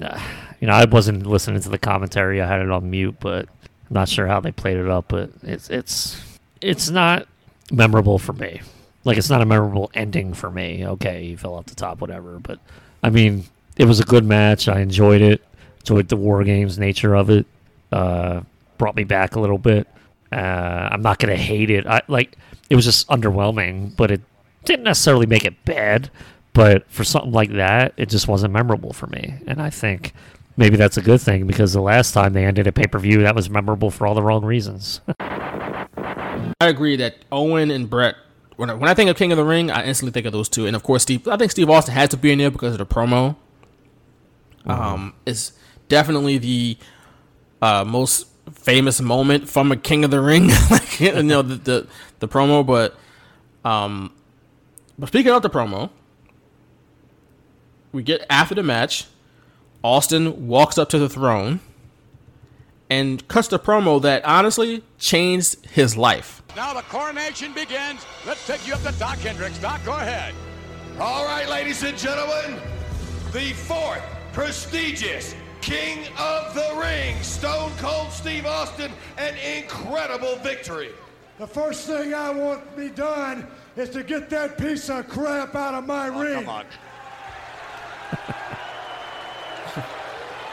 Uh, 0.01 0.19
you 0.59 0.67
know, 0.67 0.73
I 0.73 0.85
wasn't 0.85 1.25
listening 1.25 1.59
to 1.61 1.69
the 1.69 1.79
commentary. 1.79 2.39
I 2.39 2.47
had 2.47 2.61
it 2.61 2.69
on 2.69 2.89
mute, 2.89 3.15
but 3.19 3.47
I'm 3.65 3.93
not 3.95 4.07
sure 4.07 4.27
how 4.27 4.39
they 4.39 4.51
played 4.51 4.77
it 4.77 4.87
up. 4.87 5.05
But 5.07 5.31
it's 5.41 5.69
it's 5.69 6.21
it's 6.61 6.89
not 6.89 7.27
memorable 7.71 8.19
for 8.19 8.33
me. 8.33 8.61
Like 9.03 9.17
it's 9.17 9.29
not 9.29 9.41
a 9.41 9.45
memorable 9.45 9.89
ending 9.95 10.33
for 10.33 10.51
me. 10.51 10.85
Okay, 10.85 11.25
he 11.25 11.35
fell 11.35 11.55
off 11.55 11.65
the 11.65 11.75
top, 11.75 11.99
whatever. 11.99 12.39
But 12.39 12.59
I 13.01 13.09
mean, 13.09 13.45
it 13.75 13.85
was 13.85 13.99
a 13.99 14.03
good 14.03 14.23
match. 14.23 14.67
I 14.67 14.81
enjoyed 14.81 15.21
it. 15.21 15.43
Enjoyed 15.81 16.07
the 16.07 16.15
war 16.15 16.43
games 16.43 16.77
nature 16.77 17.15
of 17.15 17.29
it. 17.29 17.45
Uh, 17.91 18.41
brought 18.77 18.95
me 18.95 19.03
back 19.03 19.35
a 19.35 19.39
little 19.39 19.57
bit. 19.57 19.87
Uh, 20.31 20.89
I'm 20.91 21.01
not 21.01 21.19
gonna 21.19 21.35
hate 21.35 21.69
it. 21.69 21.85
I 21.85 22.01
like 22.07 22.37
it 22.69 22.75
was 22.75 22.85
just 22.85 23.07
underwhelming, 23.09 23.95
but 23.95 24.11
it 24.11 24.21
didn't 24.63 24.83
necessarily 24.83 25.25
make 25.25 25.45
it 25.45 25.65
bad. 25.65 26.09
But 26.53 26.89
for 26.89 27.03
something 27.03 27.31
like 27.31 27.51
that, 27.53 27.93
it 27.97 28.09
just 28.09 28.27
wasn't 28.27 28.53
memorable 28.53 28.93
for 28.93 29.07
me. 29.07 29.35
And 29.47 29.61
I 29.61 29.69
think 29.69 30.13
maybe 30.57 30.77
that's 30.77 30.97
a 30.97 31.01
good 31.01 31.21
thing 31.21 31.47
because 31.47 31.73
the 31.73 31.81
last 31.81 32.13
time 32.13 32.33
they 32.33 32.45
ended 32.45 32.67
a 32.67 32.71
pay 32.71 32.87
per 32.87 32.99
view, 32.99 33.21
that 33.23 33.35
was 33.35 33.49
memorable 33.49 33.89
for 33.89 34.05
all 34.05 34.15
the 34.15 34.21
wrong 34.21 34.43
reasons. 34.45 35.01
I 36.61 36.67
agree 36.67 36.95
that 36.97 37.15
Owen 37.31 37.71
and 37.71 37.89
Bret. 37.89 38.15
When 38.57 38.69
I, 38.69 38.73
when 38.75 38.89
I 38.89 38.93
think 38.93 39.09
of 39.09 39.17
King 39.17 39.31
of 39.31 39.37
the 39.37 39.43
Ring, 39.43 39.71
I 39.71 39.85
instantly 39.85 40.11
think 40.11 40.27
of 40.27 40.33
those 40.33 40.47
two, 40.47 40.67
and 40.67 40.75
of 40.75 40.83
course, 40.83 41.01
Steve. 41.01 41.27
I 41.27 41.35
think 41.37 41.51
Steve 41.51 41.69
Austin 41.69 41.95
has 41.95 42.09
to 42.09 42.17
be 42.17 42.31
in 42.31 42.37
there 42.37 42.51
because 42.51 42.73
of 42.73 42.77
the 42.77 42.85
promo. 42.85 43.35
Um, 44.65 45.15
it's 45.25 45.53
definitely 45.91 46.37
the 46.37 46.77
uh, 47.61 47.83
most 47.83 48.27
famous 48.53 49.01
moment 49.01 49.49
from 49.49 49.73
a 49.73 49.75
King 49.75 50.05
of 50.05 50.09
the 50.09 50.21
Ring, 50.21 50.47
like 50.71 51.01
you 51.01 51.21
know 51.21 51.41
the, 51.41 51.55
the 51.55 51.87
the 52.19 52.27
promo. 52.27 52.65
But 52.65 52.95
um, 53.69 54.13
but 54.97 55.09
speaking 55.09 55.33
of 55.33 55.41
the 55.41 55.49
promo, 55.49 55.89
we 57.91 58.01
get 58.01 58.25
after 58.29 58.55
the 58.55 58.63
match. 58.63 59.05
Austin 59.83 60.47
walks 60.47 60.77
up 60.77 60.89
to 60.89 60.99
the 60.99 61.09
throne 61.09 61.59
and 62.87 63.27
cuts 63.27 63.47
the 63.47 63.57
promo 63.57 63.99
that 64.03 64.23
honestly 64.23 64.83
changed 64.99 65.65
his 65.65 65.97
life. 65.97 66.43
Now 66.55 66.75
the 66.75 66.83
coronation 66.83 67.51
begins. 67.51 68.05
Let's 68.27 68.45
take 68.45 68.67
you 68.67 68.75
up 68.75 68.83
to 68.83 68.91
Dok 68.99 69.17
Hendrix. 69.17 69.57
Dok, 69.57 69.83
go 69.83 69.93
ahead. 69.93 70.35
All 70.99 71.25
right, 71.25 71.49
ladies 71.49 71.81
and 71.81 71.97
gentlemen, 71.97 72.59
the 73.33 73.53
fourth 73.53 74.03
prestigious 74.33 75.33
King 75.61 76.07
of 76.17 76.55
the 76.55 76.75
Ring, 76.79 77.21
Stone 77.21 77.71
Cold 77.77 78.11
Steve 78.11 78.47
Austin, 78.47 78.91
an 79.17 79.35
incredible 79.37 80.35
victory. 80.37 80.89
The 81.37 81.45
first 81.45 81.85
thing 81.85 82.13
I 82.15 82.31
want 82.31 82.69
to 82.71 82.77
be 82.81 82.89
done 82.89 83.47
is 83.75 83.89
to 83.91 84.03
get 84.03 84.29
that 84.31 84.57
piece 84.57 84.89
of 84.89 85.07
crap 85.07 85.55
out 85.55 85.75
of 85.75 85.85
my 85.85 86.09
oh, 86.09 86.19
ring. 86.19 86.33
Come 86.33 86.49
on. 86.49 86.65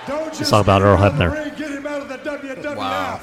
Don't 0.06 0.32
just 0.34 0.50
talk 0.50 0.62
about 0.62 0.82
Earl 0.82 0.98
out 0.98 1.12
of 1.12 1.18
the 1.18 1.24
Hebner. 1.24 1.44
ring, 1.44 1.54
Get 1.56 1.70
him 1.70 1.86
out 1.86 2.02
of 2.02 2.08
the 2.08 2.18
WWF. 2.18 2.76
Wow. 2.76 3.20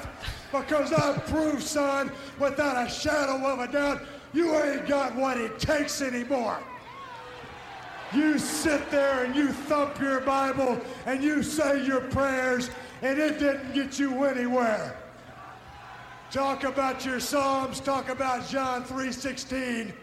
Because 0.52 0.92
I've 0.92 1.26
proved, 1.28 1.64
son, 1.64 2.12
without 2.40 2.86
a 2.86 2.90
shadow 2.90 3.46
of 3.48 3.60
a 3.60 3.72
doubt, 3.72 4.02
you 4.34 4.56
ain't 4.56 4.88
got 4.88 5.16
what 5.16 5.38
it 5.38 5.60
takes 5.60 6.02
anymore. 6.02 6.60
You 8.14 8.40
sit 8.40 8.90
there 8.92 9.24
and 9.24 9.36
you 9.36 9.52
thump 9.52 10.00
your 10.00 10.22
Bible 10.22 10.80
and 11.06 11.24
you 11.24 11.44
say 11.44 11.86
your 11.86 12.02
prayers, 12.02 12.70
and 13.02 13.20
it 13.20 13.40
didn't 13.40 13.74
get 13.74 14.00
you 14.00 14.24
anywhere. 14.24 14.98
Talk 16.32 16.64
about 16.64 17.06
your 17.06 17.20
Psalms, 17.20 17.80
talk 17.80 18.10
about 18.10 18.48
John 18.48 18.84
3.16. 18.84 19.94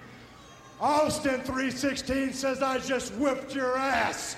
Austin 0.80 1.40
3.16 1.40 2.34
says 2.34 2.62
I 2.62 2.78
just 2.78 3.14
whipped 3.14 3.54
your 3.54 3.76
ass. 3.76 4.36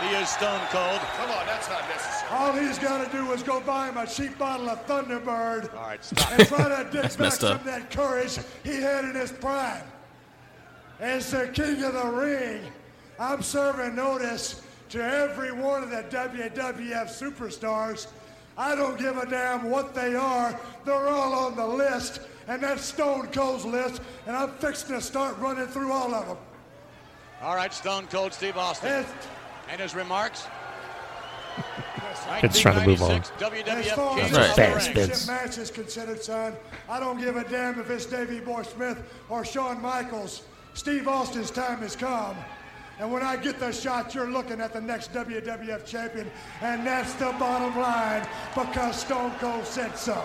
He 0.00 0.08
is 0.16 0.28
stone 0.28 0.60
cold. 0.70 1.00
Come 1.16 1.30
on, 1.30 1.46
that's 1.46 1.68
not 1.68 1.88
necessary. 1.88 2.30
All 2.32 2.52
he's 2.52 2.78
got 2.78 3.10
to 3.10 3.16
do 3.16 3.30
is 3.32 3.42
go 3.42 3.60
buy 3.60 3.88
him 3.88 3.96
a 3.96 4.06
cheap 4.06 4.36
bottle 4.36 4.68
of 4.68 4.84
Thunderbird 4.86 5.72
All 5.74 5.82
right, 5.82 6.04
stop. 6.04 6.32
and 6.32 6.48
try 6.48 6.68
to 6.68 6.90
dig 6.90 7.02
back 7.02 7.18
messed 7.18 7.40
some 7.40 7.52
of 7.52 7.64
that 7.64 7.90
courage 7.90 8.38
he 8.64 8.80
had 8.80 9.04
in 9.04 9.14
his 9.14 9.32
prime. 9.32 9.82
As 11.00 11.30
the 11.30 11.48
king 11.48 11.82
of 11.82 11.94
the 11.94 12.06
ring, 12.06 12.62
I'm 13.18 13.42
serving 13.42 13.96
notice 13.96 14.62
to 14.90 15.02
every 15.02 15.52
one 15.52 15.82
of 15.82 15.90
the 15.90 16.02
WWF 16.04 17.08
superstars. 17.08 18.06
I 18.56 18.74
don't 18.76 18.98
give 18.98 19.16
a 19.18 19.26
damn 19.28 19.70
what 19.70 19.94
they 19.94 20.14
are. 20.14 20.58
They're 20.84 21.08
all 21.08 21.32
on 21.34 21.56
the 21.56 21.66
list, 21.66 22.20
and 22.46 22.62
that's 22.62 22.84
Stone 22.84 23.28
Cold's 23.28 23.64
list, 23.64 24.00
and 24.26 24.36
I'm 24.36 24.50
fixing 24.52 24.94
to 24.94 25.00
start 25.02 25.36
running 25.38 25.66
through 25.66 25.90
all 25.92 26.14
of 26.14 26.28
them. 26.28 26.36
All 27.42 27.56
right, 27.56 27.74
Stone 27.74 28.06
Cold 28.06 28.32
Steve 28.32 28.56
Austin. 28.56 28.88
As, 28.90 29.06
And 29.70 29.80
his 29.80 29.94
remarks. 29.94 30.46
It's 32.42 32.58
trying 32.60 32.80
to 32.80 32.86
move 32.86 33.02
on. 33.02 33.20
1996 33.38 33.90
WWF 33.90 33.94
far 33.96 34.14
King 34.16 34.32
Right. 34.32 34.32
of 34.32 34.32
the 34.32 34.38
the 34.38 34.54
Fast 34.54 34.86
Ring. 34.86 34.94
Vince. 34.94 35.26
championship 35.26 35.26
match 35.26 35.58
is 35.58 35.70
considered, 35.70 36.22
son, 36.22 36.54
I 36.88 37.00
don't 37.00 37.20
give 37.20 37.36
a 37.36 37.44
damn 37.48 37.78
if 37.80 37.90
it's 37.90 38.06
Davey 38.06 38.40
Boy 38.40 38.62
Smith 38.62 39.02
or 39.28 39.44
Shawn 39.44 39.82
Michaels. 39.82 40.42
Steve 40.74 41.08
Austin's 41.08 41.50
time 41.50 41.78
has 41.78 41.96
come. 41.96 42.36
And 43.00 43.10
when 43.12 43.22
I 43.22 43.36
get 43.36 43.58
the 43.58 43.72
shot, 43.72 44.14
you're 44.14 44.30
looking 44.30 44.60
at 44.60 44.72
the 44.72 44.80
next 44.80 45.12
WWF 45.12 45.84
champion. 45.84 46.30
And 46.60 46.86
that's 46.86 47.12
the 47.14 47.34
bottom 47.38 47.76
line 47.80 48.26
because 48.54 49.00
Stone 49.00 49.32
Cold 49.40 49.66
said 49.66 49.96
so. 49.98 50.24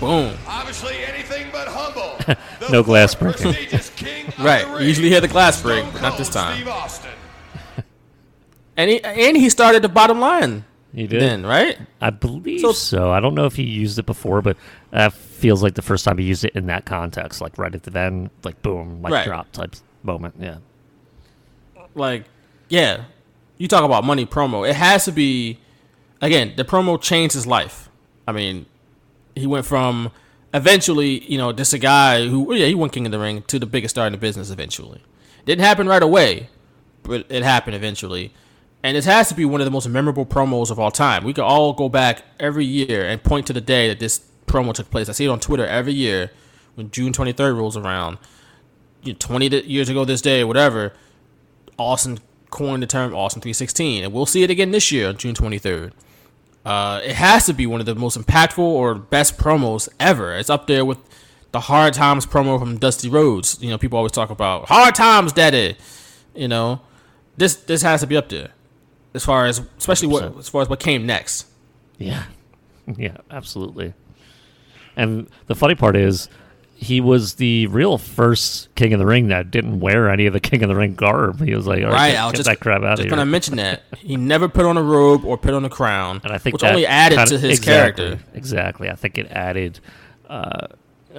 Boom. 0.00 0.36
Obviously, 0.46 0.96
anything 1.04 1.46
but 1.52 1.68
humble. 1.68 2.18
No 2.70 2.82
glass 2.82 3.14
fourth 3.14 3.42
breaking. 3.42 3.52
prestigious 3.52 3.90
King 3.90 4.26
of 4.28 4.38
Right. 4.44 4.66
the 4.66 4.74
Ring, 4.74 4.86
Usually 4.88 5.08
hear 5.10 5.20
the 5.20 5.28
glass 5.28 5.60
break, 5.60 5.84
but 5.92 6.00
not 6.02 6.16
this 6.18 6.28
time. 6.30 6.56
Steve 6.56 6.68
Austin. 6.68 7.10
And 8.76 8.90
he 8.90 9.00
and 9.04 9.36
he 9.36 9.50
started 9.50 9.82
the 9.82 9.88
bottom 9.88 10.18
line 10.18 10.64
He 10.94 11.06
did. 11.08 11.20
then, 11.20 11.44
right? 11.44 11.76
I 12.00 12.10
believe 12.10 12.60
So- 12.60 12.72
so, 12.72 13.10
I 13.10 13.18
don't 13.20 13.34
know 13.34 13.46
if 13.46 13.56
he 13.56 13.64
used 13.64 13.98
it 13.98 14.06
before, 14.06 14.40
but 14.42 14.56
that 14.90 15.12
feels 15.12 15.62
like 15.62 15.74
the 15.74 15.82
first 15.82 16.04
time 16.04 16.18
he 16.18 16.24
used 16.24 16.44
it 16.44 16.52
in 16.54 16.66
that 16.66 16.84
context, 16.84 17.40
like 17.40 17.58
right 17.58 17.74
at 17.74 17.82
the 17.82 17.98
end, 17.98 18.30
like 18.44 18.62
boom, 18.62 19.02
like 19.02 19.12
Right. 19.12 19.26
drop 19.26 19.50
type 19.52 19.74
moment. 20.04 20.36
Yeah. 20.38 20.58
Like, 21.94 22.24
yeah. 22.68 23.04
You 23.58 23.68
talk 23.68 23.84
about 23.84 24.04
money 24.04 24.26
promo. 24.26 24.68
It 24.68 24.74
has 24.76 25.04
to 25.04 25.12
be 25.12 25.58
again, 26.20 26.54
the 26.56 26.64
promo 26.64 27.00
changed 27.00 27.34
his 27.34 27.46
life. 27.46 27.88
I 28.26 28.32
mean, 28.32 28.66
he 29.34 29.46
went 29.46 29.66
from 29.66 30.10
eventually, 30.52 31.24
you 31.30 31.38
know, 31.38 31.52
just 31.52 31.72
a 31.72 31.78
guy 31.78 32.26
who 32.26 32.54
yeah, 32.54 32.66
he 32.66 32.74
won 32.74 32.90
King 32.90 33.06
of 33.06 33.12
the 33.12 33.18
Ring 33.18 33.42
to 33.48 33.58
the 33.58 33.66
biggest 33.66 33.94
star 33.94 34.06
in 34.06 34.12
the 34.12 34.18
business 34.18 34.50
eventually. 34.50 35.02
Didn't 35.44 35.64
happen 35.64 35.86
right 35.86 36.02
away, 36.02 36.48
but 37.02 37.26
it 37.28 37.42
happened 37.42 37.76
eventually. 37.76 38.32
And 38.84 38.98
it 38.98 39.06
has 39.06 39.30
to 39.30 39.34
be 39.34 39.46
one 39.46 39.62
of 39.62 39.64
the 39.64 39.70
most 39.70 39.88
memorable 39.88 40.26
promos 40.26 40.70
of 40.70 40.78
all 40.78 40.90
time. 40.90 41.24
We 41.24 41.32
could 41.32 41.42
all 41.42 41.72
go 41.72 41.88
back 41.88 42.22
every 42.38 42.66
year 42.66 43.08
and 43.08 43.20
point 43.22 43.46
to 43.46 43.54
the 43.54 43.62
day 43.62 43.88
that 43.88 43.98
this 43.98 44.20
promo 44.46 44.74
took 44.74 44.90
place. 44.90 45.08
I 45.08 45.12
see 45.12 45.24
it 45.24 45.28
on 45.28 45.40
Twitter 45.40 45.66
every 45.66 45.94
year 45.94 46.30
when 46.74 46.90
June 46.90 47.10
23rd 47.10 47.56
rolls 47.56 47.78
around. 47.78 48.18
You 49.02 49.14
know, 49.14 49.18
20 49.18 49.48
th- 49.48 49.64
years 49.64 49.88
ago 49.88 50.04
this 50.04 50.20
day, 50.20 50.44
whatever. 50.44 50.92
Austin 51.78 52.18
coined 52.50 52.82
the 52.82 52.86
term 52.86 53.14
Austin 53.14 53.40
316, 53.40 54.04
and 54.04 54.12
we'll 54.12 54.26
see 54.26 54.42
it 54.42 54.50
again 54.50 54.70
this 54.70 54.92
year 54.92 55.08
on 55.08 55.16
June 55.16 55.34
23rd. 55.34 55.92
Uh, 56.66 57.00
it 57.02 57.14
has 57.14 57.46
to 57.46 57.54
be 57.54 57.66
one 57.66 57.80
of 57.80 57.86
the 57.86 57.94
most 57.94 58.18
impactful 58.18 58.58
or 58.58 58.94
best 58.94 59.38
promos 59.38 59.88
ever. 59.98 60.34
It's 60.34 60.50
up 60.50 60.66
there 60.66 60.84
with 60.84 60.98
the 61.52 61.60
Hard 61.60 61.94
Times 61.94 62.26
promo 62.26 62.58
from 62.58 62.76
Dusty 62.76 63.08
Rhodes. 63.08 63.56
You 63.62 63.70
know, 63.70 63.78
people 63.78 63.96
always 63.96 64.12
talk 64.12 64.28
about 64.28 64.68
Hard 64.68 64.94
Times, 64.94 65.32
Daddy. 65.32 65.78
You 66.34 66.48
know, 66.48 66.82
this 67.38 67.56
this 67.56 67.80
has 67.80 68.02
to 68.02 68.06
be 68.06 68.16
up 68.18 68.28
there 68.28 68.50
as 69.14 69.24
far 69.24 69.46
as 69.46 69.60
especially 69.78 70.08
what 70.08 70.24
100%. 70.34 70.38
as 70.38 70.48
far 70.48 70.62
as 70.62 70.68
what 70.68 70.80
came 70.80 71.06
next. 71.06 71.46
Yeah. 71.98 72.24
yeah, 72.96 73.16
absolutely. 73.30 73.94
And 74.96 75.28
the 75.46 75.54
funny 75.54 75.74
part 75.74 75.96
is, 75.96 76.28
he 76.76 77.00
was 77.00 77.34
the 77.34 77.66
real 77.68 77.96
first 77.98 78.74
King 78.74 78.92
of 78.92 78.98
the 78.98 79.06
Ring 79.06 79.28
that 79.28 79.50
didn't 79.50 79.80
wear 79.80 80.10
any 80.10 80.26
of 80.26 80.32
the 80.32 80.40
King 80.48 80.62
of 80.62 80.68
the 80.68 80.74
Ring 80.74 80.94
garb. 80.94 81.40
He 81.40 81.54
was 81.54 81.66
like, 81.66 81.82
All 81.82 81.88
right, 81.88 81.92
Right, 81.92 82.10
get, 82.12 82.20
I 82.20 82.24
was 82.26 82.32
get 82.32 82.36
just, 82.38 82.48
that 82.48 82.60
crap 82.60 82.82
out 82.82 82.96
just 82.96 83.06
of 83.06 83.10
gonna 83.10 83.26
mention 83.26 83.56
that 83.56 83.82
he 83.98 84.16
never 84.16 84.48
put 84.48 84.66
on 84.66 84.76
a 84.76 84.82
robe 84.82 85.24
or 85.24 85.38
put 85.38 85.54
on 85.54 85.64
a 85.64 85.70
crown, 85.70 86.20
and 86.24 86.32
I 86.32 86.38
think 86.38 86.54
which 86.54 86.64
only 86.64 86.86
added 86.86 87.16
kinda- 87.16 87.30
to 87.30 87.38
his 87.38 87.58
exactly, 87.58 88.04
character. 88.04 88.24
Exactly. 88.34 88.90
I 88.90 88.94
think 88.96 89.18
it 89.18 89.28
added 89.30 89.80
uh, 90.28 90.66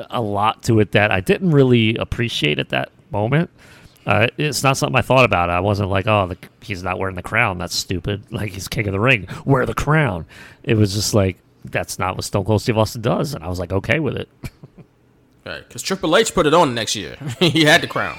a 0.10 0.22
lot 0.22 0.64
to 0.64 0.80
it 0.80 0.92
that 0.92 1.12
I 1.12 1.22
didn't 1.22 1.52
really 1.52 1.96
appreciate 1.96 2.60
at 2.60 2.70
that 2.70 2.92
moment. 3.12 3.50
Uh, 4.06 4.28
it's 4.38 4.64
not 4.64 4.78
something 4.78 4.96
I 4.96 5.02
thought 5.02 5.26
about. 5.26 5.50
I 5.50 5.60
wasn't 5.60 5.90
like, 5.90 6.06
oh, 6.08 6.28
the, 6.28 6.38
he's 6.62 6.84
not 6.84 7.00
wearing 7.00 7.16
the 7.16 7.24
crown. 7.24 7.58
That's 7.58 7.76
stupid. 7.76 8.24
Like, 8.32 8.52
he's 8.52 8.68
king 8.68 8.88
of 8.88 8.92
the 8.92 9.00
ring. 9.00 9.28
Wear 9.46 9.66
the 9.66 9.74
crown. 9.74 10.26
It 10.64 10.76
was 10.76 10.94
just 10.94 11.14
like, 11.14 11.38
that's 11.64 11.98
not 11.98 12.16
what 12.16 12.26
Stone 12.26 12.46
Cold 12.46 12.62
Steve 12.62 12.78
Austin 12.78 13.02
does. 13.02 13.34
And 13.34 13.44
I 13.44 13.48
was 13.48 13.60
like, 13.60 13.72
okay 13.72 14.00
with 14.00 14.16
it. 14.16 14.30
Right, 15.46 15.64
because 15.68 15.84
Triple 15.84 16.18
H 16.18 16.34
put 16.34 16.48
it 16.48 16.56
on 16.56 16.74
next 16.74 16.96
year. 16.96 17.18
he 17.40 17.66
had 17.66 17.82
the 17.82 17.88
crown. 17.88 18.18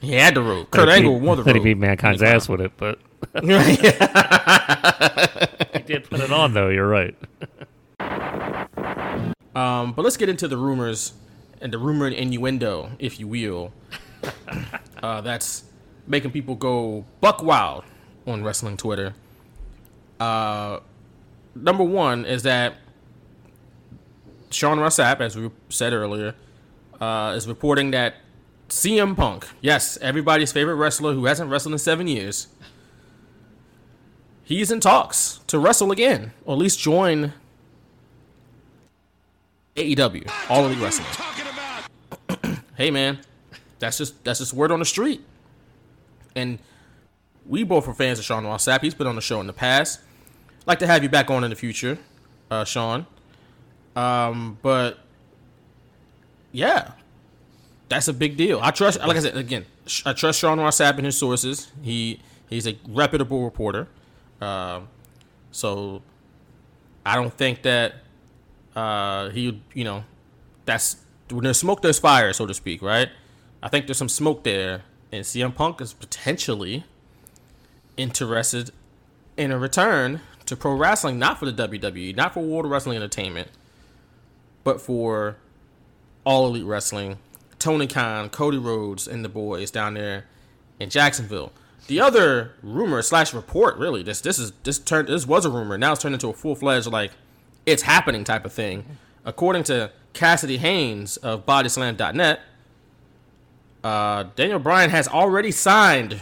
He 0.00 0.12
had 0.12 0.36
the 0.36 0.42
robe. 0.42 0.70
Kurt 0.70 0.88
Angle 0.88 1.18
wore 1.18 1.34
the 1.34 1.42
Then 1.42 1.56
he 1.56 1.60
beat 1.60 1.76
Mankind's 1.76 2.22
ass 2.22 2.48
with 2.48 2.60
it, 2.60 2.70
but 2.76 3.00
he 3.40 3.48
did 5.80 6.04
put 6.08 6.20
it 6.20 6.30
on, 6.30 6.54
though. 6.54 6.68
You're 6.68 6.86
right. 6.86 7.16
Um, 9.56 9.92
but 9.92 10.02
let's 10.02 10.16
get 10.16 10.28
into 10.28 10.46
the 10.46 10.56
rumors 10.56 11.14
and 11.60 11.72
the 11.72 11.78
rumor 11.78 12.06
and 12.06 12.14
innuendo, 12.14 12.92
if 13.00 13.18
you 13.18 13.26
will. 13.26 13.72
uh, 15.02 15.20
that's 15.20 15.64
making 16.06 16.30
people 16.30 16.54
go 16.54 17.04
buck 17.20 17.42
wild 17.42 17.84
on 18.26 18.42
wrestling 18.42 18.76
Twitter. 18.76 19.14
Uh, 20.20 20.80
number 21.54 21.84
one 21.84 22.24
is 22.24 22.42
that 22.42 22.76
Sean 24.50 24.78
Ross 24.78 24.96
Sapp, 24.98 25.20
as 25.20 25.36
we 25.36 25.50
said 25.68 25.92
earlier, 25.92 26.34
uh, 27.00 27.34
is 27.36 27.48
reporting 27.48 27.90
that 27.92 28.14
CM 28.68 29.16
Punk, 29.16 29.46
yes, 29.60 29.98
everybody's 30.00 30.52
favorite 30.52 30.76
wrestler 30.76 31.14
who 31.14 31.24
hasn't 31.26 31.50
wrestled 31.50 31.72
in 31.72 31.78
seven 31.78 32.06
years, 32.06 32.48
he's 34.44 34.70
in 34.70 34.80
talks 34.80 35.40
to 35.46 35.58
wrestle 35.58 35.90
again, 35.90 36.32
or 36.44 36.54
at 36.54 36.58
least 36.58 36.78
join 36.78 37.32
AEW, 39.76 40.30
All 40.48 40.66
Elite 40.66 40.78
Wrestling. 40.80 41.08
hey 42.76 42.90
man, 42.90 43.18
that's 43.82 43.98
just 43.98 44.22
that's 44.24 44.38
just 44.38 44.54
word 44.54 44.70
on 44.70 44.78
the 44.78 44.84
street. 44.84 45.20
and 46.36 46.58
we 47.44 47.64
both 47.64 47.88
are 47.88 47.94
fans 47.94 48.20
of 48.20 48.24
Sean 48.24 48.44
Ross 48.46 48.66
Sapp. 48.66 48.82
He's 48.82 48.94
been 48.94 49.08
on 49.08 49.16
the 49.16 49.20
show 49.20 49.40
in 49.40 49.48
the 49.48 49.52
past. 49.52 50.00
Like 50.64 50.78
to 50.78 50.86
have 50.86 51.02
you 51.02 51.08
back 51.08 51.28
on 51.28 51.42
in 51.42 51.50
the 51.50 51.56
future, 51.56 51.98
uh, 52.52 52.64
Sean. 52.64 53.04
Um, 53.96 54.58
but 54.62 55.00
yeah, 56.52 56.92
that's 57.88 58.06
a 58.06 58.12
big 58.12 58.36
deal. 58.36 58.60
I 58.62 58.70
trust, 58.70 59.00
like 59.00 59.16
I 59.16 59.20
said 59.20 59.36
again, 59.36 59.66
I 60.06 60.12
trust 60.12 60.38
Sean 60.38 60.60
Ross 60.60 60.78
Sapp 60.78 60.96
and 60.98 61.04
his 61.04 61.18
sources. 61.18 61.72
He 61.82 62.20
he's 62.48 62.68
a 62.68 62.76
reputable 62.88 63.42
reporter. 63.42 63.88
Um, 64.40 64.86
so 65.50 66.02
I 67.04 67.16
don't 67.16 67.34
think 67.34 67.62
that 67.62 67.94
uh, 68.76 69.30
he, 69.30 69.60
you 69.74 69.82
know, 69.82 70.04
that's 70.64 70.96
when 71.30 71.42
there's 71.42 71.58
smoke, 71.58 71.82
there's 71.82 71.98
fire, 71.98 72.32
so 72.32 72.46
to 72.46 72.54
speak, 72.54 72.82
right? 72.82 73.08
I 73.62 73.68
think 73.68 73.86
there's 73.86 73.98
some 73.98 74.08
smoke 74.08 74.42
there, 74.42 74.82
and 75.12 75.24
CM 75.24 75.54
Punk 75.54 75.80
is 75.80 75.92
potentially 75.92 76.84
interested 77.96 78.70
in 79.36 79.52
a 79.52 79.58
return 79.58 80.20
to 80.46 80.56
pro 80.56 80.74
wrestling, 80.74 81.18
not 81.18 81.38
for 81.38 81.50
the 81.50 81.68
WWE, 81.68 82.16
not 82.16 82.34
for 82.34 82.40
World 82.40 82.68
Wrestling 82.68 82.96
Entertainment, 82.96 83.48
but 84.64 84.80
for 84.80 85.36
All 86.24 86.46
Elite 86.46 86.64
Wrestling, 86.64 87.18
Tony 87.58 87.86
Khan, 87.86 88.28
Cody 88.30 88.58
Rhodes, 88.58 89.06
and 89.06 89.24
the 89.24 89.28
boys 89.28 89.70
down 89.70 89.94
there 89.94 90.26
in 90.80 90.90
Jacksonville. 90.90 91.52
The 91.86 92.00
other 92.00 92.52
rumor 92.62 93.02
slash 93.02 93.32
report, 93.34 93.76
really, 93.76 94.02
this 94.02 94.20
this 94.20 94.38
is 94.38 94.52
this 94.62 94.78
turned 94.78 95.08
this 95.08 95.26
was 95.26 95.44
a 95.44 95.50
rumor. 95.50 95.76
Now 95.78 95.92
it's 95.92 96.02
turned 96.02 96.14
into 96.14 96.28
a 96.28 96.32
full 96.32 96.54
fledged 96.54 96.86
like 96.86 97.12
it's 97.66 97.82
happening 97.82 98.24
type 98.24 98.44
of 98.44 98.52
thing. 98.52 98.98
According 99.24 99.64
to 99.64 99.92
Cassidy 100.12 100.58
Haynes 100.58 101.16
of 101.18 101.46
Bodyslam.net, 101.46 102.40
uh, 103.84 104.24
Daniel 104.36 104.58
Bryan 104.58 104.90
has 104.90 105.08
already 105.08 105.50
signed 105.50 106.20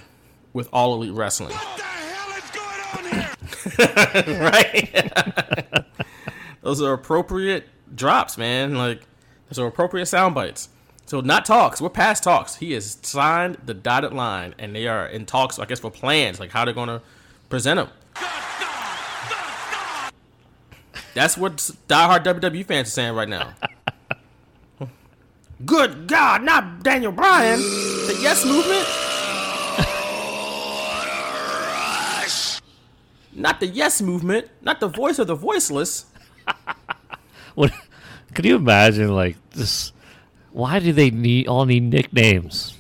with 0.53 0.69
All 0.73 0.95
Elite 0.95 1.13
Wrestling. 1.13 1.53
What 1.53 1.77
the 1.77 1.83
hell 1.83 2.37
is 2.37 2.51
going 2.51 2.81
on 2.95 4.25
here? 4.25 4.41
right? 4.51 5.85
those 6.63 6.81
are 6.83 6.93
appropriate 6.93 7.69
drops, 7.95 8.39
man. 8.39 8.75
Like 8.75 9.03
those 9.49 9.59
are 9.59 9.67
appropriate 9.67 10.07
sound 10.07 10.35
bites. 10.35 10.69
So 11.07 11.21
not 11.21 11.45
talks. 11.45 11.81
We're 11.81 11.91
past 11.91 12.23
talks. 12.23 12.57
He 12.57 12.73
has 12.73 12.99
signed 13.03 13.59
the 13.65 13.75
dotted 13.75 14.13
line, 14.13 14.55
and 14.59 14.75
they 14.75 14.87
are 14.87 15.07
in 15.07 15.27
talks. 15.27 15.59
I 15.59 15.65
guess 15.65 15.81
for 15.81 15.91
plans, 15.91 16.39
like 16.39 16.51
how 16.51 16.65
they're 16.65 16.75
gonna 16.75 17.03
present 17.49 17.81
him. 17.81 17.89
That's 21.15 21.37
what 21.37 21.57
diehard 21.89 22.25
WWE 22.25 22.65
fans 22.65 22.89
are 22.89 22.91
saying 22.93 23.15
right 23.15 23.29
now. 23.29 23.55
Good 25.65 26.07
God, 26.07 26.43
not 26.43 26.83
Daniel 26.83 27.13
Bryan. 27.13 27.61
The 27.61 28.19
Yes 28.23 28.45
Movement. 28.45 28.87
Not 33.33 33.61
the 33.61 33.67
Yes 33.67 34.03
Movement. 34.03 34.49
Not 34.63 34.81
the 34.81 34.89
voice 34.89 35.19
of 35.19 35.27
the 35.27 35.35
voiceless. 35.35 36.07
What? 37.57 37.73
Could 38.33 38.45
you 38.45 38.55
imagine 38.55 39.13
like 39.13 39.37
this? 39.51 39.93
Why 40.53 40.79
do 40.79 40.93
they 40.93 41.11
need 41.11 41.49
all 41.49 41.67
need 41.67 41.83
nicknames? 41.83 42.79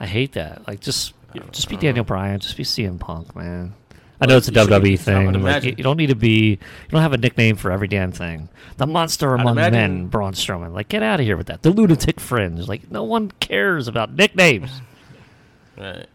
I 0.00 0.06
hate 0.06 0.32
that. 0.32 0.66
Like 0.66 0.80
just 0.80 1.12
just 1.52 1.68
be 1.68 1.76
Daniel 1.76 2.04
Bryan. 2.04 2.40
Just 2.40 2.56
be 2.56 2.64
CM 2.64 2.98
Punk, 2.98 3.36
man. 3.36 3.74
I 4.20 4.26
know 4.26 4.36
it's 4.36 4.48
a 4.48 4.52
WWE 4.52 4.98
thing. 4.98 5.32
Like, 5.42 5.64
you, 5.64 5.74
you 5.78 5.82
don't 5.84 5.96
need 5.96 6.08
to 6.08 6.14
be. 6.14 6.50
You 6.50 6.58
don't 6.90 7.00
have 7.00 7.12
a 7.14 7.18
nickname 7.18 7.56
for 7.56 7.70
every 7.72 7.88
damn 7.88 8.12
thing. 8.12 8.48
The 8.76 8.86
monster 8.86 9.34
among 9.34 9.52
imagine- 9.54 9.72
men, 9.72 10.06
Braun 10.08 10.34
Strowman. 10.34 10.72
Like, 10.74 10.88
get 10.88 11.02
out 11.02 11.20
of 11.20 11.26
here 11.26 11.36
with 11.36 11.46
that. 11.46 11.62
The 11.62 11.70
lunatic 11.70 12.20
fringe. 12.20 12.68
Like, 12.68 12.90
no 12.90 13.02
one 13.02 13.30
cares 13.40 13.88
about 13.88 14.12
nicknames. 14.12 14.70
Right. 15.78 16.06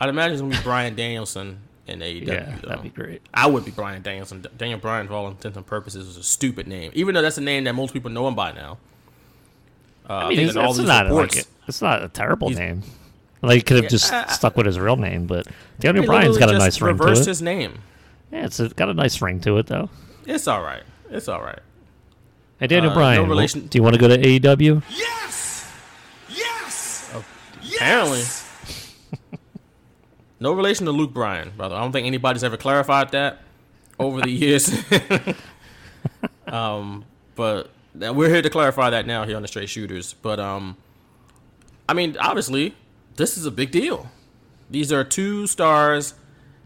I'd 0.00 0.08
imagine 0.08 0.32
it's 0.32 0.42
gonna 0.42 0.56
be 0.56 0.62
Brian 0.64 0.96
Danielson 0.96 1.58
in 1.86 2.00
AEW. 2.00 2.26
Yeah, 2.26 2.56
though. 2.62 2.68
that'd 2.68 2.82
be 2.82 2.88
great. 2.88 3.22
I 3.32 3.46
would 3.46 3.64
be 3.64 3.70
Brian 3.70 4.02
Danielson. 4.02 4.44
Daniel 4.58 4.80
Bryan, 4.80 5.06
for 5.06 5.12
all 5.14 5.28
intents 5.28 5.56
and 5.56 5.64
purposes, 5.64 6.08
is 6.08 6.16
a 6.16 6.24
stupid 6.24 6.66
name. 6.66 6.90
Even 6.94 7.14
though 7.14 7.22
that's 7.22 7.38
a 7.38 7.42
name 7.42 7.62
that 7.64 7.74
most 7.74 7.92
people 7.92 8.10
know 8.10 8.26
him 8.26 8.34
by 8.34 8.50
now. 8.50 8.78
Uh, 10.10 10.14
I 10.14 10.28
mean, 10.30 10.40
it's, 10.40 10.56
all 10.56 10.70
it's 10.70 10.80
not 10.80 11.06
reports- 11.06 11.36
like 11.36 11.44
it's 11.68 11.80
not 11.80 12.02
a 12.02 12.08
terrible 12.08 12.50
name. 12.50 12.82
Like, 13.46 13.56
he 13.56 13.62
could 13.62 13.82
have 13.82 13.90
just 13.90 14.12
I- 14.12 14.24
I- 14.24 14.32
stuck 14.32 14.56
with 14.56 14.66
his 14.66 14.78
real 14.78 14.96
name, 14.96 15.26
but 15.26 15.46
Daniel 15.80 16.02
He 16.02 16.06
Bryan's 16.06 16.38
got 16.38 16.50
a 16.50 16.58
nice 16.58 16.80
ring 16.80 16.96
to 16.96 17.02
it. 17.02 17.06
reversed 17.06 17.22
it. 17.22 17.28
his 17.30 17.42
name. 17.42 17.78
Yeah, 18.32 18.46
it's 18.46 18.58
a, 18.60 18.68
got 18.68 18.88
a 18.88 18.94
nice 18.94 19.20
ring 19.22 19.40
to 19.40 19.58
it, 19.58 19.66
though. 19.66 19.90
It's 20.26 20.48
all 20.48 20.62
right. 20.62 20.82
It's 21.10 21.28
all 21.28 21.40
right. 21.42 21.58
Hey, 22.58 22.66
Daniel 22.68 22.92
Uh, 22.92 22.94
Bryan, 22.94 23.22
no 23.22 23.28
relation- 23.28 23.66
do 23.66 23.78
you 23.78 23.82
want 23.82 23.94
to 23.94 24.00
go 24.00 24.08
to 24.08 24.16
AEW? 24.16 24.82
Yes! 24.90 25.70
Yes! 26.28 27.12
Apparently. 27.76 28.22
no 30.40 30.52
relation 30.52 30.86
to 30.86 30.92
Luke 30.92 31.12
Bryan, 31.12 31.52
brother. 31.56 31.74
I 31.76 31.80
don't 31.80 31.92
think 31.92 32.06
anybody's 32.06 32.44
ever 32.44 32.56
clarified 32.56 33.10
that 33.12 33.40
over 33.98 34.20
the 34.20 34.30
years. 34.30 34.72
um, 36.46 37.04
but 37.34 37.70
we're 37.94 38.28
here 38.28 38.42
to 38.42 38.50
clarify 38.50 38.90
that 38.90 39.06
now 39.06 39.24
here 39.24 39.36
on 39.36 39.42
the 39.42 39.48
Straight 39.48 39.68
Shooters. 39.68 40.14
But 40.14 40.40
um, 40.40 40.76
I 41.88 41.94
mean, 41.94 42.16
obviously, 42.18 42.74
this 43.16 43.36
is 43.36 43.46
a 43.46 43.50
big 43.50 43.70
deal. 43.70 44.10
These 44.70 44.92
are 44.92 45.04
two 45.04 45.46
stars. 45.46 46.14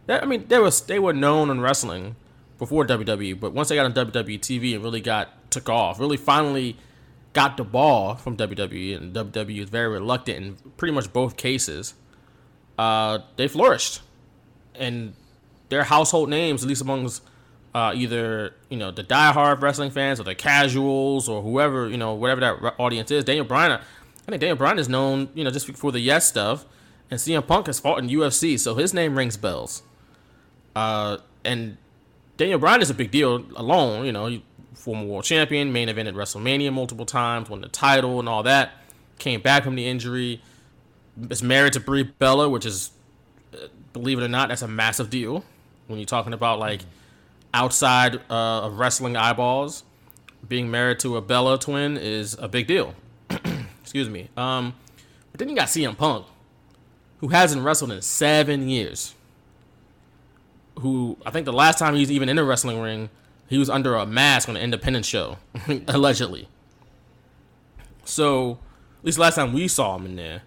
That 0.06 0.22
I 0.22 0.26
mean, 0.26 0.46
they 0.48 0.58
was 0.58 0.80
they 0.82 0.98
were 0.98 1.12
known 1.12 1.50
in 1.50 1.60
wrestling 1.60 2.16
before 2.58 2.84
WWE, 2.86 3.38
but 3.38 3.52
once 3.52 3.68
they 3.68 3.76
got 3.76 3.84
on 3.84 3.92
WWE 3.92 4.40
TV 4.40 4.74
and 4.74 4.82
really 4.82 5.00
got 5.00 5.50
took 5.50 5.68
off, 5.68 6.00
really 6.00 6.16
finally 6.16 6.76
got 7.32 7.56
the 7.56 7.64
ball 7.64 8.14
from 8.14 8.36
WWE, 8.36 8.96
and 8.96 9.14
WWE 9.14 9.62
is 9.62 9.68
very 9.68 9.88
reluctant 9.88 10.38
in 10.38 10.72
pretty 10.76 10.92
much 10.92 11.12
both 11.12 11.36
cases. 11.36 11.94
Uh, 12.78 13.18
they 13.36 13.48
flourished, 13.48 14.00
and 14.74 15.14
their 15.68 15.84
household 15.84 16.28
names, 16.28 16.62
at 16.62 16.68
least 16.68 16.82
amongst 16.82 17.22
uh, 17.74 17.92
either 17.94 18.54
you 18.70 18.76
know 18.76 18.90
the 18.90 19.04
diehard 19.04 19.60
wrestling 19.60 19.90
fans 19.90 20.18
or 20.18 20.24
the 20.24 20.34
casuals 20.34 21.28
or 21.28 21.42
whoever 21.42 21.88
you 21.88 21.96
know 21.96 22.14
whatever 22.14 22.40
that 22.40 22.74
audience 22.78 23.10
is. 23.10 23.24
Daniel 23.24 23.44
Bryan, 23.44 23.80
I 24.28 24.30
think 24.30 24.42
Daniel 24.42 24.58
Bryan 24.58 24.78
is 24.78 24.90
known 24.90 25.30
you 25.34 25.42
know 25.42 25.50
just 25.50 25.74
for 25.74 25.90
the 25.90 26.00
yes 26.00 26.28
stuff, 26.28 26.66
and 27.10 27.18
CM 27.18 27.46
Punk 27.46 27.66
has 27.66 27.80
fought 27.80 27.98
in 27.98 28.10
UFC, 28.10 28.60
so 28.60 28.74
his 28.74 28.92
name 28.92 29.16
rings 29.16 29.38
bells. 29.38 29.82
Uh, 30.76 31.16
and 31.46 31.78
Daniel 32.36 32.58
Bryan 32.58 32.82
is 32.82 32.90
a 32.90 32.94
big 32.94 33.10
deal 33.10 33.42
alone. 33.56 34.04
You 34.04 34.12
know, 34.12 34.38
former 34.74 35.06
world 35.06 35.24
champion, 35.24 35.72
main 35.72 35.88
event 35.88 36.08
at 36.08 36.14
WrestleMania 36.14 36.70
multiple 36.70 37.06
times, 37.06 37.48
won 37.48 37.62
the 37.62 37.68
title 37.68 38.20
and 38.20 38.28
all 38.28 38.42
that. 38.42 38.72
Came 39.18 39.40
back 39.40 39.64
from 39.64 39.76
the 39.76 39.88
injury. 39.88 40.42
Is 41.30 41.42
married 41.42 41.72
to 41.72 41.80
Brie 41.80 42.02
Bella, 42.02 42.50
which 42.50 42.66
is, 42.66 42.90
uh, 43.54 43.68
believe 43.94 44.18
it 44.18 44.24
or 44.24 44.28
not, 44.28 44.50
that's 44.50 44.60
a 44.60 44.68
massive 44.68 45.08
deal 45.08 45.42
when 45.86 45.98
you're 45.98 46.06
talking 46.06 46.34
about 46.34 46.58
like 46.58 46.82
outside 47.54 48.16
uh, 48.28 48.66
of 48.66 48.78
wrestling 48.78 49.16
eyeballs. 49.16 49.84
Being 50.46 50.70
married 50.70 50.98
to 51.00 51.16
a 51.16 51.22
Bella 51.22 51.58
twin 51.58 51.96
is 51.96 52.36
a 52.38 52.46
big 52.46 52.66
deal. 52.66 52.94
Excuse 53.88 54.10
me. 54.10 54.28
Um, 54.36 54.74
but 55.32 55.38
then 55.38 55.48
you 55.48 55.56
got 55.56 55.68
CM 55.68 55.96
Punk, 55.96 56.26
who 57.20 57.28
hasn't 57.28 57.64
wrestled 57.64 57.90
in 57.90 58.02
seven 58.02 58.68
years 58.68 59.14
who 60.80 61.16
I 61.24 61.30
think 61.30 61.44
the 61.46 61.52
last 61.52 61.78
time 61.78 61.94
he 61.94 62.00
was 62.00 62.12
even 62.12 62.28
in 62.28 62.38
a 62.38 62.44
wrestling 62.44 62.80
ring, 62.80 63.10
he 63.48 63.56
was 63.58 63.70
under 63.70 63.94
a 63.96 64.06
mask 64.06 64.48
on 64.48 64.56
an 64.56 64.62
independent 64.62 65.04
show, 65.04 65.38
allegedly. 65.88 66.48
So, 68.04 68.58
at 69.00 69.04
least 69.06 69.18
last 69.18 69.36
time 69.36 69.52
we 69.54 69.68
saw 69.68 69.96
him 69.96 70.04
in 70.04 70.16
there. 70.16 70.42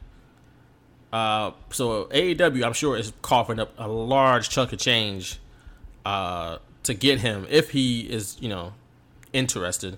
Uh, 1.12 1.52
so 1.72 2.06
AEW, 2.06 2.64
I'm 2.64 2.74
sure, 2.74 2.96
is 2.96 3.12
coughing 3.24 3.60
up 3.60 3.74
a 3.78 3.88
large 3.88 4.50
chunk 4.50 4.72
of 4.72 4.80
change 4.80 5.40
uh, 6.06 6.60
to 6.84 6.94
get 6.94 7.20
him 7.20 7.46
if 7.50 7.72
he 7.72 8.02
is, 8.02 8.38
you 8.40 8.50
know, 8.50 8.74
interested. 9.34 9.98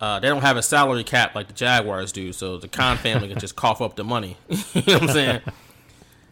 Uh, 0.00 0.20
they 0.20 0.28
don't 0.28 0.42
have 0.42 0.56
a 0.56 0.62
salary 0.62 1.02
cap 1.02 1.34
like 1.34 1.48
the 1.48 1.52
Jaguars 1.52 2.12
do, 2.12 2.32
so 2.32 2.56
the 2.56 2.68
Khan 2.68 2.96
family 2.98 3.28
can 3.28 3.38
just 3.38 3.56
cough 3.56 3.80
up 3.80 3.96
the 3.96 4.04
money. 4.04 4.36
you 4.48 4.82
know 4.86 4.94
what 4.94 5.02
I'm 5.02 5.08
saying? 5.08 5.40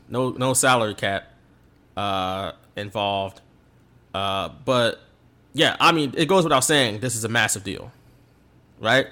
No, 0.08 0.30
no 0.30 0.54
salary 0.54 0.94
cap 0.94 1.32
uh, 1.96 2.52
involved. 2.76 3.40
Uh, 4.14 4.50
but 4.64 5.00
yeah, 5.52 5.76
I 5.80 5.92
mean, 5.92 6.14
it 6.16 6.26
goes 6.26 6.44
without 6.44 6.60
saying 6.60 7.00
this 7.00 7.16
is 7.16 7.24
a 7.24 7.28
massive 7.28 7.64
deal, 7.64 7.90
right? 8.78 9.08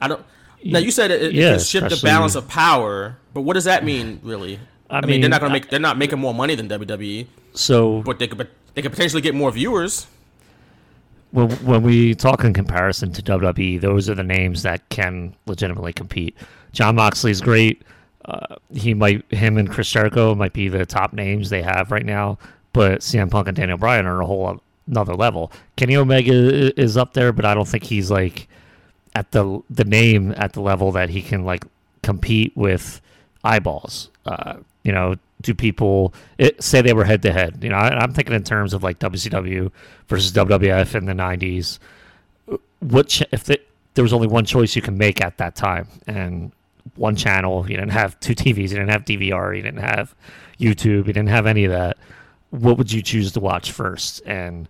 I 0.00 0.08
don't. 0.08 0.24
Now 0.62 0.78
you 0.78 0.90
said 0.90 1.10
it, 1.10 1.22
it 1.22 1.32
could 1.32 1.62
shift 1.62 1.88
the 1.88 2.00
balance 2.02 2.34
of 2.34 2.48
power, 2.48 3.16
but 3.32 3.42
what 3.42 3.54
does 3.54 3.64
that 3.64 3.82
mean, 3.82 4.20
really? 4.22 4.60
I 4.90 4.98
I, 4.98 5.06
mean, 5.06 5.20
they're 5.20 5.30
not 5.30 5.40
gonna 5.40 5.52
make. 5.52 5.70
They're 5.70 5.80
not 5.80 5.96
making 5.96 6.18
more 6.18 6.34
money 6.34 6.54
than 6.54 6.68
WWE, 6.68 7.26
So 7.54 8.02
but 8.02 8.18
they 8.18 8.28
could. 8.28 8.48
They 8.74 8.82
could 8.82 8.92
potentially 8.92 9.22
get 9.22 9.34
more 9.34 9.50
viewers. 9.50 10.06
When, 11.32 11.50
when 11.64 11.82
we 11.82 12.14
talk 12.14 12.44
in 12.44 12.52
comparison 12.52 13.12
to 13.12 13.22
WWE, 13.22 13.80
those 13.80 14.08
are 14.08 14.14
the 14.14 14.22
names 14.22 14.62
that 14.62 14.88
can 14.88 15.34
legitimately 15.46 15.92
compete. 15.92 16.36
Jon 16.72 16.96
Moxley's 16.96 17.40
great. 17.40 17.82
Uh, 18.24 18.56
he 18.74 18.94
might, 18.94 19.24
him 19.32 19.56
and 19.56 19.70
Chris 19.70 19.90
Jericho 19.90 20.34
might 20.34 20.52
be 20.52 20.68
the 20.68 20.84
top 20.86 21.12
names 21.12 21.50
they 21.50 21.62
have 21.62 21.90
right 21.90 22.06
now. 22.06 22.38
But 22.72 23.00
CM 23.00 23.30
Punk 23.30 23.48
and 23.48 23.56
Daniel 23.56 23.78
Bryan 23.78 24.06
are 24.06 24.16
on 24.16 24.22
a 24.22 24.26
whole 24.26 24.60
another 24.86 25.14
level. 25.14 25.50
Kenny 25.76 25.96
Omega 25.96 26.32
is 26.80 26.96
up 26.96 27.14
there, 27.14 27.32
but 27.32 27.44
I 27.44 27.54
don't 27.54 27.66
think 27.66 27.84
he's 27.84 28.10
like 28.10 28.48
at 29.14 29.30
the 29.32 29.60
the 29.70 29.84
name 29.84 30.34
at 30.36 30.52
the 30.52 30.60
level 30.60 30.92
that 30.92 31.10
he 31.10 31.22
can 31.22 31.44
like 31.44 31.64
compete 32.02 32.52
with 32.56 33.00
eyeballs. 33.42 34.10
Uh, 34.26 34.56
you 34.82 34.92
know, 34.92 35.16
do 35.40 35.54
people 35.54 36.14
it, 36.38 36.62
say 36.62 36.82
they 36.82 36.92
were 36.92 37.04
head 37.04 37.22
to 37.22 37.32
head? 37.32 37.62
You 37.62 37.70
know, 37.70 37.76
I, 37.76 37.98
I'm 37.98 38.12
thinking 38.12 38.34
in 38.34 38.44
terms 38.44 38.74
of 38.74 38.82
like 38.82 38.98
WCW 38.98 39.70
versus 40.08 40.32
WWF 40.32 40.94
in 40.94 41.06
the 41.06 41.12
'90s. 41.12 41.78
What 42.80 43.20
if 43.32 43.44
the, 43.44 43.60
there 43.94 44.02
was 44.04 44.12
only 44.12 44.26
one 44.26 44.44
choice 44.44 44.76
you 44.76 44.82
can 44.82 44.96
make 44.98 45.20
at 45.20 45.38
that 45.38 45.54
time 45.54 45.88
and 46.06 46.52
one 46.96 47.16
channel? 47.16 47.68
You 47.68 47.76
didn't 47.76 47.92
have 47.92 48.18
two 48.20 48.34
TVs. 48.34 48.56
You 48.56 48.68
didn't 48.68 48.88
have 48.88 49.04
DVR. 49.04 49.56
You 49.56 49.62
didn't 49.62 49.80
have 49.80 50.14
YouTube. 50.58 51.06
You 51.06 51.12
didn't 51.12 51.28
have 51.28 51.46
any 51.46 51.64
of 51.64 51.72
that. 51.72 51.98
What 52.50 52.78
would 52.78 52.90
you 52.92 53.02
choose 53.02 53.32
to 53.32 53.40
watch 53.40 53.72
first? 53.72 54.22
And 54.26 54.68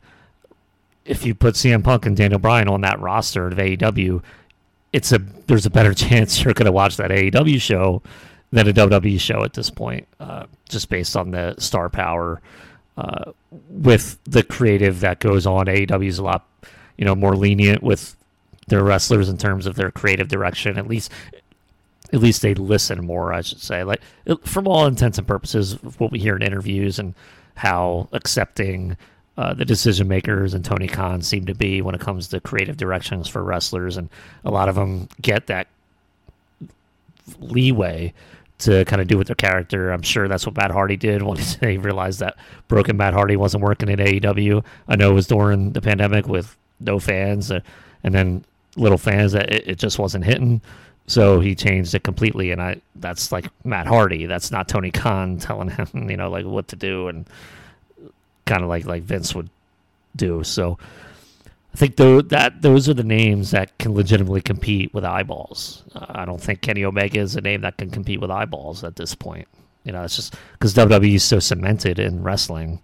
if 1.05 1.25
you 1.25 1.35
put 1.35 1.55
CM 1.55 1.83
Punk 1.83 2.07
and 2.07 2.17
Daniel 2.17 2.39
Bryan 2.39 2.69
on 2.69 2.83
that 2.83 3.01
roster 3.01 3.47
of 3.47 3.55
AEW, 3.55 4.23
it's 4.93 5.13
a 5.13 5.19
there's 5.47 5.67
a 5.67 5.71
better 5.71 5.95
chance 6.09 6.45
you're 6.45 6.55
going 6.55 6.67
to 6.67 6.73
watch 6.73 6.97
that 6.97 7.11
AEW 7.11 7.61
show 7.61 8.03
than 8.53 8.69
a 8.69 8.73
WWE 8.73 9.21
show 9.21 9.45
at 9.45 9.55
this 9.55 9.71
point, 9.71 10.07
uh, 10.19 10.47
just 10.69 10.89
based 10.89 11.17
on 11.17 11.31
the 11.31 11.55
star 11.59 11.89
power. 11.89 12.41
Uh, 12.97 13.33
with 13.69 14.19
the 14.25 14.43
creative 14.43 15.01
that 15.01 15.21
goes 15.21 15.47
on, 15.47 15.67
AEW 15.67 16.07
is 16.07 16.19
a 16.19 16.23
lot, 16.23 16.47
you 16.97 17.05
know, 17.05 17.15
more 17.15 17.37
lenient 17.37 17.83
with 17.83 18.17
their 18.67 18.85
wrestlers 18.85 19.29
in 19.29 19.39
terms 19.39 19.67
of 19.67 19.77
their 19.77 19.91
creative 19.91 20.29
direction. 20.29 20.77
At 20.77 20.89
least, 20.89 21.11
at 22.13 22.21
least 22.21 22.43
they 22.43 22.55
listen 22.55 23.05
more, 23.05 23.33
I 23.33 23.41
should 23.41 23.61
say. 23.61 23.85
Like 23.85 24.01
from 24.45 24.67
all 24.67 24.87
intents 24.87 25.19
and 25.19 25.27
purposes, 25.27 25.75
what 25.99 26.11
we 26.11 26.19
hear 26.19 26.37
in 26.37 26.43
interviews 26.43 26.99
and 26.99 27.15
how 27.55 28.09
accepting 28.13 28.97
uh, 29.37 29.55
the 29.55 29.65
decision 29.65 30.09
makers 30.09 30.55
and 30.55 30.65
Tony 30.65 30.89
Khan 30.89 31.23
seem 31.23 31.47
to 31.47 31.55
be 31.55 31.81
when 31.81 31.95
it 31.95 32.01
comes 32.01 32.29
to 32.29 32.41
creative 32.41 32.77
directions 32.77 33.29
for 33.29 33.43
wrestlers, 33.43 33.97
and 33.97 34.11
a 34.45 34.51
lot 34.51 34.69
of 34.69 34.75
them 34.75 35.09
get 35.23 35.47
that 35.47 35.67
leeway 37.39 38.13
to 38.61 38.85
kind 38.85 39.01
of 39.03 39.09
do 39.09 39.19
with 39.19 39.27
their 39.27 39.37
character. 39.37 39.91
I'm 39.91 40.03
sure 40.03 40.29
that's 40.29 40.47
what 40.47 40.57
Matt 40.57 40.71
Hardy 40.71 40.97
did 40.97 41.23
when 41.23 41.39
he 41.39 41.79
realized 41.79 42.21
that 42.21 42.37
broken 42.69 42.97
Matt 42.97 43.15
Hardy 43.15 43.37
wasn't 43.37 43.65
working 43.65 43.89
in 43.89 43.99
AEW. 43.99 44.65
I 44.89 44.97
know 44.97 45.11
it 45.11 45.15
was 45.15 45.27
during 45.27 45.73
the 45.73 45.81
pandemic 45.81 46.27
with 46.27 46.57
no 46.79 46.99
fans, 46.99 47.51
uh, 47.51 47.61
and 48.03 48.15
then 48.15 48.45
little 48.77 48.99
fans 48.99 49.33
that 49.33 49.53
it, 49.53 49.69
it 49.69 49.79
just 49.79 49.99
wasn't 49.99 50.25
hitting. 50.25 50.61
So 51.07 51.41
he 51.41 51.55
changed 51.55 51.95
it 51.95 52.05
completely, 52.05 52.53
and 52.53 52.63
I 52.63 52.81
that's 52.97 53.33
like 53.33 53.49
Matt 53.65 53.87
Hardy. 53.87 54.27
That's 54.27 54.51
not 54.51 54.69
Tony 54.69 54.91
Khan 54.91 55.39
telling 55.41 55.71
him, 55.71 56.09
you 56.09 56.17
know, 56.17 56.31
like 56.31 56.47
what 56.47 56.69
to 56.69 56.77
do, 56.77 57.09
and 57.09 57.27
kind 58.47 58.63
of 58.63 58.69
like 58.69 58.85
like 58.85 59.03
Vince 59.03 59.35
would 59.35 59.51
do. 60.17 60.45
So 60.45 60.79
I 61.73 61.77
think 61.77 61.97
though 61.97 62.21
that 62.21 62.63
those 62.63 62.89
are 62.89 62.95
the 62.95 63.05
names 63.05 63.53
that 63.53 63.79
can 63.79 63.95
legitimately 63.95 64.41
compete 64.41 64.93
with 64.93 65.05
eyeballs. 65.05 65.85
Uh, 65.95 66.07
I 66.09 66.25
don't 66.25 66.41
think 66.41 66.63
Kenny 66.63 66.85
Omega 66.85 67.21
is 67.21 67.37
a 67.37 67.41
name 67.41 67.61
that 67.61 67.77
can 67.77 67.91
compete 67.91 68.21
with 68.21 68.31
eyeballs 68.31 68.83
at 68.83 68.97
this 68.97 69.15
point. 69.15 69.47
You 69.85 69.93
know, 69.93 70.03
it's 70.03 70.17
just 70.17 70.35
because 70.53 70.75
WWE 70.75 71.15
is 71.15 71.25
so 71.25 71.39
cemented 71.39 71.99
in 71.99 72.23
wrestling. 72.23 72.81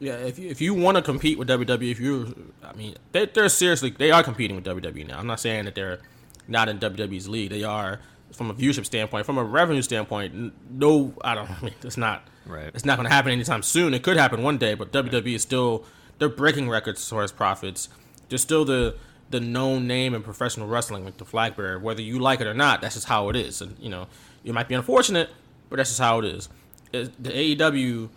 Yeah, 0.00 0.16
if 0.16 0.38
you 0.38 0.50
if 0.50 0.60
you 0.60 0.74
want 0.74 0.96
to 0.96 1.02
compete 1.02 1.38
with 1.38 1.48
WWE, 1.48 1.90
if 1.90 2.00
you, 2.00 2.52
I 2.62 2.72
mean, 2.74 2.96
they, 3.12 3.26
they're 3.26 3.48
seriously 3.48 3.90
they 3.90 4.10
are 4.10 4.22
competing 4.22 4.56
with 4.56 4.64
WWE 4.64 5.06
now. 5.06 5.18
I'm 5.18 5.26
not 5.26 5.40
saying 5.40 5.64
that 5.64 5.74
they're 5.74 6.00
not 6.48 6.68
in 6.68 6.78
WWE's 6.78 7.28
league. 7.28 7.50
They 7.50 7.64
are 7.64 8.00
from 8.32 8.50
a 8.50 8.54
viewership 8.54 8.84
standpoint, 8.84 9.24
from 9.24 9.38
a 9.38 9.44
revenue 9.44 9.82
standpoint. 9.82 10.52
No, 10.70 11.14
I 11.22 11.34
don't. 11.34 11.50
I 11.50 11.64
mean, 11.64 11.74
it's 11.82 11.96
not. 11.96 12.26
Right. 12.44 12.70
It's 12.74 12.84
not 12.84 12.98
going 12.98 13.08
to 13.08 13.14
happen 13.14 13.32
anytime 13.32 13.62
soon. 13.62 13.94
It 13.94 14.02
could 14.02 14.16
happen 14.16 14.42
one 14.42 14.58
day, 14.58 14.74
but 14.74 14.92
WWE 14.92 15.36
is 15.36 15.42
still 15.42 15.84
they're 16.18 16.28
breaking 16.28 16.68
records 16.68 17.00
as 17.00 17.08
far 17.08 17.22
as 17.22 17.32
profits. 17.32 17.88
They're 18.28 18.38
still 18.38 18.64
the 18.64 18.96
the 19.30 19.40
known 19.40 19.86
name 19.86 20.14
in 20.14 20.22
professional 20.22 20.68
wrestling, 20.68 21.04
like 21.04 21.16
the 21.16 21.24
flag 21.24 21.56
bearer. 21.56 21.78
Whether 21.78 22.02
you 22.02 22.18
like 22.18 22.40
it 22.40 22.46
or 22.46 22.54
not, 22.54 22.80
that's 22.80 22.94
just 22.94 23.08
how 23.08 23.28
it 23.30 23.36
is. 23.36 23.60
And 23.60 23.76
you 23.78 23.88
know, 23.88 24.06
you 24.42 24.52
might 24.52 24.68
be 24.68 24.74
unfortunate, 24.74 25.30
but 25.70 25.76
that's 25.76 25.90
just 25.90 26.00
how 26.00 26.18
it 26.20 26.24
is. 26.24 26.48
It, 26.92 27.22
the 27.22 27.56
AEW, 27.56 28.10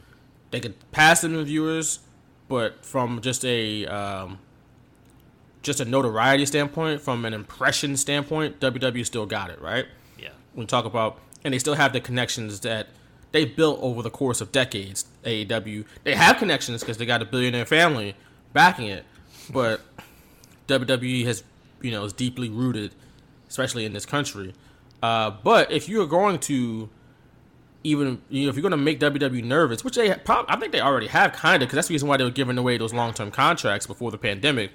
they 0.51 0.59
could 0.59 0.75
pass 0.91 1.21
them 1.21 1.35
in 1.35 1.45
viewers, 1.45 1.99
but 2.47 2.85
from 2.85 3.21
just 3.21 3.43
a 3.45 3.85
um, 3.87 4.39
just 5.63 5.79
a 5.79 5.85
notoriety 5.85 6.45
standpoint, 6.45 7.01
from 7.01 7.25
an 7.25 7.33
impression 7.33 7.97
standpoint, 7.97 8.59
WWE 8.59 9.05
still 9.05 9.25
got 9.25 9.49
it 9.49 9.61
right. 9.61 9.85
Yeah. 10.17 10.29
When 10.53 10.63
we 10.63 10.67
talk 10.67 10.85
about, 10.85 11.19
and 11.43 11.53
they 11.53 11.59
still 11.59 11.75
have 11.75 11.93
the 11.93 11.99
connections 11.99 12.59
that 12.61 12.87
they 13.37 13.45
built 13.45 13.79
over 13.83 14.01
the 14.01 14.09
course 14.09 14.41
of 14.41 14.51
decades. 14.51 15.05
AEW, 15.23 15.85
they 16.03 16.15
have 16.15 16.37
connections 16.37 16.81
because 16.81 16.97
they 16.97 17.05
got 17.05 17.21
a 17.21 17.25
billionaire 17.25 17.67
family 17.67 18.15
backing 18.51 18.87
it, 18.87 19.05
but 19.51 19.81
WWE 20.67 21.23
has, 21.25 21.43
you 21.79 21.91
know, 21.91 22.03
is 22.03 22.13
deeply 22.13 22.49
rooted, 22.49 22.95
especially 23.47 23.85
in 23.85 23.93
this 23.93 24.07
country. 24.07 24.55
Uh, 25.03 25.29
but 25.29 25.71
if 25.71 25.87
you 25.87 26.01
are 26.01 26.07
going 26.07 26.39
to 26.39 26.89
even, 27.83 28.19
you 28.29 28.45
know, 28.45 28.49
if 28.49 28.55
you're 28.55 28.63
going 28.63 28.71
to 28.71 28.77
make 28.77 28.99
WWE 28.99 29.43
nervous, 29.43 29.83
which 29.83 29.93
they 29.93 30.11
probably, 30.15 30.51
I 30.51 30.59
think 30.59 30.71
they 30.71 30.81
already 30.81 31.07
have 31.07 31.33
kind 31.33 31.61
of, 31.61 31.69
because 31.69 31.75
that's 31.75 31.89
the 31.89 31.93
reason 31.93 32.07
why 32.07 32.17
they 32.17 32.23
were 32.23 32.31
giving 32.31 32.57
away 32.57 32.79
those 32.79 32.93
long 32.93 33.13
term 33.13 33.29
contracts 33.29 33.85
before 33.85 34.09
the 34.09 34.17
pandemic. 34.17 34.71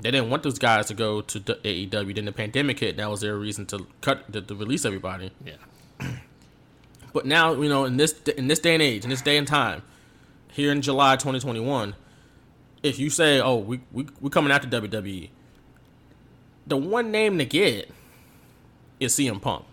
They 0.00 0.10
didn't 0.10 0.28
want 0.28 0.42
those 0.42 0.58
guys 0.58 0.86
to 0.86 0.94
go 0.94 1.20
to 1.20 1.38
AEW. 1.38 2.16
Then 2.16 2.24
the 2.24 2.32
pandemic 2.32 2.80
hit. 2.80 2.96
That 2.96 3.08
was 3.08 3.20
their 3.20 3.36
reason 3.36 3.64
to 3.66 3.86
cut 4.00 4.32
to, 4.32 4.42
to 4.42 4.54
release 4.56 4.84
everybody. 4.84 5.30
Yeah. 5.44 6.08
But 7.14 7.24
now, 7.24 7.52
you 7.54 7.68
know, 7.68 7.84
in 7.84 7.96
this 7.96 8.12
in 8.36 8.48
this 8.48 8.58
day 8.58 8.74
and 8.74 8.82
age, 8.82 9.04
in 9.04 9.10
this 9.10 9.22
day 9.22 9.38
and 9.38 9.46
time, 9.46 9.82
here 10.52 10.72
in 10.72 10.82
July 10.82 11.14
2021, 11.14 11.94
if 12.82 12.98
you 12.98 13.08
say, 13.08 13.40
"Oh, 13.40 13.56
we 13.56 13.80
we 13.92 14.06
we 14.20 14.30
coming 14.30 14.50
after 14.50 14.68
WWE," 14.68 15.30
the 16.66 16.76
one 16.76 17.12
name 17.12 17.38
to 17.38 17.44
get 17.44 17.88
is 18.98 19.14
CM 19.14 19.40
Punk. 19.40 19.64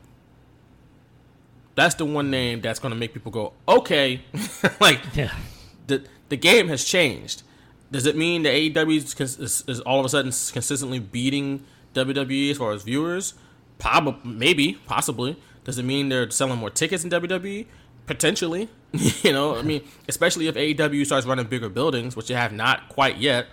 That's 1.73 1.95
the 1.95 2.05
one 2.05 2.29
name 2.29 2.61
that's 2.61 2.79
going 2.79 2.93
to 2.93 2.97
make 2.97 3.11
people 3.11 3.31
go, 3.31 3.53
"Okay," 3.67 4.21
like 4.79 4.99
yeah. 5.15 5.33
the 5.87 6.05
the 6.29 6.37
game 6.37 6.67
has 6.67 6.85
changed. 6.85 7.41
Does 7.91 8.05
it 8.05 8.15
mean 8.15 8.43
that 8.43 8.53
AEW 8.53 8.97
is, 8.97 9.39
is, 9.39 9.63
is 9.67 9.79
all 9.81 9.99
of 9.99 10.05
a 10.05 10.09
sudden 10.09 10.31
consistently 10.53 10.99
beating 10.99 11.65
WWE 11.95 12.51
as 12.51 12.57
far 12.57 12.71
as 12.71 12.83
viewers? 12.83 13.33
Probably, 13.79 14.31
maybe, 14.31 14.73
possibly. 14.85 15.37
Does 15.63 15.77
it 15.77 15.83
mean 15.83 16.09
they're 16.09 16.29
selling 16.31 16.59
more 16.59 16.69
tickets 16.69 17.03
in 17.03 17.09
WWE? 17.09 17.65
Potentially. 18.07 18.69
you 18.93 19.31
know, 19.31 19.55
I 19.57 19.61
mean, 19.61 19.83
especially 20.09 20.47
if 20.47 20.55
AEW 20.55 21.05
starts 21.05 21.25
running 21.25 21.45
bigger 21.45 21.69
buildings, 21.69 22.15
which 22.15 22.27
they 22.27 22.33
have 22.33 22.51
not 22.51 22.89
quite 22.89 23.17
yet. 23.17 23.47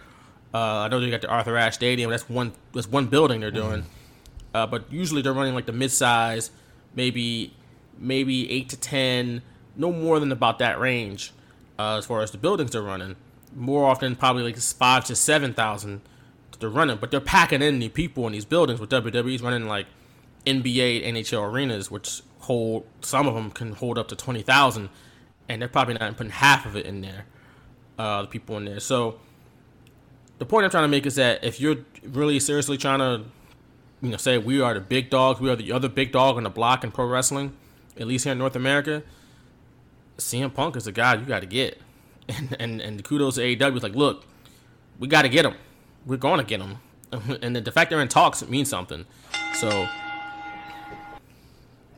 Uh, 0.52 0.58
I 0.58 0.88
know 0.88 1.00
they 1.00 1.10
got 1.10 1.20
the 1.20 1.28
Arthur 1.28 1.56
Ashe 1.56 1.74
Stadium. 1.74 2.10
That's 2.10 2.28
one. 2.28 2.52
That's 2.72 2.88
one 2.88 3.06
building 3.06 3.40
they're 3.40 3.50
doing. 3.50 3.84
Uh, 4.54 4.66
but 4.66 4.90
usually 4.90 5.20
they're 5.20 5.34
running 5.34 5.54
like 5.54 5.66
the 5.66 5.72
mid-size, 5.72 6.50
maybe 6.94 7.52
maybe 7.98 8.50
eight 8.50 8.70
to 8.70 8.76
ten, 8.78 9.42
no 9.76 9.92
more 9.92 10.18
than 10.18 10.32
about 10.32 10.58
that 10.60 10.80
range, 10.80 11.32
uh, 11.78 11.98
as 11.98 12.06
far 12.06 12.22
as 12.22 12.30
the 12.30 12.38
buildings 12.38 12.70
they're 12.70 12.82
running. 12.82 13.16
More 13.54 13.84
often, 13.84 14.16
probably 14.16 14.42
like 14.42 14.56
five 14.56 15.04
to 15.04 15.14
seven 15.14 15.52
thousand 15.52 16.00
they're 16.60 16.68
running, 16.68 16.96
but 16.96 17.10
they're 17.10 17.20
packing 17.20 17.62
in 17.62 17.78
the 17.78 17.88
people 17.88 18.26
in 18.26 18.32
these 18.32 18.44
buildings. 18.44 18.80
With 18.80 18.90
WWE's 18.90 19.42
running 19.42 19.66
like 19.66 19.86
NBA, 20.48 21.06
NHL 21.06 21.42
arenas, 21.42 21.90
which 21.90 22.22
hold 22.40 22.86
some 23.00 23.26
of 23.26 23.34
them 23.34 23.50
can 23.50 23.72
hold 23.72 23.98
up 23.98 24.08
to 24.08 24.16
twenty 24.16 24.42
thousand, 24.42 24.88
and 25.48 25.60
they're 25.60 25.68
probably 25.68 25.94
not 25.94 26.16
putting 26.16 26.32
half 26.32 26.66
of 26.66 26.76
it 26.76 26.86
in 26.86 27.00
there. 27.00 27.26
Uh, 27.98 28.22
the 28.22 28.28
people 28.28 28.56
in 28.56 28.64
there. 28.64 28.80
So 28.80 29.18
the 30.38 30.46
point 30.46 30.64
I'm 30.64 30.70
trying 30.70 30.84
to 30.84 30.88
make 30.88 31.04
is 31.04 31.16
that 31.16 31.42
if 31.44 31.60
you're 31.60 31.78
really 32.04 32.38
seriously 32.40 32.78
trying 32.78 33.00
to, 33.00 33.24
you 34.00 34.10
know, 34.10 34.16
say 34.16 34.38
we 34.38 34.60
are 34.60 34.74
the 34.74 34.80
big 34.80 35.10
dogs, 35.10 35.40
we 35.40 35.50
are 35.50 35.56
the 35.56 35.72
other 35.72 35.88
big 35.88 36.12
dog 36.12 36.36
on 36.36 36.44
the 36.44 36.50
block 36.50 36.84
in 36.84 36.92
pro 36.92 37.06
wrestling, 37.06 37.56
at 37.98 38.06
least 38.06 38.24
here 38.24 38.32
in 38.32 38.38
North 38.38 38.54
America, 38.54 39.02
CM 40.16 40.54
Punk 40.54 40.76
is 40.76 40.84
the 40.84 40.92
guy 40.92 41.14
you 41.14 41.26
got 41.26 41.40
to 41.40 41.46
get. 41.46 41.80
And, 42.30 42.54
and 42.60 42.80
and 42.82 43.02
kudos 43.02 43.36
to 43.36 43.40
AEW 43.40 43.82
like, 43.82 43.94
look, 43.94 44.26
we 44.98 45.08
got 45.08 45.22
to 45.22 45.30
get 45.30 45.46
him. 45.46 45.54
We're 46.04 46.18
going 46.18 46.38
to 46.38 46.44
get 46.44 46.60
him. 46.60 46.76
And 47.42 47.56
the 47.56 47.72
fact 47.72 47.88
they're 47.88 48.02
in 48.02 48.08
talks 48.08 48.46
means 48.46 48.68
something. 48.68 49.06
So 49.54 49.88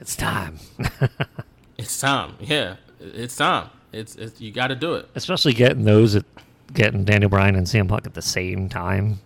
it's 0.00 0.16
time. 0.16 0.58
it's 1.78 2.00
time. 2.00 2.34
Yeah, 2.40 2.76
it's 3.00 3.36
time. 3.36 3.70
It's, 3.92 4.14
it's 4.16 4.40
you 4.40 4.52
got 4.52 4.68
to 4.68 4.74
do 4.74 4.94
it. 4.94 5.08
Especially 5.14 5.52
getting 5.52 5.84
those 5.84 6.14
at 6.16 6.24
getting 6.72 7.04
Daniel 7.04 7.28
Bryan 7.28 7.56
and 7.56 7.66
CM 7.66 7.88
Punk 7.88 8.06
at 8.06 8.14
the 8.14 8.22
same 8.22 8.68
time, 8.68 9.18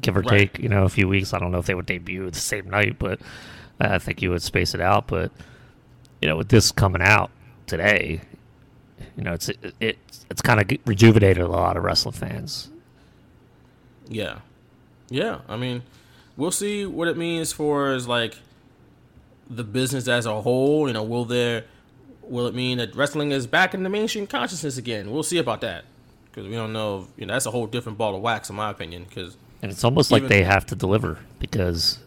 give 0.00 0.16
or 0.16 0.20
Right. 0.20 0.52
take, 0.52 0.58
you 0.58 0.68
know, 0.68 0.84
a 0.84 0.88
few 0.88 1.08
weeks. 1.08 1.32
I 1.34 1.38
don't 1.38 1.50
know 1.50 1.58
if 1.58 1.66
they 1.66 1.74
would 1.74 1.86
debut 1.86 2.30
the 2.30 2.38
same 2.38 2.70
night, 2.70 2.98
but 2.98 3.20
I 3.80 3.98
think 3.98 4.22
you 4.22 4.30
would 4.30 4.42
space 4.42 4.74
it 4.74 4.80
out. 4.80 5.08
But 5.08 5.32
you 6.20 6.28
know, 6.28 6.36
with 6.36 6.48
this 6.48 6.70
coming 6.70 7.02
out 7.02 7.30
today, 7.66 8.20
you 9.16 9.24
know, 9.24 9.32
it's 9.32 9.48
it, 9.48 9.74
it 9.80 9.98
it's 10.30 10.40
kind 10.40 10.60
of 10.60 10.78
rejuvenated 10.86 11.42
a 11.42 11.48
lot 11.48 11.76
of 11.76 11.82
wrestling 11.82 12.14
fans. 12.14 12.70
Yeah, 14.08 14.38
yeah. 15.08 15.40
I 15.48 15.56
mean, 15.56 15.82
we'll 16.36 16.50
see 16.52 16.86
what 16.86 17.08
it 17.08 17.16
means 17.16 17.52
for 17.52 17.92
as 17.92 18.06
like 18.06 18.36
the 19.56 19.64
business 19.64 20.08
as 20.08 20.26
a 20.26 20.40
whole. 20.40 20.86
You 20.86 20.94
know, 20.94 21.02
will 21.02 21.24
there 21.24 21.64
will 22.22 22.46
it 22.46 22.54
mean 22.54 22.78
that 22.78 22.94
wrestling 22.94 23.32
is 23.32 23.46
back 23.46 23.74
in 23.74 23.82
the 23.82 23.90
mainstream 23.90 24.26
consciousness 24.26 24.76
again? 24.76 25.10
We'll 25.10 25.22
see 25.22 25.38
about 25.38 25.60
that 25.62 25.84
because 26.26 26.48
we 26.48 26.54
don't 26.54 26.72
know. 26.72 27.08
You 27.16 27.26
know, 27.26 27.34
that's 27.34 27.46
a 27.46 27.50
whole 27.50 27.66
different 27.66 27.98
ball 27.98 28.14
of 28.14 28.22
wax, 28.22 28.50
in 28.50 28.56
my 28.56 28.70
opinion. 28.70 29.04
Because 29.08 29.36
And 29.60 29.70
it's 29.70 29.84
almost 29.84 30.10
like 30.10 30.28
they 30.28 30.42
have 30.42 30.66
to 30.66 30.74
deliver 30.74 31.18
because 31.38 31.98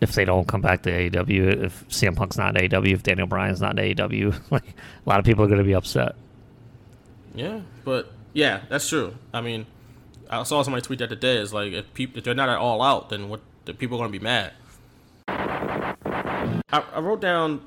if 0.00 0.12
they 0.12 0.24
don't 0.24 0.48
come 0.48 0.60
back 0.60 0.82
to 0.82 0.90
AEW, 0.90 1.64
if 1.64 1.86
CM 1.88 2.16
Punk's 2.16 2.38
not 2.38 2.56
in 2.56 2.68
AEW, 2.68 2.92
if 2.92 3.02
Daniel 3.02 3.26
Bryan's 3.26 3.60
not 3.60 3.78
in 3.78 3.94
AEW, 3.94 4.34
like 4.50 4.68
a 4.68 5.08
lot 5.08 5.18
of 5.18 5.24
people 5.24 5.44
are 5.44 5.48
going 5.48 5.58
to 5.58 5.64
be 5.64 5.74
upset. 5.74 6.14
Yeah, 7.34 7.60
but 7.84 8.12
yeah, 8.32 8.62
that's 8.68 8.88
true. 8.88 9.14
I 9.32 9.40
mean, 9.40 9.66
I 10.28 10.42
saw 10.42 10.62
somebody 10.62 10.82
tweet 10.82 10.98
that 11.00 11.08
today. 11.08 11.36
Is 11.36 11.52
like 11.52 11.72
if 11.72 11.92
people 11.94 12.18
if 12.18 12.24
they're 12.24 12.34
not 12.34 12.48
at 12.48 12.58
all 12.58 12.82
out, 12.82 13.10
then 13.10 13.28
what? 13.28 13.40
The 13.66 13.74
people 13.74 13.98
are 13.98 14.00
going 14.00 14.12
to 14.12 14.18
be 14.18 14.22
mad. 14.22 14.52
I, 16.72 16.84
I 16.94 17.00
wrote 17.00 17.20
down, 17.20 17.62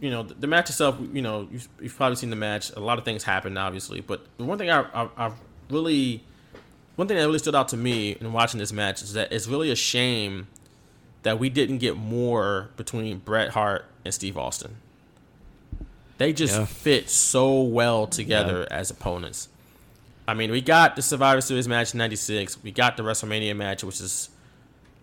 you 0.00 0.10
know, 0.10 0.22
the, 0.22 0.34
the 0.34 0.46
match 0.46 0.70
itself. 0.70 0.98
You 1.12 1.22
know, 1.22 1.48
you've, 1.50 1.68
you've, 1.80 1.96
probably 1.96 2.16
seen 2.16 2.30
the 2.30 2.36
match. 2.36 2.70
A 2.76 2.80
lot 2.80 2.98
of 2.98 3.04
things 3.04 3.24
happened, 3.24 3.58
obviously, 3.58 4.00
but 4.00 4.26
the 4.38 4.44
one 4.44 4.58
thing 4.58 4.70
I, 4.70 4.82
I, 4.94 5.08
I 5.16 5.32
really, 5.70 6.22
one 6.96 7.08
thing 7.08 7.16
that 7.16 7.24
really 7.24 7.38
stood 7.38 7.54
out 7.54 7.68
to 7.68 7.76
me 7.76 8.16
in 8.20 8.32
watching 8.32 8.58
this 8.58 8.72
match 8.72 9.02
is 9.02 9.12
that 9.14 9.32
it's 9.32 9.46
really 9.46 9.70
a 9.70 9.76
shame 9.76 10.48
that 11.22 11.38
we 11.38 11.48
didn't 11.48 11.78
get 11.78 11.96
more 11.96 12.70
between 12.76 13.18
Bret 13.18 13.50
Hart 13.50 13.86
and 14.04 14.12
Steve 14.12 14.36
Austin. 14.36 14.76
They 16.18 16.32
just 16.32 16.54
yeah. 16.54 16.64
fit 16.66 17.10
so 17.10 17.62
well 17.62 18.06
together 18.06 18.66
yeah. 18.70 18.76
as 18.76 18.90
opponents. 18.90 19.48
I 20.26 20.34
mean, 20.34 20.50
we 20.50 20.60
got 20.60 20.96
the 20.96 21.02
Survivor 21.02 21.40
Series 21.40 21.66
match 21.68 21.92
in 21.92 21.98
'96. 21.98 22.62
We 22.62 22.70
got 22.70 22.96
the 22.96 23.02
WrestleMania 23.02 23.56
match, 23.56 23.84
which 23.84 24.00
is, 24.00 24.30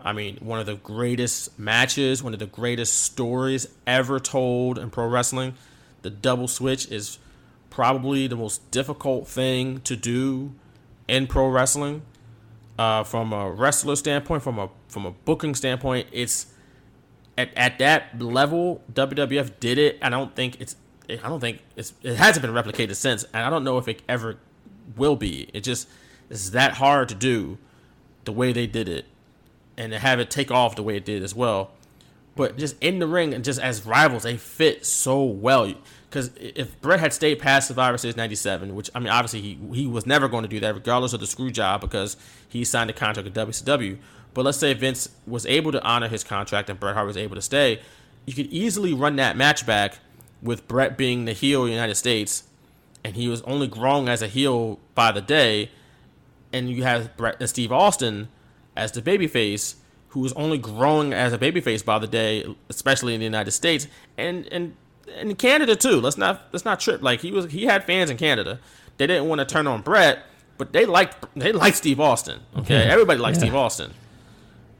I 0.03 0.13
mean, 0.13 0.37
one 0.41 0.59
of 0.59 0.65
the 0.65 0.75
greatest 0.75 1.57
matches, 1.59 2.23
one 2.23 2.33
of 2.33 2.39
the 2.39 2.45
greatest 2.45 3.01
stories 3.01 3.67
ever 3.85 4.19
told 4.19 4.77
in 4.77 4.89
pro 4.89 5.07
wrestling. 5.07 5.55
The 6.01 6.09
double 6.09 6.47
switch 6.47 6.89
is 6.91 7.19
probably 7.69 8.27
the 8.27 8.35
most 8.35 8.69
difficult 8.71 9.27
thing 9.27 9.81
to 9.81 9.95
do 9.95 10.53
in 11.07 11.27
pro 11.27 11.47
wrestling. 11.47 12.03
Uh, 12.79 13.03
from 13.03 13.31
a 13.31 13.51
wrestler 13.51 13.95
standpoint, 13.95 14.41
from 14.41 14.57
a 14.57 14.69
from 14.87 15.05
a 15.05 15.11
booking 15.11 15.53
standpoint, 15.53 16.07
it's 16.11 16.47
at, 17.37 17.49
at 17.55 17.77
that 17.79 18.19
level. 18.21 18.81
WWF 18.91 19.59
did 19.59 19.77
it. 19.77 19.99
I 20.01 20.09
don't 20.09 20.35
think 20.35 20.59
it's 20.59 20.75
I 21.09 21.27
don't 21.29 21.39
think 21.39 21.59
it's 21.75 21.93
it 22.01 22.15
hasn't 22.15 22.41
been 22.41 22.53
replicated 22.53 22.95
since, 22.95 23.23
and 23.33 23.43
I 23.43 23.49
don't 23.49 23.63
know 23.63 23.77
if 23.77 23.87
it 23.87 24.01
ever 24.07 24.37
will 24.95 25.15
be. 25.15 25.49
It 25.53 25.61
just 25.61 25.87
is 26.29 26.51
that 26.51 26.73
hard 26.73 27.09
to 27.09 27.15
do 27.15 27.57
the 28.25 28.31
way 28.31 28.53
they 28.53 28.67
did 28.67 28.87
it, 28.87 29.05
and 29.77 29.93
have 29.93 30.19
it 30.19 30.29
take 30.29 30.51
off 30.51 30.75
the 30.75 30.83
way 30.83 30.97
it 30.97 31.05
did 31.05 31.23
as 31.23 31.35
well. 31.35 31.71
But 32.35 32.57
just 32.57 32.75
in 32.81 32.99
the 32.99 33.07
ring 33.07 33.33
and 33.33 33.43
just 33.43 33.59
as 33.59 33.85
rivals, 33.85 34.23
they 34.23 34.37
fit 34.37 34.85
so 34.85 35.23
well. 35.23 35.73
Because 36.09 36.31
if 36.37 36.79
Bret 36.81 36.99
had 36.99 37.13
stayed 37.13 37.39
past 37.39 37.67
Survivor 37.67 37.97
Series 37.97 38.17
'97, 38.17 38.75
which 38.75 38.89
I 38.95 38.99
mean, 38.99 39.09
obviously 39.09 39.41
he 39.41 39.57
he 39.73 39.87
was 39.87 40.05
never 40.05 40.27
going 40.27 40.43
to 40.43 40.49
do 40.49 40.59
that, 40.61 40.73
regardless 40.73 41.13
of 41.13 41.19
the 41.19 41.27
screw 41.27 41.51
job, 41.51 41.81
because 41.81 42.17
he 42.47 42.63
signed 42.63 42.89
a 42.89 42.93
contract 42.93 43.25
with 43.25 43.35
WCW. 43.35 43.97
But 44.33 44.45
let's 44.45 44.57
say 44.57 44.73
Vince 44.73 45.09
was 45.27 45.45
able 45.45 45.71
to 45.73 45.83
honor 45.83 46.07
his 46.07 46.23
contract 46.23 46.69
and 46.69 46.79
Bret 46.79 46.95
Hart 46.95 47.07
was 47.07 47.17
able 47.17 47.35
to 47.35 47.41
stay, 47.41 47.81
you 48.25 48.33
could 48.33 48.47
easily 48.47 48.93
run 48.93 49.17
that 49.17 49.35
match 49.35 49.65
back 49.65 49.99
with 50.41 50.67
Bret 50.67 50.97
being 50.97 51.25
the 51.25 51.33
heel 51.33 51.61
of 51.61 51.67
the 51.67 51.73
United 51.73 51.95
States, 51.95 52.43
and 53.03 53.15
he 53.15 53.27
was 53.27 53.41
only 53.43 53.67
growing 53.67 54.07
as 54.07 54.21
a 54.21 54.27
heel 54.27 54.79
by 54.95 55.11
the 55.11 55.21
day, 55.21 55.69
and 56.53 56.69
you 56.69 56.83
have 56.83 57.09
and 57.19 57.49
Steve 57.49 57.71
Austin 57.71 58.29
as 58.75 58.91
the 58.91 59.01
babyface, 59.01 59.75
who 60.09 60.19
was 60.19 60.33
only 60.33 60.57
growing 60.57 61.13
as 61.13 61.33
a 61.33 61.37
babyface 61.37 61.83
by 61.83 61.99
the 61.99 62.07
day, 62.07 62.55
especially 62.69 63.13
in 63.13 63.19
the 63.19 63.25
United 63.25 63.51
States 63.51 63.87
and 64.17 64.45
and 64.47 64.75
in 65.19 65.35
Canada 65.35 65.75
too. 65.75 65.99
Let's 66.01 66.17
not 66.17 66.47
let's 66.51 66.65
not 66.65 66.79
trip. 66.79 67.01
Like 67.01 67.21
he 67.21 67.31
was 67.31 67.51
he 67.51 67.65
had 67.65 67.85
fans 67.85 68.09
in 68.09 68.17
Canada. 68.17 68.59
They 68.97 69.07
didn't 69.07 69.27
want 69.27 69.39
to 69.39 69.45
turn 69.45 69.67
on 69.67 69.81
Bret, 69.81 70.23
but 70.57 70.73
they 70.73 70.85
liked 70.85 71.25
they 71.35 71.51
liked 71.51 71.77
Steve 71.77 71.99
Austin. 71.99 72.41
Okay, 72.57 72.75
everybody 72.75 73.19
likes 73.19 73.37
yeah. 73.37 73.45
Steve 73.45 73.55
Austin. 73.55 73.93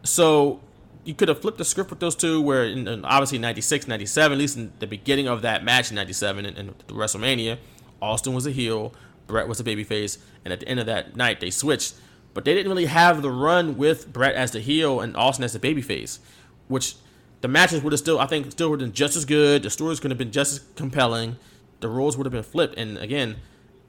So 0.03 0.59
you 1.03 1.13
could 1.13 1.27
have 1.29 1.41
flipped 1.41 1.57
the 1.57 1.65
script 1.65 1.89
with 1.89 1.99
those 1.99 2.15
two, 2.15 2.41
where 2.41 2.65
in, 2.65 2.87
in 2.87 3.05
obviously 3.05 3.39
96, 3.39 3.87
97, 3.87 4.33
at 4.33 4.37
least 4.37 4.57
in 4.57 4.71
the 4.79 4.87
beginning 4.87 5.27
of 5.27 5.41
that 5.41 5.63
match 5.63 5.89
in 5.89 5.95
97 5.95 6.45
and, 6.45 6.57
and 6.57 6.69
the 6.87 6.93
WrestleMania, 6.93 7.57
Austin 8.01 8.33
was 8.33 8.45
a 8.45 8.51
heel, 8.51 8.93
Bret 9.27 9.47
was 9.47 9.59
a 9.59 9.63
babyface, 9.63 10.19
and 10.45 10.53
at 10.53 10.59
the 10.59 10.67
end 10.67 10.79
of 10.79 10.85
that 10.85 11.15
night 11.15 11.39
they 11.39 11.49
switched. 11.49 11.95
But 12.33 12.45
they 12.45 12.53
didn't 12.53 12.69
really 12.69 12.85
have 12.85 13.21
the 13.21 13.31
run 13.31 13.77
with 13.77 14.11
Bret 14.11 14.35
as 14.35 14.51
the 14.51 14.59
heel 14.61 15.01
and 15.01 15.15
Austin 15.17 15.43
as 15.43 15.53
the 15.53 15.59
babyface, 15.59 16.19
which 16.67 16.95
the 17.41 17.47
matches 17.47 17.81
would 17.81 17.91
have 17.91 17.99
still, 17.99 18.19
I 18.19 18.27
think, 18.27 18.51
still 18.51 18.69
would 18.69 18.79
have 18.79 18.89
been 18.89 18.95
just 18.95 19.17
as 19.17 19.25
good. 19.25 19.63
The 19.63 19.69
stories 19.69 19.99
could 19.99 20.11
have 20.11 20.17
been 20.17 20.31
just 20.31 20.53
as 20.53 20.59
compelling. 20.75 21.37
The 21.81 21.89
roles 21.89 22.15
would 22.15 22.25
have 22.25 22.31
been 22.31 22.43
flipped. 22.43 22.77
And 22.77 22.97
again, 22.97 23.37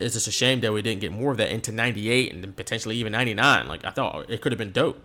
it's 0.00 0.14
just 0.14 0.26
a 0.26 0.32
shame 0.32 0.60
that 0.60 0.72
we 0.72 0.82
didn't 0.82 1.00
get 1.00 1.12
more 1.12 1.30
of 1.30 1.36
that 1.36 1.50
into 1.50 1.70
98 1.70 2.32
and 2.32 2.56
potentially 2.56 2.96
even 2.96 3.12
99. 3.12 3.68
Like, 3.68 3.84
I 3.84 3.90
thought 3.90 4.28
it 4.28 4.40
could 4.40 4.52
have 4.52 4.58
been 4.58 4.72
dope. 4.72 5.00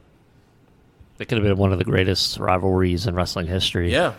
It 1.20 1.28
could 1.28 1.38
have 1.38 1.46
been 1.46 1.58
one 1.58 1.72
of 1.72 1.80
the 1.80 1.86
greatest 1.86 2.38
rivalries 2.38 3.08
in 3.08 3.16
wrestling 3.16 3.48
history. 3.48 3.92
Yeah. 3.92 4.14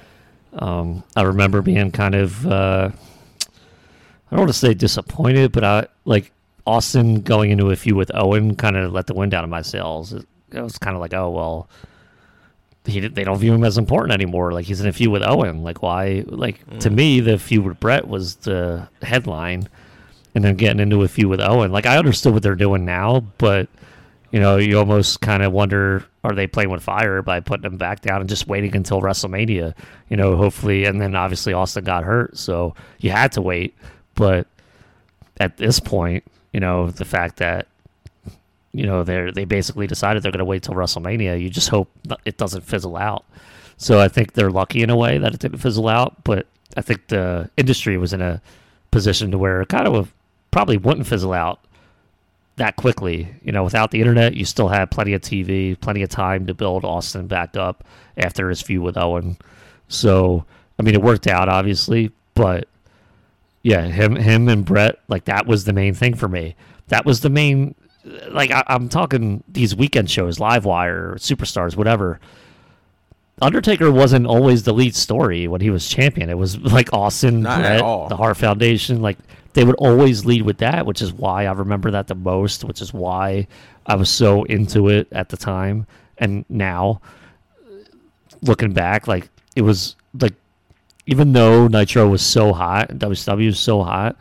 Um, 0.52 1.04
I 1.14 1.22
remember 1.22 1.62
being 1.62 1.90
kind 1.90 2.14
of, 2.14 2.46
uh, 2.46 2.90
I 2.90 4.30
don't 4.30 4.40
want 4.40 4.48
to 4.48 4.58
say 4.58 4.74
disappointed, 4.74 5.52
but 5.52 5.64
I 5.64 5.86
like 6.04 6.32
Austin 6.68 7.22
going 7.22 7.50
into 7.50 7.70
a 7.70 7.76
feud 7.76 7.96
with 7.96 8.10
Owen 8.14 8.54
kind 8.54 8.76
of 8.76 8.92
let 8.92 9.06
the 9.06 9.14
wind 9.14 9.32
out 9.32 9.42
of 9.42 9.48
my 9.48 9.62
sails. 9.62 10.12
It, 10.12 10.26
it 10.52 10.60
was 10.60 10.76
kind 10.76 10.94
of 10.94 11.00
like, 11.00 11.14
oh, 11.14 11.30
well, 11.30 11.68
he, 12.84 13.00
they 13.00 13.24
don't 13.24 13.38
view 13.38 13.54
him 13.54 13.64
as 13.64 13.78
important 13.78 14.12
anymore. 14.12 14.52
Like 14.52 14.66
he's 14.66 14.80
in 14.80 14.86
a 14.86 14.92
feud 14.92 15.10
with 15.10 15.22
Owen. 15.22 15.62
Like 15.62 15.82
why? 15.82 16.24
Like 16.26 16.64
mm. 16.68 16.80
to 16.80 16.90
me, 16.90 17.20
the 17.20 17.38
feud 17.38 17.64
with 17.64 17.80
Bret 17.80 18.06
was 18.06 18.36
the 18.36 18.88
headline, 19.02 19.68
and 20.34 20.44
then 20.44 20.56
getting 20.56 20.80
into 20.80 21.02
a 21.02 21.08
feud 21.08 21.28
with 21.28 21.40
Owen. 21.40 21.72
Like 21.72 21.86
I 21.86 21.96
understood 21.96 22.34
what 22.34 22.42
they're 22.42 22.54
doing 22.54 22.84
now, 22.84 23.20
but 23.38 23.68
you 24.30 24.40
know, 24.40 24.58
you 24.58 24.78
almost 24.78 25.22
kind 25.22 25.42
of 25.42 25.52
wonder 25.52 26.04
are 26.22 26.34
they 26.34 26.46
playing 26.46 26.68
with 26.68 26.82
fire 26.82 27.22
by 27.22 27.40
putting 27.40 27.64
him 27.64 27.78
back 27.78 28.02
down 28.02 28.20
and 28.20 28.28
just 28.28 28.46
waiting 28.46 28.76
until 28.76 29.00
WrestleMania? 29.00 29.74
You 30.10 30.16
know, 30.18 30.36
hopefully, 30.36 30.84
and 30.84 31.00
then 31.00 31.14
obviously 31.14 31.54
Austin 31.54 31.84
got 31.84 32.04
hurt, 32.04 32.36
so 32.36 32.74
you 32.98 33.10
had 33.10 33.32
to 33.32 33.42
wait. 33.42 33.74
But 34.14 34.46
at 35.40 35.56
this 35.56 35.80
point, 35.80 36.24
you 36.52 36.60
know, 36.60 36.90
the 36.90 37.04
fact 37.04 37.36
that 37.38 37.66
you 38.72 38.86
know 38.86 39.02
they 39.02 39.30
they 39.30 39.44
basically 39.44 39.86
decided 39.86 40.22
they're 40.22 40.32
going 40.32 40.38
to 40.38 40.44
wait 40.44 40.62
till 40.62 40.74
WrestleMania, 40.74 41.40
you 41.40 41.50
just 41.50 41.68
hope 41.68 41.90
it 42.24 42.36
doesn't 42.36 42.62
fizzle 42.62 42.96
out. 42.96 43.24
So 43.76 44.00
I 44.00 44.08
think 44.08 44.32
they're 44.32 44.50
lucky 44.50 44.82
in 44.82 44.90
a 44.90 44.96
way 44.96 45.18
that 45.18 45.34
it 45.34 45.40
didn't 45.40 45.58
fizzle 45.58 45.88
out, 45.88 46.24
but 46.24 46.46
I 46.76 46.82
think 46.82 47.06
the 47.08 47.48
industry 47.56 47.96
was 47.96 48.12
in 48.12 48.20
a 48.20 48.42
position 48.90 49.30
to 49.30 49.38
where 49.38 49.60
it 49.62 49.68
kind 49.68 49.86
of 49.86 50.12
probably 50.50 50.76
wouldn't 50.76 51.06
fizzle 51.06 51.32
out 51.32 51.60
that 52.56 52.76
quickly. 52.76 53.28
You 53.42 53.52
know, 53.52 53.62
without 53.62 53.90
the 53.90 54.00
internet, 54.00 54.34
you 54.34 54.44
still 54.44 54.68
had 54.68 54.90
plenty 54.90 55.12
of 55.12 55.22
TV, 55.22 55.78
plenty 55.80 56.02
of 56.02 56.08
time 56.08 56.46
to 56.46 56.54
build 56.54 56.84
Austin 56.84 57.26
back 57.28 57.56
up 57.56 57.84
after 58.16 58.48
his 58.48 58.60
feud 58.60 58.82
with 58.82 58.96
Owen. 58.96 59.36
So, 59.88 60.44
I 60.78 60.82
mean, 60.82 60.94
it 60.94 61.02
worked 61.02 61.26
out 61.26 61.48
obviously, 61.48 62.10
but 62.34 62.68
yeah, 63.62 63.82
him, 63.82 64.16
him 64.16 64.48
and 64.48 64.64
Bret, 64.64 65.00
like 65.08 65.24
that 65.24 65.46
was 65.46 65.64
the 65.64 65.72
main 65.72 65.94
thing 65.94 66.14
for 66.14 66.28
me. 66.28 66.56
That 66.88 67.04
was 67.04 67.20
the 67.20 67.30
main. 67.30 67.74
Like 68.30 68.50
I, 68.50 68.64
am 68.68 68.88
talking 68.88 69.42
these 69.48 69.74
weekend 69.74 70.10
shows, 70.10 70.40
Live 70.40 70.64
Wire, 70.64 71.14
Superstars, 71.16 71.76
whatever. 71.76 72.20
Undertaker 73.40 73.90
wasn't 73.92 74.26
always 74.26 74.64
the 74.64 74.72
lead 74.72 74.96
story 74.96 75.46
when 75.46 75.60
he 75.60 75.70
was 75.70 75.88
champion. 75.88 76.30
It 76.30 76.38
was 76.38 76.58
like 76.72 76.92
Austin, 76.92 77.42
Not 77.42 77.60
Bret, 77.60 77.80
the 78.08 78.16
Hart 78.16 78.36
Foundation, 78.36 79.02
like 79.02 79.18
they 79.54 79.64
would 79.64 79.76
always 79.76 80.24
lead 80.24 80.42
with 80.42 80.58
that, 80.58 80.86
which 80.86 81.02
is 81.02 81.12
why 81.12 81.46
I 81.46 81.52
remember 81.52 81.90
that 81.90 82.06
the 82.06 82.14
most, 82.14 82.64
which 82.64 82.80
is 82.80 82.92
why 82.92 83.46
I 83.86 83.96
was 83.96 84.10
so 84.10 84.44
into 84.44 84.88
it 84.88 85.08
at 85.12 85.30
the 85.30 85.36
time. 85.36 85.86
And 86.18 86.44
now, 86.48 87.00
looking 88.42 88.72
back, 88.72 89.08
like 89.08 89.28
it 89.56 89.62
was 89.62 89.96
like, 90.20 90.34
even 91.08 91.32
though 91.32 91.68
Nitro 91.68 92.06
was 92.06 92.20
so 92.20 92.52
hot, 92.52 92.90
WCW 92.90 93.46
was 93.46 93.58
so 93.58 93.82
hot, 93.82 94.14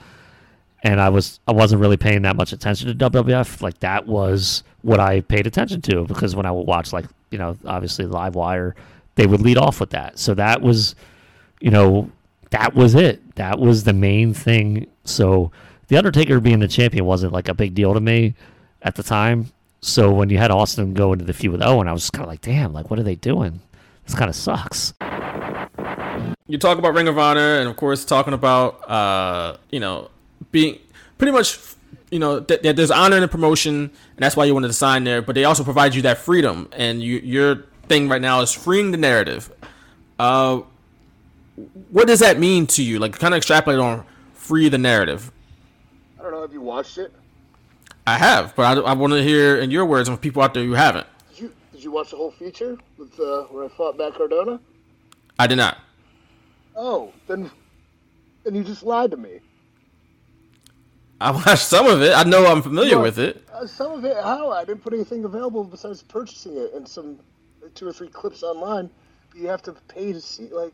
and 0.83 1.01
I 1.01 1.09
was 1.09 1.41
I 1.45 1.51
wasn't 1.51 1.81
really 1.81 1.97
paying 1.97 2.21
that 2.21 2.37
much 2.37 2.53
attention 2.53 2.97
to 2.97 3.09
WWF. 3.09 3.61
Like 3.61 3.77
that 3.81 4.07
was 4.07 4.63
what 4.83 5.01
I 5.01 5.19
paid 5.19 5.47
attention 5.47 5.81
to 5.81 6.05
because 6.05 6.33
when 6.33 6.45
I 6.45 6.51
would 6.51 6.65
watch 6.65 6.93
like 6.93 7.05
you 7.29 7.37
know 7.37 7.57
obviously 7.65 8.05
Live 8.05 8.35
Wire, 8.35 8.73
they 9.15 9.27
would 9.27 9.41
lead 9.41 9.57
off 9.57 9.81
with 9.81 9.89
that. 9.89 10.17
So 10.17 10.33
that 10.35 10.61
was, 10.61 10.95
you 11.59 11.71
know, 11.71 12.09
that 12.51 12.73
was 12.73 12.95
it. 12.95 13.35
That 13.35 13.59
was 13.59 13.83
the 13.83 13.93
main 13.93 14.33
thing. 14.33 14.87
So 15.03 15.51
the 15.89 15.97
Undertaker 15.97 16.39
being 16.39 16.59
the 16.59 16.69
champion 16.69 17.03
wasn't 17.03 17.33
like 17.33 17.49
a 17.49 17.53
big 17.53 17.75
deal 17.75 17.93
to 17.95 17.99
me 17.99 18.33
at 18.81 18.95
the 18.95 19.03
time. 19.03 19.51
So 19.81 20.09
when 20.09 20.29
you 20.29 20.37
had 20.37 20.51
Austin 20.51 20.93
go 20.93 21.11
into 21.11 21.25
the 21.25 21.33
feud 21.33 21.51
with 21.51 21.61
Owen, 21.61 21.89
I 21.89 21.91
was 21.91 22.09
kind 22.09 22.23
of 22.23 22.29
like, 22.29 22.41
damn, 22.41 22.71
like 22.71 22.89
what 22.89 22.97
are 22.97 23.03
they 23.03 23.15
doing? 23.15 23.59
This 24.05 24.15
kind 24.15 24.29
of 24.29 24.37
sucks. 24.37 24.93
You 26.47 26.57
talk 26.57 26.77
about 26.77 26.93
Ring 26.93 27.07
of 27.07 27.17
Honor, 27.17 27.59
and 27.59 27.67
of 27.69 27.75
course, 27.75 28.05
talking 28.05 28.33
about 28.33 28.89
uh, 28.89 29.57
you 29.69 29.79
know 29.79 30.09
being 30.51 30.79
pretty 31.17 31.33
much 31.33 31.59
you 32.09 32.19
know 32.19 32.39
th- 32.39 32.61
th- 32.61 32.75
there's 32.75 32.91
honor 32.91 33.17
in 33.17 33.21
the 33.21 33.27
promotion, 33.27 33.73
and 33.75 33.91
that's 34.17 34.35
why 34.35 34.45
you 34.45 34.53
wanted 34.53 34.67
to 34.67 34.73
sign 34.73 35.03
there. 35.03 35.21
But 35.21 35.35
they 35.35 35.43
also 35.43 35.63
provide 35.63 35.93
you 35.93 36.01
that 36.03 36.19
freedom, 36.19 36.69
and 36.71 37.01
you, 37.01 37.17
your 37.17 37.65
thing 37.89 38.07
right 38.07 38.21
now 38.21 38.41
is 38.41 38.53
freeing 38.53 38.91
the 38.91 38.97
narrative. 38.97 39.51
Uh, 40.17 40.61
what 41.89 42.07
does 42.07 42.19
that 42.19 42.39
mean 42.39 42.67
to 42.67 42.83
you? 42.83 42.99
Like, 42.99 43.17
kind 43.19 43.33
of 43.33 43.37
extrapolate 43.37 43.79
on 43.79 44.05
free 44.33 44.69
the 44.69 44.77
narrative. 44.77 45.31
I 46.19 46.23
don't 46.23 46.31
know. 46.31 46.41
Have 46.41 46.53
you 46.53 46.61
watched 46.61 46.97
it? 46.97 47.11
I 48.05 48.17
have, 48.17 48.55
but 48.55 48.77
I, 48.77 48.81
I 48.81 48.93
want 48.93 49.11
to 49.13 49.21
hear 49.21 49.57
in 49.57 49.69
your 49.69 49.85
words 49.85 50.07
from 50.07 50.17
people 50.17 50.41
out 50.41 50.53
there 50.53 50.63
who 50.63 50.73
haven't. 50.73 51.07
Did 51.31 51.39
You 51.39 51.53
Did 51.73 51.83
you 51.83 51.91
watch 51.91 52.11
the 52.11 52.17
whole 52.17 52.31
feature 52.31 52.77
with 52.97 53.19
uh, 53.19 53.43
where 53.43 53.65
I 53.65 53.67
fought 53.67 53.97
Matt 53.97 54.15
Cardona? 54.15 54.61
I 55.37 55.47
did 55.47 55.57
not. 55.57 55.77
Oh, 56.77 57.13
then 57.27 57.51
then 58.45 58.55
you 58.55 58.63
just 58.65 58.83
lied 58.83 59.11
to 59.11 59.17
me. 59.17 59.41
I 61.21 61.31
watched 61.31 61.65
some 61.65 61.87
of 61.87 62.01
it. 62.01 62.13
I 62.13 62.23
know 62.23 62.45
I'm 62.47 62.61
familiar 62.63 62.97
Well, 62.97 63.01
with 63.01 63.19
it. 63.19 63.43
Uh, 63.53 63.67
some 63.67 63.93
of 63.93 64.05
it, 64.05 64.17
how? 64.17 64.51
I 64.51 64.65
didn't 64.65 64.83
put 64.83 64.93
anything 64.93 65.25
available 65.25 65.63
besides 65.65 66.03
purchasing 66.03 66.57
it 66.57 66.73
and 66.73 66.87
some 66.87 67.19
two 67.75 67.87
or 67.87 67.93
three 67.93 68.09
clips 68.09 68.43
online. 68.43 68.91
But 69.31 69.41
you 69.41 69.47
have 69.49 69.63
to 69.63 69.73
pay 69.89 70.13
to 70.13 70.21
see. 70.21 70.49
Like, 70.49 70.73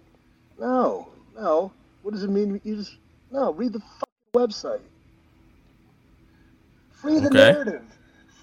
no, 0.59 1.09
no. 1.35 1.73
What 2.03 2.13
does 2.13 2.23
it 2.23 2.31
mean? 2.31 2.61
You 2.63 2.77
just 2.77 2.97
no. 3.31 3.53
Read 3.53 3.73
the 3.73 3.79
fucking 3.81 4.33
website. 4.35 4.81
Free 6.91 7.19
the 7.19 7.29
Okay. 7.29 7.31
narrative. 7.31 7.83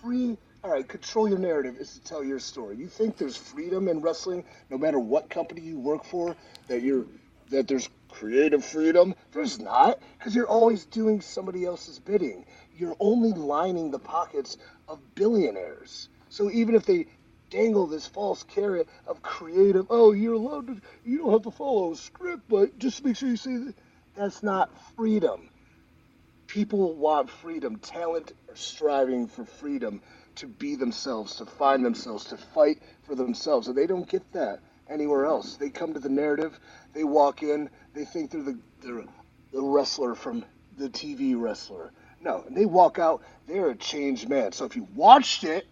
Free. 0.03 0.39
All 0.65 0.71
right, 0.73 0.89
control 0.89 1.29
your 1.29 1.39
narrative 1.39 1.77
is 1.79 1.95
to 1.95 2.01
tell 2.05 2.25
your 2.25 2.39
story. 2.41 2.77
You 2.77 2.89
think 2.89 3.17
there's 3.17 3.37
freedom 3.37 3.89
in 3.89 4.01
wrestling, 4.03 4.45
no 4.71 4.79
matter 4.79 4.99
what 4.99 5.31
company 5.31 5.63
you 5.63 5.79
work 5.79 6.05
for, 6.05 6.37
that 6.69 6.83
you're 6.83 7.07
that 7.51 7.69
there's 7.69 7.89
creative 8.09 8.65
freedom. 8.65 9.15
There's 9.33 9.59
not, 9.59 9.99
because 10.19 10.35
you're 10.35 10.49
always 10.49 10.85
doing 10.87 11.21
somebody 11.21 11.65
else's 11.65 11.99
bidding. 11.99 12.47
You're 12.77 12.97
only 12.99 13.33
lining 13.33 13.91
the 13.91 13.99
pockets 13.99 14.57
of 14.89 14.99
billionaires. 15.15 16.09
So 16.29 16.51
even 16.51 16.75
if 16.75 16.87
they 16.87 17.07
dangle 17.51 17.87
this 17.87 18.07
false 18.07 18.43
carrot 18.45 18.89
of 19.07 19.23
creative, 19.23 19.87
oh, 19.91 20.13
you're 20.13 20.35
allowed 20.35 20.69
to, 20.69 20.81
you 21.05 21.19
don't 21.19 21.33
have 21.33 21.43
to 21.43 21.51
follow 21.51 21.93
a 21.93 21.97
script, 21.97 22.45
but 22.49 22.79
just 22.79 23.05
make 23.05 23.17
sure 23.17 23.29
you 23.29 23.37
say 23.37 23.57
that. 23.57 23.75
That's 24.17 24.43
not 24.43 24.71
freedom. 24.97 25.49
People 26.47 26.95
want 26.95 27.31
freedom. 27.31 27.77
Talent 27.77 28.33
are 28.49 28.57
striving 28.57 29.29
for 29.29 29.45
freedom 29.45 30.03
to 30.37 30.47
be 30.47 30.75
themselves, 30.75 31.37
to 31.37 31.47
find 31.47 31.85
themselves, 31.85 32.25
to 32.27 32.37
fight 32.37 32.83
for 33.03 33.15
themselves. 33.15 33.69
And 33.69 33.77
they 33.77 33.87
don't 33.87 34.09
get 34.09 34.33
that 34.33 34.61
anywhere 34.89 35.27
else. 35.27 35.57
They 35.57 35.71
come 35.71 35.95
to 35.95 36.01
the 36.01 36.09
narrative, 36.09 36.59
they 36.93 37.05
walk 37.05 37.43
in, 37.43 37.71
they 37.95 38.05
think 38.05 38.31
they're 38.31 38.43
the, 38.43 38.59
they're 38.81 39.05
the 39.53 39.63
wrestler 39.63 40.15
from 40.15 40.45
the 40.77 40.89
TV 40.89 41.41
wrestler. 41.41 41.93
No, 42.21 42.45
and 42.47 42.57
they 42.57 42.67
walk 42.67 42.99
out, 42.99 43.23
they're 43.47 43.71
a 43.71 43.77
changed 43.77 44.29
man. 44.29 44.53
So 44.53 44.65
if 44.65 44.77
you 44.77 44.87
watched 44.95 45.45
it, 45.45 45.67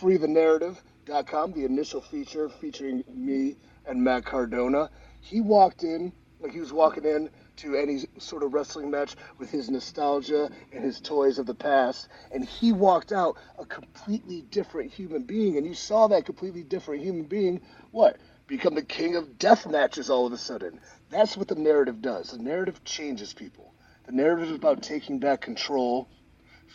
freethenarrative.com, 0.00 1.52
the 1.52 1.64
initial 1.64 2.00
feature 2.00 2.48
featuring 2.48 3.04
me 3.12 3.56
and 3.86 4.02
Matt 4.02 4.24
Cardona, 4.24 4.90
he 5.20 5.40
walked 5.40 5.82
in 5.82 6.12
like 6.40 6.52
he 6.52 6.60
was 6.60 6.72
walking 6.72 7.04
in 7.04 7.30
to 7.56 7.74
any 7.74 8.04
sort 8.18 8.42
of 8.42 8.54
wrestling 8.54 8.90
match 8.90 9.16
with 9.38 9.50
his 9.50 9.68
nostalgia 9.68 10.48
and 10.72 10.84
his 10.84 11.00
toys 11.00 11.38
of 11.38 11.46
the 11.46 11.54
past, 11.54 12.08
and 12.30 12.44
he 12.44 12.72
walked 12.72 13.12
out 13.12 13.36
a 13.58 13.64
completely 13.64 14.42
different 14.42 14.92
human 14.92 15.22
being. 15.24 15.56
And 15.56 15.66
you 15.66 15.74
saw 15.74 16.06
that 16.08 16.24
completely 16.24 16.62
different 16.62 17.02
human 17.02 17.24
being, 17.24 17.60
what? 17.90 18.16
Become 18.48 18.76
the 18.76 18.82
king 18.82 19.14
of 19.14 19.38
death 19.38 19.66
matches 19.66 20.08
all 20.08 20.26
of 20.26 20.32
a 20.32 20.38
sudden. 20.38 20.80
That's 21.10 21.36
what 21.36 21.48
the 21.48 21.54
narrative 21.54 22.00
does. 22.00 22.30
The 22.30 22.42
narrative 22.42 22.82
changes 22.82 23.34
people. 23.34 23.74
The 24.06 24.12
narrative 24.12 24.48
is 24.48 24.56
about 24.56 24.82
taking 24.82 25.18
back 25.18 25.42
control, 25.42 26.08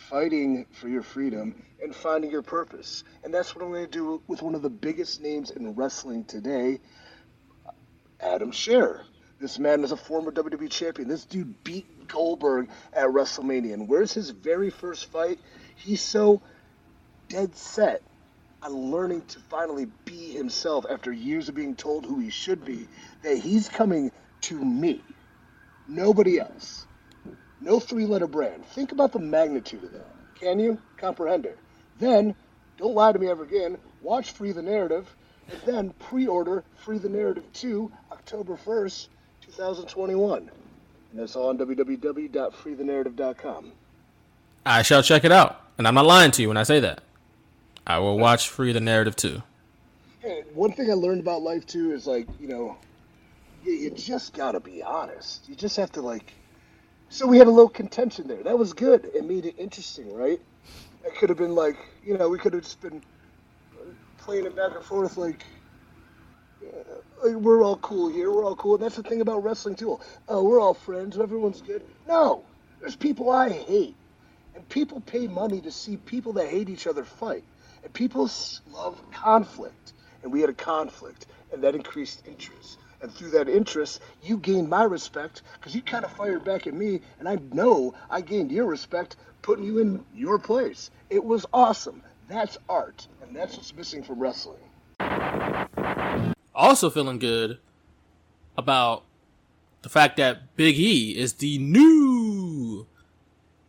fighting 0.08 0.66
for 0.70 0.88
your 0.88 1.02
freedom, 1.02 1.64
and 1.82 1.92
finding 1.92 2.30
your 2.30 2.42
purpose. 2.42 3.02
And 3.24 3.34
that's 3.34 3.56
what 3.56 3.64
I'm 3.64 3.72
going 3.72 3.86
to 3.86 3.90
do 3.90 4.22
with 4.28 4.40
one 4.40 4.54
of 4.54 4.62
the 4.62 4.70
biggest 4.70 5.20
names 5.20 5.50
in 5.50 5.74
wrestling 5.74 6.24
today, 6.24 6.80
Adam 8.20 8.52
Scherr. 8.52 9.02
This 9.40 9.58
man 9.58 9.82
is 9.82 9.90
a 9.90 9.96
former 9.96 10.30
WWE 10.30 10.70
champion. 10.70 11.08
This 11.08 11.24
dude 11.24 11.64
beat 11.64 12.06
Goldberg 12.06 12.68
at 12.92 13.08
WrestleMania. 13.08 13.74
And 13.74 13.88
where's 13.88 14.14
his 14.14 14.30
very 14.30 14.70
first 14.70 15.06
fight? 15.06 15.40
He's 15.74 16.00
so 16.00 16.40
dead 17.28 17.56
set 17.56 18.00
on 18.64 18.90
learning 18.90 19.22
to 19.28 19.38
finally 19.38 19.86
be 20.04 20.32
himself 20.32 20.84
after 20.88 21.12
years 21.12 21.48
of 21.48 21.54
being 21.54 21.76
told 21.76 22.06
who 22.06 22.18
he 22.18 22.30
should 22.30 22.64
be 22.64 22.88
that 23.22 23.36
he's 23.36 23.68
coming 23.68 24.10
to 24.40 24.64
me. 24.64 25.02
Nobody 25.86 26.40
else. 26.40 26.86
No 27.60 27.78
three 27.78 28.06
letter 28.06 28.26
brand. 28.26 28.64
Think 28.66 28.92
about 28.92 29.12
the 29.12 29.18
magnitude 29.18 29.84
of 29.84 29.92
that. 29.92 30.06
Can 30.40 30.58
you 30.58 30.78
comprehend 30.96 31.44
it? 31.46 31.58
Then, 31.98 32.34
don't 32.76 32.94
lie 32.94 33.12
to 33.12 33.18
me 33.18 33.28
ever 33.28 33.44
again. 33.44 33.78
Watch 34.02 34.32
Free 34.32 34.52
the 34.52 34.60
Narrative, 34.62 35.14
and 35.50 35.60
then 35.64 35.94
pre 35.98 36.26
order 36.26 36.64
Free 36.76 36.98
the 36.98 37.08
Narrative 37.08 37.44
2 37.52 37.90
October 38.12 38.56
1st, 38.56 39.08
2021. 39.42 40.50
And 41.12 41.20
that's 41.20 41.36
all 41.36 41.50
on 41.50 41.58
www.freethenarrative.com. 41.58 43.72
I 44.66 44.82
shall 44.82 45.02
check 45.02 45.24
it 45.24 45.32
out, 45.32 45.60
and 45.78 45.86
I'm 45.86 45.94
not 45.94 46.06
lying 46.06 46.32
to 46.32 46.42
you 46.42 46.48
when 46.48 46.56
I 46.56 46.64
say 46.64 46.80
that. 46.80 47.02
I 47.86 47.98
will 47.98 48.18
watch 48.18 48.48
Free 48.48 48.72
the 48.72 48.80
Narrative 48.80 49.14
too. 49.16 49.42
One 50.54 50.72
thing 50.72 50.90
I 50.90 50.94
learned 50.94 51.20
about 51.20 51.42
life 51.42 51.66
too 51.66 51.92
is 51.92 52.06
like, 52.06 52.26
you 52.40 52.48
know, 52.48 52.76
you, 53.64 53.72
you 53.72 53.90
just 53.90 54.32
gotta 54.32 54.60
be 54.60 54.82
honest. 54.82 55.48
You 55.48 55.54
just 55.54 55.76
have 55.76 55.92
to 55.92 56.02
like. 56.02 56.32
So 57.10 57.26
we 57.26 57.36
had 57.38 57.46
a 57.46 57.50
little 57.50 57.68
contention 57.68 58.26
there. 58.26 58.42
That 58.42 58.58
was 58.58 58.72
good. 58.72 59.10
It 59.14 59.24
made 59.24 59.44
it 59.44 59.56
interesting, 59.58 60.14
right? 60.14 60.40
It 61.04 61.14
could 61.16 61.28
have 61.28 61.36
been 61.36 61.54
like, 61.54 61.76
you 62.04 62.16
know, 62.16 62.28
we 62.30 62.38
could 62.38 62.54
have 62.54 62.62
just 62.62 62.80
been 62.80 63.02
playing 64.16 64.46
it 64.46 64.56
back 64.56 64.74
and 64.74 64.82
forth 64.84 65.18
like, 65.18 65.44
uh, 66.66 67.38
we're 67.38 67.62
all 67.62 67.76
cool 67.76 68.08
here. 68.08 68.32
We're 68.32 68.44
all 68.44 68.56
cool. 68.56 68.74
And 68.76 68.82
that's 68.82 68.96
the 68.96 69.02
thing 69.02 69.20
about 69.20 69.44
wrestling 69.44 69.76
too. 69.76 70.00
Oh, 70.28 70.42
we're 70.42 70.60
all 70.60 70.74
friends. 70.74 71.18
Everyone's 71.18 71.60
good. 71.60 71.82
No, 72.08 72.44
there's 72.80 72.96
people 72.96 73.30
I 73.30 73.50
hate, 73.50 73.94
and 74.54 74.66
people 74.70 75.00
pay 75.02 75.26
money 75.26 75.60
to 75.60 75.70
see 75.70 75.98
people 75.98 76.32
that 76.34 76.48
hate 76.48 76.70
each 76.70 76.86
other 76.86 77.04
fight. 77.04 77.44
And 77.84 77.92
people 77.92 78.28
love 78.72 78.98
conflict. 79.12 79.92
And 80.22 80.32
we 80.32 80.40
had 80.40 80.50
a 80.50 80.54
conflict, 80.54 81.26
and 81.52 81.62
that 81.62 81.74
increased 81.74 82.22
interest. 82.26 82.78
And 83.02 83.12
through 83.12 83.30
that 83.32 83.48
interest, 83.48 84.00
you 84.22 84.38
gained 84.38 84.70
my 84.70 84.84
respect 84.84 85.42
because 85.58 85.74
you 85.74 85.82
kind 85.82 86.04
of 86.04 86.10
fired 86.12 86.42
back 86.44 86.66
at 86.66 86.72
me, 86.72 87.02
and 87.18 87.28
I 87.28 87.36
know 87.52 87.94
I 88.08 88.22
gained 88.22 88.50
your 88.50 88.64
respect, 88.64 89.16
putting 89.42 89.66
you 89.66 89.78
in 89.78 90.02
your 90.14 90.38
place. 90.38 90.90
It 91.10 91.22
was 91.22 91.44
awesome. 91.52 92.02
That's 92.28 92.56
art, 92.70 93.06
and 93.20 93.36
that's 93.36 93.58
what's 93.58 93.74
missing 93.74 94.02
from 94.02 94.18
wrestling. 94.18 94.56
Also 96.54 96.88
feeling 96.88 97.18
good 97.18 97.58
about 98.56 99.04
the 99.82 99.90
fact 99.90 100.16
that 100.16 100.56
Big 100.56 100.78
E 100.78 101.10
is 101.18 101.34
the 101.34 101.58
new 101.58 102.86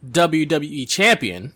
WWE 0.09 0.87
champion, 0.87 1.53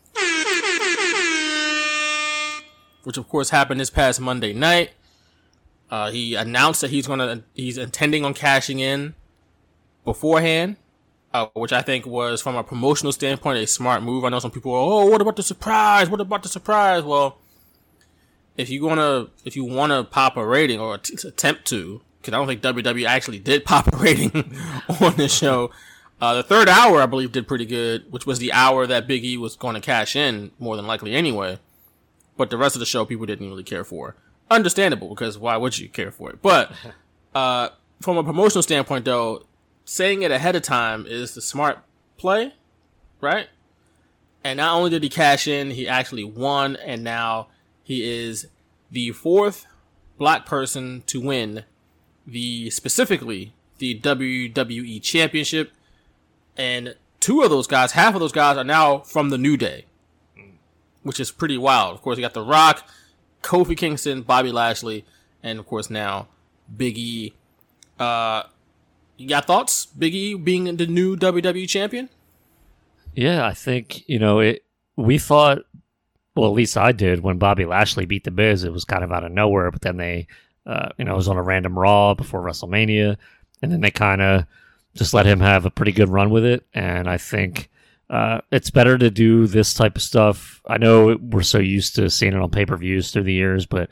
which 3.03 3.17
of 3.17 3.27
course 3.27 3.49
happened 3.49 3.79
this 3.79 3.89
past 3.89 4.19
Monday 4.19 4.53
night. 4.53 4.91
Uh, 5.91 6.11
he 6.11 6.35
announced 6.35 6.81
that 6.81 6.91
he's 6.91 7.07
gonna 7.07 7.43
he's 7.53 7.77
intending 7.77 8.23
on 8.23 8.33
cashing 8.33 8.79
in 8.79 9.15
beforehand, 10.05 10.75
uh, 11.33 11.47
which 11.53 11.73
I 11.73 11.81
think 11.81 12.05
was 12.05 12.41
from 12.41 12.55
a 12.55 12.63
promotional 12.63 13.11
standpoint 13.11 13.57
a 13.57 13.67
smart 13.67 14.03
move. 14.03 14.23
I 14.23 14.29
know 14.29 14.39
some 14.39 14.51
people 14.51 14.73
are, 14.73 14.77
oh, 14.77 15.05
what 15.05 15.21
about 15.21 15.35
the 15.35 15.43
surprise? 15.43 16.09
What 16.09 16.21
about 16.21 16.43
the 16.43 16.49
surprise? 16.49 17.03
Well, 17.03 17.37
if 18.57 18.69
you 18.69 18.83
wanna 18.83 19.27
if 19.45 19.55
you 19.55 19.65
wanna 19.65 20.03
pop 20.03 20.37
a 20.37 20.45
rating 20.45 20.79
or 20.79 20.97
t- 20.99 21.17
attempt 21.27 21.65
to, 21.67 22.01
because 22.21 22.33
I 22.33 22.37
don't 22.37 22.47
think 22.47 22.61
WWE 22.61 23.05
actually 23.07 23.39
did 23.39 23.65
pop 23.65 23.91
a 23.91 23.97
rating 23.97 24.31
on 25.01 25.15
this 25.15 25.35
show. 25.35 25.71
Uh, 26.21 26.33
the 26.33 26.43
third 26.43 26.67
hour, 26.67 27.01
I 27.01 27.05
believe, 27.05 27.31
did 27.31 27.47
pretty 27.47 27.65
good, 27.65 28.11
which 28.11 28.25
was 28.25 28.39
the 28.39 28.51
hour 28.51 28.85
that 28.85 29.07
Big 29.07 29.23
E 29.23 29.37
was 29.37 29.55
going 29.55 29.75
to 29.75 29.81
cash 29.81 30.17
in, 30.17 30.51
more 30.59 30.75
than 30.75 30.85
likely 30.85 31.13
anyway. 31.13 31.57
But 32.39 32.51
the 32.51 32.57
rest 32.57 32.73
of 32.73 32.79
the 32.79 32.85
show, 32.85 33.03
people 33.03 33.25
didn't 33.25 33.49
really 33.49 33.65
care 33.65 33.83
for. 33.83 34.15
Understandable, 34.49 35.09
because 35.09 35.37
why 35.37 35.57
would 35.57 35.77
you 35.77 35.89
care 35.89 36.09
for 36.09 36.29
it? 36.29 36.41
But 36.41 36.71
uh, 37.35 37.67
from 37.99 38.15
a 38.15 38.23
promotional 38.23 38.63
standpoint, 38.63 39.03
though, 39.03 39.45
saying 39.83 40.21
it 40.21 40.31
ahead 40.31 40.55
of 40.55 40.61
time 40.61 41.05
is 41.05 41.33
the 41.33 41.41
smart 41.41 41.79
play, 42.15 42.53
right? 43.19 43.49
And 44.41 44.55
not 44.55 44.73
only 44.73 44.89
did 44.89 45.03
he 45.03 45.09
cash 45.09 45.49
in, 45.49 45.71
he 45.71 45.85
actually 45.85 46.23
won, 46.23 46.77
and 46.77 47.03
now 47.03 47.47
he 47.83 48.09
is 48.09 48.47
the 48.89 49.11
fourth 49.11 49.65
black 50.17 50.45
person 50.45 51.03
to 51.07 51.19
win 51.19 51.65
the 52.25 52.69
specifically 52.69 53.51
the 53.79 53.99
WWE 53.99 55.01
Championship, 55.01 55.73
and 56.55 56.95
two 57.19 57.41
of 57.41 57.49
those 57.49 57.67
guys, 57.67 57.91
half 57.91 58.13
of 58.13 58.21
those 58.21 58.31
guys, 58.31 58.55
are 58.55 58.63
now 58.63 58.99
from 58.99 59.29
the 59.29 59.37
New 59.37 59.57
Day, 59.57 59.83
which 61.03 61.19
is 61.19 61.31
pretty 61.31 61.57
wild. 61.57 61.95
Of 61.95 62.01
course, 62.01 62.17
you 62.17 62.21
got 62.21 62.33
The 62.33 62.43
Rock, 62.43 62.87
Kofi 63.41 63.75
Kingston, 63.75 64.21
Bobby 64.21 64.51
Lashley, 64.51 65.05
and 65.41 65.59
of 65.59 65.65
course 65.65 65.89
now 65.89 66.27
Big 66.75 66.97
E. 66.97 67.33
Uh, 67.97 68.43
you 69.17 69.27
got 69.27 69.45
thoughts? 69.45 69.85
Big 69.85 70.15
E 70.15 70.35
being 70.35 70.75
the 70.77 70.87
new 70.87 71.15
WWE 71.15 71.67
champion? 71.67 72.09
Yeah, 73.15 73.45
I 73.45 73.53
think 73.53 74.07
you 74.07 74.19
know 74.19 74.39
it. 74.39 74.63
We 74.95 75.17
thought, 75.17 75.59
well, 76.35 76.49
at 76.49 76.55
least 76.55 76.77
I 76.77 76.91
did 76.91 77.21
when 77.21 77.37
Bobby 77.37 77.65
Lashley 77.65 78.05
beat 78.05 78.23
the 78.23 78.31
Miz. 78.31 78.63
It 78.63 78.73
was 78.73 78.85
kind 78.85 79.03
of 79.03 79.11
out 79.11 79.23
of 79.23 79.31
nowhere, 79.31 79.71
but 79.71 79.81
then 79.81 79.97
they, 79.97 80.27
uh, 80.65 80.89
you 80.97 81.05
know, 81.05 81.13
it 81.13 81.17
was 81.17 81.27
on 81.27 81.37
a 81.37 81.43
random 81.43 81.77
Raw 81.77 82.13
before 82.13 82.41
WrestleMania, 82.41 83.17
and 83.61 83.71
then 83.71 83.81
they 83.81 83.91
kind 83.91 84.21
of 84.21 84.45
just 84.95 85.13
let 85.13 85.25
him 85.25 85.39
have 85.39 85.65
a 85.65 85.69
pretty 85.69 85.91
good 85.91 86.09
run 86.09 86.29
with 86.29 86.45
it. 86.45 86.65
And 86.73 87.09
I 87.09 87.17
think 87.17 87.68
uh, 88.09 88.41
it's 88.51 88.71
better 88.71 88.97
to 88.97 89.11
do 89.11 89.45
this 89.47 89.73
type 89.73 89.95
of 89.95 90.01
stuff. 90.01 90.61
I 90.67 90.77
know 90.77 91.17
we're 91.21 91.43
so 91.43 91.59
used 91.59 91.95
to 91.95 92.09
seeing 92.09 92.33
it 92.33 92.41
on 92.41 92.49
pay 92.49 92.65
per 92.65 92.77
views 92.77 93.11
through 93.11 93.23
the 93.23 93.33
years, 93.33 93.65
but 93.65 93.89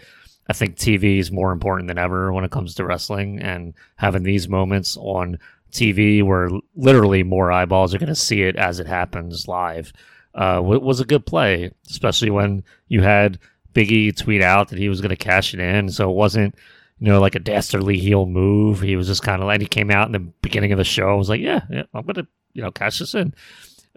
I 0.47 0.53
think 0.53 0.75
TV 0.75 1.19
is 1.19 1.31
more 1.31 1.51
important 1.51 1.87
than 1.87 1.97
ever 1.97 2.31
when 2.31 2.43
it 2.43 2.51
comes 2.51 2.73
to 2.75 2.85
wrestling, 2.85 3.39
and 3.39 3.73
having 3.97 4.23
these 4.23 4.47
moments 4.47 4.97
on 4.97 5.37
TV 5.71 6.23
where 6.23 6.49
literally 6.75 7.23
more 7.23 7.51
eyeballs 7.51 7.93
are 7.93 7.99
going 7.99 8.07
to 8.07 8.15
see 8.15 8.43
it 8.43 8.55
as 8.55 8.79
it 8.79 8.87
happens 8.87 9.47
live 9.47 9.91
uh, 10.37 10.61
was 10.63 10.99
a 10.99 11.05
good 11.05 11.25
play, 11.25 11.71
especially 11.89 12.29
when 12.29 12.63
you 12.87 13.01
had 13.01 13.39
Biggie 13.73 14.15
tweet 14.15 14.41
out 14.41 14.69
that 14.69 14.79
he 14.79 14.87
was 14.87 15.01
going 15.01 15.09
to 15.09 15.15
cash 15.15 15.53
it 15.53 15.59
in. 15.59 15.89
So 15.89 16.09
it 16.09 16.15
wasn't, 16.15 16.55
you 16.99 17.07
know, 17.07 17.19
like 17.19 17.35
a 17.35 17.39
dastardly 17.39 17.97
heel 17.97 18.25
move. 18.25 18.79
He 18.81 18.95
was 18.95 19.07
just 19.07 19.23
kind 19.23 19.41
of 19.41 19.47
like, 19.47 19.61
he 19.61 19.67
came 19.67 19.91
out 19.91 20.07
in 20.07 20.13
the 20.13 20.19
beginning 20.19 20.71
of 20.71 20.77
the 20.77 20.83
show. 20.83 21.09
I 21.09 21.15
was 21.15 21.29
like, 21.29 21.41
yeah, 21.41 21.61
yeah 21.69 21.83
I'm 21.93 22.03
going 22.03 22.15
to, 22.15 22.27
you 22.53 22.61
know, 22.61 22.71
cash 22.71 22.99
this 22.99 23.15
in. 23.15 23.33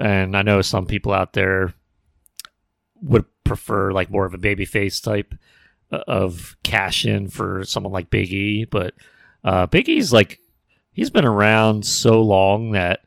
And 0.00 0.36
I 0.36 0.42
know 0.42 0.62
some 0.62 0.86
people 0.86 1.12
out 1.12 1.34
there 1.34 1.74
would 3.02 3.26
prefer 3.44 3.92
like 3.92 4.10
more 4.10 4.24
of 4.24 4.34
a 4.34 4.38
babyface 4.38 5.02
type 5.02 5.34
uh, 5.92 6.02
of 6.08 6.56
cash 6.62 7.04
in 7.04 7.28
for 7.28 7.64
someone 7.64 7.92
like 7.92 8.10
Big 8.10 8.32
E, 8.32 8.64
but 8.64 8.94
uh, 9.44 9.66
Big 9.66 9.88
E's 9.88 10.12
like 10.12 10.40
he's 10.92 11.10
been 11.10 11.24
around 11.24 11.86
so 11.86 12.22
long 12.22 12.72
that 12.72 13.00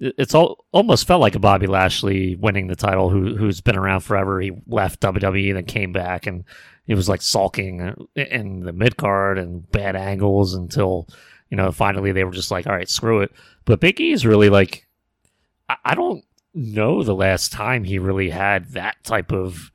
it's 0.00 0.34
all 0.34 0.64
almost 0.72 1.06
felt 1.06 1.20
like 1.20 1.34
a 1.34 1.40
Bobby 1.40 1.66
Lashley 1.66 2.34
winning 2.36 2.68
the 2.68 2.76
title, 2.76 3.10
who 3.10 3.36
who's 3.36 3.60
been 3.60 3.76
around 3.76 4.00
forever. 4.00 4.40
He 4.40 4.52
left 4.66 5.00
WWE, 5.00 5.48
and 5.48 5.56
then 5.58 5.64
came 5.64 5.92
back, 5.92 6.26
and 6.26 6.44
he 6.86 6.94
was 6.94 7.08
like 7.08 7.22
sulking 7.22 7.94
in 8.16 8.60
the 8.60 8.72
mid 8.72 8.96
card 8.96 9.38
and 9.38 9.70
bad 9.70 9.96
angles 9.96 10.54
until 10.54 11.06
you 11.50 11.56
know 11.56 11.70
finally 11.70 12.12
they 12.12 12.24
were 12.24 12.32
just 12.32 12.50
like, 12.50 12.66
all 12.66 12.74
right, 12.74 12.88
screw 12.88 13.20
it. 13.20 13.32
But 13.66 13.80
Big 13.80 14.00
E 14.00 14.12
is 14.12 14.24
really 14.24 14.48
like, 14.48 14.86
I, 15.84 15.94
don't 15.94 16.24
know 16.54 17.02
the 17.02 17.14
last 17.14 17.52
time 17.52 17.84
he 17.84 17.98
really 17.98 18.30
had 18.30 18.72
that 18.72 18.96
type 19.04 19.32
of 19.32 19.70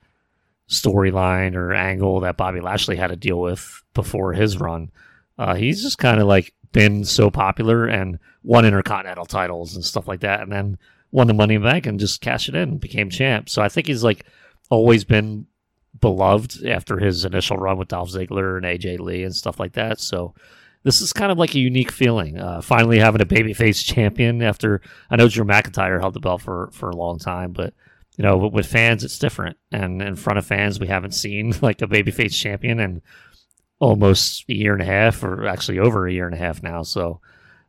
storyline 0.69 1.55
or 1.55 1.73
angle 1.73 2.19
that 2.21 2.37
Bobby 2.37 2.61
Lashley 2.61 2.95
had 2.95 3.07
to 3.07 3.15
deal 3.15 3.39
with 3.39 3.83
before 3.93 4.33
his 4.33 4.59
run. 4.59 4.91
Uh, 5.37 5.55
he's 5.55 5.81
just 5.81 5.97
kind 5.97 6.19
of 6.19 6.27
like 6.27 6.53
been 6.71 7.05
so 7.05 7.29
popular 7.29 7.85
and 7.85 8.19
won 8.43 8.65
intercontinental 8.65 9.25
titles 9.25 9.75
and 9.75 9.83
stuff 9.83 10.07
like 10.07 10.21
that, 10.21 10.41
and 10.41 10.51
then 10.51 10.77
won 11.11 11.27
the 11.27 11.33
Money 11.33 11.55
in 11.55 11.61
the 11.61 11.69
Bank 11.69 11.85
and 11.85 11.99
just 11.99 12.21
cashed 12.21 12.49
it 12.49 12.55
in 12.55 12.69
and 12.69 12.79
became 12.79 13.09
champ. 13.09 13.49
So 13.49 13.61
I 13.61 13.69
think 13.69 13.87
he's 13.87 14.03
like 14.03 14.25
always 14.69 15.03
been 15.03 15.47
beloved 15.99 16.65
after 16.65 16.97
his 16.97 17.25
initial 17.25 17.57
run 17.57 17.77
with 17.77 17.87
Dolph 17.87 18.11
Ziggler 18.11 18.57
and 18.57 18.65
AJ 18.65 18.99
Lee 18.99 19.23
and 19.23 19.35
stuff 19.35 19.59
like 19.59 19.73
that. 19.73 19.99
So 19.99 20.33
this 20.85 21.01
is 21.01 21.11
kind 21.11 21.31
of 21.31 21.39
like 21.39 21.55
a 21.55 21.59
unique 21.59 21.91
feeling. 21.91 22.37
Uh, 22.37 22.61
finally 22.61 22.99
having 22.99 23.19
a 23.19 23.25
babyface 23.25 23.83
champion 23.83 24.41
after 24.43 24.81
I 25.09 25.15
know 25.15 25.27
Drew 25.27 25.43
McIntyre 25.43 25.99
held 25.99 26.13
the 26.13 26.19
belt 26.19 26.41
for 26.41 26.69
for 26.71 26.89
a 26.89 26.95
long 26.95 27.17
time, 27.17 27.51
but 27.51 27.73
you 28.17 28.23
know 28.23 28.37
with 28.37 28.67
fans 28.67 29.03
it's 29.03 29.19
different. 29.19 29.57
And 29.71 30.01
in 30.01 30.15
front 30.15 30.37
of 30.37 30.45
fans, 30.45 30.79
we 30.79 30.87
haven't 30.87 31.15
seen 31.15 31.53
like 31.61 31.81
a 31.81 31.87
babyface 31.87 32.39
champion 32.39 32.79
in 32.79 33.01
almost 33.79 34.45
a 34.47 34.53
year 34.53 34.73
and 34.73 34.81
a 34.81 34.85
half, 34.85 35.23
or 35.23 35.47
actually 35.47 35.79
over 35.79 36.07
a 36.07 36.13
year 36.13 36.27
and 36.27 36.35
a 36.35 36.39
half 36.39 36.61
now. 36.61 36.83
So 36.83 37.19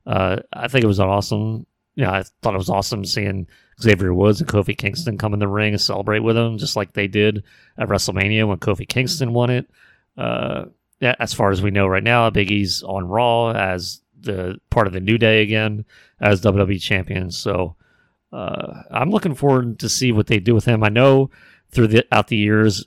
uh, 0.06 0.36
I 0.52 0.68
think 0.68 0.84
it 0.84 0.88
was 0.88 1.00
awesome. 1.00 1.66
You 1.94 2.04
know, 2.04 2.10
I 2.10 2.22
thought 2.42 2.54
it 2.54 2.58
was 2.58 2.68
awesome 2.68 3.06
seeing 3.06 3.46
Xavier 3.80 4.12
Woods 4.12 4.42
and 4.42 4.48
Kofi 4.48 4.76
Kingston 4.76 5.16
come 5.16 5.32
in 5.32 5.40
the 5.40 5.48
ring 5.48 5.72
and 5.72 5.80
celebrate 5.80 6.20
with 6.20 6.36
him, 6.36 6.58
just 6.58 6.76
like 6.76 6.92
they 6.92 7.08
did 7.08 7.44
at 7.78 7.88
WrestleMania 7.88 8.46
when 8.46 8.58
Kofi 8.58 8.86
Kingston 8.86 9.32
won 9.32 9.48
it. 9.48 9.70
Uh, 10.18 10.66
as 11.00 11.34
far 11.34 11.50
as 11.50 11.62
we 11.62 11.70
know 11.70 11.86
right 11.86 12.02
now, 12.02 12.30
Big 12.30 12.50
E's 12.50 12.82
on 12.82 13.08
Raw 13.08 13.50
as 13.50 14.00
the 14.18 14.58
part 14.70 14.86
of 14.86 14.92
the 14.92 15.00
New 15.00 15.18
Day 15.18 15.42
again 15.42 15.84
as 16.20 16.40
WWE 16.40 16.80
champion. 16.80 17.30
So 17.30 17.76
uh, 18.32 18.82
I'm 18.90 19.10
looking 19.10 19.34
forward 19.34 19.78
to 19.80 19.88
see 19.88 20.12
what 20.12 20.26
they 20.26 20.38
do 20.38 20.54
with 20.54 20.64
him. 20.64 20.82
I 20.82 20.88
know 20.88 21.30
throughout 21.70 22.28
the 22.28 22.36
years 22.36 22.86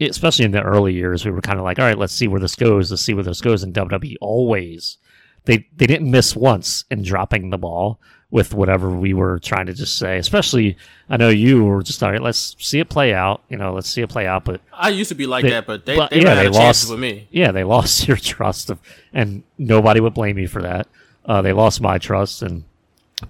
especially 0.00 0.44
in 0.44 0.50
the 0.50 0.62
early 0.62 0.92
years, 0.92 1.24
we 1.24 1.30
were 1.30 1.40
kind 1.40 1.58
of 1.58 1.64
like, 1.64 1.78
all 1.78 1.84
right, 1.84 1.98
let's 1.98 2.12
see 2.12 2.26
where 2.26 2.40
this 2.40 2.56
goes. 2.56 2.90
Let's 2.90 3.02
see 3.02 3.14
where 3.14 3.22
this 3.22 3.40
goes. 3.40 3.62
And 3.62 3.74
WWE 3.74 4.16
always 4.20 4.98
they 5.44 5.66
they 5.74 5.86
didn't 5.86 6.10
miss 6.10 6.36
once 6.36 6.84
in 6.90 7.02
dropping 7.02 7.50
the 7.50 7.58
ball 7.58 8.00
with 8.32 8.54
whatever 8.54 8.88
we 8.88 9.12
were 9.12 9.38
trying 9.38 9.66
to 9.66 9.74
just 9.74 9.98
say. 9.98 10.16
Especially, 10.16 10.76
I 11.10 11.18
know 11.18 11.28
you 11.28 11.62
were 11.64 11.82
just 11.82 12.02
all 12.02 12.10
right. 12.10 12.20
Let's 12.20 12.56
see 12.58 12.80
it 12.80 12.88
play 12.88 13.12
out. 13.12 13.42
You 13.50 13.58
know, 13.58 13.74
let's 13.74 13.88
see 13.88 14.00
it 14.00 14.08
play 14.08 14.26
out. 14.26 14.44
But 14.44 14.62
I 14.72 14.88
used 14.88 15.10
to 15.10 15.14
be 15.14 15.26
like 15.26 15.42
they, 15.42 15.50
that, 15.50 15.66
but 15.66 15.84
they, 15.84 15.96
but, 15.96 16.10
they 16.10 16.22
yeah, 16.22 16.34
they 16.34 16.48
lost 16.48 16.90
with 16.90 16.98
me. 16.98 17.28
Yeah, 17.30 17.52
they 17.52 17.62
lost 17.76 18.08
your 18.08 18.16
trust, 18.16 18.70
of, 18.70 18.80
and 19.12 19.44
nobody 19.58 20.00
would 20.00 20.14
blame 20.14 20.38
you 20.38 20.48
for 20.48 20.62
that. 20.62 20.88
Uh, 21.26 21.42
they 21.42 21.52
lost 21.52 21.82
my 21.82 21.98
trust, 21.98 22.40
and 22.42 22.64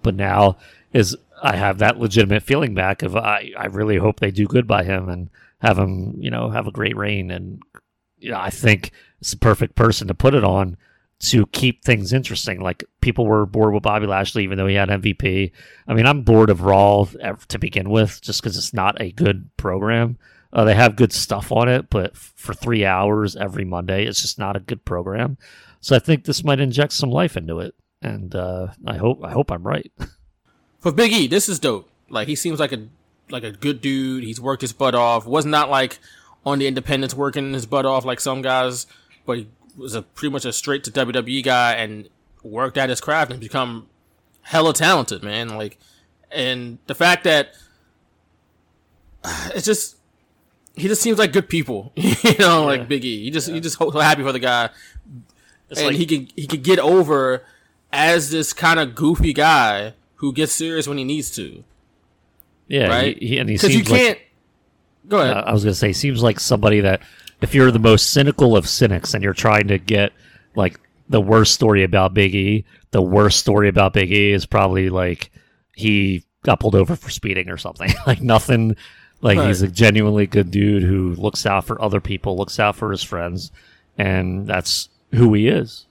but 0.02 0.14
now 0.14 0.56
is 0.92 1.16
I 1.42 1.56
have 1.56 1.78
that 1.78 1.98
legitimate 1.98 2.44
feeling 2.44 2.72
back 2.72 3.02
of 3.02 3.16
I 3.16 3.50
I 3.58 3.66
really 3.66 3.96
hope 3.96 4.20
they 4.20 4.30
do 4.30 4.46
good 4.46 4.68
by 4.68 4.84
him 4.84 5.08
and 5.08 5.30
have 5.58 5.78
him, 5.78 6.14
you 6.20 6.30
know, 6.30 6.48
have 6.50 6.68
a 6.68 6.72
great 6.72 6.96
reign. 6.96 7.32
And 7.32 7.60
you 8.18 8.30
know, 8.30 8.38
I 8.38 8.50
think 8.50 8.92
it's 9.20 9.32
the 9.32 9.36
perfect 9.36 9.74
person 9.74 10.06
to 10.06 10.14
put 10.14 10.34
it 10.34 10.44
on 10.44 10.76
to 11.22 11.46
keep 11.46 11.84
things 11.84 12.12
interesting. 12.12 12.60
Like 12.60 12.84
people 13.00 13.26
were 13.26 13.46
bored 13.46 13.72
with 13.72 13.84
Bobby 13.84 14.06
Lashley, 14.06 14.42
even 14.42 14.58
though 14.58 14.66
he 14.66 14.74
had 14.74 14.88
MVP. 14.88 15.52
I 15.86 15.94
mean, 15.94 16.06
I'm 16.06 16.22
bored 16.22 16.50
of 16.50 16.62
Raw 16.62 17.04
to 17.48 17.58
begin 17.58 17.90
with, 17.90 18.20
just 18.20 18.42
because 18.42 18.56
it's 18.56 18.74
not 18.74 19.00
a 19.00 19.12
good 19.12 19.50
program. 19.56 20.18
Uh, 20.52 20.64
they 20.64 20.74
have 20.74 20.96
good 20.96 21.12
stuff 21.12 21.50
on 21.52 21.68
it, 21.68 21.88
but 21.88 22.16
for 22.16 22.52
three 22.52 22.84
hours 22.84 23.36
every 23.36 23.64
Monday, 23.64 24.04
it's 24.04 24.20
just 24.20 24.38
not 24.38 24.56
a 24.56 24.60
good 24.60 24.84
program. 24.84 25.38
So 25.80 25.96
I 25.96 25.98
think 25.98 26.24
this 26.24 26.44
might 26.44 26.60
inject 26.60 26.92
some 26.92 27.10
life 27.10 27.36
into 27.36 27.60
it, 27.60 27.74
and 28.02 28.34
uh, 28.34 28.68
I 28.86 28.96
hope 28.96 29.24
I 29.24 29.30
hope 29.30 29.50
I'm 29.50 29.66
right. 29.66 29.90
For 30.80 30.90
Big 30.90 31.12
E, 31.12 31.28
this 31.28 31.48
is 31.48 31.60
dope. 31.60 31.88
Like 32.10 32.26
he 32.26 32.34
seems 32.34 32.58
like 32.58 32.72
a 32.72 32.88
like 33.30 33.44
a 33.44 33.52
good 33.52 33.80
dude. 33.80 34.24
He's 34.24 34.40
worked 34.40 34.62
his 34.62 34.72
butt 34.72 34.96
off. 34.96 35.24
Was 35.24 35.46
not 35.46 35.70
like 35.70 36.00
on 36.44 36.58
the 36.58 36.66
independents 36.66 37.14
working 37.14 37.52
his 37.54 37.66
butt 37.66 37.86
off 37.86 38.04
like 38.04 38.20
some 38.20 38.42
guys, 38.42 38.86
but 39.24 39.46
was 39.76 39.94
a 39.94 40.02
pretty 40.02 40.32
much 40.32 40.44
a 40.44 40.52
straight 40.52 40.84
to 40.84 40.90
WWE 40.90 41.42
guy 41.42 41.74
and 41.74 42.08
worked 42.42 42.76
at 42.76 42.88
his 42.88 43.00
craft 43.00 43.30
and 43.30 43.40
become 43.40 43.88
hella 44.42 44.72
talented, 44.72 45.22
man. 45.22 45.56
Like, 45.56 45.78
and 46.30 46.78
the 46.86 46.94
fact 46.94 47.24
that 47.24 47.54
it's 49.54 49.66
just 49.66 49.96
he 50.74 50.88
just 50.88 51.02
seems 51.02 51.18
like 51.18 51.32
good 51.32 51.48
people, 51.48 51.92
you 51.96 52.34
know, 52.38 52.60
yeah. 52.60 52.66
like 52.66 52.88
Biggie. 52.88 53.22
You 53.22 53.30
just 53.30 53.48
yeah. 53.48 53.54
you 53.54 53.60
just 53.60 53.78
so 53.78 53.90
happy 53.90 54.22
for 54.22 54.32
the 54.32 54.38
guy, 54.38 54.70
it's 55.70 55.80
and 55.80 55.88
like, 55.88 55.96
he 55.96 56.06
can 56.06 56.28
he 56.36 56.46
could 56.46 56.62
get 56.62 56.78
over 56.78 57.44
as 57.92 58.30
this 58.30 58.52
kind 58.52 58.80
of 58.80 58.94
goofy 58.94 59.32
guy 59.32 59.94
who 60.16 60.32
gets 60.32 60.52
serious 60.52 60.86
when 60.86 60.98
he 60.98 61.04
needs 61.04 61.30
to. 61.32 61.64
Yeah, 62.68 62.88
right. 62.88 63.18
He, 63.18 63.28
he, 63.28 63.38
and 63.38 63.48
he 63.48 63.58
seems 63.58 63.74
you 63.74 63.84
can't. 63.84 64.18
Like, 64.18 64.30
go 65.08 65.20
ahead. 65.20 65.36
Uh, 65.36 65.44
I 65.46 65.52
was 65.52 65.64
gonna 65.64 65.74
say, 65.74 65.92
seems 65.92 66.22
like 66.22 66.40
somebody 66.40 66.80
that 66.80 67.02
if 67.42 67.54
you're 67.54 67.70
the 67.70 67.78
most 67.78 68.12
cynical 68.12 68.56
of 68.56 68.68
cynics 68.68 69.14
and 69.14 69.22
you're 69.22 69.34
trying 69.34 69.68
to 69.68 69.78
get 69.78 70.12
like 70.54 70.78
the 71.08 71.20
worst 71.20 71.52
story 71.52 71.82
about 71.82 72.14
Big 72.14 72.34
E, 72.34 72.64
the 72.92 73.02
worst 73.02 73.40
story 73.40 73.68
about 73.68 73.92
Big 73.92 74.12
E 74.12 74.32
is 74.32 74.46
probably 74.46 74.88
like 74.88 75.30
he 75.74 76.24
got 76.42 76.60
pulled 76.60 76.74
over 76.74 76.96
for 76.96 77.10
speeding 77.10 77.50
or 77.50 77.56
something. 77.56 77.90
like 78.06 78.22
nothing. 78.22 78.76
Like 79.20 79.38
right. 79.38 79.48
he's 79.48 79.62
a 79.62 79.68
genuinely 79.68 80.26
good 80.26 80.50
dude 80.50 80.82
who 80.82 81.14
looks 81.14 81.46
out 81.46 81.64
for 81.64 81.80
other 81.80 82.00
people, 82.00 82.36
looks 82.36 82.58
out 82.58 82.76
for 82.76 82.90
his 82.90 83.02
friends, 83.02 83.52
and 83.98 84.46
that's 84.46 84.88
who 85.12 85.32
he 85.34 85.48
is. 85.48 85.86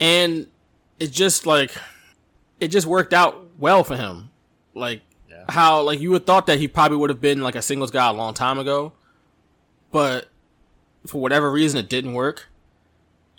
And 0.00 0.46
it 0.98 1.12
just 1.12 1.46
like 1.46 1.72
it 2.60 2.68
just 2.68 2.86
worked 2.86 3.14
out 3.14 3.48
well 3.58 3.84
for 3.84 3.96
him. 3.96 4.30
Like 4.74 5.02
how 5.48 5.82
like 5.82 6.00
you 6.00 6.10
would 6.10 6.26
thought 6.26 6.46
that 6.46 6.58
he 6.58 6.68
probably 6.68 6.98
would 6.98 7.10
have 7.10 7.20
been 7.20 7.40
like 7.40 7.54
a 7.54 7.62
singles 7.62 7.90
guy 7.90 8.08
a 8.08 8.12
long 8.12 8.34
time 8.34 8.58
ago, 8.58 8.92
but 9.90 10.28
for 11.06 11.20
whatever 11.20 11.50
reason 11.50 11.78
it 11.78 11.88
didn't 11.88 12.14
work, 12.14 12.48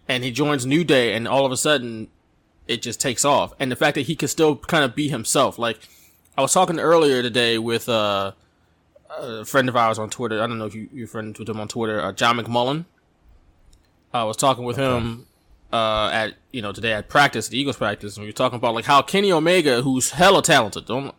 and 0.08 0.24
he 0.24 0.32
joins 0.32 0.66
New 0.66 0.84
Day, 0.84 1.14
and 1.14 1.28
all 1.28 1.46
of 1.46 1.52
a 1.52 1.58
sudden 1.58 2.10
it 2.68 2.82
just 2.82 3.00
takes 3.00 3.24
off. 3.24 3.54
And 3.60 3.72
the 3.72 3.76
fact 3.76 3.96
that 3.96 4.02
he 4.02 4.16
can 4.16 4.28
still 4.28 4.56
kind 4.56 4.84
of 4.84 4.96
be 4.96 5.10
himself, 5.10 5.58
like 5.58 5.88
I 6.38 6.42
was 6.42 6.54
talking 6.54 6.80
earlier 6.80 7.22
today 7.22 7.58
with 7.58 7.90
uh, 7.90 8.34
a 9.18 9.46
friend 9.46 9.70
of 9.70 9.76
ours 9.76 9.98
on 9.98 10.10
Twitter. 10.10 10.42
I 10.42 10.48
don't 10.48 10.58
know 10.58 10.66
if 10.66 10.76
you, 10.76 10.90
you're 10.94 11.08
friends 11.08 11.40
with 11.40 11.50
him 11.50 11.60
on 11.60 11.68
Twitter, 11.68 12.02
uh, 12.02 12.12
John 12.12 12.38
McMullen. 12.38 12.86
I 14.14 14.24
was 14.24 14.38
talking 14.38 14.64
with 14.64 14.80
okay. 14.80 14.98
him 14.98 15.28
uh, 15.72 16.10
at 16.12 16.36
you 16.52 16.62
know 16.62 16.72
today 16.72 16.94
at 16.94 17.10
practice, 17.10 17.48
the 17.48 17.60
Eagles 17.60 17.78
practice, 17.78 18.16
and 18.16 18.24
we 18.24 18.30
were 18.30 18.34
talking 18.34 18.58
about 18.58 18.74
like 18.74 18.86
how 18.86 19.02
Kenny 19.02 19.32
Omega, 19.32 19.82
who's 19.82 20.12
hella 20.12 20.42
talented, 20.42 20.86
don't 20.86 21.14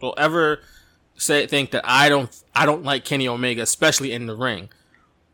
will 0.00 0.14
ever 0.16 0.60
say 1.16 1.46
think 1.46 1.70
that 1.72 1.82
I 1.84 2.08
don't 2.08 2.42
I 2.54 2.66
don't 2.66 2.84
like 2.84 3.04
Kenny 3.04 3.28
Omega, 3.28 3.62
especially 3.62 4.12
in 4.12 4.26
the 4.26 4.34
ring. 4.34 4.68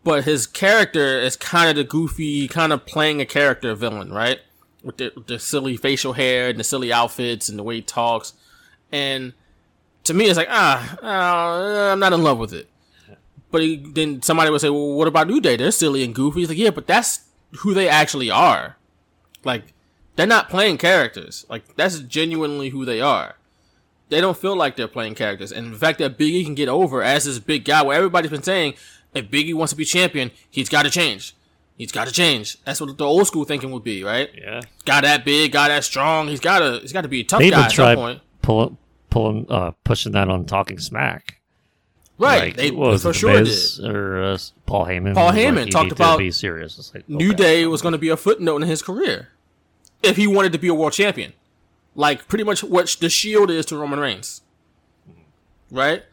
But 0.07 0.23
his 0.23 0.47
character 0.47 1.19
is 1.19 1.35
kind 1.37 1.69
of 1.69 1.75
the 1.75 1.83
goofy, 1.83 2.47
kind 2.47 2.73
of 2.73 2.87
playing 2.87 3.21
a 3.21 3.27
character 3.27 3.75
villain, 3.75 4.13
right? 4.13 4.39
With 4.85 4.99
the, 4.99 5.13
the 5.27 5.41
silly 5.41 5.77
facial 5.77 6.13
hair 6.13 6.49
and 6.49 6.61
the 6.61 6.63
silly 6.63 6.93
outfits 6.93 7.49
and 7.49 7.59
the 7.59 7.65
way 7.65 7.75
he 7.75 7.83
talks. 7.83 8.33
And 8.93 9.33
to 10.05 10.15
me, 10.15 10.27
it's 10.27 10.37
like, 10.37 10.47
ah, 10.49 10.97
uh, 11.03 11.93
I'm 11.93 11.99
not 11.99 12.13
in 12.13 12.23
love 12.23 12.39
with 12.39 12.53
it. 12.53 12.69
But 13.51 13.63
he, 13.63 13.79
then 13.79 14.23
somebody 14.23 14.49
would 14.49 14.61
say, 14.61 14.71
well, 14.71 14.93
what 14.93 15.09
about 15.09 15.27
New 15.27 15.41
Day? 15.41 15.57
They're 15.57 15.73
silly 15.73 16.05
and 16.05 16.15
goofy. 16.15 16.39
He's 16.39 16.51
like, 16.51 16.59
yeah, 16.59 16.71
but 16.71 16.87
that's 16.87 17.25
who 17.59 17.75
they 17.75 17.89
actually 17.89 18.31
are. 18.31 18.77
Like, 19.43 19.75
they're 20.15 20.25
not 20.25 20.49
playing 20.49 20.79
characters. 20.79 21.45
Like, 21.49 21.75
that's 21.75 21.99
genuinely 21.99 22.69
who 22.69 22.85
they 22.85 23.01
are 23.01 23.35
they 24.09 24.21
don't 24.21 24.37
feel 24.37 24.57
like 24.57 24.77
they're 24.77 24.89
playing 24.89 25.15
characters. 25.15 25.53
And 25.53 25.75
the 25.75 25.79
fact 25.79 25.99
that 25.99 26.17
Big 26.17 26.33
E 26.33 26.45
can 26.45 26.55
get 26.55 26.69
over 26.69 27.03
as 27.03 27.25
this 27.25 27.39
big 27.39 27.65
guy, 27.65 27.83
where 27.83 27.97
everybody's 27.97 28.31
been 28.31 28.43
saying 28.43 28.75
if 29.17 29.31
Biggie 29.31 29.55
wants 29.55 29.73
to 29.73 29.77
be 29.77 29.85
champion, 29.85 30.31
he's 30.51 30.69
got 30.69 30.83
to 30.83 30.91
change. 30.91 31.35
He's 31.77 31.93
got 31.93 32.07
to 32.07 32.13
change. 32.13 32.63
That's 32.65 32.81
what 32.81 32.97
the 32.97 33.05
old 33.05 33.27
school 33.27 33.45
thinking 33.45 33.71
would 33.71 33.85
be, 33.85 34.03
right? 34.03 34.31
Yeah. 34.35 34.63
Got 34.85 35.03
that 35.05 35.25
big, 35.25 35.53
got 35.53 35.69
that 35.69 35.85
strong. 35.85 36.29
He's 36.29 36.41
got 36.41 36.61
to. 36.61 36.79
He's 36.81 36.93
got 36.93 37.03
to 37.03 37.09
be 37.09 37.21
a 37.21 37.25
tough 37.25 37.41
They 37.41 37.51
guy 37.51 37.57
even 37.57 37.65
at 37.67 37.73
some 37.73 37.77
tried 37.77 37.95
point. 37.97 38.23
pull, 38.41 38.79
pulling, 39.11 39.47
uh, 39.51 39.73
pushing 39.85 40.13
that 40.13 40.29
on 40.31 40.47
Talking 40.47 40.79
Smack. 40.79 41.41
Right. 42.19 42.45
Like, 42.45 42.57
they 42.57 42.71
what 42.71 42.91
was 42.91 43.03
for 43.03 43.11
it, 43.11 43.13
The 43.13 43.19
sure 43.19 43.39
Miz 43.41 43.81
Or 43.81 44.23
uh, 44.23 44.39
Paul 44.65 44.87
Heyman. 44.87 45.15
Paul 45.15 45.27
was 45.27 45.35
like, 45.37 45.45
Heyman 45.45 45.71
talked 45.71 45.93
about 45.93 46.13
to 46.13 46.19
be 46.19 46.31
serious. 46.31 46.79
It's 46.79 46.95
like 46.95 47.07
New 47.09 47.35
Day 47.35 47.67
was 47.67 47.83
going 47.83 47.93
to 47.93 47.99
be 47.99 48.09
a 48.09 48.17
footnote 48.17 48.63
in 48.63 48.69
his 48.69 48.81
career 48.81 49.29
if 50.03 50.17
he 50.17 50.27
wanted 50.27 50.53
to 50.53 50.59
be 50.59 50.69
a 50.69 50.75
world 50.75 50.95
champion, 50.95 51.35
like 51.95 52.27
pretty 52.27 52.45
much 52.45 52.65
what 52.65 52.97
the 53.01 53.11
Shield 53.11 53.51
is 53.51 53.67
to 53.67 53.77
Roman 53.77 53.99
Reigns. 53.99 54.41
Right. 55.71 56.05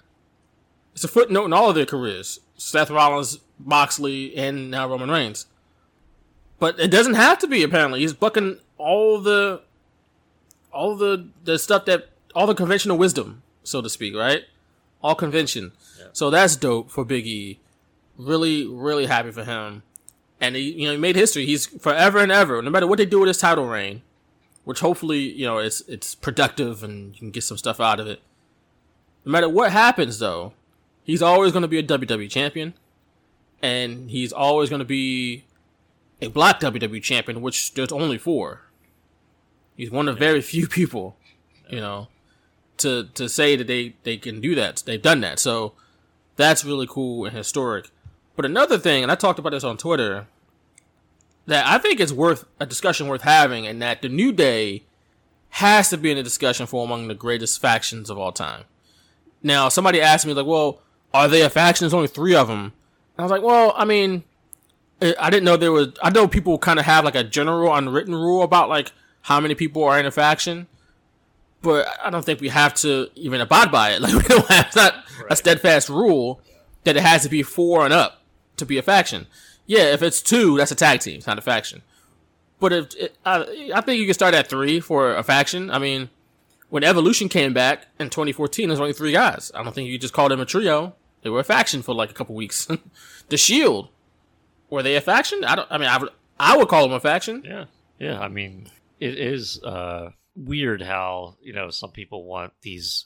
It's 0.93 1.03
a 1.03 1.07
footnote 1.07 1.45
in 1.45 1.53
all 1.53 1.69
of 1.69 1.75
their 1.75 1.85
careers: 1.85 2.39
Seth 2.63 2.89
Rollins, 2.89 3.39
Moxley, 3.59 4.35
and 4.35 4.71
now 4.71 4.87
Roman 4.87 5.11
Reigns. 5.11 5.47
But 6.59 6.79
it 6.79 6.89
doesn't 6.89 7.15
have 7.15 7.39
to 7.39 7.47
be. 7.47 7.61
Apparently, 7.61 7.99
he's 7.99 8.13
bucking 8.13 8.59
all 8.77 9.19
the, 9.19 9.61
all 10.71 10.95
the 10.95 11.27
the 11.43 11.59
stuff 11.59 11.85
that 11.85 12.09
all 12.33 12.47
the 12.47 12.55
conventional 12.55 12.97
wisdom, 12.97 13.43
so 13.63 13.81
to 13.81 13.89
speak. 13.89 14.15
Right. 14.15 14.43
All 15.01 15.15
convention. 15.15 15.73
So 16.13 16.29
that's 16.29 16.55
dope 16.55 16.89
for 16.89 17.03
Big 17.03 17.27
E. 17.27 17.59
Really, 18.17 18.65
really 18.67 19.07
happy 19.07 19.31
for 19.31 19.43
him. 19.43 19.83
And 20.39 20.55
he, 20.55 20.71
you 20.71 20.85
know, 20.85 20.91
he 20.93 20.97
made 20.97 21.15
history. 21.15 21.45
He's 21.45 21.65
forever 21.65 22.19
and 22.19 22.31
ever, 22.31 22.61
no 22.61 22.69
matter 22.69 22.87
what 22.87 22.97
they 22.97 23.05
do 23.05 23.19
with 23.19 23.27
his 23.27 23.37
title 23.39 23.67
reign, 23.67 24.01
which 24.63 24.79
hopefully, 24.79 25.19
you 25.19 25.45
know, 25.45 25.57
it's 25.57 25.81
it's 25.81 26.15
productive 26.15 26.83
and 26.83 27.13
you 27.13 27.19
can 27.19 27.31
get 27.31 27.43
some 27.43 27.57
stuff 27.57 27.79
out 27.81 27.99
of 27.99 28.07
it. 28.07 28.21
No 29.25 29.31
matter 29.31 29.49
what 29.49 29.71
happens, 29.71 30.19
though, 30.19 30.53
he's 31.03 31.21
always 31.21 31.51
going 31.51 31.61
to 31.61 31.67
be 31.67 31.79
a 31.79 31.83
WWE 31.83 32.29
champion, 32.29 32.73
and 33.61 34.09
he's 34.09 34.33
always 34.33 34.69
going 34.69 34.79
to 34.79 34.85
be 34.85 35.45
a 36.21 36.27
black 36.27 36.59
WWE 36.59 37.01
champion, 37.01 37.41
which 37.41 37.73
there's 37.73 37.91
only 37.91 38.17
four. 38.17 38.61
He's 39.75 39.91
one 39.91 40.07
of 40.07 40.17
very 40.17 40.41
few 40.41 40.67
people, 40.67 41.17
you 41.69 41.79
know, 41.79 42.07
to 42.77 43.05
to 43.15 43.29
say 43.29 43.55
that 43.55 43.67
they 43.67 43.95
they 44.03 44.17
can 44.17 44.41
do 44.41 44.55
that. 44.55 44.83
They've 44.85 45.01
done 45.01 45.21
that, 45.21 45.39
so 45.39 45.73
that's 46.35 46.65
really 46.65 46.87
cool 46.87 47.25
and 47.25 47.35
historic. 47.35 47.89
But 48.35 48.45
another 48.45 48.77
thing, 48.77 49.03
and 49.03 49.11
I 49.11 49.15
talked 49.15 49.39
about 49.39 49.51
this 49.51 49.63
on 49.63 49.77
Twitter, 49.77 50.27
that 51.45 51.65
I 51.67 51.77
think 51.77 51.99
is 51.99 52.13
worth 52.13 52.45
a 52.59 52.65
discussion 52.65 53.07
worth 53.07 53.21
having, 53.21 53.67
and 53.67 53.81
that 53.81 54.01
the 54.01 54.09
New 54.09 54.31
Day 54.31 54.83
has 55.49 55.89
to 55.89 55.97
be 55.97 56.11
in 56.11 56.17
a 56.17 56.23
discussion 56.23 56.65
for 56.65 56.83
among 56.83 57.07
the 57.07 57.13
greatest 57.13 57.61
factions 57.61 58.09
of 58.09 58.17
all 58.17 58.31
time. 58.31 58.63
Now, 59.43 59.69
somebody 59.69 60.01
asked 60.01 60.25
me 60.25 60.33
like, 60.33 60.47
"Well, 60.47 60.81
are 61.13 61.27
they 61.27 61.41
a 61.41 61.49
faction? 61.49 61.85
There's 61.85 61.93
only 61.93 62.07
three 62.07 62.35
of 62.35 62.47
them." 62.47 62.59
And 62.59 63.19
I 63.19 63.21
was 63.23 63.31
like, 63.31 63.43
"Well, 63.43 63.73
I 63.75 63.85
mean, 63.85 64.23
I 65.01 65.15
I 65.19 65.29
didn't 65.29 65.45
know 65.45 65.57
there 65.57 65.71
was. 65.71 65.89
I 66.01 66.09
know 66.09 66.27
people 66.27 66.57
kind 66.57 66.79
of 66.79 66.85
have 66.85 67.05
like 67.05 67.15
a 67.15 67.23
general 67.23 67.73
unwritten 67.73 68.15
rule 68.15 68.43
about 68.43 68.69
like 68.69 68.91
how 69.21 69.39
many 69.39 69.55
people 69.55 69.83
are 69.83 69.99
in 69.99 70.05
a 70.05 70.11
faction." 70.11 70.67
But 71.61 71.87
I 72.03 72.09
don't 72.09 72.25
think 72.25 72.41
we 72.41 72.49
have 72.49 72.73
to 72.75 73.09
even 73.15 73.39
abide 73.39 73.71
by 73.71 73.91
it. 73.91 74.01
Like 74.01 74.13
we 74.13 74.23
don't 74.23 74.45
have 74.47 74.67
it's 74.67 74.75
not 74.75 75.05
a 75.29 75.35
steadfast 75.35 75.87
rule 75.87 76.41
that 76.83 76.97
it 76.97 77.03
has 77.03 77.23
to 77.23 77.29
be 77.29 77.41
four 77.41 77.85
and 77.85 77.93
up 77.93 78.21
to 78.57 78.65
be 78.65 78.77
a 78.77 78.81
faction. 78.81 79.27
Yeah, 79.65 79.93
if 79.93 80.01
it's 80.01 80.21
two, 80.21 80.57
that's 80.57 80.71
a 80.71 80.75
tag 80.75 80.99
team. 80.99 81.17
It's 81.17 81.27
not 81.27 81.37
a 81.37 81.41
faction. 81.41 81.81
But 82.59 82.73
if 82.73 82.95
it, 82.95 83.17
I, 83.25 83.71
I 83.75 83.81
think 83.81 83.99
you 83.99 84.05
can 84.05 84.13
start 84.13 84.33
at 84.33 84.47
three 84.47 84.79
for 84.79 85.15
a 85.15 85.23
faction. 85.23 85.69
I 85.71 85.79
mean, 85.79 86.09
when 86.69 86.83
Evolution 86.83 87.29
came 87.29 87.53
back 87.53 87.87
in 87.99 88.09
2014, 88.09 88.67
there's 88.67 88.79
only 88.79 88.93
three 88.93 89.11
guys. 89.11 89.51
I 89.53 89.63
don't 89.63 89.73
think 89.73 89.89
you 89.89 89.97
just 89.97 90.13
call 90.13 90.29
them 90.29 90.39
a 90.39 90.45
trio. 90.45 90.95
They 91.23 91.29
were 91.29 91.39
a 91.39 91.45
faction 91.45 91.81
for 91.81 91.95
like 91.95 92.11
a 92.11 92.13
couple 92.13 92.35
weeks. 92.35 92.67
the 93.29 93.37
Shield, 93.37 93.89
were 94.69 94.83
they 94.83 94.95
a 94.95 95.01
faction? 95.01 95.43
I 95.43 95.55
don't. 95.55 95.67
I 95.71 95.77
mean, 95.77 95.89
I 95.89 95.97
would, 95.97 96.09
I 96.39 96.57
would 96.57 96.67
call 96.67 96.83
them 96.83 96.93
a 96.93 96.99
faction. 96.99 97.43
Yeah, 97.45 97.65
yeah. 97.97 98.19
I 98.19 98.27
mean, 98.27 98.69
it 98.99 99.17
is 99.17 99.61
uh, 99.63 100.09
weird 100.35 100.81
how 100.81 101.37
you 101.41 101.53
know 101.53 101.69
some 101.69 101.91
people 101.91 102.25
want 102.25 102.53
these 102.61 103.05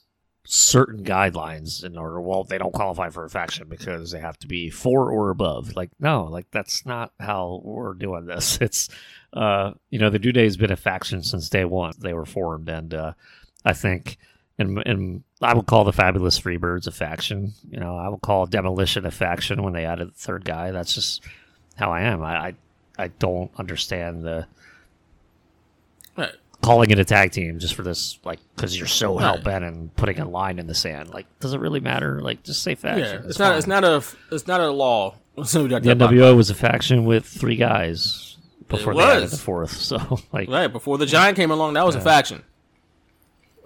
certain 0.49 1.03
guidelines 1.03 1.83
in 1.83 1.97
order. 1.97 2.19
Well, 2.21 2.43
they 2.43 2.57
don't 2.57 2.73
qualify 2.73 3.09
for 3.09 3.25
a 3.25 3.29
faction 3.29 3.67
because 3.67 4.11
they 4.11 4.19
have 4.19 4.39
to 4.39 4.47
be 4.47 4.69
four 4.69 5.11
or 5.11 5.29
above. 5.29 5.75
Like, 5.75 5.91
no, 5.99 6.23
like 6.23 6.47
that's 6.51 6.85
not 6.85 7.11
how 7.19 7.61
we're 7.63 7.93
doing 7.93 8.25
this. 8.25 8.57
It's 8.61 8.89
uh, 9.33 9.73
you 9.89 9.99
know, 9.99 10.09
the 10.09 10.19
New 10.19 10.31
Day 10.31 10.45
has 10.45 10.57
been 10.57 10.71
a 10.71 10.77
faction 10.77 11.21
since 11.21 11.49
day 11.49 11.65
one. 11.65 11.93
They 11.99 12.13
were 12.13 12.25
formed, 12.25 12.69
and 12.69 12.93
uh, 12.93 13.13
I 13.63 13.73
think. 13.73 14.17
And, 14.59 14.81
and 14.87 15.23
I 15.41 15.53
would 15.53 15.67
call 15.67 15.83
the 15.83 15.93
Fabulous 15.93 16.39
Freebirds 16.39 16.87
a 16.87 16.91
faction. 16.91 17.53
You 17.69 17.79
know, 17.79 17.95
I 17.95 18.09
would 18.09 18.21
call 18.21 18.45
Demolition 18.47 19.05
a 19.05 19.11
faction 19.11 19.61
when 19.61 19.73
they 19.73 19.85
added 19.85 20.09
the 20.09 20.13
third 20.17 20.45
guy. 20.45 20.71
That's 20.71 20.95
just 20.95 21.23
how 21.75 21.91
I 21.91 22.01
am. 22.01 22.23
I 22.23 22.37
I, 22.47 22.53
I 22.97 23.07
don't 23.09 23.51
understand 23.57 24.23
the 24.23 24.47
Right. 26.17 26.31
calling 26.63 26.89
it 26.89 26.97
a 26.97 27.05
tag 27.05 27.31
team 27.31 27.59
just 27.59 27.75
for 27.75 27.83
this, 27.83 28.17
like, 28.23 28.39
because 28.55 28.75
you're 28.77 28.87
so 28.87 29.13
Right. 29.15 29.21
hell 29.25 29.37
bent 29.43 29.63
and 29.63 29.95
putting 29.95 30.19
a 30.19 30.27
line 30.27 30.57
in 30.57 30.65
the 30.65 30.73
sand. 30.73 31.09
Like, 31.13 31.27
does 31.39 31.53
it 31.53 31.59
really 31.59 31.79
matter? 31.79 32.19
Like, 32.21 32.41
just 32.43 32.63
say 32.63 32.73
faction. 32.73 33.21
Yeah, 33.21 33.29
it's, 33.29 33.37
not. 33.39 33.57
It's 33.57 33.67
not 33.67 33.83
a. 33.83 34.03
It's 34.31 34.47
not 34.47 34.61
a 34.61 34.71
law. 34.71 35.15
So 35.45 35.67
The. 35.67 35.79
NWO 35.79 36.35
was 36.35 36.49
a 36.49 36.55
faction 36.55 37.05
with 37.05 37.23
three 37.23 37.57
guys 37.57 38.37
before 38.69 38.95
they 38.95 39.03
added 39.03 39.29
the 39.29 39.37
fourth. 39.37 39.71
So, 39.77 40.19
like, 40.33 40.49
right 40.49 40.65
before 40.65 40.97
the 40.97 41.05
Giant 41.05 41.35
came 41.35 41.51
along, 41.51 41.75
that 41.75 41.85
was 41.85 41.93
a 41.93 42.01
faction. 42.01 42.41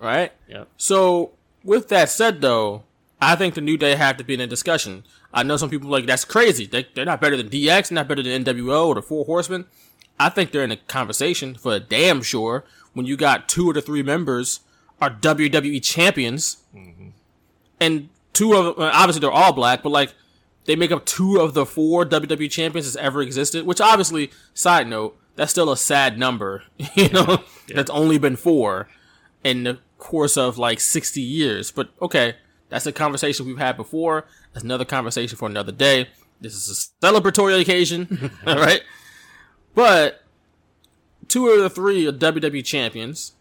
Right. 0.01 0.31
Yep. 0.47 0.67
So 0.77 1.31
with 1.63 1.89
that 1.89 2.09
said, 2.09 2.41
though, 2.41 2.83
I 3.21 3.35
think 3.35 3.53
the 3.53 3.61
New 3.61 3.77
Day 3.77 3.95
have 3.95 4.17
to 4.17 4.23
be 4.23 4.33
in 4.33 4.41
a 4.41 4.47
discussion. 4.47 5.03
I 5.31 5.43
know 5.43 5.57
some 5.57 5.69
people 5.69 5.89
are 5.89 5.91
like 5.91 6.07
that's 6.07 6.25
crazy. 6.25 6.65
They, 6.65 6.87
they're 6.95 7.05
not 7.05 7.21
better 7.21 7.37
than 7.37 7.49
DX, 7.49 7.91
not 7.91 8.07
better 8.07 8.23
than 8.23 8.43
NWO 8.43 8.87
or 8.87 8.95
the 8.95 9.01
Four 9.01 9.25
Horsemen. 9.25 9.65
I 10.19 10.29
think 10.29 10.51
they're 10.51 10.63
in 10.63 10.71
a 10.71 10.77
conversation 10.77 11.55
for 11.55 11.79
damn 11.79 12.21
sure. 12.23 12.65
When 12.93 13.05
you 13.05 13.15
got 13.15 13.47
two 13.47 13.69
of 13.69 13.75
the 13.75 13.81
three 13.81 14.03
members 14.03 14.61
are 14.99 15.09
WWE 15.09 15.81
champions, 15.81 16.57
mm-hmm. 16.75 17.09
and 17.79 18.09
two 18.33 18.53
of 18.53 18.75
them, 18.75 18.89
obviously 18.91 19.21
they're 19.21 19.31
all 19.31 19.53
black, 19.53 19.81
but 19.83 19.91
like 19.91 20.13
they 20.65 20.75
make 20.75 20.91
up 20.91 21.05
two 21.05 21.39
of 21.39 21.53
the 21.53 21.65
four 21.65 22.05
WWE 22.05 22.51
champions 22.51 22.91
that's 22.91 23.03
ever 23.03 23.21
existed. 23.21 23.65
Which 23.65 23.79
obviously, 23.79 24.31
side 24.53 24.87
note, 24.87 25.17
that's 25.35 25.51
still 25.51 25.71
a 25.71 25.77
sad 25.77 26.17
number. 26.17 26.63
You 26.95 27.09
know, 27.09 27.43
that's 27.67 27.89
only 27.91 28.17
been 28.17 28.35
four 28.35 28.89
the 29.43 29.79
course 30.01 30.35
of 30.35 30.57
like 30.57 30.81
60 30.81 31.21
years. 31.21 31.71
But 31.71 31.89
okay, 32.01 32.35
that's 32.67 32.85
a 32.85 32.91
conversation 32.91 33.45
we've 33.45 33.57
had 33.57 33.77
before. 33.77 34.25
That's 34.51 34.65
another 34.65 34.85
conversation 34.85 35.37
for 35.37 35.47
another 35.47 35.71
day. 35.71 36.09
This 36.41 36.55
is 36.55 36.91
a 37.01 37.05
celebratory 37.05 37.61
occasion, 37.61 38.31
all 38.47 38.55
right? 38.55 38.81
But 39.73 40.23
two 41.27 41.47
of 41.47 41.61
the 41.61 41.69
three 41.69 42.07
are 42.07 42.11
WWE 42.11 42.65
champions. 42.65 43.33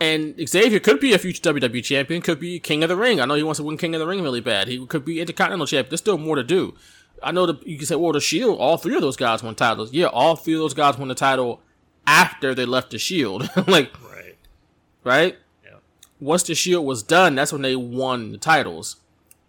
And 0.00 0.34
Xavier 0.48 0.80
could 0.80 0.98
be 0.98 1.12
a 1.12 1.18
future 1.18 1.54
WWE 1.54 1.84
champion, 1.84 2.22
could 2.22 2.40
be 2.40 2.58
King 2.58 2.82
of 2.82 2.88
the 2.88 2.96
Ring. 2.96 3.20
I 3.20 3.24
know 3.24 3.34
he 3.34 3.44
wants 3.44 3.58
to 3.58 3.62
win 3.62 3.76
King 3.76 3.94
of 3.94 4.00
the 4.00 4.06
Ring 4.06 4.20
really 4.20 4.40
bad. 4.40 4.66
He 4.66 4.84
could 4.84 5.04
be 5.04 5.20
Intercontinental 5.20 5.66
champion. 5.66 5.90
There's 5.90 6.00
still 6.00 6.18
more 6.18 6.34
to 6.34 6.42
do. 6.42 6.74
I 7.22 7.30
know 7.30 7.46
that 7.46 7.64
you 7.64 7.78
can 7.78 7.86
say, 7.86 7.94
well, 7.94 8.12
the 8.12 8.20
Shield, 8.20 8.58
all 8.58 8.76
three 8.76 8.96
of 8.96 9.00
those 9.00 9.16
guys 9.16 9.44
won 9.44 9.54
titles. 9.54 9.92
Yeah, 9.92 10.06
all 10.06 10.34
three 10.34 10.54
of 10.54 10.58
those 10.58 10.74
guys 10.74 10.98
won 10.98 11.06
the 11.06 11.14
title 11.14 11.60
after 12.04 12.52
they 12.52 12.64
left 12.64 12.90
the 12.90 12.98
Shield. 12.98 13.48
like, 13.68 13.92
right. 14.10 14.36
Right? 15.04 15.36
Once 16.22 16.44
the 16.44 16.54
Shield 16.54 16.86
was 16.86 17.02
done, 17.02 17.34
that's 17.34 17.52
when 17.52 17.62
they 17.62 17.74
won 17.74 18.30
the 18.30 18.38
titles. 18.38 18.96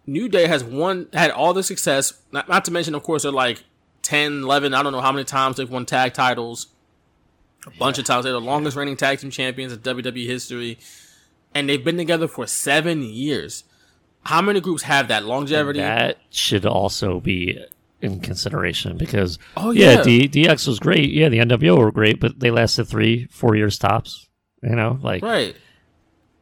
New 0.06 0.28
Day 0.28 0.48
has 0.48 0.64
won, 0.64 1.06
had 1.12 1.30
all 1.30 1.54
the 1.54 1.62
success. 1.62 2.14
Not, 2.32 2.48
not 2.48 2.64
to 2.64 2.72
mention, 2.72 2.94
of 2.96 3.04
course, 3.04 3.22
they're 3.22 3.30
like 3.32 3.62
10, 4.02 4.42
11, 4.42 4.74
I 4.74 4.82
don't 4.82 4.92
know 4.92 5.00
how 5.00 5.12
many 5.12 5.24
times 5.24 5.56
they've 5.56 5.70
won 5.70 5.86
tag 5.86 6.14
titles. 6.14 6.66
A 7.66 7.70
bunch 7.78 7.98
of 7.98 8.04
times. 8.04 8.24
They're 8.24 8.32
the 8.32 8.40
longest 8.40 8.76
reigning 8.76 8.96
tag 8.96 9.20
team 9.20 9.30
champions 9.30 9.72
in 9.72 9.78
WWE 9.78 10.26
history. 10.26 10.78
And 11.54 11.68
they've 11.68 11.82
been 11.82 11.96
together 11.96 12.26
for 12.28 12.46
seven 12.46 13.02
years. 13.04 13.64
How 14.24 14.42
many 14.42 14.60
groups 14.60 14.82
have 14.82 15.08
that 15.08 15.24
longevity? 15.24 15.78
that 15.78 16.18
should 16.30 16.66
also 16.66 17.20
be 17.20 17.58
in 18.02 18.20
consideration 18.20 18.98
because, 18.98 19.38
Oh, 19.56 19.70
yeah, 19.70 19.98
yeah. 19.98 20.02
D, 20.02 20.28
DX 20.28 20.66
was 20.66 20.80
great. 20.80 21.10
Yeah, 21.10 21.28
the 21.28 21.38
NWO 21.38 21.78
were 21.78 21.92
great, 21.92 22.20
but 22.20 22.40
they 22.40 22.50
lasted 22.50 22.86
three, 22.86 23.26
four 23.30 23.54
years 23.54 23.78
tops. 23.78 24.28
You 24.62 24.74
know, 24.74 24.98
like, 25.02 25.22
Right. 25.22 25.54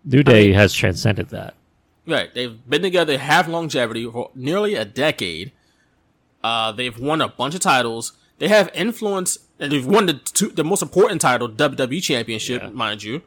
New 0.05 0.23
Day 0.23 0.53
has 0.53 0.73
transcended 0.73 1.29
that. 1.29 1.55
Right. 2.07 2.33
They've 2.35 2.59
been 2.69 2.83
together, 2.83 3.17
have 3.19 3.49
longevity 3.49 4.11
for 4.11 4.31
nearly 4.35 4.75
a 4.75 4.85
decade. 4.85 5.53
Uh, 6.43 6.73
they've 6.73 6.99
won 6.99 7.21
a 7.21 7.29
bunch 7.29 7.55
of 7.55 7.61
titles. 7.61 8.13
They 8.39 8.49
have 8.49 8.71
influence, 8.75 9.39
and 9.61 9.71
they've 9.71 9.87
won 9.87 10.07
the 10.07 10.15
two, 10.15 10.49
the 10.49 10.65
most 10.65 10.83
important 10.83 11.21
title, 11.21 11.49
WWE 11.49 12.03
Championship, 12.03 12.73
mind 12.73 13.05
you. 13.05 13.23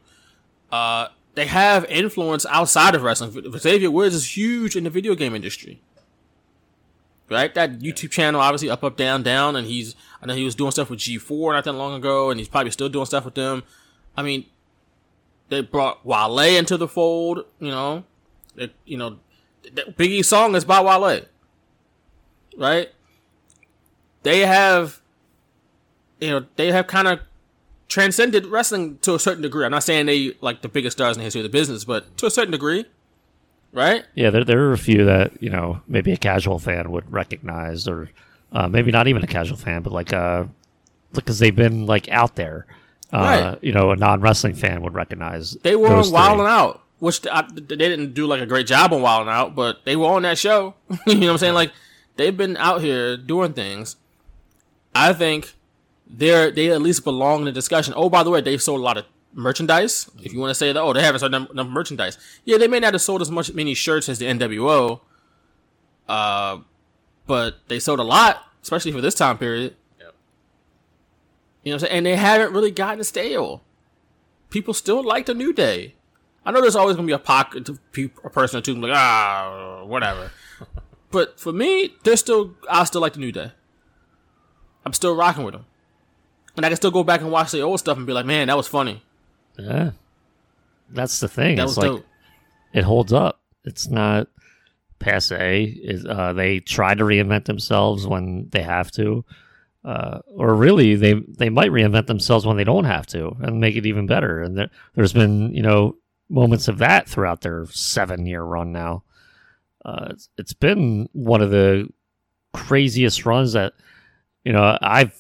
Uh, 0.71 1.07
they 1.35 1.45
have 1.45 1.85
influence 1.85 2.45
outside 2.47 2.95
of 2.95 3.03
wrestling. 3.03 3.31
Xavier 3.57 3.91
Woods 3.91 4.15
is 4.15 4.35
huge 4.35 4.75
in 4.75 4.83
the 4.83 4.89
video 4.89 5.15
game 5.15 5.33
industry. 5.33 5.81
Right? 7.29 7.53
That 7.53 7.79
YouTube 7.79 8.11
channel, 8.11 8.41
obviously, 8.41 8.69
up, 8.69 8.83
up, 8.83 8.97
down, 8.97 9.23
down, 9.23 9.55
and 9.55 9.65
he's, 9.65 9.95
I 10.21 10.25
know 10.25 10.35
he 10.35 10.43
was 10.43 10.55
doing 10.55 10.71
stuff 10.71 10.89
with 10.89 10.99
G4 10.99 11.53
not 11.53 11.63
that 11.63 11.73
long 11.73 11.93
ago, 11.93 12.29
and 12.29 12.39
he's 12.39 12.49
probably 12.49 12.71
still 12.71 12.89
doing 12.89 13.05
stuff 13.05 13.25
with 13.25 13.35
them. 13.35 13.63
I 14.17 14.21
mean, 14.21 14.45
they 15.49 15.61
brought 15.61 16.05
Wale 16.05 16.39
into 16.39 16.77
the 16.77 16.87
fold, 16.87 17.45
you 17.59 17.69
know. 17.69 18.03
It, 18.55 18.73
you 18.85 18.97
know, 18.97 19.19
Biggie's 19.73 20.27
song 20.27 20.55
is 20.55 20.65
by 20.65 20.81
Wale. 20.81 21.21
right? 22.57 22.89
They 24.23 24.39
have, 24.39 25.01
you 26.19 26.29
know, 26.29 26.45
they 26.55 26.71
have 26.71 26.87
kind 26.87 27.07
of 27.07 27.19
transcended 27.87 28.45
wrestling 28.47 28.97
to 28.99 29.13
a 29.13 29.19
certain 29.19 29.41
degree. 29.41 29.65
I'm 29.65 29.71
not 29.71 29.83
saying 29.83 30.07
they 30.07 30.35
like 30.41 30.61
the 30.61 30.69
biggest 30.69 30.97
stars 30.97 31.15
in 31.15 31.19
the 31.19 31.25
history 31.25 31.41
of 31.41 31.43
the 31.43 31.49
business, 31.49 31.85
but 31.85 32.17
to 32.17 32.25
a 32.25 32.31
certain 32.31 32.51
degree, 32.51 32.85
right? 33.71 34.05
Yeah, 34.15 34.29
there 34.31 34.43
there 34.43 34.61
are 34.61 34.73
a 34.73 34.77
few 34.77 35.05
that 35.05 35.41
you 35.41 35.49
know 35.49 35.81
maybe 35.87 36.11
a 36.11 36.17
casual 36.17 36.59
fan 36.59 36.91
would 36.91 37.11
recognize, 37.11 37.87
or 37.87 38.09
uh, 38.51 38.67
maybe 38.67 38.91
not 38.91 39.07
even 39.07 39.23
a 39.23 39.27
casual 39.27 39.57
fan, 39.57 39.83
but 39.83 39.93
like 39.93 40.13
uh, 40.13 40.45
because 41.13 41.39
they've 41.39 41.55
been 41.55 41.85
like 41.85 42.09
out 42.09 42.35
there. 42.35 42.65
Uh, 43.13 43.17
Right. 43.17 43.63
You 43.63 43.71
know, 43.71 43.91
a 43.91 43.95
non 43.95 44.21
wrestling 44.21 44.55
fan 44.55 44.81
would 44.81 44.93
recognize. 44.93 45.51
They 45.63 45.75
were 45.75 45.87
on 45.87 46.11
Wild 46.11 46.37
three. 46.37 46.45
and 46.45 46.49
Out, 46.49 46.81
which 46.99 47.25
I, 47.27 47.47
they 47.53 47.75
didn't 47.75 48.13
do 48.13 48.25
like 48.27 48.41
a 48.41 48.45
great 48.45 48.67
job 48.67 48.93
on 48.93 49.01
Wild 49.01 49.21
and 49.21 49.29
Out, 49.29 49.55
but 49.55 49.85
they 49.85 49.95
were 49.95 50.07
on 50.07 50.23
that 50.23 50.37
show. 50.37 50.75
you 51.07 51.15
know 51.15 51.27
what 51.27 51.31
I'm 51.33 51.37
saying? 51.37 51.53
Like 51.53 51.71
they've 52.15 52.35
been 52.35 52.57
out 52.57 52.81
here 52.81 53.15
doing 53.17 53.53
things. 53.53 53.95
I 54.93 55.13
think 55.13 55.53
they're 56.07 56.51
they 56.51 56.71
at 56.71 56.81
least 56.81 57.03
belong 57.03 57.39
in 57.39 57.45
the 57.45 57.51
discussion. 57.51 57.93
Oh, 57.95 58.09
by 58.09 58.23
the 58.23 58.29
way, 58.29 58.41
they've 58.41 58.61
sold 58.61 58.79
a 58.79 58.83
lot 58.83 58.97
of 58.97 59.05
merchandise. 59.33 60.09
If 60.23 60.33
you 60.33 60.39
want 60.39 60.51
to 60.51 60.55
say 60.55 60.71
that, 60.71 60.79
oh, 60.81 60.93
they 60.93 61.01
haven't 61.03 61.19
sold 61.19 61.33
enough, 61.33 61.51
enough 61.51 61.67
merchandise. 61.67 62.17
Yeah, 62.45 62.57
they 62.57 62.67
may 62.67 62.79
not 62.79 62.93
have 62.93 63.01
sold 63.01 63.21
as 63.21 63.29
much 63.29 63.53
many 63.53 63.73
shirts 63.73 64.07
as 64.09 64.19
the 64.19 64.25
NWO, 64.25 65.01
uh, 66.07 66.59
but 67.27 67.55
they 67.67 67.79
sold 67.79 67.99
a 67.99 68.03
lot, 68.03 68.43
especially 68.63 68.91
for 68.91 69.01
this 69.01 69.15
time 69.15 69.37
period. 69.37 69.75
You 71.65 71.71
know 71.71 71.77
what 71.77 71.83
I'm 71.83 71.87
saying? 71.87 71.97
And 71.97 72.05
they 72.05 72.15
haven't 72.15 72.53
really 72.53 72.71
gotten 72.71 73.03
stale. 73.03 73.63
People 74.51 74.73
still 74.73 75.03
like 75.03 75.25
the 75.25 75.33
New 75.33 75.51
Day. 75.51 75.95
I 76.45 76.51
know 76.51 76.61
there's 76.61 76.75
always 76.75 76.95
gonna 76.95 77.07
be 77.07 77.13
a 77.13 77.19
pocket 77.19 77.67
of 77.67 77.91
people, 77.91 78.21
a 78.23 78.29
person 78.29 78.59
or 78.59 78.61
two 78.61 78.75
like 78.75 78.91
ah 78.93 79.83
whatever, 79.83 80.31
but 81.11 81.39
for 81.39 81.51
me, 81.51 81.95
they're 82.03 82.15
still 82.15 82.53
I 82.69 82.83
still 82.83 83.01
like 83.01 83.13
the 83.13 83.19
New 83.19 83.31
Day. 83.31 83.51
I'm 84.85 84.93
still 84.93 85.15
rocking 85.15 85.43
with 85.43 85.55
them, 85.55 85.65
and 86.55 86.63
I 86.63 86.69
can 86.69 86.75
still 86.75 86.91
go 86.91 87.03
back 87.03 87.21
and 87.21 87.31
watch 87.31 87.51
the 87.51 87.61
old 87.61 87.79
stuff 87.79 87.97
and 87.97 88.05
be 88.05 88.13
like, 88.13 88.27
man, 88.27 88.47
that 88.47 88.57
was 88.57 88.67
funny. 88.67 89.01
Yeah, 89.57 89.91
that's 90.91 91.19
the 91.19 91.27
thing. 91.27 91.55
That 91.55 91.63
it's 91.63 91.71
was 91.71 91.77
like 91.79 91.87
dope. 91.87 92.05
it 92.73 92.83
holds 92.83 93.11
up. 93.11 93.41
It's 93.63 93.87
not 93.87 94.27
passe. 94.99 95.63
It, 95.63 96.05
uh, 96.05 96.33
they 96.33 96.59
try 96.59 96.93
to 96.93 97.03
reinvent 97.03 97.45
themselves 97.45 98.05
when 98.05 98.49
they 98.51 98.61
have 98.61 98.91
to, 98.91 99.25
uh, 99.85 100.19
or 100.27 100.55
really 100.55 100.95
they 100.95 101.13
they 101.13 101.49
might 101.49 101.69
reinvent 101.69 102.07
themselves 102.07 102.45
when 102.45 102.57
they 102.57 102.63
don't 102.63 102.85
have 102.85 103.05
to 103.05 103.35
and 103.41 103.61
make 103.61 103.75
it 103.75 103.85
even 103.85 104.07
better. 104.07 104.41
And 104.41 104.57
there, 104.57 104.69
there's 104.95 105.13
been 105.13 105.53
you 105.53 105.61
know 105.61 105.95
moments 106.27 106.67
of 106.67 106.79
that 106.79 107.07
throughout 107.07 107.41
their 107.41 107.67
seven 107.69 108.25
year 108.25 108.41
run 108.41 108.71
now. 108.71 109.03
Uh, 109.85 110.07
it's, 110.09 110.29
it's 110.39 110.53
been 110.53 111.07
one 111.13 111.41
of 111.41 111.51
the 111.51 111.87
craziest 112.53 113.25
runs 113.27 113.53
that 113.53 113.73
you 114.43 114.51
know 114.51 114.77
I've 114.81 115.15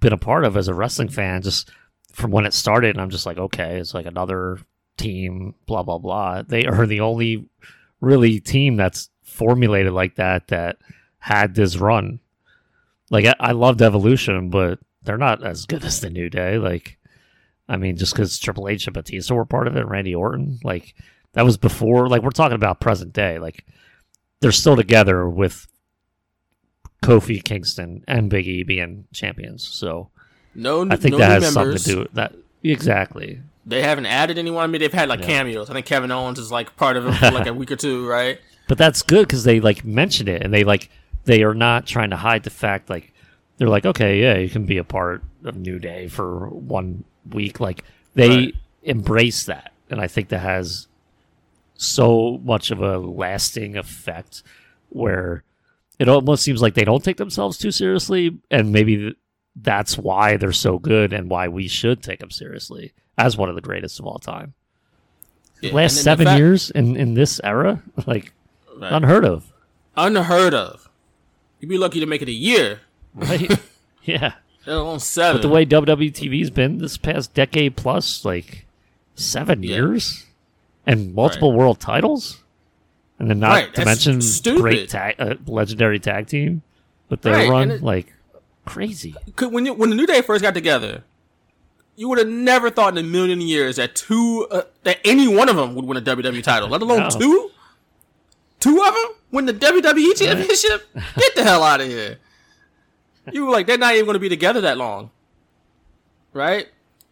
been 0.00 0.12
a 0.12 0.18
part 0.18 0.44
of 0.44 0.56
as 0.56 0.66
a 0.66 0.74
wrestling 0.74 1.08
fan. 1.08 1.42
Just 1.42 1.70
from 2.12 2.32
when 2.32 2.44
it 2.44 2.54
started, 2.54 2.96
and 2.96 3.00
I'm 3.00 3.10
just 3.10 3.26
like, 3.26 3.38
okay, 3.38 3.78
it's 3.78 3.94
like 3.94 4.06
another 4.06 4.58
team, 4.96 5.54
blah 5.66 5.84
blah 5.84 5.98
blah. 5.98 6.42
They 6.42 6.66
are 6.66 6.86
the 6.86 7.00
only 7.00 7.48
really 8.00 8.40
team 8.40 8.76
that's 8.76 9.10
formulated 9.22 9.92
like 9.92 10.16
that 10.16 10.48
that 10.48 10.78
had 11.18 11.54
this 11.54 11.76
run. 11.76 12.18
Like 13.10 13.24
I, 13.26 13.34
I 13.40 13.52
loved 13.52 13.80
Evolution, 13.82 14.50
but 14.50 14.78
they're 15.02 15.16
not 15.18 15.42
as 15.44 15.64
good 15.66 15.84
as 15.84 16.00
the 16.00 16.10
New 16.10 16.28
Day. 16.28 16.58
Like, 16.58 16.98
I 17.68 17.76
mean, 17.76 17.96
just 17.96 18.12
because 18.14 18.38
Triple 18.38 18.68
H 18.68 18.86
and 18.86 18.94
Batista 18.94 19.34
were 19.34 19.44
part 19.46 19.66
of 19.68 19.76
it, 19.76 19.86
Randy 19.86 20.14
Orton, 20.14 20.58
like 20.64 20.94
that 21.32 21.44
was 21.44 21.56
before. 21.56 22.08
Like 22.08 22.22
we're 22.22 22.30
talking 22.30 22.56
about 22.56 22.80
present 22.80 23.12
day. 23.12 23.38
Like 23.38 23.64
they're 24.40 24.52
still 24.52 24.76
together 24.76 25.28
with 25.28 25.66
Kofi 27.02 27.42
Kingston 27.42 28.04
and 28.08 28.28
Big 28.28 28.46
E 28.46 28.62
being 28.62 29.06
champions. 29.12 29.66
So 29.66 30.10
No, 30.54 30.86
I 30.90 30.96
think 30.96 31.12
no 31.12 31.18
that 31.18 31.42
has 31.42 31.54
members. 31.54 31.54
something 31.54 31.78
to 31.78 31.90
do 31.90 31.98
with 32.00 32.12
that. 32.14 32.34
Exactly. 32.62 33.40
They 33.64 33.82
haven't 33.82 34.06
added 34.06 34.38
anyone. 34.38 34.64
I 34.64 34.66
mean, 34.66 34.80
they've 34.80 34.92
had 34.92 35.08
like 35.08 35.20
Yeah. 35.20 35.26
cameos. 35.26 35.70
I 35.70 35.74
think 35.74 35.86
Kevin 35.86 36.10
Owens 36.10 36.38
is 36.38 36.50
like 36.50 36.74
part 36.76 36.96
of 36.96 37.06
it 37.08 37.12
for 37.14 37.30
like 37.30 37.46
a 37.46 37.54
week 37.54 37.70
or 37.70 37.76
two, 37.76 38.06
right? 38.06 38.40
But 38.66 38.78
that's 38.78 39.02
good 39.02 39.26
because 39.26 39.44
they 39.44 39.60
like 39.60 39.84
mention 39.84 40.26
it 40.28 40.42
and 40.42 40.52
they 40.52 40.64
like 40.64 40.90
they 41.28 41.42
are 41.42 41.54
not 41.54 41.86
trying 41.86 42.10
to 42.10 42.16
hide 42.16 42.42
the 42.42 42.50
fact 42.50 42.88
like 42.88 43.12
they're 43.58 43.68
like 43.68 43.84
okay 43.84 44.20
yeah 44.22 44.36
you 44.38 44.48
can 44.48 44.64
be 44.64 44.78
a 44.78 44.84
part 44.84 45.22
of 45.44 45.56
New 45.56 45.78
Day 45.78 46.08
for 46.08 46.48
one 46.48 47.04
week 47.30 47.60
like 47.60 47.84
they 48.14 48.28
Right. 48.30 48.54
embrace 48.82 49.44
that 49.44 49.72
and 49.90 50.00
I 50.00 50.06
think 50.08 50.28
that 50.30 50.38
has 50.40 50.88
so 51.76 52.38
much 52.42 52.70
of 52.70 52.80
a 52.80 52.98
lasting 52.98 53.76
effect 53.76 54.42
where 54.88 55.44
it 55.98 56.08
almost 56.08 56.42
seems 56.44 56.62
like 56.62 56.74
they 56.74 56.84
don't 56.84 57.04
take 57.04 57.16
themselves 57.18 57.58
too 57.58 57.70
seriously 57.70 58.38
and 58.50 58.72
maybe 58.72 59.14
that's 59.54 59.98
why 59.98 60.36
they're 60.36 60.52
so 60.52 60.78
good 60.78 61.12
and 61.12 61.28
why 61.30 61.48
we 61.48 61.68
should 61.68 62.02
take 62.02 62.20
them 62.20 62.30
seriously 62.30 62.92
as 63.16 63.36
one 63.36 63.48
of 63.48 63.54
the 63.54 63.60
greatest 63.60 63.98
of 63.98 64.06
all 64.06 64.18
time. 64.18 64.54
Yeah, 65.60 65.72
Last 65.74 66.02
seven 66.02 66.26
fact- 66.26 66.38
years 66.38 66.70
in 66.70 66.96
in 66.96 67.14
this 67.14 67.40
era, 67.42 67.82
like 68.06 68.32
Right. 68.76 68.92
unheard 68.92 69.24
of, 69.24 69.52
Unheard 69.96 70.54
of. 70.54 70.87
You'd 71.60 71.68
be 71.68 71.78
lucky 71.78 72.00
to 72.00 72.06
make 72.06 72.22
it 72.22 72.28
a 72.28 72.32
year, 72.32 72.80
right? 73.14 73.50
yeah. 74.04 74.34
alone 74.66 75.00
seven. 75.00 75.40
But 75.40 75.48
the 75.48 75.52
way 75.52 75.64
WWE 75.66 76.12
TV's 76.12 76.50
been 76.50 76.78
this 76.78 76.96
past 76.96 77.34
decade 77.34 77.76
plus, 77.76 78.24
like 78.24 78.66
seven 79.14 79.62
Yeah. 79.62 79.76
years, 79.76 80.26
and 80.86 81.14
multiple 81.14 81.52
world 81.52 81.80
titles, 81.80 82.42
and 83.18 83.28
then 83.28 83.40
not 83.40 83.50
Right, 83.50 83.74
to 83.74 83.80
that's 83.80 83.86
mention 84.06 84.20
stupid. 84.22 84.60
great 84.62 84.88
tag, 84.88 85.16
uh, 85.18 85.34
legendary 85.46 85.98
tag 85.98 86.28
team 86.28 86.62
with 87.08 87.22
their 87.22 87.34
Right, 87.34 87.48
run, 87.50 87.70
it- 87.72 87.82
like 87.82 88.12
crazy. 88.64 89.14
Could- 89.36 89.52
when 89.52 89.66
you, 89.66 89.74
when 89.74 89.90
the 89.90 89.96
New 89.96 90.06
Day 90.06 90.22
first 90.22 90.42
got 90.42 90.54
together, 90.54 91.02
you 91.96 92.08
would 92.08 92.18
have 92.18 92.28
never 92.28 92.70
thought 92.70 92.96
in 92.96 93.04
a 93.04 93.08
million 93.08 93.40
years 93.40 93.76
that 93.76 93.96
two 93.96 94.46
uh, 94.52 94.62
that 94.84 94.98
any 95.04 95.26
one 95.26 95.48
of 95.48 95.56
them 95.56 95.74
would 95.74 95.84
win 95.84 95.96
a 95.96 96.00
WWE 96.00 96.42
title, 96.44 96.68
let 96.68 96.80
alone 96.82 97.00
No. 97.00 97.10
two. 97.10 97.50
Two 98.60 98.82
of 98.82 98.94
them 98.94 99.04
win 99.30 99.46
the 99.46 99.52
WWE 99.54 100.16
championship. 100.18 100.88
Get 101.16 101.34
the 101.36 101.44
hell 101.44 101.62
out 101.62 101.80
of 101.80 101.86
here! 101.88 102.18
You 103.32 103.46
were 103.46 103.52
like 103.52 103.66
they're 103.66 103.78
not 103.78 103.94
even 103.94 104.06
going 104.06 104.14
to 104.14 104.20
be 104.20 104.28
together 104.28 104.60
that 104.62 104.78
long, 104.78 105.10
right? 106.32 106.68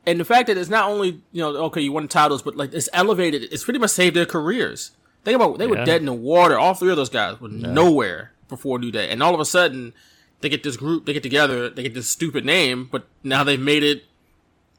And 0.06 0.20
the 0.20 0.24
fact 0.24 0.46
that 0.48 0.56
it's 0.56 0.70
not 0.70 0.88
only 0.90 1.20
you 1.32 1.42
know 1.42 1.56
okay 1.66 1.80
you 1.80 1.92
won 1.92 2.04
the 2.04 2.08
titles, 2.08 2.42
but 2.42 2.56
like 2.56 2.72
it's 2.72 2.88
elevated. 2.92 3.44
It's 3.52 3.64
pretty 3.64 3.78
much 3.78 3.90
saved 3.90 4.16
their 4.16 4.26
careers. 4.26 4.92
Think 5.24 5.36
about 5.36 5.58
they 5.58 5.66
were 5.66 5.76
Yeah. 5.76 5.84
dead 5.84 6.00
in 6.00 6.06
the 6.06 6.12
water. 6.12 6.58
All 6.58 6.74
three 6.74 6.90
of 6.90 6.96
those 6.96 7.08
guys 7.10 7.40
were 7.40 7.48
nowhere 7.48 8.32
before 8.48 8.78
New 8.78 8.92
Day, 8.92 9.10
and 9.10 9.22
all 9.22 9.34
of 9.34 9.40
a 9.40 9.44
sudden 9.44 9.92
they 10.40 10.48
get 10.48 10.62
this 10.62 10.76
group, 10.76 11.06
they 11.06 11.12
get 11.12 11.22
together, 11.22 11.68
they 11.70 11.82
get 11.82 11.94
this 11.94 12.08
stupid 12.08 12.44
name, 12.44 12.88
but 12.90 13.06
now 13.24 13.42
they've 13.42 13.58
made 13.60 13.82
it. 13.82 14.04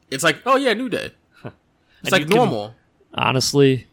It's 0.09 0.23
like, 0.23 0.37
oh 0.45 0.55
yeah, 0.55 0.73
New 0.73 0.87
Day. 0.89 1.11
It's 1.43 1.53
And 2.03 2.11
like 2.11 2.21
you 2.21 2.27
can- 2.27 2.35
normal. 2.37 2.75
honestly, 3.13 3.86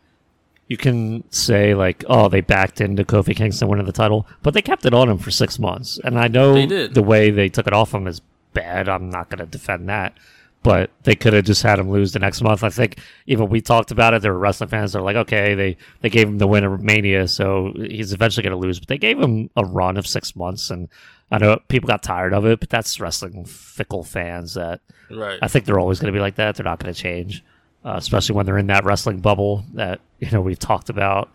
you 0.68 0.76
can 0.76 1.24
say 1.30 1.74
like, 1.74 2.04
oh, 2.08 2.28
they 2.28 2.40
backed 2.40 2.80
into 2.80 3.04
Kofi 3.04 3.36
Kingston 3.36 3.68
winning 3.68 3.86
the 3.86 3.92
title, 3.92 4.26
but 4.42 4.54
they 4.54 4.62
kept 4.62 4.86
it 4.86 4.94
on 4.94 5.08
him 5.08 5.18
for 5.18 5.30
six 5.30 5.58
months. 5.58 5.98
And 6.02 6.18
I 6.18 6.28
know 6.28 6.54
the 6.94 7.02
way 7.02 7.30
they 7.30 7.48
took 7.48 7.66
it 7.66 7.72
off 7.72 7.92
him 7.92 8.06
is 8.06 8.20
bad. 8.52 8.88
I'm 8.88 9.10
not 9.10 9.28
going 9.28 9.38
to 9.40 9.46
defend 9.46 9.88
that. 9.88 10.16
But 10.62 10.90
they 11.02 11.14
could 11.14 11.34
have 11.34 11.44
just 11.44 11.62
had 11.62 11.78
him 11.78 11.90
lose 11.90 12.12
the 12.12 12.18
next 12.18 12.40
month. 12.40 12.64
I 12.64 12.70
think 12.70 12.98
even 13.26 13.50
we 13.50 13.60
talked 13.60 13.90
about 13.90 14.14
it. 14.14 14.22
There 14.22 14.32
were 14.32 14.38
wrestling 14.38 14.70
fans 14.70 14.92
that 14.92 15.00
are 15.00 15.02
like, 15.02 15.16
okay, 15.16 15.54
they, 15.54 15.76
they 16.00 16.08
gave 16.08 16.26
him 16.26 16.38
the 16.38 16.46
win 16.46 16.64
of 16.64 16.82
Mania, 16.82 17.28
so 17.28 17.74
he's 17.76 18.14
eventually 18.14 18.42
going 18.42 18.58
to 18.58 18.66
lose. 18.66 18.78
But 18.78 18.88
they 18.88 18.96
gave 18.96 19.20
him 19.20 19.50
a 19.56 19.64
run 19.66 19.98
of 19.98 20.06
six 20.06 20.34
months, 20.34 20.70
and 20.70 20.88
I 21.30 21.36
know 21.36 21.60
people 21.68 21.86
got 21.86 22.02
tired 22.02 22.32
of 22.32 22.46
it, 22.46 22.60
but 22.60 22.70
that's 22.70 22.98
wrestling 22.98 23.44
fickle 23.44 24.04
fans 24.04 24.54
that 24.54 24.80
Right. 25.10 25.38
I 25.42 25.48
think 25.48 25.64
they're 25.66 25.78
always 25.78 26.00
going 26.00 26.12
to 26.12 26.16
be 26.16 26.22
like 26.22 26.36
that. 26.36 26.56
They're 26.56 26.64
not 26.64 26.82
going 26.82 26.94
to 26.94 26.98
change, 26.98 27.44
uh, 27.84 27.94
especially 27.96 28.34
when 28.36 28.46
they're 28.46 28.58
in 28.58 28.66
that 28.68 28.84
wrestling 28.84 29.20
bubble 29.20 29.64
that 29.74 30.00
you 30.18 30.30
know 30.30 30.40
we've 30.40 30.58
talked 30.58 30.88
about. 30.88 31.30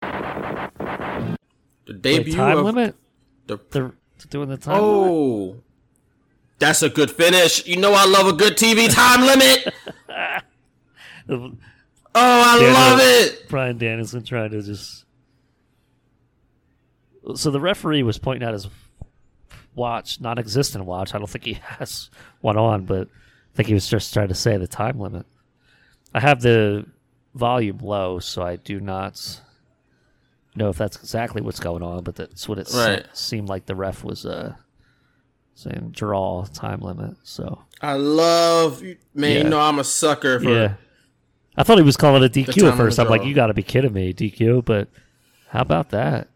The 0.00 1.38
Wait, 1.88 2.02
debut 2.02 2.34
time 2.34 2.58
of 2.58 2.64
limit. 2.64 2.94
the 3.46 3.58
They're 3.70 3.92
doing 4.30 4.48
the 4.48 4.56
time 4.56 4.74
limit. 4.80 4.84
oh, 5.10 5.56
that's 6.58 6.82
a 6.82 6.88
good 6.88 7.10
finish. 7.10 7.66
You 7.66 7.76
know 7.76 7.92
I 7.92 8.06
love 8.06 8.26
a 8.28 8.32
good 8.32 8.56
TV 8.56 8.92
time 8.92 9.20
limit. 9.22 9.74
Oh, 12.14 12.20
I 12.20 12.58
Daniel- 12.58 12.74
love 12.74 12.98
it. 13.00 13.48
Bryan 13.48 13.78
Danielson 13.78 14.22
trying 14.24 14.50
to 14.50 14.60
just. 14.62 15.04
So 17.36 17.50
the 17.50 17.60
referee 17.60 18.02
was 18.02 18.18
pointing 18.18 18.46
out 18.46 18.52
his 18.52 18.68
watch, 19.74 20.20
non-existent 20.20 20.84
watch. 20.84 21.14
I 21.14 21.18
don't 21.18 21.30
think 21.30 21.44
he 21.44 21.54
has 21.78 22.10
one 22.40 22.58
on, 22.58 22.84
but 22.84 23.08
I 23.08 23.56
think 23.56 23.68
he 23.68 23.74
was 23.74 23.88
just 23.88 24.12
trying 24.12 24.28
to 24.28 24.34
say 24.34 24.56
the 24.58 24.66
time 24.66 24.98
limit. 25.00 25.24
I 26.14 26.20
have 26.20 26.42
the 26.42 26.86
volume 27.34 27.78
low, 27.78 28.18
so 28.18 28.42
I 28.42 28.56
do 28.56 28.80
not 28.80 29.40
know 30.54 30.68
if 30.68 30.76
that's 30.76 30.96
exactly 30.98 31.40
what's 31.42 31.60
going 31.60 31.82
on, 31.82 32.04
but 32.04 32.16
that's 32.16 32.48
what 32.48 32.58
it 32.58 32.68
se- 32.68 33.04
seemed 33.14 33.48
like 33.48 33.66
the 33.66 33.74
ref 33.74 34.04
was 34.04 34.26
uh, 34.26 34.54
saying 35.54 35.90
draw 35.92 36.44
time 36.52 36.80
limit. 36.80 37.16
So 37.22 37.62
I 37.80 37.94
love 37.94 38.82
man. 38.82 38.96
Yeah. 39.32 39.38
You 39.38 39.44
know 39.44 39.60
I'm 39.60 39.78
a 39.78 39.84
sucker 39.84 40.40
for. 40.40 40.50
yeah, 40.50 40.74
I 41.56 41.62
thought 41.62 41.78
he 41.78 41.84
was 41.84 41.96
calling 41.96 42.22
it 42.22 42.32
DQ 42.32 42.70
at 42.70 42.76
first. 42.76 42.98
I'm 42.98 43.08
like, 43.08 43.24
you 43.24 43.34
got 43.34 43.46
to 43.46 43.54
be 43.54 43.62
kidding 43.62 43.92
me, 43.92 44.12
DQ. 44.12 44.64
But 44.64 44.88
how 45.48 45.60
about 45.62 45.90
that? 45.90 46.28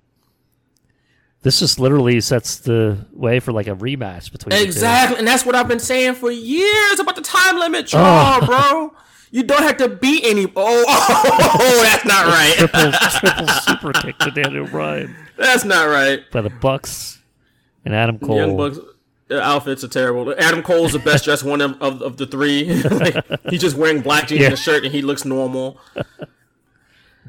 This 1.42 1.60
just 1.60 1.78
literally 1.78 2.20
sets 2.22 2.56
the 2.56 3.06
way 3.12 3.38
for 3.38 3.52
like 3.52 3.68
a 3.68 3.74
rematch 3.76 4.32
between 4.32 4.50
the 4.50 4.56
two. 4.56 4.64
Exactly, 4.64 5.18
and 5.18 5.28
that's 5.28 5.44
what 5.46 5.54
I've 5.54 5.68
been 5.68 5.78
saying 5.78 6.14
for 6.14 6.30
years 6.30 6.98
about 6.98 7.14
the 7.14 7.22
time 7.22 7.58
limit 7.58 7.86
draw, 7.88 8.40
Oh. 8.42 8.46
bro. 8.92 8.94
You 9.30 9.42
don't 9.42 9.62
have 9.62 9.76
to 9.78 9.88
beat 9.88 10.24
any. 10.24 10.44
Oh, 10.56 10.84
oh, 10.88 11.80
that's 11.82 12.04
not 12.04 12.26
right. 12.26 12.54
triple 12.56 12.92
triple 12.92 13.48
super 13.48 13.92
kick 13.92 14.18
to 14.18 14.30
Daniel 14.30 14.66
Bryan 14.66 15.14
That's 15.36 15.64
not 15.64 15.84
right. 15.88 16.28
by 16.30 16.40
the 16.42 16.50
Bucks 16.50 17.20
and 17.84 17.94
Adam 17.94 18.18
Cole. 18.18 18.36
Young 18.36 18.56
Bucks 18.56 18.78
outfits 19.30 19.82
are 19.82 19.88
terrible. 19.88 20.32
Adam 20.38 20.62
Cole's 20.62 20.92
the 20.92 21.00
best 21.00 21.24
dressed 21.24 21.42
one 21.44 21.60
of, 21.60 21.80
of, 21.82 22.00
of 22.02 22.16
the 22.16 22.26
three. 22.26 22.82
like, 22.90 23.16
he's 23.50 23.60
just 23.60 23.76
wearing 23.76 24.00
black 24.00 24.28
jeans 24.28 24.40
Yeah. 24.40 24.46
and 24.46 24.54
a 24.54 24.56
shirt, 24.56 24.84
and 24.84 24.92
he 24.94 25.02
looks 25.02 25.24
normal. 25.24 25.80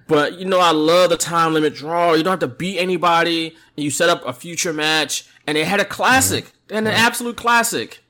But 0.07 0.39
you 0.39 0.45
know, 0.45 0.59
I 0.59 0.71
love 0.71 1.09
the 1.09 1.17
time 1.17 1.53
limit 1.53 1.73
draw. 1.75 2.13
You 2.13 2.23
don't 2.23 2.31
have 2.31 2.39
to 2.51 2.55
beat 2.55 2.77
anybody, 2.79 3.47
and 3.75 3.83
you 3.83 3.89
set 3.91 4.09
up 4.09 4.25
a 4.25 4.31
future 4.33 4.71
match, 4.71 5.25
and 5.45 5.57
they 5.57 5.63
had 5.65 5.79
a 5.79 5.85
classic, 5.85 6.51
and 6.69 6.87
an 6.87 6.93
absolute 6.93 7.35
classic. 7.35 8.03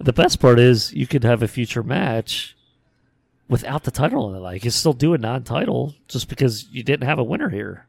The 0.00 0.12
best 0.12 0.40
part 0.40 0.58
is 0.58 0.92
you 0.92 1.06
could 1.06 1.22
have 1.22 1.42
a 1.42 1.48
future 1.48 1.82
match 1.84 2.56
without 3.48 3.84
the 3.84 3.90
title 3.90 4.26
on 4.26 4.34
it. 4.34 4.40
Like 4.40 4.64
you 4.64 4.70
still 4.70 4.92
do 4.92 5.14
a 5.14 5.18
non-title 5.18 5.94
just 6.08 6.28
because 6.28 6.66
you 6.70 6.82
didn't 6.82 7.06
have 7.06 7.18
a 7.18 7.24
winner 7.24 7.48
here. 7.50 7.86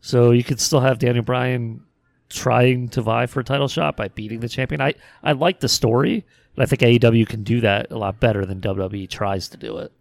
So 0.00 0.30
you 0.30 0.44
could 0.44 0.60
still 0.60 0.80
have 0.80 0.98
Daniel 0.98 1.24
Bryan 1.24 1.82
trying 2.28 2.88
to 2.88 3.02
vie 3.02 3.26
for 3.26 3.40
a 3.40 3.44
title 3.44 3.68
shot 3.68 3.96
by 3.96 4.08
beating 4.08 4.40
the 4.40 4.48
champion. 4.48 4.80
I 4.80 4.94
I 5.22 5.32
like 5.32 5.60
the 5.60 5.68
story, 5.68 6.24
but 6.54 6.62
I 6.62 6.66
think 6.66 6.82
AEW 6.82 7.26
can 7.28 7.42
do 7.42 7.60
that 7.60 7.90
a 7.90 7.98
lot 7.98 8.20
better 8.20 8.44
than 8.44 8.60
WWE 8.60 9.08
tries 9.08 9.48
to 9.48 9.56
do 9.56 9.78
it. 9.78 9.92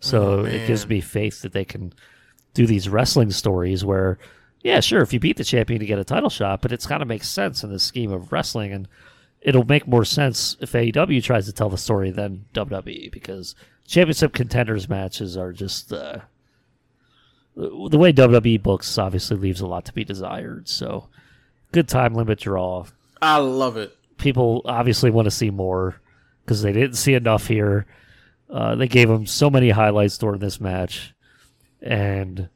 So 0.00 0.40
Oh, 0.40 0.44
it 0.44 0.66
gives 0.66 0.88
me 0.88 1.00
faith 1.00 1.42
that 1.42 1.52
they 1.52 1.64
can 1.64 1.92
do 2.54 2.66
these 2.66 2.88
wrestling 2.88 3.30
stories 3.30 3.84
where, 3.84 4.18
yeah, 4.62 4.80
sure, 4.80 5.02
if 5.02 5.12
you 5.12 5.20
beat 5.20 5.36
the 5.36 5.44
champion 5.44 5.80
to 5.80 5.86
get 5.86 5.98
a 5.98 6.04
title 6.04 6.30
shot, 6.30 6.62
but 6.62 6.72
it's 6.72 6.86
kind 6.86 7.02
of 7.02 7.08
makes 7.08 7.28
sense 7.28 7.64
in 7.64 7.70
the 7.70 7.78
scheme 7.78 8.12
of 8.12 8.32
wrestling, 8.32 8.72
and 8.72 8.88
it'll 9.40 9.64
make 9.64 9.86
more 9.86 10.04
sense 10.04 10.56
if 10.60 10.72
AEW 10.72 11.22
tries 11.22 11.46
to 11.46 11.52
tell 11.52 11.68
the 11.68 11.78
story 11.78 12.10
than 12.10 12.44
WWE 12.54 13.10
because 13.12 13.54
championship 13.86 14.32
contenders 14.32 14.88
matches 14.88 15.36
are 15.36 15.52
just 15.52 15.92
uh, 15.92 16.18
the 17.56 17.98
way 17.98 18.12
WWE 18.12 18.62
books 18.62 18.98
obviously 18.98 19.36
leaves 19.36 19.60
a 19.60 19.66
lot 19.66 19.84
to 19.86 19.92
be 19.92 20.04
desired. 20.04 20.68
So 20.68 21.08
good 21.72 21.88
time 21.88 22.14
limit 22.14 22.38
draw. 22.38 22.86
I 23.20 23.38
love 23.38 23.76
it. 23.76 23.96
People 24.16 24.62
obviously 24.64 25.10
want 25.10 25.26
to 25.26 25.30
see 25.30 25.50
more 25.50 26.00
because 26.44 26.62
they 26.62 26.72
didn't 26.72 26.96
see 26.96 27.14
enough 27.14 27.46
here. 27.46 27.86
Uh, 28.48 28.74
they 28.74 28.88
gave 28.88 29.08
them 29.08 29.26
so 29.26 29.50
many 29.50 29.70
highlights 29.70 30.16
during 30.18 30.40
this 30.40 30.60
match, 30.60 31.12
and 31.82 32.48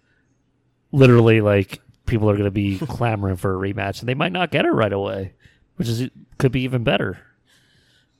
literally, 0.90 1.40
like 1.40 1.80
people 2.06 2.30
are 2.30 2.34
going 2.34 2.44
to 2.46 2.50
be 2.50 2.78
clamoring 2.86 3.36
for 3.36 3.54
a 3.54 3.72
rematch, 3.72 4.00
and 4.00 4.08
they 4.08 4.14
might 4.14 4.32
not 4.32 4.50
get 4.50 4.64
it 4.64 4.70
right 4.70 4.92
away, 4.92 5.34
which 5.76 5.88
is 5.88 6.08
could 6.38 6.52
be 6.52 6.62
even 6.62 6.84
better 6.84 7.18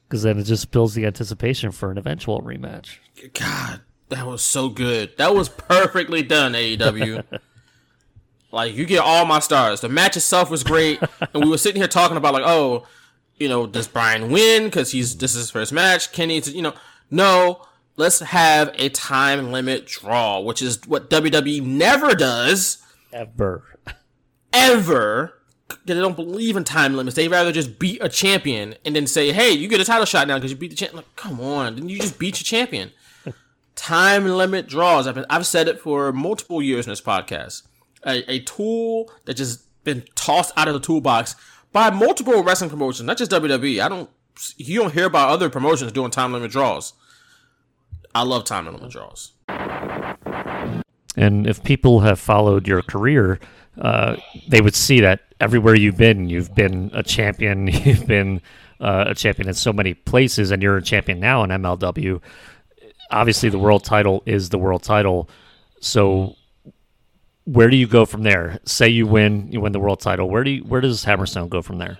because 0.08 0.22
then 0.22 0.38
it 0.38 0.44
just 0.44 0.70
builds 0.70 0.94
the 0.94 1.06
anticipation 1.06 1.70
for 1.72 1.90
an 1.90 1.96
eventual 1.96 2.42
rematch. 2.42 2.98
God, 3.32 3.80
that 4.10 4.26
was 4.26 4.42
so 4.42 4.68
good. 4.68 5.16
That 5.16 5.34
was 5.34 5.48
perfectly 5.48 6.22
done, 6.22 6.52
AEW. 6.52 7.24
like 8.52 8.74
you 8.74 8.84
get 8.84 9.00
all 9.00 9.24
my 9.24 9.38
stars. 9.38 9.80
The 9.80 9.88
match 9.88 10.16
itself 10.16 10.50
was 10.50 10.62
great, 10.62 11.00
and 11.32 11.42
we 11.42 11.48
were 11.48 11.56
sitting 11.58 11.80
here 11.80 11.88
talking 11.88 12.16
about 12.18 12.34
like, 12.34 12.44
oh, 12.44 12.86
you 13.36 13.48
know, 13.48 13.66
does 13.66 13.88
Bryan 13.88 14.30
win 14.30 14.64
because 14.64 14.90
he's 14.92 15.16
this 15.16 15.32
is 15.32 15.38
his 15.38 15.50
first 15.50 15.72
match? 15.72 16.12
Can 16.12 16.30
he, 16.30 16.40
you 16.40 16.62
know, 16.62 16.74
no. 17.10 17.66
Let's 17.96 18.20
have 18.20 18.74
a 18.78 18.88
time 18.88 19.52
limit 19.52 19.86
draw, 19.86 20.40
which 20.40 20.62
is 20.62 20.80
what 20.86 21.10
WWE 21.10 21.62
never 21.62 22.14
does 22.14 22.82
Ever. 23.12 23.78
ever. 24.50 25.34
They 25.84 25.94
don't 25.94 26.16
believe 26.16 26.56
in 26.56 26.64
time 26.64 26.94
limits. 26.94 27.16
They 27.16 27.28
rather 27.28 27.52
just 27.52 27.78
beat 27.78 28.02
a 28.02 28.08
champion 28.08 28.74
and 28.84 28.94
then 28.96 29.06
say, 29.06 29.32
"Hey, 29.32 29.50
you 29.50 29.68
get 29.68 29.80
a 29.80 29.84
title 29.84 30.06
shot 30.06 30.28
now 30.28 30.36
because 30.36 30.50
you 30.50 30.56
beat 30.56 30.70
the 30.70 30.76
champ." 30.76 30.94
Like, 30.94 31.16
come 31.16 31.40
on, 31.40 31.74
didn't 31.74 31.90
you 31.90 31.98
just 31.98 32.18
beat 32.18 32.40
your 32.40 32.44
champion? 32.44 32.92
time 33.74 34.26
limit 34.26 34.68
draws. 34.68 35.06
I've 35.06 35.14
been, 35.14 35.26
I've 35.30 35.46
said 35.46 35.68
it 35.68 35.80
for 35.80 36.12
multiple 36.12 36.62
years 36.62 36.86
in 36.86 36.90
this 36.90 37.00
podcast. 37.00 37.62
A, 38.04 38.30
a 38.30 38.40
tool 38.40 39.10
that 39.24 39.34
just 39.34 39.64
been 39.84 40.04
tossed 40.14 40.52
out 40.56 40.68
of 40.68 40.74
the 40.74 40.80
toolbox 40.80 41.34
by 41.72 41.90
multiple 41.90 42.42
wrestling 42.42 42.70
promotions, 42.70 43.06
not 43.06 43.16
just 43.16 43.30
WWE. 43.30 43.82
I 43.82 43.88
don't. 43.88 44.10
You 44.56 44.80
don't 44.80 44.94
hear 44.94 45.06
about 45.06 45.28
other 45.28 45.50
promotions 45.50 45.92
doing 45.92 46.10
time 46.10 46.32
limit 46.32 46.50
draws. 46.50 46.94
I 48.14 48.22
love 48.24 48.44
time 48.44 48.66
limit 48.66 48.90
draws. 48.90 49.32
And 51.16 51.46
if 51.46 51.62
people 51.62 52.00
have 52.00 52.18
followed 52.18 52.66
your 52.66 52.82
career, 52.82 53.38
uh, 53.80 54.16
they 54.48 54.60
would 54.60 54.74
see 54.74 55.00
that 55.00 55.20
everywhere 55.40 55.74
you've 55.74 55.96
been, 55.96 56.28
you've 56.28 56.54
been 56.54 56.90
a 56.92 57.02
champion. 57.02 57.66
You've 57.84 58.06
been 58.06 58.40
uh, 58.80 59.04
a 59.08 59.14
champion 59.14 59.48
in 59.48 59.54
so 59.54 59.72
many 59.72 59.94
places, 59.94 60.50
and 60.50 60.62
you're 60.62 60.76
a 60.76 60.82
champion 60.82 61.20
now 61.20 61.44
in 61.44 61.50
MLW. 61.50 62.20
Obviously, 63.10 63.48
the 63.48 63.58
world 63.58 63.84
title 63.84 64.22
is 64.26 64.48
the 64.48 64.58
world 64.58 64.82
title. 64.82 65.28
So, 65.80 66.36
where 67.44 67.68
do 67.68 67.76
you 67.76 67.86
go 67.86 68.04
from 68.04 68.22
there? 68.22 68.58
Say 68.64 68.88
you 68.88 69.06
win, 69.06 69.50
you 69.52 69.60
win 69.60 69.72
the 69.72 69.80
world 69.80 70.00
title. 70.00 70.28
Where 70.28 70.44
do 70.44 70.50
you, 70.50 70.64
where 70.64 70.80
does 70.80 71.04
Hammerstone 71.04 71.48
go 71.48 71.62
from 71.62 71.78
there? 71.78 71.98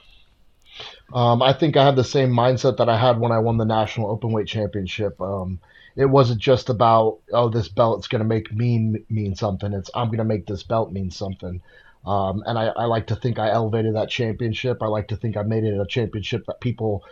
Um, 1.13 1.43
I 1.43 1.53
think 1.53 1.77
I 1.77 1.85
have 1.85 1.97
the 1.97 2.05
same 2.05 2.31
mindset 2.31 2.79
that 2.79 2.89
I 2.89 2.97
had 2.97 3.19
when 3.19 3.33
I 3.33 3.39
won 3.39 3.59
the 3.59 3.65
national 3.65 4.17
openweight 4.17 4.47
championship. 4.47 5.21
Um, 5.21 5.61
it 5.97 6.07
wasn't 6.07 6.41
just 6.41 6.71
about 6.71 7.19
oh 7.33 7.49
this 7.49 7.69
belt's 7.69 8.09
going 8.09 8.21
to 8.21 8.29
make 8.29 8.53
me 8.53 9.05
mean 9.09 9.35
something. 9.35 9.73
It's 9.73 9.91
I'm 9.95 10.09
going 10.09 10.19
to 10.19 10.25
make 10.25 10.47
this 10.47 10.63
belt 10.63 10.93
mean 10.93 11.11
something. 11.11 11.61
Um, 12.05 12.43
and 12.47 12.59
I, 12.59 12.67
I 12.67 12.85
like 12.87 13.09
to 13.09 13.17
think 13.17 13.39
I 13.39 13.51
elevated 13.51 13.95
that 13.95 14.11
championship. 14.11 14.83
I 14.83 14.87
like 14.87 15.09
to 15.09 15.17
think 15.17 15.37
I 15.37 15.43
made 15.43 15.65
it 15.65 15.79
a 15.79 15.87
championship 15.87 16.47
that 16.47 16.61
people 16.61 17.05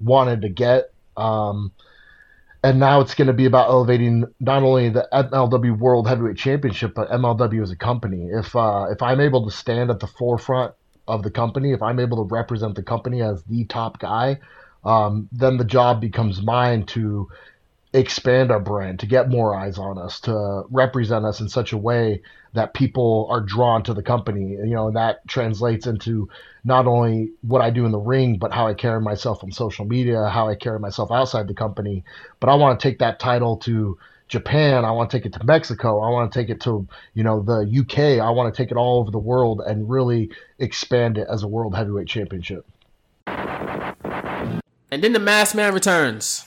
wanted 0.00 0.42
to 0.42 0.48
get. 0.48 0.92
Um, 1.16 1.72
and 2.64 2.78
now 2.78 3.00
it's 3.00 3.14
going 3.14 3.26
to 3.26 3.32
be 3.32 3.46
about 3.46 3.68
elevating 3.68 4.24
not 4.40 4.62
only 4.62 4.88
the 4.88 5.08
MLW 5.12 5.78
World 5.78 6.08
Heavyweight 6.08 6.36
Championship, 6.36 6.94
but 6.94 7.10
MLW 7.10 7.62
as 7.62 7.70
a 7.70 7.76
company. 7.76 8.28
If 8.32 8.54
uh, 8.54 8.86
if 8.90 9.02
I'm 9.02 9.20
able 9.20 9.44
to 9.44 9.50
stand 9.50 9.90
at 9.90 10.00
the 10.00 10.06
forefront 10.06 10.74
of 11.08 11.22
the 11.22 11.30
company, 11.30 11.72
if 11.72 11.82
I'm 11.82 11.98
able 11.98 12.24
to 12.24 12.34
represent 12.34 12.76
the 12.76 12.82
company 12.82 13.20
as 13.20 13.42
the 13.44 13.64
top 13.64 13.98
guy, 13.98 14.38
um, 14.84 15.28
then 15.32 15.56
the 15.56 15.64
job 15.64 16.00
becomes 16.00 16.40
mine 16.40 16.86
to 16.86 17.28
expand 17.92 18.50
our 18.50 18.60
brand, 18.60 19.00
to 19.00 19.06
get 19.06 19.28
more 19.28 19.54
eyes 19.54 19.78
on 19.78 19.98
us, 19.98 20.20
to 20.20 20.62
represent 20.70 21.24
us 21.24 21.40
in 21.40 21.48
such 21.48 21.72
a 21.72 21.78
way 21.78 22.22
that 22.54 22.74
people 22.74 23.26
are 23.30 23.40
drawn 23.40 23.82
to 23.82 23.94
the 23.94 24.02
company. 24.02 24.52
You 24.52 24.74
know, 24.74 24.86
and 24.86 24.96
that 24.96 25.26
translates 25.28 25.86
into 25.86 26.28
not 26.64 26.86
only 26.86 27.32
what 27.42 27.60
I 27.60 27.70
do 27.70 27.84
in 27.84 27.92
the 27.92 27.98
ring, 27.98 28.38
but 28.38 28.52
how 28.52 28.66
I 28.66 28.74
carry 28.74 29.00
myself 29.00 29.42
on 29.44 29.52
social 29.52 29.84
media, 29.84 30.28
how 30.28 30.48
I 30.48 30.54
carry 30.54 30.78
myself 30.78 31.10
outside 31.10 31.48
the 31.48 31.54
company. 31.54 32.04
But 32.40 32.48
I 32.48 32.54
want 32.54 32.78
to 32.78 32.88
take 32.88 32.98
that 33.00 33.18
title 33.18 33.56
to 33.58 33.98
Japan. 34.28 34.84
I 34.86 34.90
want 34.92 35.10
to 35.10 35.16
take 35.16 35.26
it 35.26 35.34
to 35.34 35.44
Mexico. 35.44 36.00
I 36.00 36.08
want 36.08 36.32
to 36.32 36.38
take 36.38 36.48
it 36.48 36.60
to, 36.62 36.86
you 37.12 37.22
know, 37.22 37.42
the 37.42 37.60
UK. 37.80 38.24
I 38.24 38.30
want 38.30 38.54
to 38.54 38.62
take 38.62 38.70
it 38.70 38.76
all 38.78 39.00
over 39.00 39.10
the 39.10 39.18
world 39.18 39.60
and 39.66 39.90
really 39.90 40.30
expand 40.58 41.18
it 41.18 41.26
as 41.30 41.42
a 41.42 41.48
world 41.48 41.74
heavyweight 41.74 42.08
championship. 42.08 42.64
And 43.26 45.02
then 45.02 45.12
the 45.12 45.18
masked 45.18 45.54
man 45.54 45.74
returns, 45.74 46.46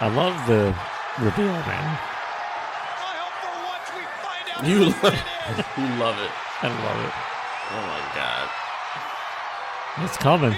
I 0.00 0.08
love 0.08 0.34
the 0.46 0.74
reveal, 1.20 1.52
man. 1.66 1.98
You 4.64 4.86
love, 4.86 4.94
you 5.78 5.86
love 5.98 6.18
it. 6.18 6.30
I 6.62 6.68
love 6.68 7.04
it. 7.04 7.12
Oh 7.70 7.82
my 7.86 8.02
god. 8.14 8.48
It's 10.04 10.16
coming. 10.16 10.54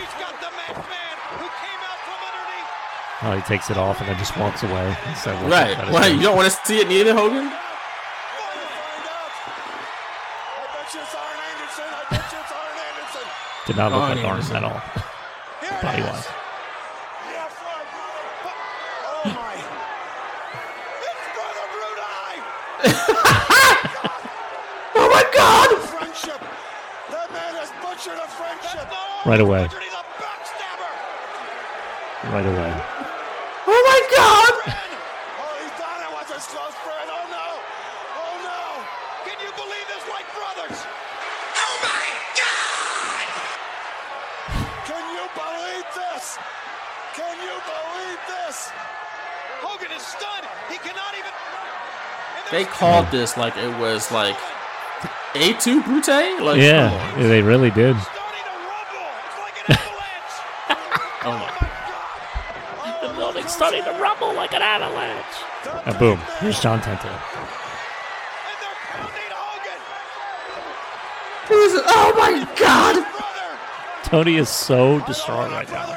Oh, 3.23 3.33
he 3.37 3.43
takes 3.43 3.69
it 3.71 3.77
off 3.77 4.01
and 4.01 4.09
then 4.09 4.17
just 4.19 4.35
walks 4.39 4.63
away. 4.63 4.97
instead 5.09 5.35
of 5.35 5.41
looking 5.43 5.51
Right. 5.53 5.77
at 5.77 5.85
his 5.87 5.95
Right. 5.95 6.05
face. 6.05 6.15
You 6.17 6.23
don't 6.23 6.37
want 6.37 6.51
to 6.51 6.59
see 6.67 6.81
it 6.81 6.89
neither, 6.89 7.15
Hogan? 7.15 7.53
Did 13.67 13.77
not 13.77 13.93
look 13.93 14.01
Arn 14.03 14.17
like 14.17 14.27
Arn 14.27 14.57
at 14.57 14.65
all. 14.65 14.83
Body 15.83 16.03
wise. 16.03 16.27
This? 39.87 40.03
White 40.11 40.27
Brothers? 40.35 40.79
Oh 41.63 41.75
my 41.87 42.05
god! 42.35 42.75
Can 44.87 45.05
you 45.15 45.25
believe 45.39 45.87
this? 45.95 46.39
Can 47.15 47.37
you 47.39 47.55
believe 47.71 48.21
this? 48.27 48.71
Hogan 49.63 49.93
is 49.95 50.03
stunned. 50.03 50.47
He 50.69 50.77
cannot 50.79 51.15
even. 51.15 51.31
They 52.51 52.65
called 52.65 53.07
this 53.13 53.37
like 53.37 53.57
it 53.57 53.79
was 53.79 54.11
like 54.11 54.37
A2 55.35 55.85
Brute? 55.85 56.43
Like, 56.43 56.61
yeah, 56.61 56.91
they 57.17 57.43
really 57.43 57.71
did. 57.71 57.97
Oh 61.23 61.37
my. 61.37 61.51
The 63.03 63.13
building's 63.15 63.47
starting 63.61 63.85
to 63.85 63.91
rumble 64.01 64.33
like 64.33 64.55
an 64.55 64.63
avalanche. 64.63 65.27
And 65.85 65.99
boom, 65.99 66.19
here's 66.39 66.59
John 66.61 66.81
Tenta. 66.81 67.11
Who's 71.47 71.75
it? 71.75 71.83
Oh 71.87 72.15
my 72.17 72.49
God! 72.59 73.07
Tony 74.05 74.37
is 74.37 74.49
so 74.49 75.01
distraught 75.01 75.51
right 75.51 75.71
now. 75.71 75.95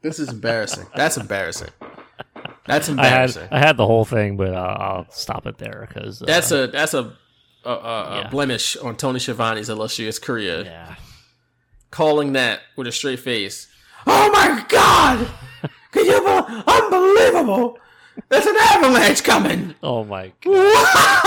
This 0.00 0.18
is 0.18 0.30
embarrassing. 0.30 0.86
That's 0.96 1.18
embarrassing. 1.18 1.68
That's 2.66 2.88
I 2.88 2.92
had 2.92 2.98
embarrassing. 3.04 3.48
I 3.50 3.58
had 3.58 3.76
the 3.76 3.86
whole 3.86 4.06
thing, 4.06 4.38
but 4.38 4.54
uh, 4.54 4.76
I'll 4.80 5.10
stop 5.10 5.46
it 5.46 5.58
there 5.58 5.86
because 5.86 6.22
uh, 6.22 6.26
That's 6.26 6.50
a 6.52 6.68
that's 6.68 6.94
a 6.94 7.12
a, 7.66 7.70
a, 7.70 7.72
a 7.74 8.16
Yeah. 8.22 8.28
blemish 8.30 8.78
on 8.78 8.96
Tony 8.96 9.18
Schiavone's 9.18 9.68
illustrious 9.68 10.18
career. 10.18 10.62
Yeah. 10.64 10.94
Calling 11.90 12.32
that 12.34 12.60
with 12.76 12.86
a 12.86 12.92
straight 12.92 13.20
face. 13.20 13.66
Oh 14.06 14.30
my 14.30 14.64
God! 14.68 15.26
Can 15.92 16.04
you 16.06 16.20
believe? 16.20 16.64
Unbelievable! 16.66 17.78
There's 18.28 18.46
an 18.46 18.56
avalanche 18.56 19.22
coming. 19.24 19.74
Oh 19.82 20.04
my 20.04 20.32
god. 20.42 21.24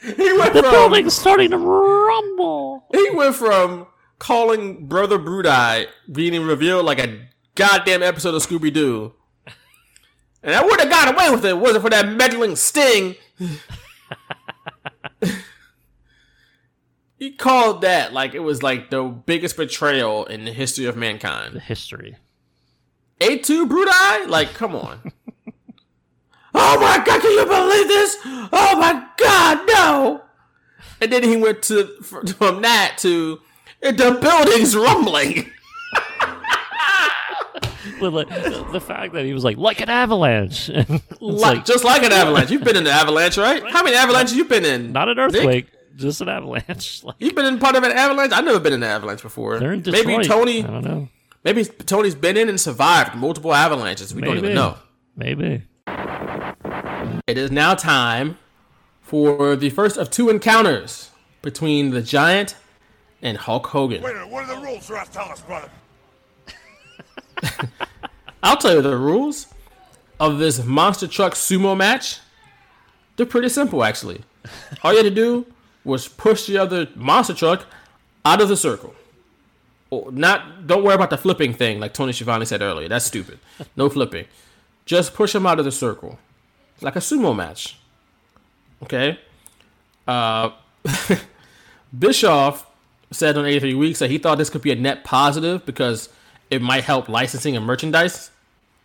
He 0.00 0.32
went 0.38 0.52
The 0.52 0.62
from 0.62 0.70
building's 0.70 1.14
starting 1.14 1.50
to 1.52 1.56
rumble. 1.58 2.84
he 2.92 3.10
went 3.14 3.34
from 3.36 3.86
calling 4.18 4.86
Brother 4.86 5.18
Bruti 5.18 5.86
being 6.12 6.42
revealed 6.44 6.84
like 6.84 6.98
a 6.98 7.26
goddamn 7.54 8.02
episode 8.02 8.34
of 8.34 8.42
Scooby 8.42 8.72
Doo. 8.72 9.14
And 10.42 10.54
I 10.54 10.62
would 10.62 10.78
have 10.80 10.90
got 10.90 11.14
away 11.14 11.30
with 11.30 11.44
it 11.46 11.56
wasn't 11.56 11.84
for 11.84 11.90
that 11.90 12.06
meddling 12.08 12.54
sting. 12.56 13.14
He 17.24 17.30
called 17.30 17.80
that 17.80 18.12
like 18.12 18.34
it 18.34 18.40
was 18.40 18.62
like 18.62 18.90
the 18.90 19.02
biggest 19.02 19.56
betrayal 19.56 20.26
in 20.26 20.44
the 20.44 20.52
history 20.52 20.84
of 20.84 20.94
mankind. 20.94 21.54
The 21.54 21.60
history. 21.60 22.16
A2 23.20 23.66
Brudai? 23.66 24.28
Like, 24.28 24.52
come 24.52 24.76
on. 24.76 25.00
oh 26.54 26.80
my 26.80 27.02
god, 27.02 27.22
can 27.22 27.30
you 27.30 27.46
believe 27.46 27.88
this? 27.88 28.18
Oh 28.52 28.76
my 28.78 29.06
god, 29.16 29.66
no! 29.66 30.22
And 31.00 31.10
then 31.10 31.22
he 31.22 31.36
went 31.38 31.62
to 31.64 31.86
from 32.02 32.60
that 32.60 32.98
to 32.98 33.40
the 33.80 34.18
building's 34.20 34.76
rumbling. 34.76 35.50
The, 38.00 38.82
fact 38.84 39.14
that 39.14 39.24
he 39.24 39.32
was 39.32 39.44
like 39.44 39.56
like 39.56 39.80
an 39.80 39.88
avalanche, 39.88 40.68
Like, 40.68 41.00
like 41.20 41.64
just 41.64 41.84
like 41.84 42.02
an 42.02 42.12
avalanche. 42.12 42.50
You've 42.50 42.64
been 42.64 42.76
in 42.76 42.86
an 42.86 42.92
avalanche, 42.92 43.38
right? 43.38 43.62
How 43.70 43.82
many 43.82 43.96
avalanches 43.96 44.36
you 44.36 44.44
been 44.44 44.64
in? 44.64 44.92
not 44.92 45.08
an 45.08 45.16
Nick? 45.32 45.73
Earthquake, 45.94 46.08
just 46.08 46.20
an 46.20 46.28
avalanche. 46.28 47.02
Like, 47.04 47.16
You've 47.18 47.34
been 47.34 47.46
in 47.46 47.58
part 47.58 47.76
of 47.76 47.82
an 47.82 47.92
avalanche? 47.92 48.32
I've 48.32 48.44
never 48.44 48.60
been 48.60 48.72
in 48.72 48.82
an 48.82 48.88
avalanche 48.90 49.22
before. 49.22 49.58
they're 49.58 49.72
in 49.72 49.82
maybe 49.86 50.24
Tony 50.24 50.64
I 50.64 50.66
don't 50.66 50.84
know. 50.84 51.08
maybe 51.44 51.64
Tony's 51.64 52.14
been 52.14 52.36
in 52.36 52.48
and 52.48 52.60
survived 52.60 53.14
multiple 53.14 53.54
avalanches. 53.54 54.14
We 54.14 54.22
don't 54.22 54.38
even 54.38 54.54
know. 54.54 54.76
Maybe. 55.16 55.62
It 57.26 57.38
is 57.38 57.50
now 57.50 57.74
time 57.74 58.38
for 59.02 59.56
the 59.56 59.70
first 59.70 59.96
of 59.96 60.10
two 60.10 60.28
encounters 60.30 61.10
between 61.42 61.90
the 61.90 62.02
Giant 62.02 62.56
and 63.22 63.38
Hulk 63.38 63.66
Hogan. 63.68 64.02
Wait 64.02 64.10
a 64.10 64.14
minute, 64.14 64.30
what 64.30 64.44
are 64.44 64.54
the 64.54 64.60
rules, 64.60 64.90
Ref? 64.90 65.12
Tell 65.12 65.24
us, 65.30 65.40
brother. 65.42 65.70
I'll 68.42 68.56
tell 68.56 68.74
you 68.74 68.82
the 68.82 68.96
rules 68.96 69.46
of 70.20 70.38
this 70.38 70.64
monster 70.64 71.06
truck 71.06 71.34
sumo 71.34 71.76
match. 71.76 72.20
They're 73.16 73.26
pretty 73.26 73.48
simple, 73.48 73.84
actually. 73.84 74.22
All 74.82 74.92
you 74.92 74.98
had 74.98 75.04
to 75.04 75.10
do 75.14 75.46
was 75.84 76.08
push 76.08 76.46
the 76.46 76.58
other 76.58 76.88
monster 76.94 77.34
truck 77.34 77.66
out 78.24 78.40
of 78.40 78.48
the 78.48 78.56
circle. 78.56 78.94
Not. 80.10 80.66
Don't 80.66 80.82
worry 80.82 80.94
about 80.94 81.10
the 81.10 81.18
flipping 81.18 81.52
thing, 81.54 81.78
like 81.78 81.94
Tony 81.94 82.12
Schiavone 82.12 82.44
said 82.46 82.62
earlier. 82.62 82.88
That's 82.88 83.04
stupid. 83.04 83.38
No 83.76 83.88
flipping. 83.88 84.26
Just 84.86 85.14
push 85.14 85.34
him 85.34 85.46
out 85.46 85.58
of 85.58 85.64
the 85.64 85.72
circle, 85.72 86.18
like 86.80 86.96
a 86.96 87.00
sumo 87.00 87.34
match. 87.34 87.78
Okay. 88.82 89.18
Uh, 90.06 90.50
Bischoff 91.98 92.66
said 93.10 93.36
on 93.38 93.46
83 93.46 93.74
Weeks 93.74 93.98
that 94.00 94.10
he 94.10 94.18
thought 94.18 94.38
this 94.38 94.50
could 94.50 94.62
be 94.62 94.72
a 94.72 94.74
net 94.76 95.04
positive 95.04 95.64
because 95.64 96.08
it 96.50 96.60
might 96.60 96.84
help 96.84 97.08
licensing 97.08 97.56
and 97.56 97.64
merchandise 97.64 98.30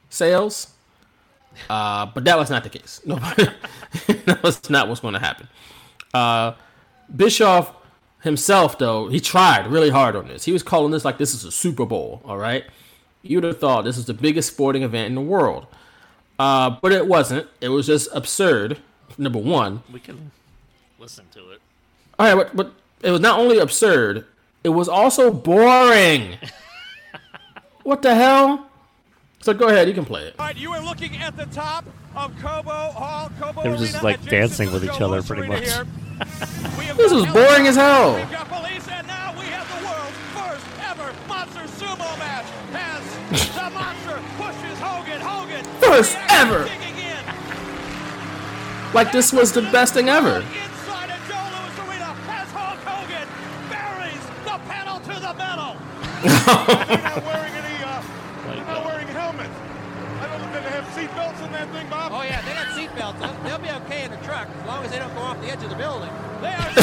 sales. 0.09 0.73
Uh, 1.69 2.05
but 2.05 2.23
that 2.23 2.37
was 2.37 2.49
not 2.49 2.63
the 2.63 2.69
case. 2.69 3.01
No, 3.05 3.15
that 3.15 4.39
was 4.43 4.69
not 4.69 4.87
what's 4.87 5.01
going 5.01 5.15
to 5.15 5.19
happen. 5.19 5.47
Uh, 6.13 6.53
Bischoff 7.15 7.73
himself, 8.21 8.77
though, 8.77 9.07
he 9.07 9.19
tried 9.19 9.67
really 9.67 9.89
hard 9.89 10.15
on 10.15 10.27
this. 10.27 10.45
He 10.45 10.51
was 10.51 10.63
calling 10.63 10.91
this 10.91 11.05
like 11.05 11.17
this 11.17 11.33
is 11.33 11.43
a 11.45 11.51
Super 11.51 11.85
Bowl. 11.85 12.21
All 12.25 12.37
right, 12.37 12.63
you'd 13.21 13.43
have 13.43 13.59
thought 13.59 13.83
this 13.83 13.97
is 13.97 14.05
the 14.05 14.13
biggest 14.13 14.49
sporting 14.49 14.83
event 14.83 15.07
in 15.07 15.15
the 15.15 15.21
world, 15.21 15.67
uh, 16.37 16.69
but 16.81 16.91
it 16.91 17.07
wasn't. 17.07 17.47
It 17.61 17.69
was 17.69 17.87
just 17.87 18.09
absurd. 18.13 18.79
Number 19.17 19.39
one, 19.39 19.81
We 19.91 19.99
can 19.99 20.31
listen 20.99 21.25
to 21.33 21.51
it. 21.51 21.61
all 22.19 22.27
right, 22.35 22.35
but, 22.35 22.55
but 22.55 22.73
it 23.01 23.11
was 23.11 23.19
not 23.19 23.39
only 23.39 23.57
absurd, 23.57 24.25
it 24.63 24.69
was 24.69 24.87
also 24.87 25.31
boring. 25.31 26.37
what 27.83 28.01
the 28.01 28.13
hell? 28.15 28.68
So 29.41 29.53
go 29.53 29.67
ahead, 29.69 29.87
you 29.87 29.93
can 29.93 30.05
play 30.05 30.23
it. 30.23 30.35
All 30.37 30.45
right, 30.47 30.57
you 30.57 30.71
are 30.73 30.83
looking 30.83 31.15
at 31.17 31.37
the 31.37 31.45
top 31.47 31.85
of 32.15 32.35
Cobo 32.41 32.69
Hall, 32.69 33.31
Cobo 33.39 33.63
They 33.63 33.69
were 33.69 33.77
just 33.77 33.93
Arena 33.95 34.03
like 34.03 34.25
dancing 34.25 34.71
with 34.73 34.83
each 34.83 34.99
other 35.01 35.21
pretty 35.23 35.47
much. 35.47 35.63
here. 35.63 35.85
We 36.77 36.83
have 36.85 36.97
This 36.97 37.11
got 37.13 37.15
was 37.15 37.25
boring 37.33 37.67
as 37.67 37.75
hell. 37.77 38.15
We've 38.15 38.29
got 38.31 38.49
police, 38.49 38.85
and 38.89 39.07
now 39.07 39.31
we 39.39 39.45
have 39.45 39.65
the 39.69 39.87
world's 39.87 40.17
first 40.35 40.65
ever 40.89 41.13
monster 41.29 41.61
sumo 41.79 42.19
match. 42.19 42.45
As 42.73 43.01
the 43.55 43.69
monster 43.69 44.19
pushes 44.37 44.77
Hogan, 44.79 45.21
Hogan 45.21 45.63
First 45.79 46.17
ever. 46.29 46.63
in 46.65 47.23
Like 48.93 49.11
this 49.13 49.31
was 49.31 49.53
the 49.53 49.61
best 49.61 49.93
thing 49.93 50.09
ever. 50.09 50.39
inside 50.39 51.11
of 51.11 51.27
Joe 51.29 51.47
Louis 51.55 51.79
Arena 51.87 52.13
as 52.27 52.49
Hulk 52.51 52.79
Hogan 52.83 53.27
buries 53.69 54.25
the 54.43 54.59
pedal 54.67 54.99
to 54.99 55.15
the 55.21 55.33
metal. 55.35 55.77
as 65.43 65.47
they 65.47 65.47
don't 65.47 65.47
go 65.47 65.47
off 65.47 65.47
the 65.47 65.51
edge 65.51 65.63
of 65.63 65.69
the 65.69 65.75
building. 65.75 66.09
They 66.41 66.53
are 66.53 66.73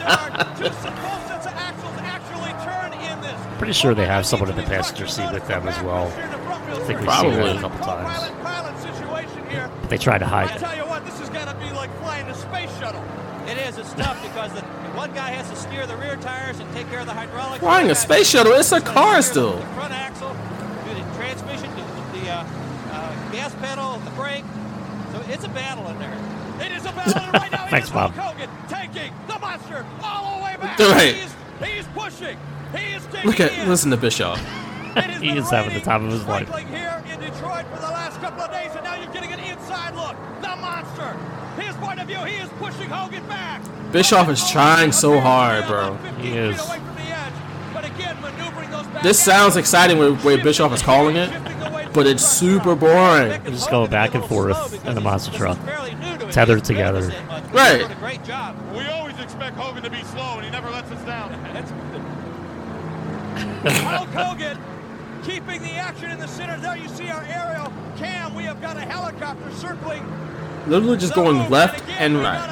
there 0.00 0.08
are 0.08 0.56
two 0.56 0.64
both 0.64 1.26
sets 1.28 1.46
of 1.46 1.52
axles 1.52 1.94
actually 2.00 2.52
turn 2.64 2.92
in 2.92 3.20
this. 3.20 3.58
Pretty 3.58 3.72
sure 3.72 3.94
they 3.94 4.06
have 4.06 4.26
someone 4.26 4.50
in 4.50 4.56
the 4.56 4.62
passenger 4.62 5.06
seat 5.06 5.30
with 5.32 5.46
them 5.48 5.66
as 5.68 5.82
well. 5.82 6.06
I 6.06 6.78
think 6.84 7.00
we've 7.00 7.12
seen 7.12 7.32
that 7.32 7.56
a 7.56 7.60
couple 7.60 7.78
times. 7.84 8.30
Pilot 8.42 8.78
situation 8.78 9.48
here. 9.48 9.70
But 9.80 9.90
they 9.90 9.98
try 9.98 10.18
to 10.18 10.26
hide 10.26 10.50
I 10.50 10.54
it. 10.54 10.58
tell 10.58 10.76
you 10.76 10.86
what, 10.86 11.04
this 11.04 11.20
is 11.20 11.28
gonna 11.30 11.54
be 11.54 11.70
like 11.72 11.90
flying 12.00 12.26
a 12.26 12.34
space 12.34 12.70
shuttle. 12.78 13.04
It 13.46 13.58
is. 13.58 13.78
It's 13.78 13.92
tough 13.94 14.22
because 14.28 14.52
the, 14.52 14.60
one 14.96 15.12
guy 15.14 15.30
has 15.30 15.48
to 15.50 15.56
steer 15.56 15.86
the 15.86 15.96
rear 15.96 16.16
tires 16.16 16.58
and 16.58 16.72
take 16.74 16.88
care 16.90 17.00
of 17.00 17.06
the 17.06 17.14
hydraulics. 17.14 17.60
Flying 17.60 17.90
a 17.90 17.94
space 17.94 18.30
shuttle, 18.30 18.52
it's 18.52 18.72
a 18.72 18.80
car 18.80 19.22
still. 19.22 19.56
The 19.56 19.66
front 19.66 19.92
axle, 19.92 20.36
do 20.84 20.94
the 20.94 21.16
transmission, 21.16 21.70
do 21.76 21.82
the, 21.82 22.20
the 22.20 22.30
uh, 22.30 22.46
uh, 22.92 23.32
gas 23.32 23.54
pedal, 23.56 23.98
the 23.98 24.10
brake. 24.10 24.44
So 25.12 25.22
it's 25.28 25.44
a 25.44 25.48
battle 25.48 25.88
in 25.88 25.98
there. 25.98 26.39
It 26.60 26.72
is 26.72 26.84
a 26.84 26.92
battle 26.92 27.32
right 27.32 27.50
now. 27.50 27.66
Thanks, 27.68 27.88
it 27.88 27.90
is 27.90 27.94
Bob. 27.94 28.12
Hulk 28.12 28.36
Hogan 28.36 28.50
taking 28.68 29.12
the 29.26 29.38
monster 29.38 29.86
all 30.02 30.38
the 30.38 30.44
way 30.44 30.56
back. 30.56 30.78
Right. 30.78 31.14
He's, 31.14 31.34
he's 31.68 31.86
pushing. 31.88 32.38
He 32.76 32.94
is 32.94 33.06
taking 33.06 33.26
Look 33.30 33.40
at 33.40 33.52
in. 33.52 33.68
listen 33.68 33.90
to 33.90 33.96
Bischoff. 33.96 34.38
he 35.20 35.30
is 35.30 35.48
having 35.50 35.74
the 35.74 35.80
time 35.80 36.04
of 36.04 36.12
his 36.12 36.24
life. 36.26 36.48
here 36.68 37.02
in 37.08 37.20
Detroit 37.20 37.64
for 37.66 37.80
the 37.80 37.90
last 37.90 38.20
couple 38.20 38.42
of 38.42 38.50
days, 38.50 38.70
and 38.74 38.84
now 38.84 38.94
you're 38.96 39.12
getting 39.12 39.32
an 39.32 39.40
inside 39.40 39.94
look. 39.94 40.16
The 40.42 40.56
monster. 40.56 41.16
His 41.60 41.74
point 41.76 42.00
of 42.00 42.06
view, 42.06 42.18
he 42.24 42.36
is 42.42 42.48
pushing 42.58 42.88
Hogan 42.88 43.26
back. 43.26 43.62
Bischoff 43.92 44.28
is 44.28 44.50
trying 44.50 44.92
so 44.92 45.18
hard, 45.20 45.66
bro. 45.66 45.94
He 46.18 46.30
is. 46.30 46.56
But 47.72 47.84
again, 47.84 48.20
maneuvering 48.20 48.70
those 48.70 48.86
back 48.88 49.02
This 49.02 49.20
sounds 49.20 49.56
exciting 49.56 49.98
when 49.98 50.22
way 50.22 50.36
Bischoff 50.40 50.72
is 50.72 50.82
calling 50.82 51.16
it, 51.16 51.30
but 51.92 52.06
it's 52.06 52.26
super 52.26 52.74
boring. 52.74 53.42
They 53.42 53.50
just 53.50 53.70
go 53.70 53.86
back 53.86 54.14
and 54.14 54.24
forth 54.24 54.84
in 54.86 54.94
the 54.94 55.00
monster 55.00 55.32
truck. 55.32 55.58
Fairly 56.34 56.54
new 56.54 56.60
to 56.60 56.64
tethered 56.64 56.64
together. 56.64 57.52
Right. 57.52 57.78
Doing 57.78 57.92
a 57.92 57.94
great 57.96 58.24
job. 58.24 58.56
We 58.74 58.86
always 58.86 59.18
expect 59.18 59.56
Hogan 59.56 59.82
to 59.82 59.90
be 59.90 60.02
slow, 60.04 60.36
and 60.36 60.44
he 60.44 60.50
never 60.50 60.70
lets 60.70 60.90
us 60.90 61.04
down. 61.04 61.30
That's 63.62 63.78
Hulk 63.80 64.08
Hogan 64.08 64.58
keeping 65.22 65.62
the 65.62 65.72
action 65.72 66.10
in 66.10 66.18
the 66.18 66.28
center. 66.28 66.58
There 66.60 66.76
you 66.76 66.88
see 66.88 67.08
our 67.08 67.24
aerial 67.24 67.72
cam. 67.96 68.34
We 68.34 68.44
have 68.44 68.60
got 68.60 68.76
a 68.76 68.80
helicopter 68.80 69.50
circling 69.52 70.04
Literally 70.66 70.98
just 70.98 71.14
going 71.14 71.48
left 71.50 71.88
and 71.98 72.16
right. 72.18 72.48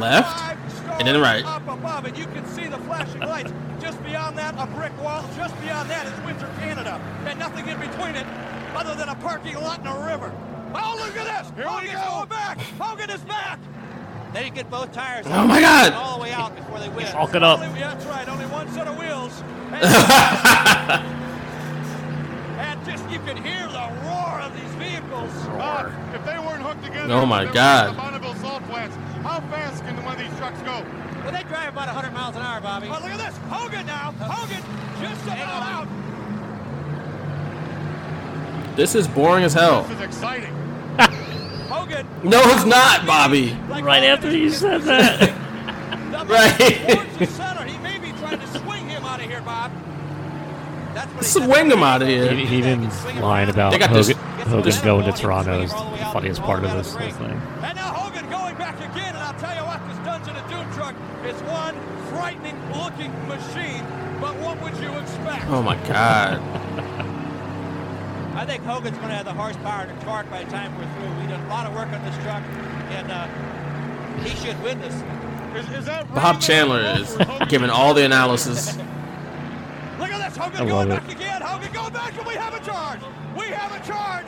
Left 0.00 0.56
and 0.98 1.06
then 1.06 1.20
right. 1.20 1.44
up 1.44 1.66
above, 1.68 2.04
and 2.04 2.16
you 2.16 2.26
can 2.26 2.46
see 2.46 2.66
the 2.66 2.78
flashing 2.78 3.20
lights. 3.20 3.52
Just 3.80 4.02
beyond 4.02 4.38
that, 4.38 4.54
a 4.58 4.66
brick 4.74 4.92
wall. 5.02 5.24
Just 5.36 5.60
beyond 5.60 5.90
that 5.90 6.06
is 6.06 6.24
Windsor, 6.24 6.50
Canada, 6.58 7.00
and 7.26 7.38
nothing 7.38 7.68
in 7.68 7.78
between 7.78 8.14
it 8.14 8.26
other 8.74 8.94
than 8.94 9.08
a 9.08 9.14
parking 9.16 9.54
lot 9.56 9.80
and 9.80 9.88
a 9.88 10.10
river. 10.10 10.32
Oh, 10.74 10.96
look 10.98 11.16
at 11.16 11.26
this! 11.44 11.52
Here 11.56 11.66
we 11.80 11.86
go. 11.92 12.08
going 12.10 12.28
back. 12.28 12.58
Hogan 12.78 13.10
is 13.10 13.20
back. 13.22 13.58
They 14.32 14.50
get 14.50 14.68
both 14.70 14.92
tires. 14.92 15.26
Oh 15.28 15.46
my 15.46 15.60
God. 15.60 15.92
All 15.92 16.16
the 16.18 16.22
way 16.24 16.32
out 16.32 16.56
before 16.56 16.80
they 16.80 16.88
win. 16.88 17.06
Hulk 17.06 17.34
it 17.34 17.42
up. 17.42 17.60
Only, 17.60 17.78
that's 17.78 18.04
right. 18.06 18.28
Only 18.28 18.46
one 18.46 18.68
set 18.72 18.88
of 18.88 18.98
wheels. 18.98 19.42
And 22.56 22.84
just 22.86 23.08
you 23.10 23.18
can 23.20 23.36
hear 23.36 23.66
the 23.66 23.90
roar 24.06 24.40
of 24.40 24.54
these 24.54 24.70
vehicles. 24.78 25.32
Bob, 25.58 25.86
uh, 25.86 26.16
if 26.16 26.24
they 26.24 26.38
weren't 26.38 26.62
hooked 26.62 26.84
together, 26.84 27.12
Oh 27.12 27.26
my 27.26 27.44
God. 27.44 27.90
the 27.94 27.96
Bonneville 27.96 28.34
salt 28.36 28.62
plants. 28.64 28.96
How 29.22 29.40
fast 29.50 29.84
can 29.84 30.02
one 30.04 30.14
of 30.14 30.20
these 30.20 30.38
trucks 30.38 30.60
go? 30.62 30.84
Well, 31.24 31.32
they 31.32 31.42
drive 31.44 31.72
about 31.72 31.86
100 31.88 32.12
miles 32.12 32.36
an 32.36 32.42
hour, 32.42 32.60
Bobby. 32.60 32.88
But 32.88 33.02
look 33.02 33.10
at 33.10 33.18
this. 33.18 33.36
Hogan 33.48 33.86
now. 33.86 34.12
Hogan 34.20 34.62
just 35.02 35.22
about 35.24 35.62
out. 35.62 35.88
This 38.76 38.94
is 38.94 39.08
boring 39.08 39.44
as 39.44 39.54
hell. 39.54 39.82
This 39.82 39.98
is 39.98 40.04
exciting. 40.04 40.54
Hogan. 41.94 42.30
No, 42.30 42.40
it's 42.44 42.64
not, 42.64 43.06
Bobby. 43.06 43.56
Right 43.68 44.04
after 44.04 44.30
you 44.36 44.50
said 44.50 44.82
that. 44.82 45.30
Right. 46.24 46.56
Towards 46.88 47.18
the 47.18 47.26
center. 47.26 47.64
He 47.64 47.76
may 47.78 47.98
be 47.98 48.10
trying 48.18 48.38
to 48.40 48.46
swing 48.58 48.88
him 48.88 49.04
out 49.04 49.20
of 49.20 49.26
here, 49.26 49.42
Bob. 49.42 49.70
That's 50.94 51.12
what. 51.12 51.24
Swing 51.24 51.70
him 51.70 51.82
out 51.82 52.00
of 52.00 52.08
here. 52.08 52.32
He, 52.32 52.46
he 52.46 52.60
didn't 52.62 52.88
line 53.20 53.50
about 53.50 53.72
They 53.72 53.78
got 53.78 53.90
Hogan, 53.90 54.06
this- 54.06 54.16
Hogan 54.46 54.62
this- 54.64 54.80
going 54.80 55.04
to 55.04 55.12
Toronto 55.12 55.60
is 55.60 55.70
the 55.70 55.76
funniest 56.12 56.40
part 56.40 56.64
of 56.64 56.72
this 56.72 56.94
whole 56.94 57.10
thing. 57.10 57.40
And 57.62 57.76
now 57.76 57.92
Hogan 57.92 58.30
going 58.30 58.54
back 58.56 58.76
again, 58.76 59.14
and 59.14 59.18
I'll 59.18 59.38
tell 59.38 59.54
you 59.54 59.64
what, 59.64 59.86
this 59.86 59.98
Dungeon 59.98 60.36
of 60.36 60.48
Doom 60.50 60.72
truck 60.72 60.94
is 61.26 61.38
one 61.42 61.74
frightening 62.08 62.56
looking 62.72 63.12
machine. 63.28 63.84
But 64.20 64.34
what 64.40 64.62
would 64.62 64.76
you 64.78 64.92
expect? 64.98 65.44
Oh 65.48 65.62
my 65.62 65.76
god. 65.86 66.40
I 68.36 68.44
think 68.44 68.62
Hogan's 68.64 68.96
going 68.98 69.10
to 69.10 69.14
have 69.14 69.26
the 69.26 69.32
horsepower 69.32 69.84
and 69.84 69.98
the 69.98 70.04
torque 70.04 70.28
by 70.30 70.44
the 70.44 70.50
time 70.50 70.76
we're 70.76 70.90
through. 70.94 71.20
We 71.22 71.26
did 71.28 71.40
a 71.40 71.48
lot 71.48 71.66
of 71.66 71.74
work 71.74 71.88
on 71.88 72.02
this 72.04 72.14
truck, 72.24 72.42
and 72.90 73.10
uh, 73.10 73.28
he 74.22 74.34
should 74.36 74.60
win 74.62 74.80
this. 74.80 74.94
Is, 75.54 75.70
is 75.70 75.84
that 75.84 76.12
Bob 76.12 76.40
Chandler 76.40 76.80
is 76.98 77.16
giving 77.48 77.70
all 77.70 77.94
the 77.94 78.04
analysis. 78.04 78.76
Look 79.98 80.10
at 80.10 80.28
this, 80.28 80.36
Hogan 80.36 80.62
I 80.62 80.68
going 80.68 80.88
love 80.88 81.06
back 81.06 81.14
again. 81.14 81.42
Hogan 81.42 81.72
going 81.72 81.92
back, 81.92 82.18
and 82.18 82.26
we 82.26 82.34
have 82.34 82.54
a 82.54 82.64
charge. 82.64 83.00
We 83.36 83.46
have 83.46 83.72
a 83.72 83.86
charge. 83.86 84.26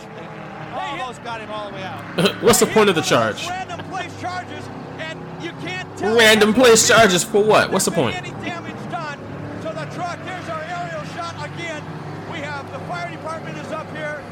Almost 0.72 1.24
got 1.24 1.40
him 1.40 1.50
all 1.50 1.70
the 1.70 1.74
way 1.74 1.82
out. 1.82 2.42
What's 2.42 2.60
the 2.60 2.66
point 2.66 2.88
of 2.88 2.94
the 2.94 3.02
charge? 3.02 3.48
Random 3.48 3.80
place 3.86 4.20
charges, 4.20 4.64
and 4.98 5.18
you 5.42 5.50
can't 5.66 5.98
tell. 5.98 6.16
Random 6.16 6.54
place 6.54 6.86
charges 6.86 7.24
for 7.24 7.42
what? 7.42 7.72
What's 7.72 7.86
the 7.86 7.90
point? 7.90 8.14
Any 8.14 8.30
damage 8.44 8.76
done 8.90 9.18
to 9.62 9.68
the 9.68 9.86
truck? 9.94 10.18
There's 10.24 10.48
our 10.48 10.62
aerial 10.62 11.04
shot 11.16 11.34
again. 11.44 11.82
We 12.30 12.38
have 12.38 12.70
the 12.70 12.78
fire 12.86 13.10
department 13.10 13.56
is 13.58 13.72
up 13.72 13.90
here. 13.96 14.22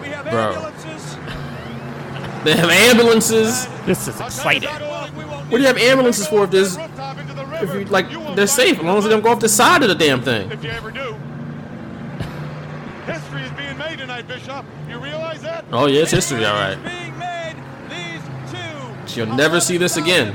We 0.00 0.08
have 0.24 0.32
Bro. 0.32 0.52
ambulances. 0.52 1.16
They 2.44 2.56
have 2.56 2.70
ambulances. 2.70 3.66
This 3.84 4.08
is 4.08 4.20
exciting. 4.20 4.68
What 4.70 5.50
do 5.50 5.60
you 5.60 5.66
have 5.66 5.76
ambulances 5.76 6.26
for 6.26 6.44
if 6.44 6.50
there's 6.50 6.76
if 6.76 7.74
you 7.74 7.84
like 7.86 8.10
they're 8.34 8.46
safe 8.46 8.78
as 8.78 8.84
long 8.84 8.98
as 8.98 9.04
they 9.04 9.10
don't 9.10 9.22
go 9.22 9.30
off 9.30 9.40
the 9.40 9.48
side 9.48 9.82
of 9.82 9.88
the 9.88 9.94
damn 9.94 10.22
thing. 10.22 10.50
If 10.50 10.64
you 10.64 10.70
ever 10.70 10.90
do. 10.90 11.14
History 13.06 13.42
is 13.42 13.50
being 13.52 13.76
made 13.76 13.98
tonight, 13.98 14.26
Bishop. 14.28 14.64
You 14.88 14.98
realize 14.98 15.42
that? 15.42 15.64
Oh 15.72 15.86
yeah, 15.86 16.02
it's 16.02 16.12
history, 16.12 16.44
all 16.44 16.54
right. 16.54 16.76
Being 16.82 17.18
made 17.18 17.56
these 17.90 18.22
two 19.08 19.20
You'll 19.20 19.34
never 19.34 19.60
see 19.60 19.76
this 19.76 19.96
again. 19.96 20.34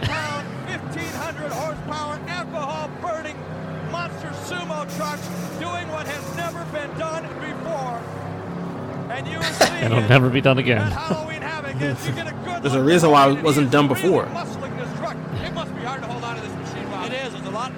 and 9.86 9.94
it'll 9.94 10.10
never 10.10 10.30
be 10.30 10.42
done 10.42 10.58
again. 10.58 10.90
There's 12.62 12.74
a 12.76 12.84
reason 12.84 13.12
why 13.12 13.32
it 13.32 13.44
wasn't 13.44 13.72
done 13.72 13.88
before. 13.88 14.28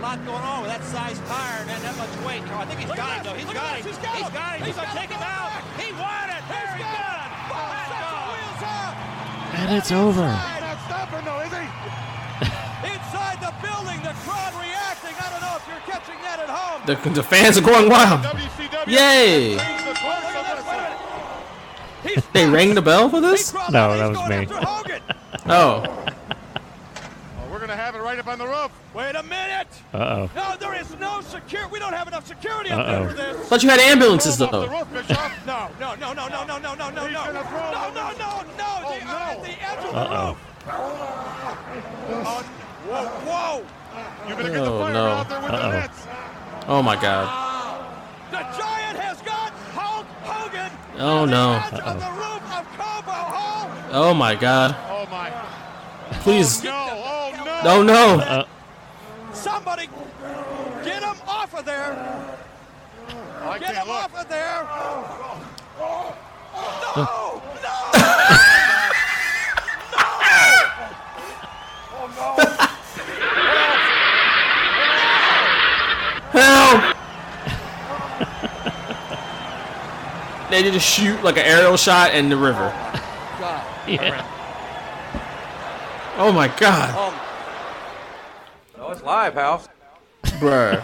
lot 0.08 0.24
going 0.24 0.40
on 0.40 0.64
with 0.64 0.72
that 0.72 0.84
size 0.88 1.20
tire 1.28 1.68
and 1.68 1.84
that 1.84 1.98
much 2.00 2.08
weight. 2.24 2.40
Oh, 2.48 2.64
I 2.64 2.66
think 2.66 2.80
he's 2.80 2.96
got, 2.96 3.20
it, 3.20 3.28
though. 3.28 3.36
he's 3.36 3.52
got 3.52 3.76
it, 3.76 3.84
He's 3.84 4.00
got 4.00 4.16
it. 4.16 4.24
He's 4.24 4.32
got 4.32 4.56
it. 4.56 4.64
He's 4.64 4.76
going 4.80 4.88
to 4.88 4.96
take 4.96 5.12
him 5.12 5.20
out. 5.20 5.52
He 5.76 5.92
won 6.00 6.32
it. 6.32 6.44
There 6.48 6.72
he's 6.80 6.88
got 6.88 7.28
it. 7.28 7.36
And 9.60 9.76
it's 9.76 9.92
over. 9.92 10.32
Not 10.32 10.80
stopping, 10.88 11.28
though, 11.28 11.44
is 11.44 11.52
he? 11.52 11.68
Inside 12.96 13.38
the 13.44 13.52
building, 13.60 14.00
the 14.00 14.16
crowd 14.24 14.56
reacting. 14.56 15.12
I 15.20 15.28
don't 15.28 15.44
know 15.44 15.60
if 15.60 15.68
you're 15.68 15.84
catching 15.84 16.20
that 16.24 16.40
at 16.40 16.48
home. 16.48 16.88
The 16.88 17.24
fans 17.24 17.58
are 17.58 17.68
going 17.68 17.90
wild. 17.90 18.24
WCW 18.24 18.88
Yay. 18.88 19.58
They 22.34 22.48
rang 22.50 22.74
the 22.76 22.82
bell 22.82 23.10
for 23.10 23.20
this? 23.22 23.54
No, 23.72 23.98
that 23.98 24.10
was 24.10 24.30
me. 24.30 24.48
Oh. 25.50 25.84
Oh, 25.86 27.52
we're 27.52 27.58
going 27.58 27.70
to 27.70 27.76
have 27.76 27.96
it 27.96 28.00
right 28.00 28.18
up 28.20 28.28
on 28.28 28.38
the 28.40 28.46
roof. 28.48 28.72
Wait 28.94 29.16
a 29.16 29.24
minute. 29.24 29.68
Uh 29.94 29.98
oh. 29.98 30.30
No, 30.36 30.56
there 30.58 30.74
is 30.76 30.94
no 31.00 31.22
security. 31.22 31.70
We 31.72 31.80
don't 31.80 31.94
have 31.94 32.08
enough 32.08 32.28
security 32.28 32.70
up 32.72 32.86
there 32.86 33.00
Uh-oh. 33.02 33.08
for 33.10 33.14
this. 33.14 33.48
Thought 33.48 33.64
you 33.64 33.70
had 33.70 33.80
ambulances 33.80 34.42
Off 34.42 34.52
the 34.52 34.66
though. 34.66 34.68
roof, 34.80 34.92
Bishop. 34.94 35.18
No, 35.46 35.70
no, 35.80 35.96
no, 35.96 36.14
no, 36.14 36.28
no, 36.28 36.44
no, 36.46 36.58
no, 36.58 36.74
no, 36.76 36.90
no, 36.90 37.04
He's 37.06 37.14
no. 37.14 37.26
gonna 37.26 37.44
throw 37.48 37.72
No, 37.72 37.88
him 37.88 37.94
no, 37.94 38.08
over. 38.10 38.20
no, 38.20 38.42
no. 38.58 38.68
Oh, 38.68 38.98
the, 39.00 39.06
no. 39.06 39.12
At 39.14 39.44
the 39.44 39.56
edge 39.64 39.86
of 39.86 39.94
the 39.94 40.00
roof. 40.00 40.38
Oh, 42.26 42.44
whoa, 42.90 43.06
whoa. 43.28 43.66
You 44.30 44.36
better 44.36 44.50
get 44.50 44.64
the 44.64 44.72
Oh, 44.72 44.80
fire 44.80 44.94
no. 44.94 45.06
out 45.08 45.30
there 45.30 45.42
with 45.42 45.52
Uh-oh. 45.52 45.72
the 45.72 45.80
nets. 45.80 46.08
Oh 46.68 46.82
my 46.82 46.96
god. 47.02 47.26
The 48.32 48.38
giant 48.60 48.98
has 49.00 49.22
got 49.22 49.36
Hulk 49.38 49.47
Hogan 50.28 50.72
Oh 51.00 51.26
no. 51.26 51.52
on 51.86 52.00
the 52.00 52.12
roof 52.12 52.44
of 52.58 52.66
Cobo 52.78 53.12
Hall. 53.12 53.70
Oh 53.92 54.14
my 54.14 54.36
god. 54.36 54.76
Oh, 54.90 55.06
my. 55.12 55.32
Please. 56.22 56.64
No, 56.64 56.72
oh, 56.72 57.32
no. 57.46 57.62
Oh 57.72 57.84
no. 57.84 58.20
Uh, 58.20 58.46
Somebody 59.34 59.88
get 60.84 61.04
him 61.04 61.16
off 61.28 61.54
of 61.54 61.66
there. 61.66 61.94
I 63.44 63.60
Get 63.60 63.76
him 63.76 63.88
look. 63.88 64.04
off 64.04 64.16
of 64.20 64.28
there. 64.30 64.64
No, 66.96 67.04
no. 67.06 67.42
Help! 76.32 76.97
They 80.50 80.64
need 80.64 80.74
to 80.74 80.80
shoot 80.80 81.22
like 81.24 81.38
an 81.38 81.46
aerial 81.46 81.78
shot 81.78 82.14
in 82.14 82.30
the 82.30 82.38
river. 82.38 82.74
God. 83.40 83.66
yeah. 83.88 84.26
Oh 86.18 86.32
my 86.32 86.48
god. 86.48 87.14
Oh, 88.78 88.92
it's 88.92 89.04
live, 89.04 89.34
House. 89.34 89.68
Bruh. 90.24 90.84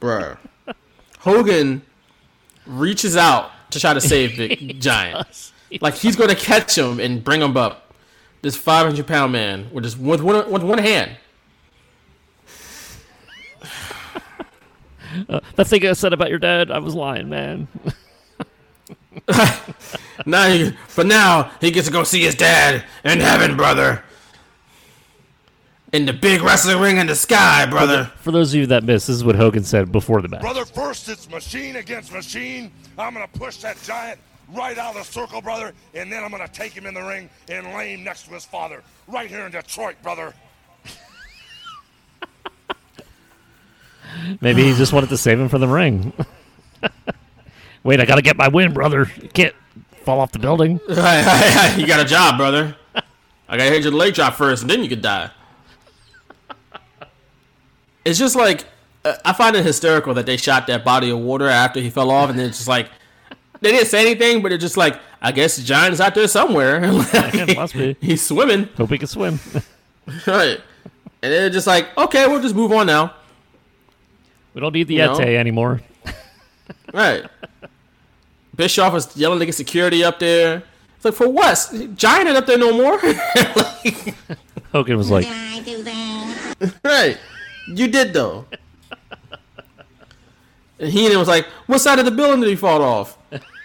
Bruh. 0.00 0.38
Hogan 1.20 1.82
reaches 2.66 3.16
out 3.16 3.50
to 3.70 3.80
try 3.80 3.94
to 3.94 4.00
save 4.00 4.36
the 4.36 4.48
giant. 4.78 5.52
Like 5.80 5.94
he's 5.94 6.16
going 6.16 6.30
to 6.30 6.36
catch 6.36 6.76
him 6.76 7.00
and 7.00 7.22
bring 7.22 7.40
him 7.42 7.56
up. 7.56 7.92
This 8.40 8.56
500 8.56 9.06
pound 9.06 9.32
man 9.32 9.68
with 9.72 9.84
just 9.84 9.98
with 9.98 10.22
one, 10.22 10.50
with 10.50 10.62
one 10.62 10.78
hand. 10.78 11.16
Uh, 15.28 15.40
that 15.56 15.66
thing 15.66 15.86
I 15.86 15.92
said 15.92 16.12
about 16.12 16.30
your 16.30 16.38
dad, 16.38 16.70
I 16.70 16.78
was 16.78 16.94
lying, 16.94 17.28
man. 17.28 17.68
Now, 20.26 20.48
he, 20.48 20.72
but 20.96 21.06
now 21.06 21.50
he 21.60 21.70
gets 21.70 21.86
to 21.86 21.92
go 21.92 22.04
see 22.04 22.22
his 22.22 22.34
dad 22.34 22.84
in 23.04 23.20
heaven, 23.20 23.56
brother. 23.56 24.02
In 25.92 26.04
the 26.04 26.12
big 26.12 26.42
wrestling 26.42 26.78
ring 26.80 26.98
in 26.98 27.06
the 27.06 27.14
sky, 27.14 27.64
brother. 27.64 28.04
For 28.20 28.30
those 28.30 28.52
of 28.52 28.60
you 28.60 28.66
that 28.66 28.84
missed, 28.84 29.06
this 29.06 29.16
is 29.16 29.24
what 29.24 29.36
Hogan 29.36 29.64
said 29.64 29.90
before 29.90 30.20
the 30.20 30.28
match. 30.28 30.42
Brother, 30.42 30.64
first 30.64 31.08
it's 31.08 31.30
machine 31.30 31.76
against 31.76 32.12
machine. 32.12 32.70
I'm 32.98 33.14
going 33.14 33.26
to 33.26 33.38
push 33.38 33.56
that 33.58 33.80
giant 33.82 34.20
right 34.52 34.76
out 34.76 34.96
of 34.96 35.06
the 35.06 35.10
circle, 35.10 35.40
brother, 35.40 35.72
and 35.94 36.12
then 36.12 36.22
I'm 36.22 36.30
going 36.30 36.46
to 36.46 36.52
take 36.52 36.72
him 36.72 36.84
in 36.84 36.94
the 36.94 37.02
ring 37.02 37.30
and 37.48 37.66
lay 37.68 37.94
him 37.94 38.04
next 38.04 38.24
to 38.24 38.30
his 38.30 38.44
father 38.44 38.82
right 39.06 39.30
here 39.30 39.46
in 39.46 39.52
Detroit, 39.52 39.96
brother. 40.02 40.34
Maybe 44.40 44.62
he 44.64 44.74
just 44.74 44.92
wanted 44.92 45.10
to 45.10 45.16
save 45.16 45.38
him 45.40 45.48
for 45.48 45.58
the 45.58 45.68
ring. 45.68 46.12
Wait, 47.84 48.00
I 48.00 48.04
gotta 48.04 48.22
get 48.22 48.36
my 48.36 48.48
win, 48.48 48.72
brother. 48.72 49.10
You 49.22 49.28
can't 49.28 49.54
fall 50.04 50.20
off 50.20 50.32
the 50.32 50.38
building. 50.38 50.80
Hey, 50.88 51.22
hey, 51.22 51.50
hey, 51.50 51.80
you 51.80 51.86
got 51.86 52.00
a 52.00 52.04
job, 52.04 52.36
brother. 52.38 52.76
I 52.94 53.56
gotta 53.56 53.70
hit 53.70 53.84
you 53.84 53.90
the 53.90 53.96
leg 53.96 54.14
drop 54.14 54.34
first, 54.34 54.62
and 54.62 54.70
then 54.70 54.82
you 54.82 54.88
could 54.88 55.02
die. 55.02 55.30
It's 58.04 58.18
just 58.18 58.36
like 58.36 58.64
uh, 59.04 59.14
I 59.24 59.32
find 59.32 59.54
it 59.56 59.64
hysterical 59.64 60.14
that 60.14 60.26
they 60.26 60.36
shot 60.36 60.66
that 60.66 60.84
body 60.84 61.10
of 61.10 61.18
water 61.18 61.48
after 61.48 61.80
he 61.80 61.90
fell 61.90 62.10
off, 62.10 62.30
and 62.30 62.38
then 62.38 62.48
it's 62.48 62.58
just 62.58 62.68
like 62.68 62.88
they 63.60 63.72
didn't 63.72 63.88
say 63.88 64.00
anything, 64.00 64.42
but 64.42 64.52
it's 64.52 64.62
just 64.62 64.76
like 64.76 64.98
I 65.20 65.32
guess 65.32 65.56
the 65.56 65.62
giant 65.62 65.94
is 65.94 66.00
out 66.00 66.14
there 66.14 66.28
somewhere. 66.28 66.80
Like, 66.92 67.34
It 67.34 67.56
must 67.56 67.74
be. 67.74 67.96
He's 68.00 68.24
swimming, 68.26 68.68
Hope 68.76 68.90
he 68.90 68.98
can 68.98 69.08
swim. 69.08 69.38
right? 70.26 70.60
And 71.20 71.32
then 71.32 71.44
it's 71.46 71.54
just 71.54 71.66
like, 71.66 71.88
okay, 71.98 72.26
we'll 72.28 72.40
just 72.40 72.54
move 72.54 72.70
on 72.72 72.86
now, 72.86 73.14
we 74.58 74.60
don't 74.60 74.72
need 74.72 74.88
the 74.88 74.94
You 74.94 75.06
know? 75.06 75.14
Yeti 75.14 75.36
anymore. 75.36 75.80
right? 76.92 77.24
Bischoff 78.56 78.92
was 78.92 79.16
yelling 79.16 79.38
to 79.38 79.46
get 79.46 79.54
security 79.54 80.02
up 80.02 80.18
there. 80.18 80.64
It's 80.96 81.04
like 81.04 81.14
for 81.14 81.28
what? 81.28 81.72
Giant 81.94 82.26
ain't 82.26 82.36
up 82.36 82.46
there 82.46 82.58
no 82.58 82.72
more. 82.72 82.98
Like, 83.84 84.14
Hogan 84.72 84.96
was 84.96 85.10
like, 85.10 85.26
I 85.26 85.62
do 85.64 85.82
that. 85.84 86.74
right. 86.84 87.16
You 87.68 87.86
did 87.86 88.12
though. 88.12 88.46
And 90.80 90.90
Heenan 90.92 91.18
was 91.18 91.28
like, 91.28 91.46
"What 91.66 91.78
side 91.78 91.98
of 92.00 92.04
the 92.04 92.10
building 92.10 92.40
did 92.40 92.50
he 92.50 92.56
fall 92.56 92.82
off? 92.82 93.16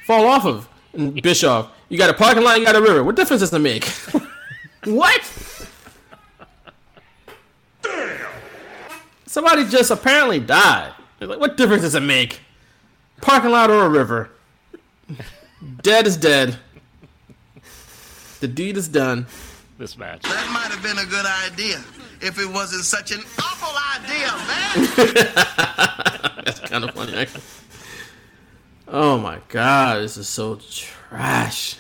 fall 0.06 0.28
off 0.28 0.46
of?" 0.46 0.70
And 0.94 1.22
Bischoff, 1.22 1.72
you 1.90 1.98
got 1.98 2.10
a 2.10 2.14
parking 2.14 2.44
lot, 2.44 2.60
you 2.60 2.66
got 2.66 2.76
a 2.76 2.82
river. 2.82 3.04
What 3.04 3.16
difference 3.16 3.42
does 3.42 3.52
it 3.52 3.60
make? 3.60 3.86
what? 4.86 5.22
Somebody 9.34 9.66
just 9.66 9.90
apparently 9.90 10.40
died. 10.40 10.94
They're 11.18 11.28
like, 11.28 11.40
what 11.40 11.58
difference 11.58 11.82
does 11.82 11.96
it 11.96 12.02
make? 12.02 12.42
Parking 13.20 13.50
lot 13.50 13.72
or 13.72 13.84
a 13.84 13.90
river? 13.90 14.30
dead 15.82 16.06
is 16.06 16.18
dead. 16.18 16.60
The 18.42 18.48
deed 18.48 18.78
is 18.78 18.88
done. 18.88 19.26
This 19.80 19.98
match. 19.98 20.22
That 20.22 20.52
might 20.54 20.72
have 20.72 20.84
been 20.84 21.00
a 21.00 21.10
good 21.10 21.26
idea 21.26 21.84
if 22.22 22.40
it 22.40 22.46
wasn't 22.46 22.84
such 22.84 23.12
an 23.12 23.22
awful 23.40 23.76
idea, 23.98 24.28
man. 24.38 25.26
That's 26.46 26.60
kind 26.60 26.84
of 26.84 26.92
funny, 26.92 27.16
actually. 27.16 27.42
Oh 28.88 29.18
my 29.18 29.40
god, 29.48 30.04
this 30.04 30.16
is 30.16 30.30
so 30.30 30.60
trash. 30.70 31.78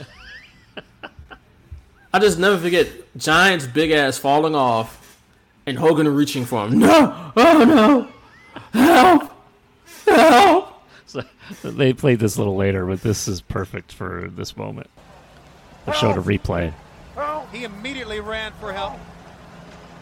I 2.11 2.17
just 2.17 2.39
never 2.39 2.57
forget 2.57 2.87
Giant's 3.15 3.67
big 3.67 3.91
ass 3.91 4.17
falling 4.17 4.55
off 4.55 5.02
and 5.65 5.77
Hogan 5.77 6.07
reaching 6.07 6.45
for 6.45 6.65
him. 6.65 6.79
No! 6.79 7.31
Oh 7.35 7.63
no! 7.63 8.79
Help! 8.79 9.31
Help! 10.05 10.69
So, 11.05 11.23
they 11.63 11.93
played 11.93 12.19
this 12.19 12.35
a 12.35 12.39
little 12.39 12.55
later, 12.55 12.85
but 12.85 13.01
this 13.01 13.27
is 13.27 13.41
perfect 13.41 13.91
for 13.93 14.29
this 14.33 14.57
moment. 14.57 14.89
They 15.85 15.91
showed 15.93 16.17
a 16.17 16.21
replay. 16.21 16.73
Oh 17.15 17.47
he 17.51 17.63
immediately 17.63 18.19
ran 18.19 18.51
for 18.59 18.73
help. 18.73 18.99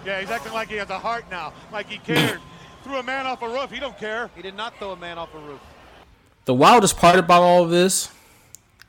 Yeah, 0.05 0.19
he's 0.19 0.31
acting 0.31 0.53
like 0.53 0.69
he 0.69 0.77
has 0.77 0.89
a 0.89 0.97
heart 0.97 1.25
now, 1.29 1.53
like 1.71 1.87
he 1.87 1.97
cared. 1.97 2.39
Threw 2.83 2.95
a 2.95 3.03
man 3.03 3.27
off 3.27 3.41
a 3.43 3.47
roof. 3.47 3.69
He 3.69 3.79
don't 3.79 3.97
care. 3.97 4.31
He 4.35 4.41
did 4.41 4.55
not 4.55 4.75
throw 4.77 4.91
a 4.91 4.95
man 4.95 5.19
off 5.19 5.35
a 5.35 5.37
roof. 5.37 5.59
The 6.45 6.53
wildest 6.55 6.97
part 6.97 7.19
about 7.19 7.43
all 7.43 7.63
of 7.63 7.69
this 7.69 8.09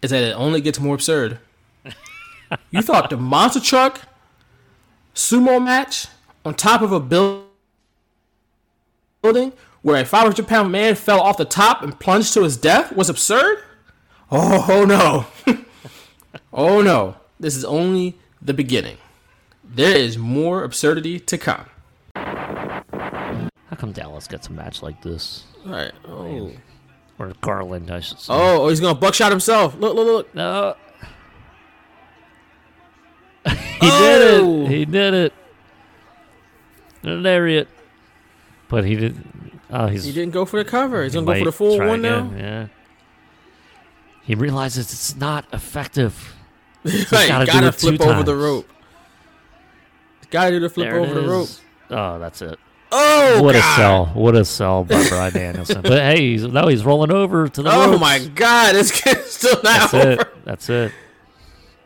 is 0.01 0.11
that 0.11 0.23
it 0.23 0.33
only 0.33 0.63
gets 0.63 0.81
more 0.81 0.95
absurd. 0.95 1.39
you 2.71 2.81
thought 2.81 3.11
the 3.11 3.19
monster 3.19 3.61
truck 3.61 4.01
sumo 5.15 5.63
match 5.63 6.07
on 6.45 6.55
top 6.55 6.83
of 6.83 6.93
a 6.93 7.01
building 7.01 7.43
where 9.83 10.01
a 10.01 10.05
500 10.05 10.47
pound 10.47 10.73
man 10.73 10.95
fell 10.95 11.21
off 11.21 11.37
the 11.37 11.45
top 11.45 11.83
and 11.83 11.99
plunged 11.99 12.35
to 12.35 12.43
his 12.43 12.57
death 12.57 12.93
was 12.93 13.09
absurd? 13.09 13.59
Oh, 14.31 14.67
oh 14.69 14.85
no. 14.85 15.27
oh 16.53 16.81
no. 16.83 17.17
This 17.39 17.57
is 17.57 17.65
only 17.65 18.17
the 18.41 18.55
beginning. 18.55 18.97
There 19.65 19.97
is 19.97 20.19
more 20.19 20.65
absurdity 20.65 21.19
to 21.21 21.39
come. 21.39 21.67
How 22.15 23.77
come 23.77 23.93
Dallas 23.93 24.27
gets 24.27 24.49
a 24.49 24.53
match 24.53 24.83
like 24.83 25.01
this? 25.03 25.45
All 25.67 25.73
right. 25.73 25.93
Oh. 26.07 26.53
Or 27.19 27.33
Garland, 27.41 27.91
I 27.91 28.01
should 28.01 28.19
say. 28.19 28.33
Oh, 28.35 28.69
he's 28.69 28.81
gonna 28.81 28.99
buckshot 28.99 29.31
himself. 29.31 29.75
Look, 29.79 29.95
look, 29.95 30.07
look. 30.07 30.35
No. 30.35 30.77
He 33.81 33.89
Oh! 33.91 33.99
did 34.01 34.23
it. 34.71 34.71
He 34.71 34.85
did 34.85 35.15
it. 35.15 35.33
An 37.03 37.23
lariat. 37.23 37.69
But 38.69 38.85
he 38.85 38.97
didn't. 38.97 39.61
Oh, 39.71 39.87
he's. 39.87 40.05
He 40.05 40.13
didn't 40.13 40.33
go 40.33 40.45
for 40.45 40.63
the 40.63 40.69
cover. 40.69 41.03
He's 41.03 41.13
he 41.13 41.21
gonna 41.21 41.33
go 41.35 41.39
for 41.41 41.45
the 41.47 41.53
full 41.53 41.77
try 41.77 41.87
one 41.89 42.03
now. 42.03 42.31
Yeah. 42.37 42.67
He 44.23 44.35
realizes 44.35 44.93
it's 44.93 45.17
not 45.17 45.47
effective. 45.53 46.35
He's 46.85 47.11
Right, 47.13 47.29
gotta, 47.29 47.47
gotta, 47.47 47.61
do 47.61 47.67
it 47.69 47.79
two 47.79 47.97
flip 47.97 48.01
over 48.03 48.23
the 48.23 48.33
times. 48.33 48.45
rope. 48.45 48.69
Gotta 50.31 50.51
do 50.53 50.61
the 50.61 50.69
flip 50.71 50.89
There 50.91 51.01
over 51.01 51.15
the 51.15 51.29
rope. 51.29 51.49
Oh, 51.91 52.19
that's 52.19 52.41
it. 52.43 52.59
Oh, 52.91 53.43
what 53.43 53.55
a 53.57 53.63
sell! 53.63 54.07
What 54.07 54.35
a 54.37 54.45
sell 54.45 54.85
by 54.85 55.03
Bryan 55.09 55.33
Danielson. 55.33 55.81
But 55.83 55.93
hey, 55.93 56.33
he's, 56.33 56.45
no, 56.45 56.69
he's 56.69 56.85
rolling 56.85 57.11
over 57.11 57.49
to 57.49 57.63
the. 57.63 57.71
Oh 57.73 57.91
ropes. 57.91 58.01
my 58.01 58.19
God, 58.35 58.75
it's 58.77 58.93
still 59.35 59.55
not 59.63 59.91
That's 59.91 59.95
over. 59.95 60.11
it. 60.13 60.45
That's 60.45 60.69
it. 60.71 60.93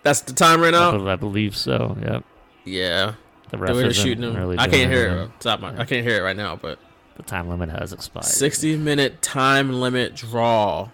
That's 0.03 0.21
the 0.23 0.33
time 0.33 0.61
right 0.61 0.73
now. 0.73 1.09
I 1.09 1.17
believe 1.17 1.57
so. 1.57 1.97
Yep. 2.03 2.25
Yeah. 2.65 3.15
The 3.59 3.67
The 3.67 3.73
ref 3.73 3.75
they're 3.77 3.91
isn't 3.91 4.03
shooting 4.05 4.25
him. 4.25 4.37
really 4.37 4.59
I 4.59 4.69
can't 4.69 4.91
hear 4.91 5.09
it. 5.09 5.31
Stop 5.41 5.61
my, 5.61 5.71
I 5.79 5.85
can't 5.85 6.07
hear 6.07 6.19
it 6.19 6.23
right 6.23 6.37
now, 6.37 6.57
but 6.57 6.79
The 7.17 7.23
time 7.23 7.49
limit 7.49 7.69
has 7.71 7.93
expired. 7.93 8.25
60 8.27 8.77
minute 8.77 9.23
time 9.23 9.73
limit 9.73 10.15
draw 10.15 10.91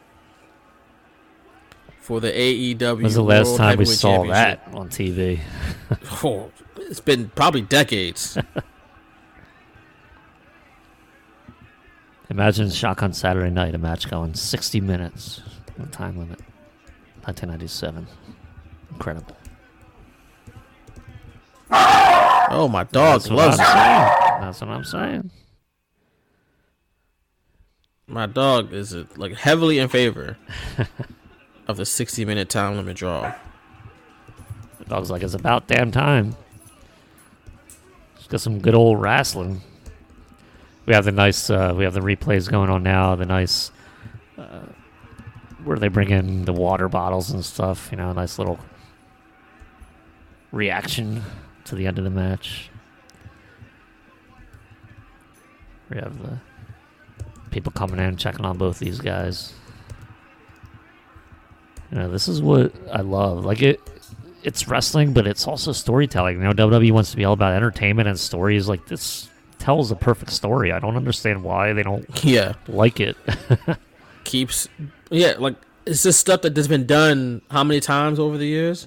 for 2.00 2.20
the 2.20 2.30
AEW. 2.30 2.94
When 2.94 3.02
was 3.04 3.14
the 3.14 3.22
last 3.22 3.46
World 3.46 3.58
time 3.58 3.78
we 3.78 3.84
saw 3.84 4.24
that 4.26 4.68
on 4.72 4.88
TV? 4.88 5.40
Oh, 6.24 6.50
it's 6.78 7.00
been 7.00 7.28
probably 7.34 7.60
decades. 7.60 8.38
Imagine 12.30 12.70
Shotgun 12.70 13.12
Saturday 13.12 13.50
Night, 13.50 13.74
a 13.74 13.78
match 13.78 14.08
going 14.08 14.32
60 14.34 14.80
minutes, 14.80 15.42
time 15.90 16.18
limit. 16.18 16.38
1997. 17.24 18.06
Incredible. 18.90 19.36
Oh, 21.72 22.68
my 22.70 22.84
dog 22.84 23.20
That's 23.20 23.30
what 23.30 23.36
loves 23.36 23.58
I'm 23.60 23.64
it. 23.64 23.72
saying. 23.72 24.40
That's 24.40 24.60
what 24.60 24.70
I'm 24.70 24.84
saying. 24.84 25.30
My 28.06 28.26
dog 28.26 28.72
is 28.72 28.94
uh, 28.94 29.04
like 29.16 29.32
heavily 29.34 29.78
in 29.78 29.88
favor 29.88 30.36
of 31.66 31.76
the 31.76 31.86
60 31.86 32.24
minute 32.24 32.48
time 32.48 32.76
limit 32.76 32.96
draw. 32.96 33.34
The 34.78 34.84
dog's 34.84 35.10
like, 35.10 35.22
it's 35.22 35.34
about 35.34 35.66
damn 35.66 35.90
time. 35.90 36.36
Just 38.16 38.28
got 38.28 38.40
some 38.40 38.58
good 38.58 38.74
old 38.74 39.00
wrestling. 39.00 39.62
We 40.84 40.94
have 40.94 41.04
the 41.04 41.12
nice, 41.12 41.48
uh, 41.48 41.72
we 41.76 41.84
have 41.84 41.94
the 41.94 42.00
replays 42.00 42.50
going 42.50 42.68
on 42.68 42.82
now. 42.82 43.14
The 43.14 43.24
nice, 43.24 43.70
uh, 44.36 44.66
where 45.64 45.78
they 45.78 45.88
bring 45.88 46.10
in 46.10 46.44
the 46.44 46.52
water 46.52 46.88
bottles 46.88 47.30
and 47.30 47.44
stuff. 47.44 47.88
You 47.92 47.98
know, 47.98 48.12
nice 48.12 48.38
little 48.38 48.58
reaction 50.50 51.22
to 51.66 51.74
the 51.74 51.86
end 51.86 51.98
of 51.98 52.04
the 52.04 52.10
match. 52.10 52.70
We 55.90 55.96
have 55.98 56.20
the 56.22 56.38
people 57.50 57.72
coming 57.72 57.98
in 58.00 58.16
checking 58.16 58.44
on 58.44 58.56
both 58.56 58.78
these 58.78 58.98
guys. 59.00 59.52
You 61.90 61.98
know, 61.98 62.10
this 62.10 62.28
is 62.28 62.40
what 62.40 62.72
I 62.90 63.02
love. 63.02 63.44
Like 63.44 63.60
it, 63.60 63.80
it's 64.42 64.66
wrestling, 64.68 65.12
but 65.12 65.26
it's 65.26 65.46
also 65.46 65.72
storytelling. 65.72 66.36
You 66.38 66.44
know, 66.44 66.52
WWE 66.52 66.92
wants 66.92 67.10
to 67.10 67.16
be 67.16 67.24
all 67.24 67.34
about 67.34 67.52
entertainment 67.54 68.08
and 68.08 68.18
stories. 68.18 68.68
Like 68.68 68.86
this 68.86 69.28
tells 69.58 69.90
a 69.90 69.96
perfect 69.96 70.30
story. 70.32 70.72
I 70.72 70.78
don't 70.78 70.96
understand 70.96 71.42
why 71.44 71.72
they 71.74 71.82
don't 71.82 72.06
Yeah. 72.24 72.54
like 72.66 72.98
it. 73.00 73.16
Keeps, 74.24 74.68
yeah, 75.10 75.34
like 75.38 75.56
it's 75.84 76.04
just 76.04 76.20
stuff 76.20 76.42
that 76.42 76.56
has 76.56 76.68
been 76.68 76.86
done 76.86 77.42
how 77.50 77.62
many 77.64 77.80
times 77.80 78.18
over 78.18 78.38
the 78.38 78.46
years, 78.46 78.86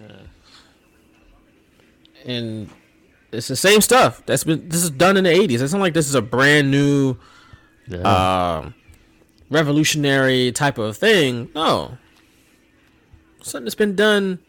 and 2.25 2.69
it's 3.31 3.47
the 3.47 3.55
same 3.55 3.81
stuff 3.81 4.25
that's 4.25 4.43
been. 4.43 4.67
This 4.67 4.83
is 4.83 4.89
done 4.89 5.17
in 5.17 5.23
the 5.23 5.29
'80s. 5.29 5.61
It's 5.61 5.73
not 5.73 5.79
like 5.79 5.93
this 5.93 6.07
is 6.07 6.15
a 6.15 6.21
brand 6.21 6.71
new, 6.71 7.17
um, 8.03 8.73
revolutionary 9.49 10.51
type 10.51 10.77
of 10.77 10.97
thing. 10.97 11.49
No, 11.55 11.97
something 13.41 13.65
that's 13.65 13.75
been 13.75 13.95
done 13.95 14.39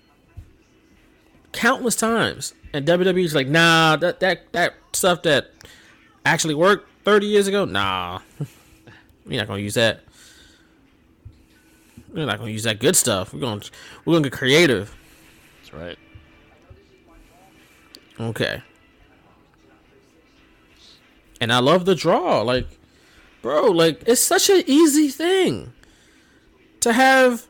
countless 1.53 1.97
times, 1.97 2.55
and 2.73 2.86
WWE's 2.86 3.35
like, 3.35 3.48
nah, 3.48 3.97
that 3.97 4.20
that 4.20 4.53
that 4.53 4.74
stuff 4.93 5.23
that 5.23 5.51
actually 6.24 6.55
worked 6.55 6.89
30 7.05 7.27
years 7.27 7.47
ago, 7.47 7.65
nah, 7.65 8.20
we're 9.27 9.39
not 9.39 9.48
gonna 9.48 9.61
use 9.61 9.74
that. 9.74 10.03
We're 12.12 12.27
not 12.27 12.39
gonna 12.39 12.51
use 12.51 12.62
that 12.62 12.78
good 12.81 12.97
stuff. 12.97 13.35
We're 13.35 13.40
gonna 13.40 13.62
we're 14.05 14.15
gonna 14.15 14.24
get 14.24 14.32
creative. 14.32 14.94
That's 15.61 15.74
right. 15.74 15.98
Okay. 18.18 18.62
And 21.40 21.52
I 21.52 21.59
love 21.59 21.84
the 21.84 21.94
draw. 21.94 22.43
Like, 22.43 22.66
bro, 23.43 23.70
like 23.70 24.02
it's 24.06 24.20
such 24.20 24.48
an 24.51 24.62
easy 24.66 25.09
thing 25.09 25.72
to 26.80 26.93
have 26.93 27.47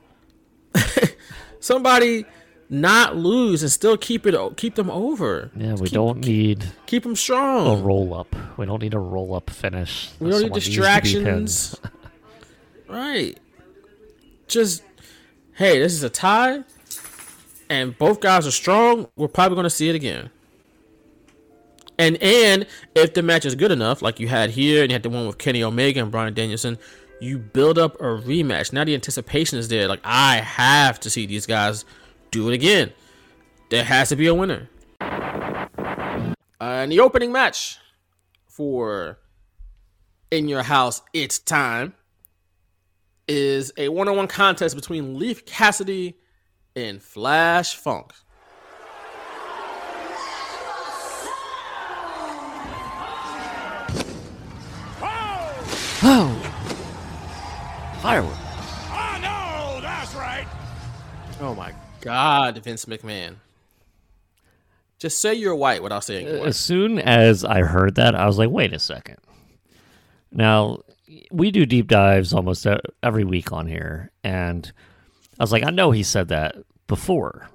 somebody 1.61 2.25
not 2.69 3.17
lose 3.17 3.63
and 3.63 3.71
still 3.71 3.97
keep 3.97 4.27
it 4.27 4.35
keep 4.57 4.75
them 4.75 4.91
over. 4.91 5.51
Yeah, 5.57 5.75
we 5.75 5.89
don't 5.89 6.27
need 6.27 6.65
keep 6.87 7.05
them 7.05 7.15
strong. 7.15 7.81
a 7.81 7.83
roll 7.83 8.13
up. 8.13 8.35
We 8.57 8.67
don't 8.67 8.83
need 8.83 8.95
a 8.95 8.99
roll 8.99 9.35
up 9.35 9.51
finish. 9.51 10.11
We 10.19 10.31
don't 10.31 10.41
need 10.41 10.45
Someone 10.45 10.53
needs 10.53 10.65
to 10.65 10.71
be 10.71 10.77
distractions. 10.77 11.81
Right. 12.89 13.37
Just 14.47 14.85
hey, 15.55 15.81
this 15.81 15.93
is 15.93 16.05
a 16.05 16.09
tie, 16.09 16.63
and 17.69 17.99
both 17.99 18.21
guys 18.21 18.47
are 18.47 18.53
strong. 18.53 19.09
We're 19.17 19.27
probably 19.27 19.57
going 19.57 19.65
to 19.65 19.71
see 19.71 19.89
it 19.89 19.97
again. 19.97 20.31
And 21.99 22.23
and 22.23 22.67
if 22.95 23.15
the 23.15 23.23
match 23.23 23.47
is 23.47 23.55
good 23.55 23.71
enough, 23.71 24.03
like 24.03 24.21
you 24.21 24.29
had 24.29 24.51
here, 24.51 24.83
and 24.83 24.91
you 24.91 24.95
had 24.95 25.03
the 25.03 25.11
one 25.11 25.27
with 25.27 25.39
Kenny 25.39 25.63
Omega 25.63 26.01
and 26.03 26.11
Bryan 26.11 26.35
Danielson, 26.35 26.79
you 27.21 27.39
build 27.39 27.79
up 27.79 27.99
a 28.01 28.05
rematch. 28.05 28.73
Now 28.73 28.85
the 28.85 28.95
anticipation 28.95 29.59
is 29.59 29.69
there. 29.69 29.89
Like 29.89 30.01
I 30.05 30.37
have 30.37 31.01
to 31.01 31.11
see 31.11 31.27
these 31.27 31.47
guys 31.47 31.85
do 32.31 32.51
it 32.51 32.55
again. 32.55 32.93
There 33.71 33.85
has 33.85 34.11
to 34.11 34.17
be 34.17 34.27
a 34.27 34.35
winner. 34.35 34.69
Uh, 35.01 36.35
and 36.61 36.93
the 36.93 37.01
opening 37.01 37.33
match 37.33 37.79
for 38.47 39.19
In 40.31 40.49
Your 40.49 40.63
House, 40.63 41.03
It's 41.13 41.39
Time 41.39 41.95
is 43.29 43.73
a 43.77 43.89
one 43.89 44.09
on 44.09 44.17
one 44.17 44.29
contest 44.29 44.75
between 44.75 45.19
Leif 45.19 45.45
Cassidy 45.45 46.17
and 46.75 47.03
Flash 47.03 47.75
Funk. 47.75 48.13
Oh, 56.09 56.29
firework! 58.01 58.33
I 58.93 59.19
know, 59.19 59.81
that's 59.81 60.15
right. 60.15 60.47
Oh 61.41 61.53
my 61.53 61.75
God, 62.01 62.59
Vince 62.59 62.85
McMahon. 62.85 63.35
Just 65.01 65.19
say 65.19 65.35
you're 65.35 65.57
white 65.57 65.83
without 65.83 66.05
saying 66.05 66.29
you're 66.29 66.39
white. 66.39 66.47
As 66.47 66.57
soon 66.57 67.01
as 67.01 67.45
I 67.45 67.63
heard 67.63 67.97
that, 67.97 68.15
I 68.15 68.27
was 68.27 68.39
like, 68.39 68.51
wait 68.51 68.73
a 68.73 68.79
second. 68.79 69.17
Now, 70.31 70.83
we 71.33 71.51
do 71.51 71.67
deep 71.67 71.89
dives 71.89 72.33
almost 72.33 72.69
every 73.03 73.25
week 73.25 73.51
on 73.51 73.67
here. 73.67 74.13
And 74.23 74.71
I 75.41 75.43
was 75.43 75.51
like, 75.51 75.65
I 75.65 75.71
know 75.71 75.91
he 75.91 76.05
said 76.05 76.29
that 76.29 76.55
before. 76.87 77.49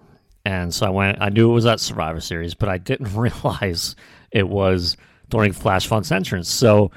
And 0.43 0.73
so 0.73 0.85
I 0.85 0.89
went, 0.89 1.21
I 1.21 1.29
knew 1.29 1.49
it 1.49 1.53
was 1.53 1.65
at 1.65 1.79
Survivor 1.79 2.19
Series, 2.19 2.53
but 2.53 2.67
I 2.67 2.79
didn't 2.79 3.15
realize 3.15 3.95
it 4.29 4.49
was 4.49 4.97
during 5.29 5.53
Flash 5.53 5.87
Funk's 5.87 6.11
entrance. 6.11 6.49
So 6.49 6.91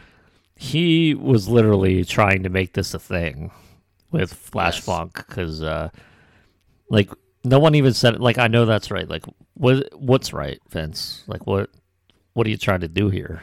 he 0.56 1.14
was 1.14 1.48
literally 1.48 2.04
trying 2.04 2.42
to 2.44 2.48
make 2.48 2.74
this 2.74 2.94
a 2.94 2.98
thing 2.98 3.50
with 4.10 4.32
Flash 4.32 4.80
Funk 4.80 5.14
because, 5.14 5.62
uh, 5.62 5.90
like, 6.88 7.10
no 7.42 7.58
one 7.58 7.74
even 7.74 7.92
said 7.92 8.14
it. 8.14 8.20
Like, 8.20 8.38
I 8.38 8.46
know 8.46 8.64
that's 8.64 8.90
right. 8.90 9.08
Like, 9.08 9.24
what 9.54 9.88
what's 9.94 10.32
right, 10.32 10.60
Vince? 10.70 11.24
Like, 11.26 11.46
what 11.46 11.70
what 12.32 12.46
are 12.46 12.50
you 12.50 12.56
trying 12.56 12.80
to 12.80 12.88
do 12.88 13.08
here? 13.08 13.42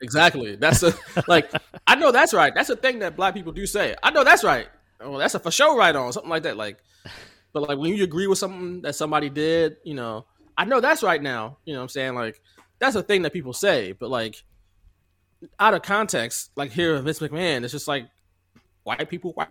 Exactly. 0.00 0.56
That's 0.56 0.82
a 0.82 0.94
like 1.28 1.50
I 1.86 1.94
know 1.96 2.12
that's 2.12 2.34
right. 2.34 2.54
That's 2.54 2.70
a 2.70 2.76
thing 2.76 3.00
that 3.00 3.16
black 3.16 3.34
people 3.34 3.52
do 3.52 3.66
say. 3.66 3.96
I 4.02 4.10
know 4.10 4.24
that's 4.24 4.44
right. 4.44 4.68
Oh, 5.00 5.18
that's 5.18 5.34
a 5.34 5.38
for 5.38 5.50
sure 5.50 5.76
right 5.76 5.94
on 5.94 6.12
something 6.12 6.30
like 6.30 6.44
that. 6.44 6.56
Like, 6.56 6.78
but 7.52 7.68
like 7.68 7.78
when 7.78 7.94
you 7.94 8.04
agree 8.04 8.26
with 8.26 8.38
something 8.38 8.82
that 8.82 8.94
somebody 8.94 9.30
did, 9.30 9.76
you 9.84 9.94
know, 9.94 10.26
I 10.56 10.64
know 10.64 10.80
that's 10.80 11.02
right 11.02 11.22
now. 11.22 11.58
You 11.64 11.72
know, 11.72 11.80
what 11.80 11.84
I'm 11.84 11.88
saying 11.88 12.14
like 12.14 12.40
that's 12.78 12.96
a 12.96 13.02
thing 13.02 13.22
that 13.22 13.32
people 13.32 13.52
say, 13.52 13.92
but 13.92 14.10
like 14.10 14.42
out 15.58 15.74
of 15.74 15.82
context, 15.82 16.50
like 16.56 16.72
here 16.72 16.98
Vince 17.00 17.20
McMahon, 17.20 17.64
it's 17.64 17.72
just 17.72 17.88
like 17.88 18.06
white 18.84 19.08
people, 19.08 19.32
white, 19.32 19.48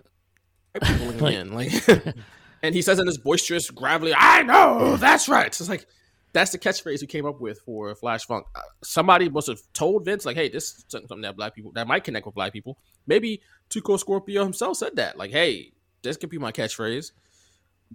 white 0.72 0.84
people 0.84 1.10
again, 1.10 1.52
like, 1.54 1.72
and 2.64 2.76
he 2.76 2.82
says 2.82 3.00
in 3.00 3.06
this 3.06 3.18
boisterous, 3.18 3.70
gravelly, 3.70 4.14
"I 4.16 4.44
know 4.44 4.98
that's 4.98 5.28
right." 5.28 5.48
It's 5.48 5.70
like 5.70 5.86
that's 6.34 6.52
the 6.52 6.58
catchphrase 6.58 7.00
he 7.00 7.08
came 7.08 7.26
up 7.26 7.40
with 7.40 7.60
for 7.62 7.94
Flash 7.96 8.26
Funk. 8.26 8.46
Uh, 8.56 8.62
somebody 8.84 9.30
must 9.30 9.48
have 9.48 9.60
told 9.74 10.06
Vince, 10.06 10.26
like, 10.26 10.36
"Hey, 10.36 10.50
this 10.50 10.66
is 10.76 10.86
something 10.90 11.22
that 11.22 11.36
black 11.36 11.56
people 11.56 11.72
that 11.74 11.88
might 11.88 12.04
connect 12.04 12.26
with 12.26 12.36
black 12.36 12.54
people." 12.54 12.78
Maybe 13.06 13.42
2 13.70 13.82
Cold 13.82 14.00
Scorpio 14.00 14.44
himself 14.44 14.78
said 14.78 14.96
that, 14.96 15.18
like, 15.18 15.32
"Hey, 15.32 15.74
this 16.02 16.18
could 16.18 16.30
be 16.30 16.38
my 16.38 16.52
catchphrase," 16.52 17.12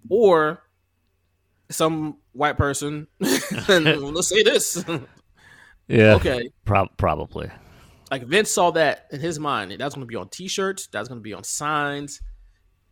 or 0.08 0.62
some 1.70 2.18
white 2.32 2.56
person. 2.56 3.06
and 3.68 3.84
let's 4.14 4.28
say 4.28 4.42
this. 4.42 4.84
Yeah. 5.88 6.14
Okay. 6.14 6.50
Prob- 6.64 6.96
probably. 6.96 7.50
Like 8.10 8.24
Vince 8.24 8.50
saw 8.50 8.70
that 8.72 9.06
in 9.12 9.20
his 9.20 9.38
mind. 9.38 9.72
That's 9.78 9.94
going 9.94 10.06
to 10.06 10.10
be 10.10 10.16
on 10.16 10.28
T-shirts. 10.28 10.88
That's 10.90 11.08
going 11.08 11.20
to 11.20 11.22
be 11.22 11.34
on 11.34 11.44
signs. 11.44 12.20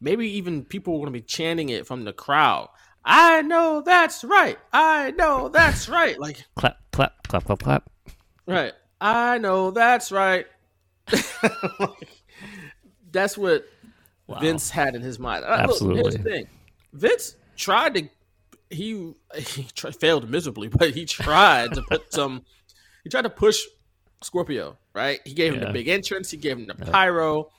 Maybe 0.00 0.28
even 0.32 0.64
people 0.64 0.94
are 0.94 0.98
going 0.98 1.06
to 1.06 1.12
be 1.12 1.22
chanting 1.22 1.70
it 1.70 1.86
from 1.86 2.04
the 2.04 2.12
crowd. 2.12 2.68
I 3.04 3.42
know 3.42 3.82
that's 3.84 4.24
right. 4.24 4.58
I 4.72 5.12
know 5.12 5.48
that's 5.48 5.88
right. 5.88 6.18
Like 6.18 6.44
Clap, 6.56 6.76
clap, 6.92 7.26
clap, 7.28 7.44
clap, 7.44 7.58
clap. 7.60 7.90
right. 8.46 8.72
I 9.00 9.38
know 9.38 9.70
that's 9.70 10.10
right. 10.10 10.46
like, 11.12 12.08
that's 13.12 13.38
what 13.38 13.64
Vince 14.40 14.70
had 14.70 14.94
in 14.96 15.02
his 15.02 15.18
mind. 15.18 15.44
Uh, 15.44 15.48
look, 15.48 15.58
here's 15.58 15.70
Absolutely. 15.70 16.10
the 16.16 16.22
thing. 16.22 16.46
Vince 16.92 17.36
tried 17.56 17.94
to 17.94 18.08
he 18.70 19.14
he 19.36 19.62
tri- 19.74 19.92
failed 19.92 20.28
miserably, 20.28 20.68
but 20.68 20.90
he 20.90 21.04
tried 21.04 21.72
to 21.74 21.82
put 21.82 22.12
some 22.12 22.44
he 23.04 23.10
tried 23.10 23.22
to 23.22 23.30
push 23.30 23.62
Scorpio, 24.22 24.76
right? 24.96 25.20
He 25.24 25.34
gave 25.34 25.52
him 25.54 25.60
the 25.60 25.70
big 25.72 25.86
entrance, 25.88 26.30
he 26.30 26.36
gave 26.38 26.56
him 26.58 26.66
the 26.66 26.74
pyro. 26.74 27.50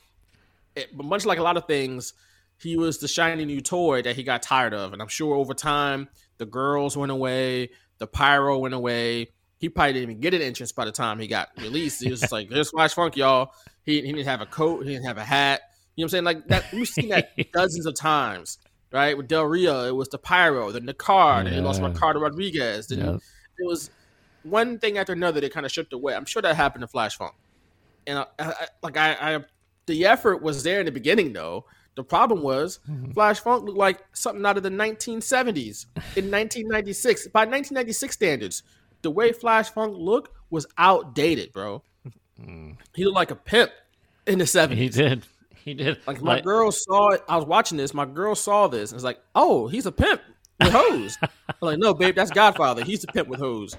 It- 0.76 0.95
but 0.97 1.05
much 1.05 1.26
like 1.26 1.38
a 1.39 1.43
lot 1.43 1.55
of 1.55 1.65
things, 1.65 2.14
he 2.59 2.76
was 2.76 2.97
the 2.97 3.07
shiny 3.07 3.45
new 3.45 3.61
toy 3.61 4.01
that 4.01 4.15
he 4.15 4.23
got 4.23 4.41
tired 4.41 4.73
of. 4.73 4.91
And 4.93 5.01
I'm 5.01 5.07
sure 5.07 5.35
over 5.35 5.53
time, 5.53 6.09
the 6.39 6.45
girls 6.45 6.97
went 6.97 7.11
away, 7.11 7.69
the 7.99 8.07
pyro 8.07 8.57
went 8.57 8.73
away. 8.73 9.30
He 9.59 9.69
probably 9.69 9.93
didn't 9.93 10.09
even 10.09 10.22
get 10.22 10.34
an 10.34 10.41
entrance 10.41 10.72
by 10.72 10.85
the 10.85 10.91
time 10.91 11.19
he 11.19 11.27
got 11.27 11.49
released. 11.57 12.03
He 12.03 12.09
was 12.09 12.19
just 12.22 12.31
like, 12.38 12.49
there's 12.49 12.69
Flash 12.72 12.93
Funk, 12.93 13.15
y'all. 13.15 13.51
He, 13.84 14.01
he 14.01 14.11
didn't 14.11 14.26
have 14.27 14.41
a 14.41 14.45
coat, 14.45 14.85
he 14.85 14.91
didn't 14.93 15.05
have 15.05 15.18
a 15.18 15.23
hat. 15.23 15.61
You 15.95 16.03
know 16.03 16.05
what 16.05 16.07
I'm 16.07 16.09
saying? 16.09 16.23
Like 16.26 16.47
that, 16.47 16.65
we've 16.73 16.88
seen 16.88 17.09
that 17.09 17.30
dozens 17.53 17.85
of 17.88 17.95
times, 17.95 18.57
right? 18.91 19.15
With 19.18 19.27
Del 19.27 19.45
Rio, 19.45 19.85
it 19.85 19.95
was 19.95 20.09
the 20.09 20.18
pyro, 20.19 20.72
then 20.72 20.85
the 20.85 20.93
car, 20.93 21.43
then 21.43 21.53
he 21.53 21.59
lost 21.59 21.81
Ricardo 21.81 22.19
Rodriguez. 22.19 22.88
Then 22.88 22.99
Yep. 22.99 23.15
it 23.59 23.65
was 23.68 23.89
one 24.49 24.80
thing 24.80 24.98
after 24.98 25.14
another 25.14 25.40
they 25.41 25.49
kind 25.49 25.65
of 25.65 25.72
stripped 25.72 25.94
away. 25.94 26.15
I'm 26.15 26.26
sure 26.26 26.41
that 26.41 26.56
happened 26.56 26.82
to 26.82 26.88
Flash 26.88 27.18
Funk. 27.18 27.34
And 28.06 28.19
I, 28.19 28.26
I, 28.40 28.45
I- 28.49 28.68
like 28.84 28.98
I, 28.98 29.36
I, 29.36 29.44
the 29.86 30.06
effort 30.06 30.41
was 30.41 30.64
there 30.64 30.80
in 30.80 30.86
the 30.86 30.91
beginning 30.91 31.34
though. 31.34 31.65
The 31.95 32.03
problem 32.03 32.41
was 32.44 32.80
Mm-hmm. 32.90 33.11
Flash 33.14 33.40
Funk 33.40 33.64
looked 33.65 33.78
like 33.78 33.99
something 34.14 34.45
out 34.45 34.56
of 34.57 34.64
the 34.64 34.69
1970s 34.69 35.86
in 36.15 36.30
1996. 36.32 37.28
By 37.30 37.40
1996 37.41 38.14
standards, 38.14 38.64
the 39.02 39.10
way 39.11 39.32
Flash 39.32 39.69
Funk 39.72 39.95
looked 39.98 40.32
was 40.49 40.68
outdated, 40.78 41.52
bro. 41.53 41.82
He 42.94 43.03
looked 43.03 43.15
like 43.15 43.32
a 43.32 43.36
pimp 43.36 43.72
in 44.28 44.38
the 44.40 44.45
70s. 44.45 44.69
Mm. 44.69 44.76
He 44.76 44.90
did. 44.90 45.24
He 45.56 45.74
did. 45.74 45.98
Like 46.07 46.22
my 46.22 46.36
Like- 46.36 46.44
girl 46.44 46.72
saw 46.72 47.10
it. 47.10 47.24
I 47.28 47.36
was 47.36 47.45
watching 47.45 47.78
this. 47.78 47.94
My 47.94 48.06
girl 48.06 48.36
saw 48.36 48.68
this 48.68 48.91
and 48.91 48.95
was 48.98 49.03
like, 49.03 49.19
"Oh, 49.36 49.68
he's 49.68 49.86
a 49.86 49.91
pimp 49.91 50.22
with 50.61 50.72
hose." 50.72 51.18
I'm 51.22 51.30
like, 51.61 51.80
no, 51.80 51.94
babe, 51.94 52.15
that's 52.15 52.32
Godfather. 52.32 52.84
He's 52.86 53.03
a 53.03 53.07
pimp 53.07 53.28
with 53.28 53.40
hose. 53.40 53.76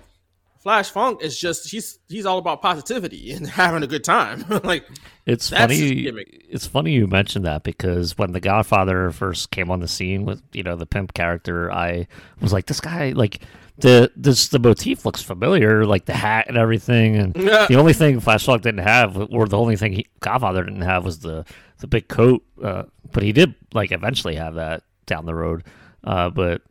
Flash 0.58 0.90
Funk 0.90 1.22
is 1.22 1.38
just 1.38 1.70
he's 1.70 1.98
he's 2.08 2.26
all 2.26 2.38
about 2.38 2.60
positivity 2.62 3.32
and 3.32 3.46
having 3.62 3.82
a 3.82 3.86
good 3.86 4.04
time. 4.04 4.44
like 4.64 4.86
It's 5.26 5.50
funny. 5.50 6.06
It's 6.50 6.66
funny 6.66 6.92
you 6.92 7.06
mentioned 7.06 7.44
that 7.44 7.62
because 7.62 8.18
when 8.18 8.32
The 8.32 8.40
Godfather 8.40 9.10
first 9.12 9.50
came 9.50 9.70
on 9.70 9.80
the 9.80 9.88
scene 9.88 10.24
with 10.24 10.42
you 10.52 10.62
know 10.62 10.76
the 10.76 10.86
pimp 10.86 11.14
character, 11.14 11.70
I 11.72 12.06
was 12.40 12.52
like, 12.52 12.66
this 12.66 12.80
guy 12.80 13.10
like 13.10 13.40
the 13.78 14.10
this 14.16 14.48
the 14.48 14.58
motif 14.58 15.04
looks 15.04 15.22
familiar, 15.22 15.84
like 15.86 16.06
the 16.06 16.14
hat 16.14 16.46
and 16.48 16.58
everything. 16.58 17.16
And 17.16 17.36
Yeah. 17.38 17.66
the 17.68 17.76
only 17.76 17.92
thing 17.92 18.18
Flash 18.18 18.44
Funk 18.44 18.62
didn't 18.62 18.80
have, 18.84 19.16
or 19.32 19.46
the 19.46 19.56
only 19.58 19.76
thing 19.76 19.92
he, 19.92 20.06
Godfather 20.20 20.64
didn't 20.64 20.82
have, 20.82 21.04
was 21.04 21.20
the 21.20 21.44
the 21.78 21.86
big 21.86 22.08
coat. 22.08 22.42
Uh, 22.62 22.82
but 23.12 23.22
he 23.22 23.30
did 23.32 23.54
like 23.72 23.92
eventually 23.92 24.34
have 24.34 24.56
that 24.56 24.82
down 25.06 25.26
the 25.26 25.34
road. 25.34 25.62
Uh, 26.02 26.30
but 26.30 26.62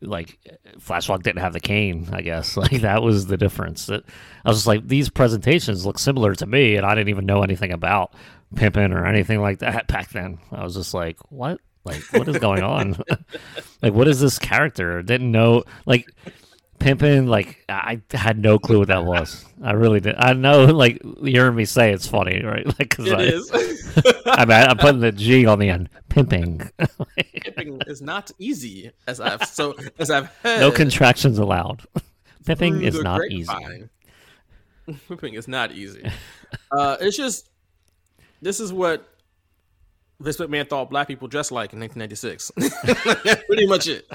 like 0.00 0.38
Flash 0.78 1.06
Funk 1.06 1.22
didn't 1.22 1.40
have 1.40 1.52
the 1.52 1.60
cane, 1.60 2.08
I 2.12 2.22
guess. 2.22 2.56
Like 2.66 2.82
that 2.82 3.02
was 3.02 3.26
the 3.26 3.36
difference. 3.36 3.86
That 3.86 4.04
I 4.44 4.50
was 4.50 4.58
just 4.58 4.66
like, 4.66 4.86
these 4.86 5.08
presentations 5.08 5.86
look 5.86 5.98
similar 5.98 6.34
to 6.34 6.46
me, 6.46 6.76
and 6.76 6.84
I 6.84 6.94
didn't 6.94 7.10
even 7.10 7.26
know 7.26 7.42
anything 7.42 7.72
about 7.72 8.12
pimping 8.54 8.92
or 8.92 9.06
anything 9.06 9.40
like 9.40 9.60
that 9.60 9.86
back 9.88 10.10
then. 10.10 10.38
I 10.52 10.64
was 10.64 10.74
just 10.74 10.94
like, 10.94 11.18
what? 11.30 11.60
Like, 11.84 12.02
what 12.12 12.28
is 12.28 12.38
going 12.38 12.64
on? 12.64 13.00
like, 13.82 13.92
what 13.92 14.08
is 14.08 14.20
this 14.20 14.40
character? 14.40 15.02
Didn't 15.02 15.30
know. 15.30 15.62
Like, 15.86 16.08
pimping. 16.78 17.26
Like, 17.26 17.64
I 17.68 18.00
had 18.12 18.38
no 18.38 18.58
clue 18.58 18.78
what 18.80 18.88
that 18.88 19.04
was. 19.04 19.44
I 19.62 19.72
really 19.72 20.00
did. 20.00 20.14
I 20.18 20.32
know. 20.32 20.66
Like, 20.76 21.00
hearing 21.22 21.56
me 21.56 21.64
say 21.64 21.92
it's 21.92 22.06
funny, 22.06 22.42
right? 22.42 22.66
Like, 22.78 22.90
cause 22.90 23.06
It 23.06 23.18
I, 23.18 23.22
is. 23.22 24.22
I 24.26 24.44
mean, 24.44 24.56
I'm 24.68 24.76
putting 24.76 25.00
the 25.00 25.12
G 25.12 25.46
on 25.46 25.58
the 25.58 25.68
end. 25.68 25.88
Pimping. 26.08 26.70
Pimping 27.42 27.80
is 27.86 28.02
not 28.02 28.30
easy, 28.38 28.90
as 29.06 29.20
I've 29.20 29.44
so 29.44 29.74
as 29.98 30.10
I've 30.10 30.26
heard. 30.42 30.60
no 30.60 30.70
contractions 30.70 31.38
allowed. 31.38 31.82
Pimping 32.44 32.82
is 32.82 33.00
not 33.00 33.20
easy. 33.30 33.88
Pimping 35.08 35.34
is 35.34 35.48
not 35.48 35.72
easy. 35.72 36.08
Uh, 36.70 36.96
it's 37.00 37.16
just 37.16 37.48
this 38.42 38.60
is 38.60 38.72
what 38.72 39.08
Vince 40.20 40.36
McMahon 40.38 40.68
thought 40.68 40.90
black 40.90 41.08
people 41.08 41.28
dressed 41.28 41.52
like 41.52 41.72
in 41.72 41.80
1996. 41.80 42.52
That's 43.24 43.44
pretty 43.44 43.66
much 43.66 43.86
it. 43.88 44.06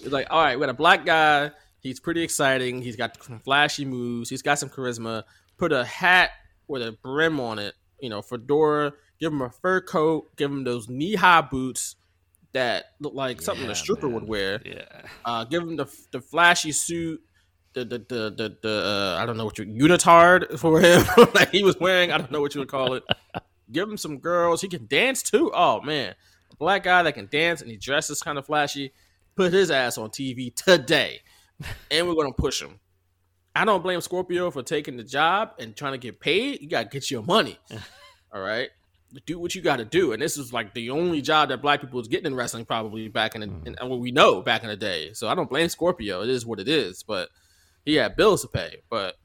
It's 0.00 0.12
like, 0.12 0.26
all 0.30 0.42
right, 0.42 0.56
we 0.56 0.60
got 0.60 0.70
a 0.70 0.74
black 0.74 1.04
guy. 1.04 1.50
He's 1.80 2.00
pretty 2.00 2.22
exciting. 2.22 2.82
He's 2.82 2.96
got 2.96 3.22
some 3.22 3.40
flashy 3.40 3.84
moves. 3.84 4.28
He's 4.28 4.42
got 4.42 4.58
some 4.58 4.68
charisma. 4.68 5.24
Put 5.56 5.72
a 5.72 5.84
hat 5.84 6.30
with 6.68 6.82
a 6.82 6.92
brim 6.92 7.40
on 7.40 7.58
it, 7.58 7.74
you 8.00 8.08
know, 8.10 8.22
fedora. 8.22 8.92
Give 9.18 9.32
him 9.32 9.42
a 9.42 9.50
fur 9.50 9.80
coat. 9.80 10.36
Give 10.36 10.50
him 10.50 10.64
those 10.64 10.88
knee 10.88 11.14
high 11.14 11.42
boots 11.42 11.96
that 12.52 12.86
look 13.00 13.14
like 13.14 13.40
something 13.40 13.68
a 13.68 13.74
stripper 13.74 14.08
would 14.08 14.26
wear. 14.26 14.60
Yeah. 14.64 14.84
Uh, 15.24 15.44
give 15.44 15.62
him 15.62 15.76
the 15.76 15.86
the 16.12 16.20
flashy 16.20 16.72
suit. 16.72 17.20
The 17.72 17.84
the 17.84 17.98
the 17.98 18.30
the, 18.30 18.56
the 18.62 18.84
uh, 18.84 19.22
I 19.22 19.26
don't 19.26 19.36
know 19.36 19.44
what 19.44 19.58
you 19.58 19.64
unitard 19.64 20.58
for 20.58 20.80
him 20.80 21.04
like 21.34 21.50
he 21.50 21.62
was 21.62 21.78
wearing. 21.78 22.10
I 22.10 22.18
don't 22.18 22.30
know 22.30 22.40
what 22.40 22.54
you 22.54 22.60
would 22.60 22.68
call 22.68 22.94
it. 22.94 23.04
Give 23.70 23.88
him 23.88 23.96
some 23.96 24.18
girls. 24.18 24.60
He 24.60 24.68
can 24.68 24.86
dance 24.86 25.22
too. 25.22 25.52
Oh 25.54 25.80
man, 25.80 26.14
a 26.50 26.56
black 26.56 26.82
guy 26.82 27.02
that 27.04 27.12
can 27.12 27.28
dance 27.30 27.60
and 27.62 27.70
he 27.70 27.76
dresses 27.76 28.22
kind 28.22 28.38
of 28.38 28.46
flashy. 28.46 28.92
Put 29.36 29.52
his 29.52 29.70
ass 29.70 29.96
on 29.96 30.10
TV 30.10 30.52
today, 30.54 31.20
and 31.90 32.08
we're 32.08 32.14
gonna 32.14 32.32
push 32.32 32.60
him. 32.60 32.80
I 33.54 33.64
don't 33.64 33.82
blame 33.82 34.00
Scorpio 34.00 34.50
for 34.50 34.62
taking 34.62 34.96
the 34.96 35.04
job 35.04 35.52
and 35.58 35.74
trying 35.74 35.92
to 35.92 35.98
get 35.98 36.20
paid. 36.20 36.60
You 36.60 36.68
gotta 36.68 36.88
get 36.88 37.10
your 37.10 37.22
money. 37.22 37.58
All 38.32 38.40
right, 38.40 38.70
do 39.26 39.38
what 39.38 39.54
you 39.54 39.62
got 39.62 39.76
to 39.76 39.84
do. 39.84 40.12
And 40.12 40.22
this 40.22 40.36
is 40.36 40.52
like 40.52 40.74
the 40.74 40.90
only 40.90 41.20
job 41.20 41.48
that 41.48 41.62
black 41.62 41.80
people 41.80 41.98
was 41.98 42.08
getting 42.08 42.26
in 42.26 42.34
wrestling 42.34 42.64
probably 42.64 43.08
back 43.08 43.34
in, 43.34 43.40
the, 43.40 43.46
mm. 43.48 43.66
in 43.66 43.76
uh, 43.80 43.86
what 43.86 44.00
we 44.00 44.10
know 44.12 44.42
back 44.42 44.62
in 44.62 44.68
the 44.68 44.76
day. 44.76 45.12
So 45.12 45.28
I 45.28 45.34
don't 45.34 45.48
blame 45.48 45.68
Scorpio. 45.68 46.22
It 46.22 46.30
is 46.30 46.46
what 46.46 46.60
it 46.60 46.68
is. 46.68 47.02
But 47.02 47.28
he 47.84 47.96
had 47.96 48.16
bills 48.16 48.42
to 48.42 48.48
pay. 48.48 48.82
But 48.88 49.16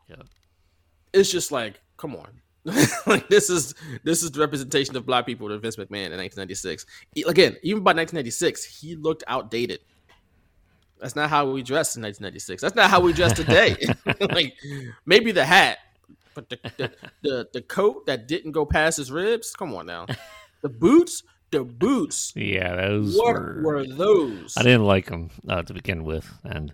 it's 1.14 1.32
just 1.32 1.52
like, 1.52 1.80
come 1.98 2.16
on. 2.16 2.42
like 3.06 3.30
this 3.30 3.52
is 3.52 3.76
this 4.04 4.24
is 4.24 4.32
the 4.32 4.40
representation 4.40 4.96
of 4.96 5.06
black 5.06 5.28
people 5.28 5.48
to 5.50 5.60
Vince 5.60 5.76
McMahon 5.76 6.10
in 6.10 6.18
1996. 6.18 6.88
E- 7.16 7.24
Again, 7.28 7.56
even 7.62 7.84
by 7.84 7.92
1996, 7.92 8.66
he 8.66 8.96
looked 8.96 9.24
outdated. 9.28 9.82
That's 11.06 11.16
not 11.16 11.30
how 11.30 11.52
we 11.52 11.62
dressed 11.62 11.98
in 11.98 12.02
1996. 12.02 12.64
That's 12.64 12.74
not 12.74 12.90
how 12.90 13.00
we 13.00 13.14
dress 13.14 13.34
today. 13.34 13.78
like 14.22 14.56
maybe 15.06 15.32
the 15.32 15.46
hat, 15.46 15.78
but 16.34 16.50
the, 16.50 16.58
the 16.78 16.92
the 17.22 17.48
the 17.54 17.62
coat 17.62 18.08
that 18.08 18.28
didn't 18.28 18.54
go 18.54 18.66
past 18.66 18.98
his 18.98 19.12
ribs. 19.12 19.54
Come 19.56 19.76
on 19.76 19.86
now, 19.86 20.08
the 20.64 20.70
boots, 20.70 21.22
the 21.52 21.64
boots. 21.64 22.34
Yeah, 22.36 22.76
those 22.76 23.16
What 23.16 23.36
were, 23.36 23.62
were 23.62 23.86
those? 23.86 24.56
I 24.58 24.64
didn't 24.64 24.86
like 24.86 25.06
them 25.06 25.30
uh, 25.48 25.62
to 25.62 25.74
begin 25.76 26.06
with, 26.06 26.28
and 26.44 26.74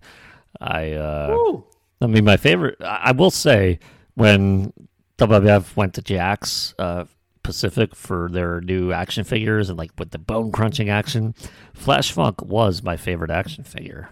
I. 0.62 0.94
Uh, 0.94 1.36
Woo. 1.38 1.66
I 2.00 2.08
mean, 2.08 2.24
my 2.24 2.38
favorite. 2.38 2.78
I 2.80 3.02
I 3.08 3.12
will 3.12 3.32
say 3.32 3.80
when 4.14 4.72
WWF 5.18 5.76
went 5.76 5.94
to 5.96 6.02
Jakks 6.02 6.74
uh, 6.80 7.04
Pacific 7.44 7.96
for 7.96 8.30
their 8.32 8.62
new 8.62 8.94
action 8.94 9.26
figures 9.26 9.68
and 9.68 9.78
like 9.78 9.92
with 10.00 10.12
the 10.12 10.20
bone 10.20 10.54
crunching 10.54 10.90
action, 10.90 11.36
Flash 11.74 12.14
Funk 12.14 12.42
was 12.42 12.82
my 12.82 12.96
favorite 12.96 13.30
action 13.30 13.66
figure. 13.66 14.08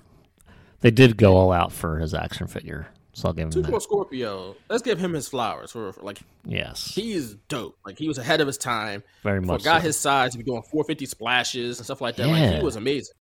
They 0.81 0.91
did 0.91 1.17
go 1.17 1.35
all 1.35 1.51
out 1.51 1.71
for 1.71 1.99
his 1.99 2.13
action 2.13 2.47
figure, 2.47 2.87
so 3.13 3.27
I'll 3.27 3.33
give 3.33 3.45
him 3.45 3.51
Super 3.51 3.71
that. 3.71 3.81
Scorpio. 3.81 4.55
Let's 4.69 4.81
give 4.81 4.97
him 4.99 5.13
his 5.13 5.27
flowers 5.27 5.71
for, 5.71 5.91
for, 5.91 6.01
like. 6.01 6.19
Yes. 6.45 6.93
he 6.95 7.11
is 7.13 7.35
dope. 7.49 7.77
Like 7.85 7.97
he 7.97 8.07
was 8.07 8.17
ahead 8.17 8.39
of 8.41 8.47
his 8.47 8.57
time. 8.57 9.03
Very 9.23 9.41
much 9.41 9.63
guy 9.63 9.79
so. 9.79 9.83
his 9.87 9.97
size 9.97 10.31
to 10.31 10.37
be 10.37 10.43
doing 10.43 10.61
450 10.63 11.05
splashes 11.05 11.79
and 11.79 11.85
stuff 11.85 11.99
like 12.01 12.15
that. 12.15 12.27
Like 12.27 12.39
Yeah. 12.39 12.57
he 12.57 12.63
was 12.63 12.75
amazing. 12.77 13.13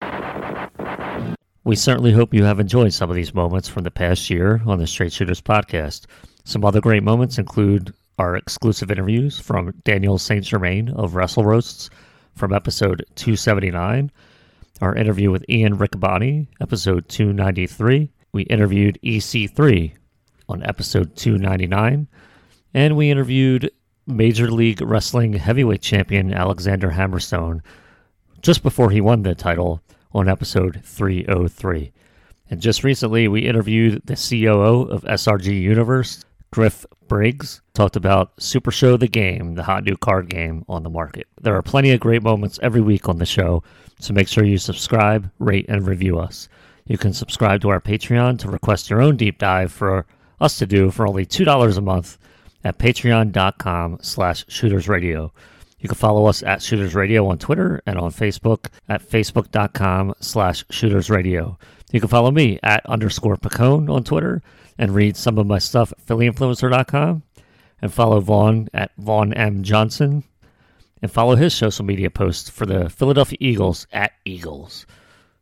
We 1.64 1.76
certainly 1.76 2.12
hope 2.12 2.32
you 2.32 2.44
have 2.44 2.60
enjoyed 2.60 2.92
some 2.94 3.10
of 3.10 3.16
these 3.16 3.34
moments 3.34 3.68
from 3.68 3.82
the 3.84 3.90
past 3.90 4.30
year 4.30 4.62
on 4.64 4.78
the 4.78 4.86
Straight 4.86 5.12
Shooters 5.12 5.42
podcast. 5.42 6.06
Some 6.44 6.64
other 6.64 6.80
great 6.80 7.02
moments 7.02 7.36
include 7.38 7.92
our 8.18 8.36
exclusive 8.36 8.90
interviews 8.90 9.38
from 9.38 9.74
Daniel 9.84 10.16
St. 10.18 10.44
Germain 10.44 10.88
of 10.90 11.14
Wrestle 11.14 11.44
Roasts 11.44 11.90
from 12.34 12.54
episode 12.54 13.04
279, 13.16 14.10
our 14.80 14.94
interview 14.94 15.30
with 15.30 15.44
Ian 15.48 15.76
Riccaboni, 15.76 16.48
episode 16.60 17.08
293. 17.08 18.10
We 18.32 18.42
interviewed 18.44 18.98
EC3 19.02 19.92
on 20.48 20.62
episode 20.62 21.16
299, 21.16 22.06
and 22.74 22.96
we 22.96 23.10
interviewed 23.10 23.70
Major 24.06 24.50
League 24.50 24.80
Wrestling 24.80 25.34
heavyweight 25.34 25.82
champion 25.82 26.32
Alexander 26.32 26.90
Hammerstone 26.90 27.60
just 28.40 28.62
before 28.62 28.90
he 28.90 29.00
won 29.00 29.22
the 29.22 29.34
title 29.34 29.82
on 30.12 30.28
episode 30.28 30.80
303. 30.84 31.92
And 32.50 32.60
just 32.60 32.84
recently, 32.84 33.28
we 33.28 33.46
interviewed 33.46 34.02
the 34.06 34.14
COO 34.14 34.88
of 34.88 35.02
SRG 35.02 35.60
Universe, 35.60 36.24
Griff 36.50 36.86
Briggs, 37.08 37.60
talked 37.74 37.96
about 37.96 38.32
Super 38.40 38.70
Show 38.70 38.96
the 38.96 39.08
Game, 39.08 39.54
the 39.54 39.64
hot 39.64 39.84
new 39.84 39.96
card 39.96 40.30
game 40.30 40.64
on 40.68 40.82
the 40.82 40.90
market. 40.90 41.26
There 41.40 41.56
are 41.56 41.62
plenty 41.62 41.90
of 41.90 42.00
great 42.00 42.22
moments 42.22 42.58
every 42.62 42.80
week 42.80 43.08
on 43.08 43.18
the 43.18 43.26
show, 43.26 43.62
so 43.98 44.14
make 44.14 44.28
sure 44.28 44.44
you 44.44 44.58
subscribe, 44.58 45.30
rate, 45.38 45.66
and 45.68 45.86
review 45.86 46.18
us. 46.18 46.48
You 46.86 46.98
can 46.98 47.12
subscribe 47.12 47.60
to 47.62 47.68
our 47.68 47.80
Patreon 47.80 48.38
to 48.40 48.50
request 48.50 48.88
your 48.88 49.02
own 49.02 49.16
deep 49.16 49.38
dive 49.38 49.72
for 49.72 50.06
us 50.40 50.58
to 50.58 50.66
do 50.66 50.90
for 50.90 51.06
only 51.06 51.26
$2 51.26 51.76
a 51.76 51.80
month 51.80 52.18
at 52.64 52.78
patreon.com 52.78 53.98
slash 54.00 54.44
shootersradio. 54.46 55.30
You 55.80 55.88
can 55.88 55.96
follow 55.96 56.26
us 56.26 56.42
at 56.42 56.60
Shooters 56.60 56.94
Radio 56.94 57.26
on 57.28 57.38
Twitter 57.38 57.80
and 57.86 57.98
on 57.98 58.10
Facebook 58.10 58.66
at 58.88 59.02
facebook.com 59.02 60.14
slash 60.20 60.64
Shooters 60.70 61.08
Radio. 61.08 61.56
You 61.92 62.00
can 62.00 62.08
follow 62.08 62.30
me 62.30 62.58
at 62.62 62.84
underscore 62.86 63.36
Pacone 63.36 63.88
on 63.88 64.02
Twitter 64.02 64.42
and 64.76 64.94
read 64.94 65.16
some 65.16 65.38
of 65.38 65.46
my 65.46 65.58
stuff 65.58 65.92
at 65.92 66.04
phillyinfluencer.com 66.04 67.22
and 67.80 67.92
follow 67.92 68.20
Vaughn 68.20 68.68
at 68.74 68.90
Vaughn 68.98 69.32
M. 69.34 69.62
Johnson 69.62 70.24
and 71.02 71.10
follow 71.10 71.36
his 71.36 71.54
social 71.54 71.84
media 71.84 72.10
posts 72.10 72.48
for 72.48 72.66
the 72.66 72.88
Philadelphia 72.90 73.38
Eagles 73.40 73.86
at 73.92 74.12
Eagles. 74.24 74.86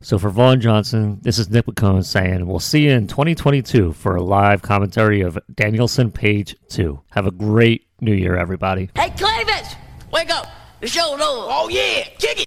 So 0.03 0.19
for 0.19 0.29
Vaughn 0.29 0.61
Johnson, 0.61 1.19
this 1.23 1.39
is 1.39 1.49
Nick 1.49 1.67
McCone 1.67 2.05
saying 2.05 2.47
we'll 2.47 2.61
see 2.61 2.85
you 2.85 2.91
in 2.91 3.07
2022 3.07 3.93
for 3.95 4.15
a 4.15 4.23
live 4.23 4.63
commentary 4.63 5.23
of 5.23 5.39
Danielson 5.55 6.13
Page 6.13 6.55
2. 6.69 7.01
Have 7.11 7.27
a 7.27 7.31
great 7.31 7.87
new 8.01 8.13
year, 8.13 8.37
everybody. 8.37 8.91
Hey, 8.95 9.11
Clavis! 9.17 9.75
Wake 10.13 10.31
up! 10.31 10.47
The 10.81 10.87
show's 10.87 11.15
over. 11.15 11.23
Oh, 11.23 11.69
yeah! 11.71 12.05
Kick 12.19 12.41
it! 12.41 12.45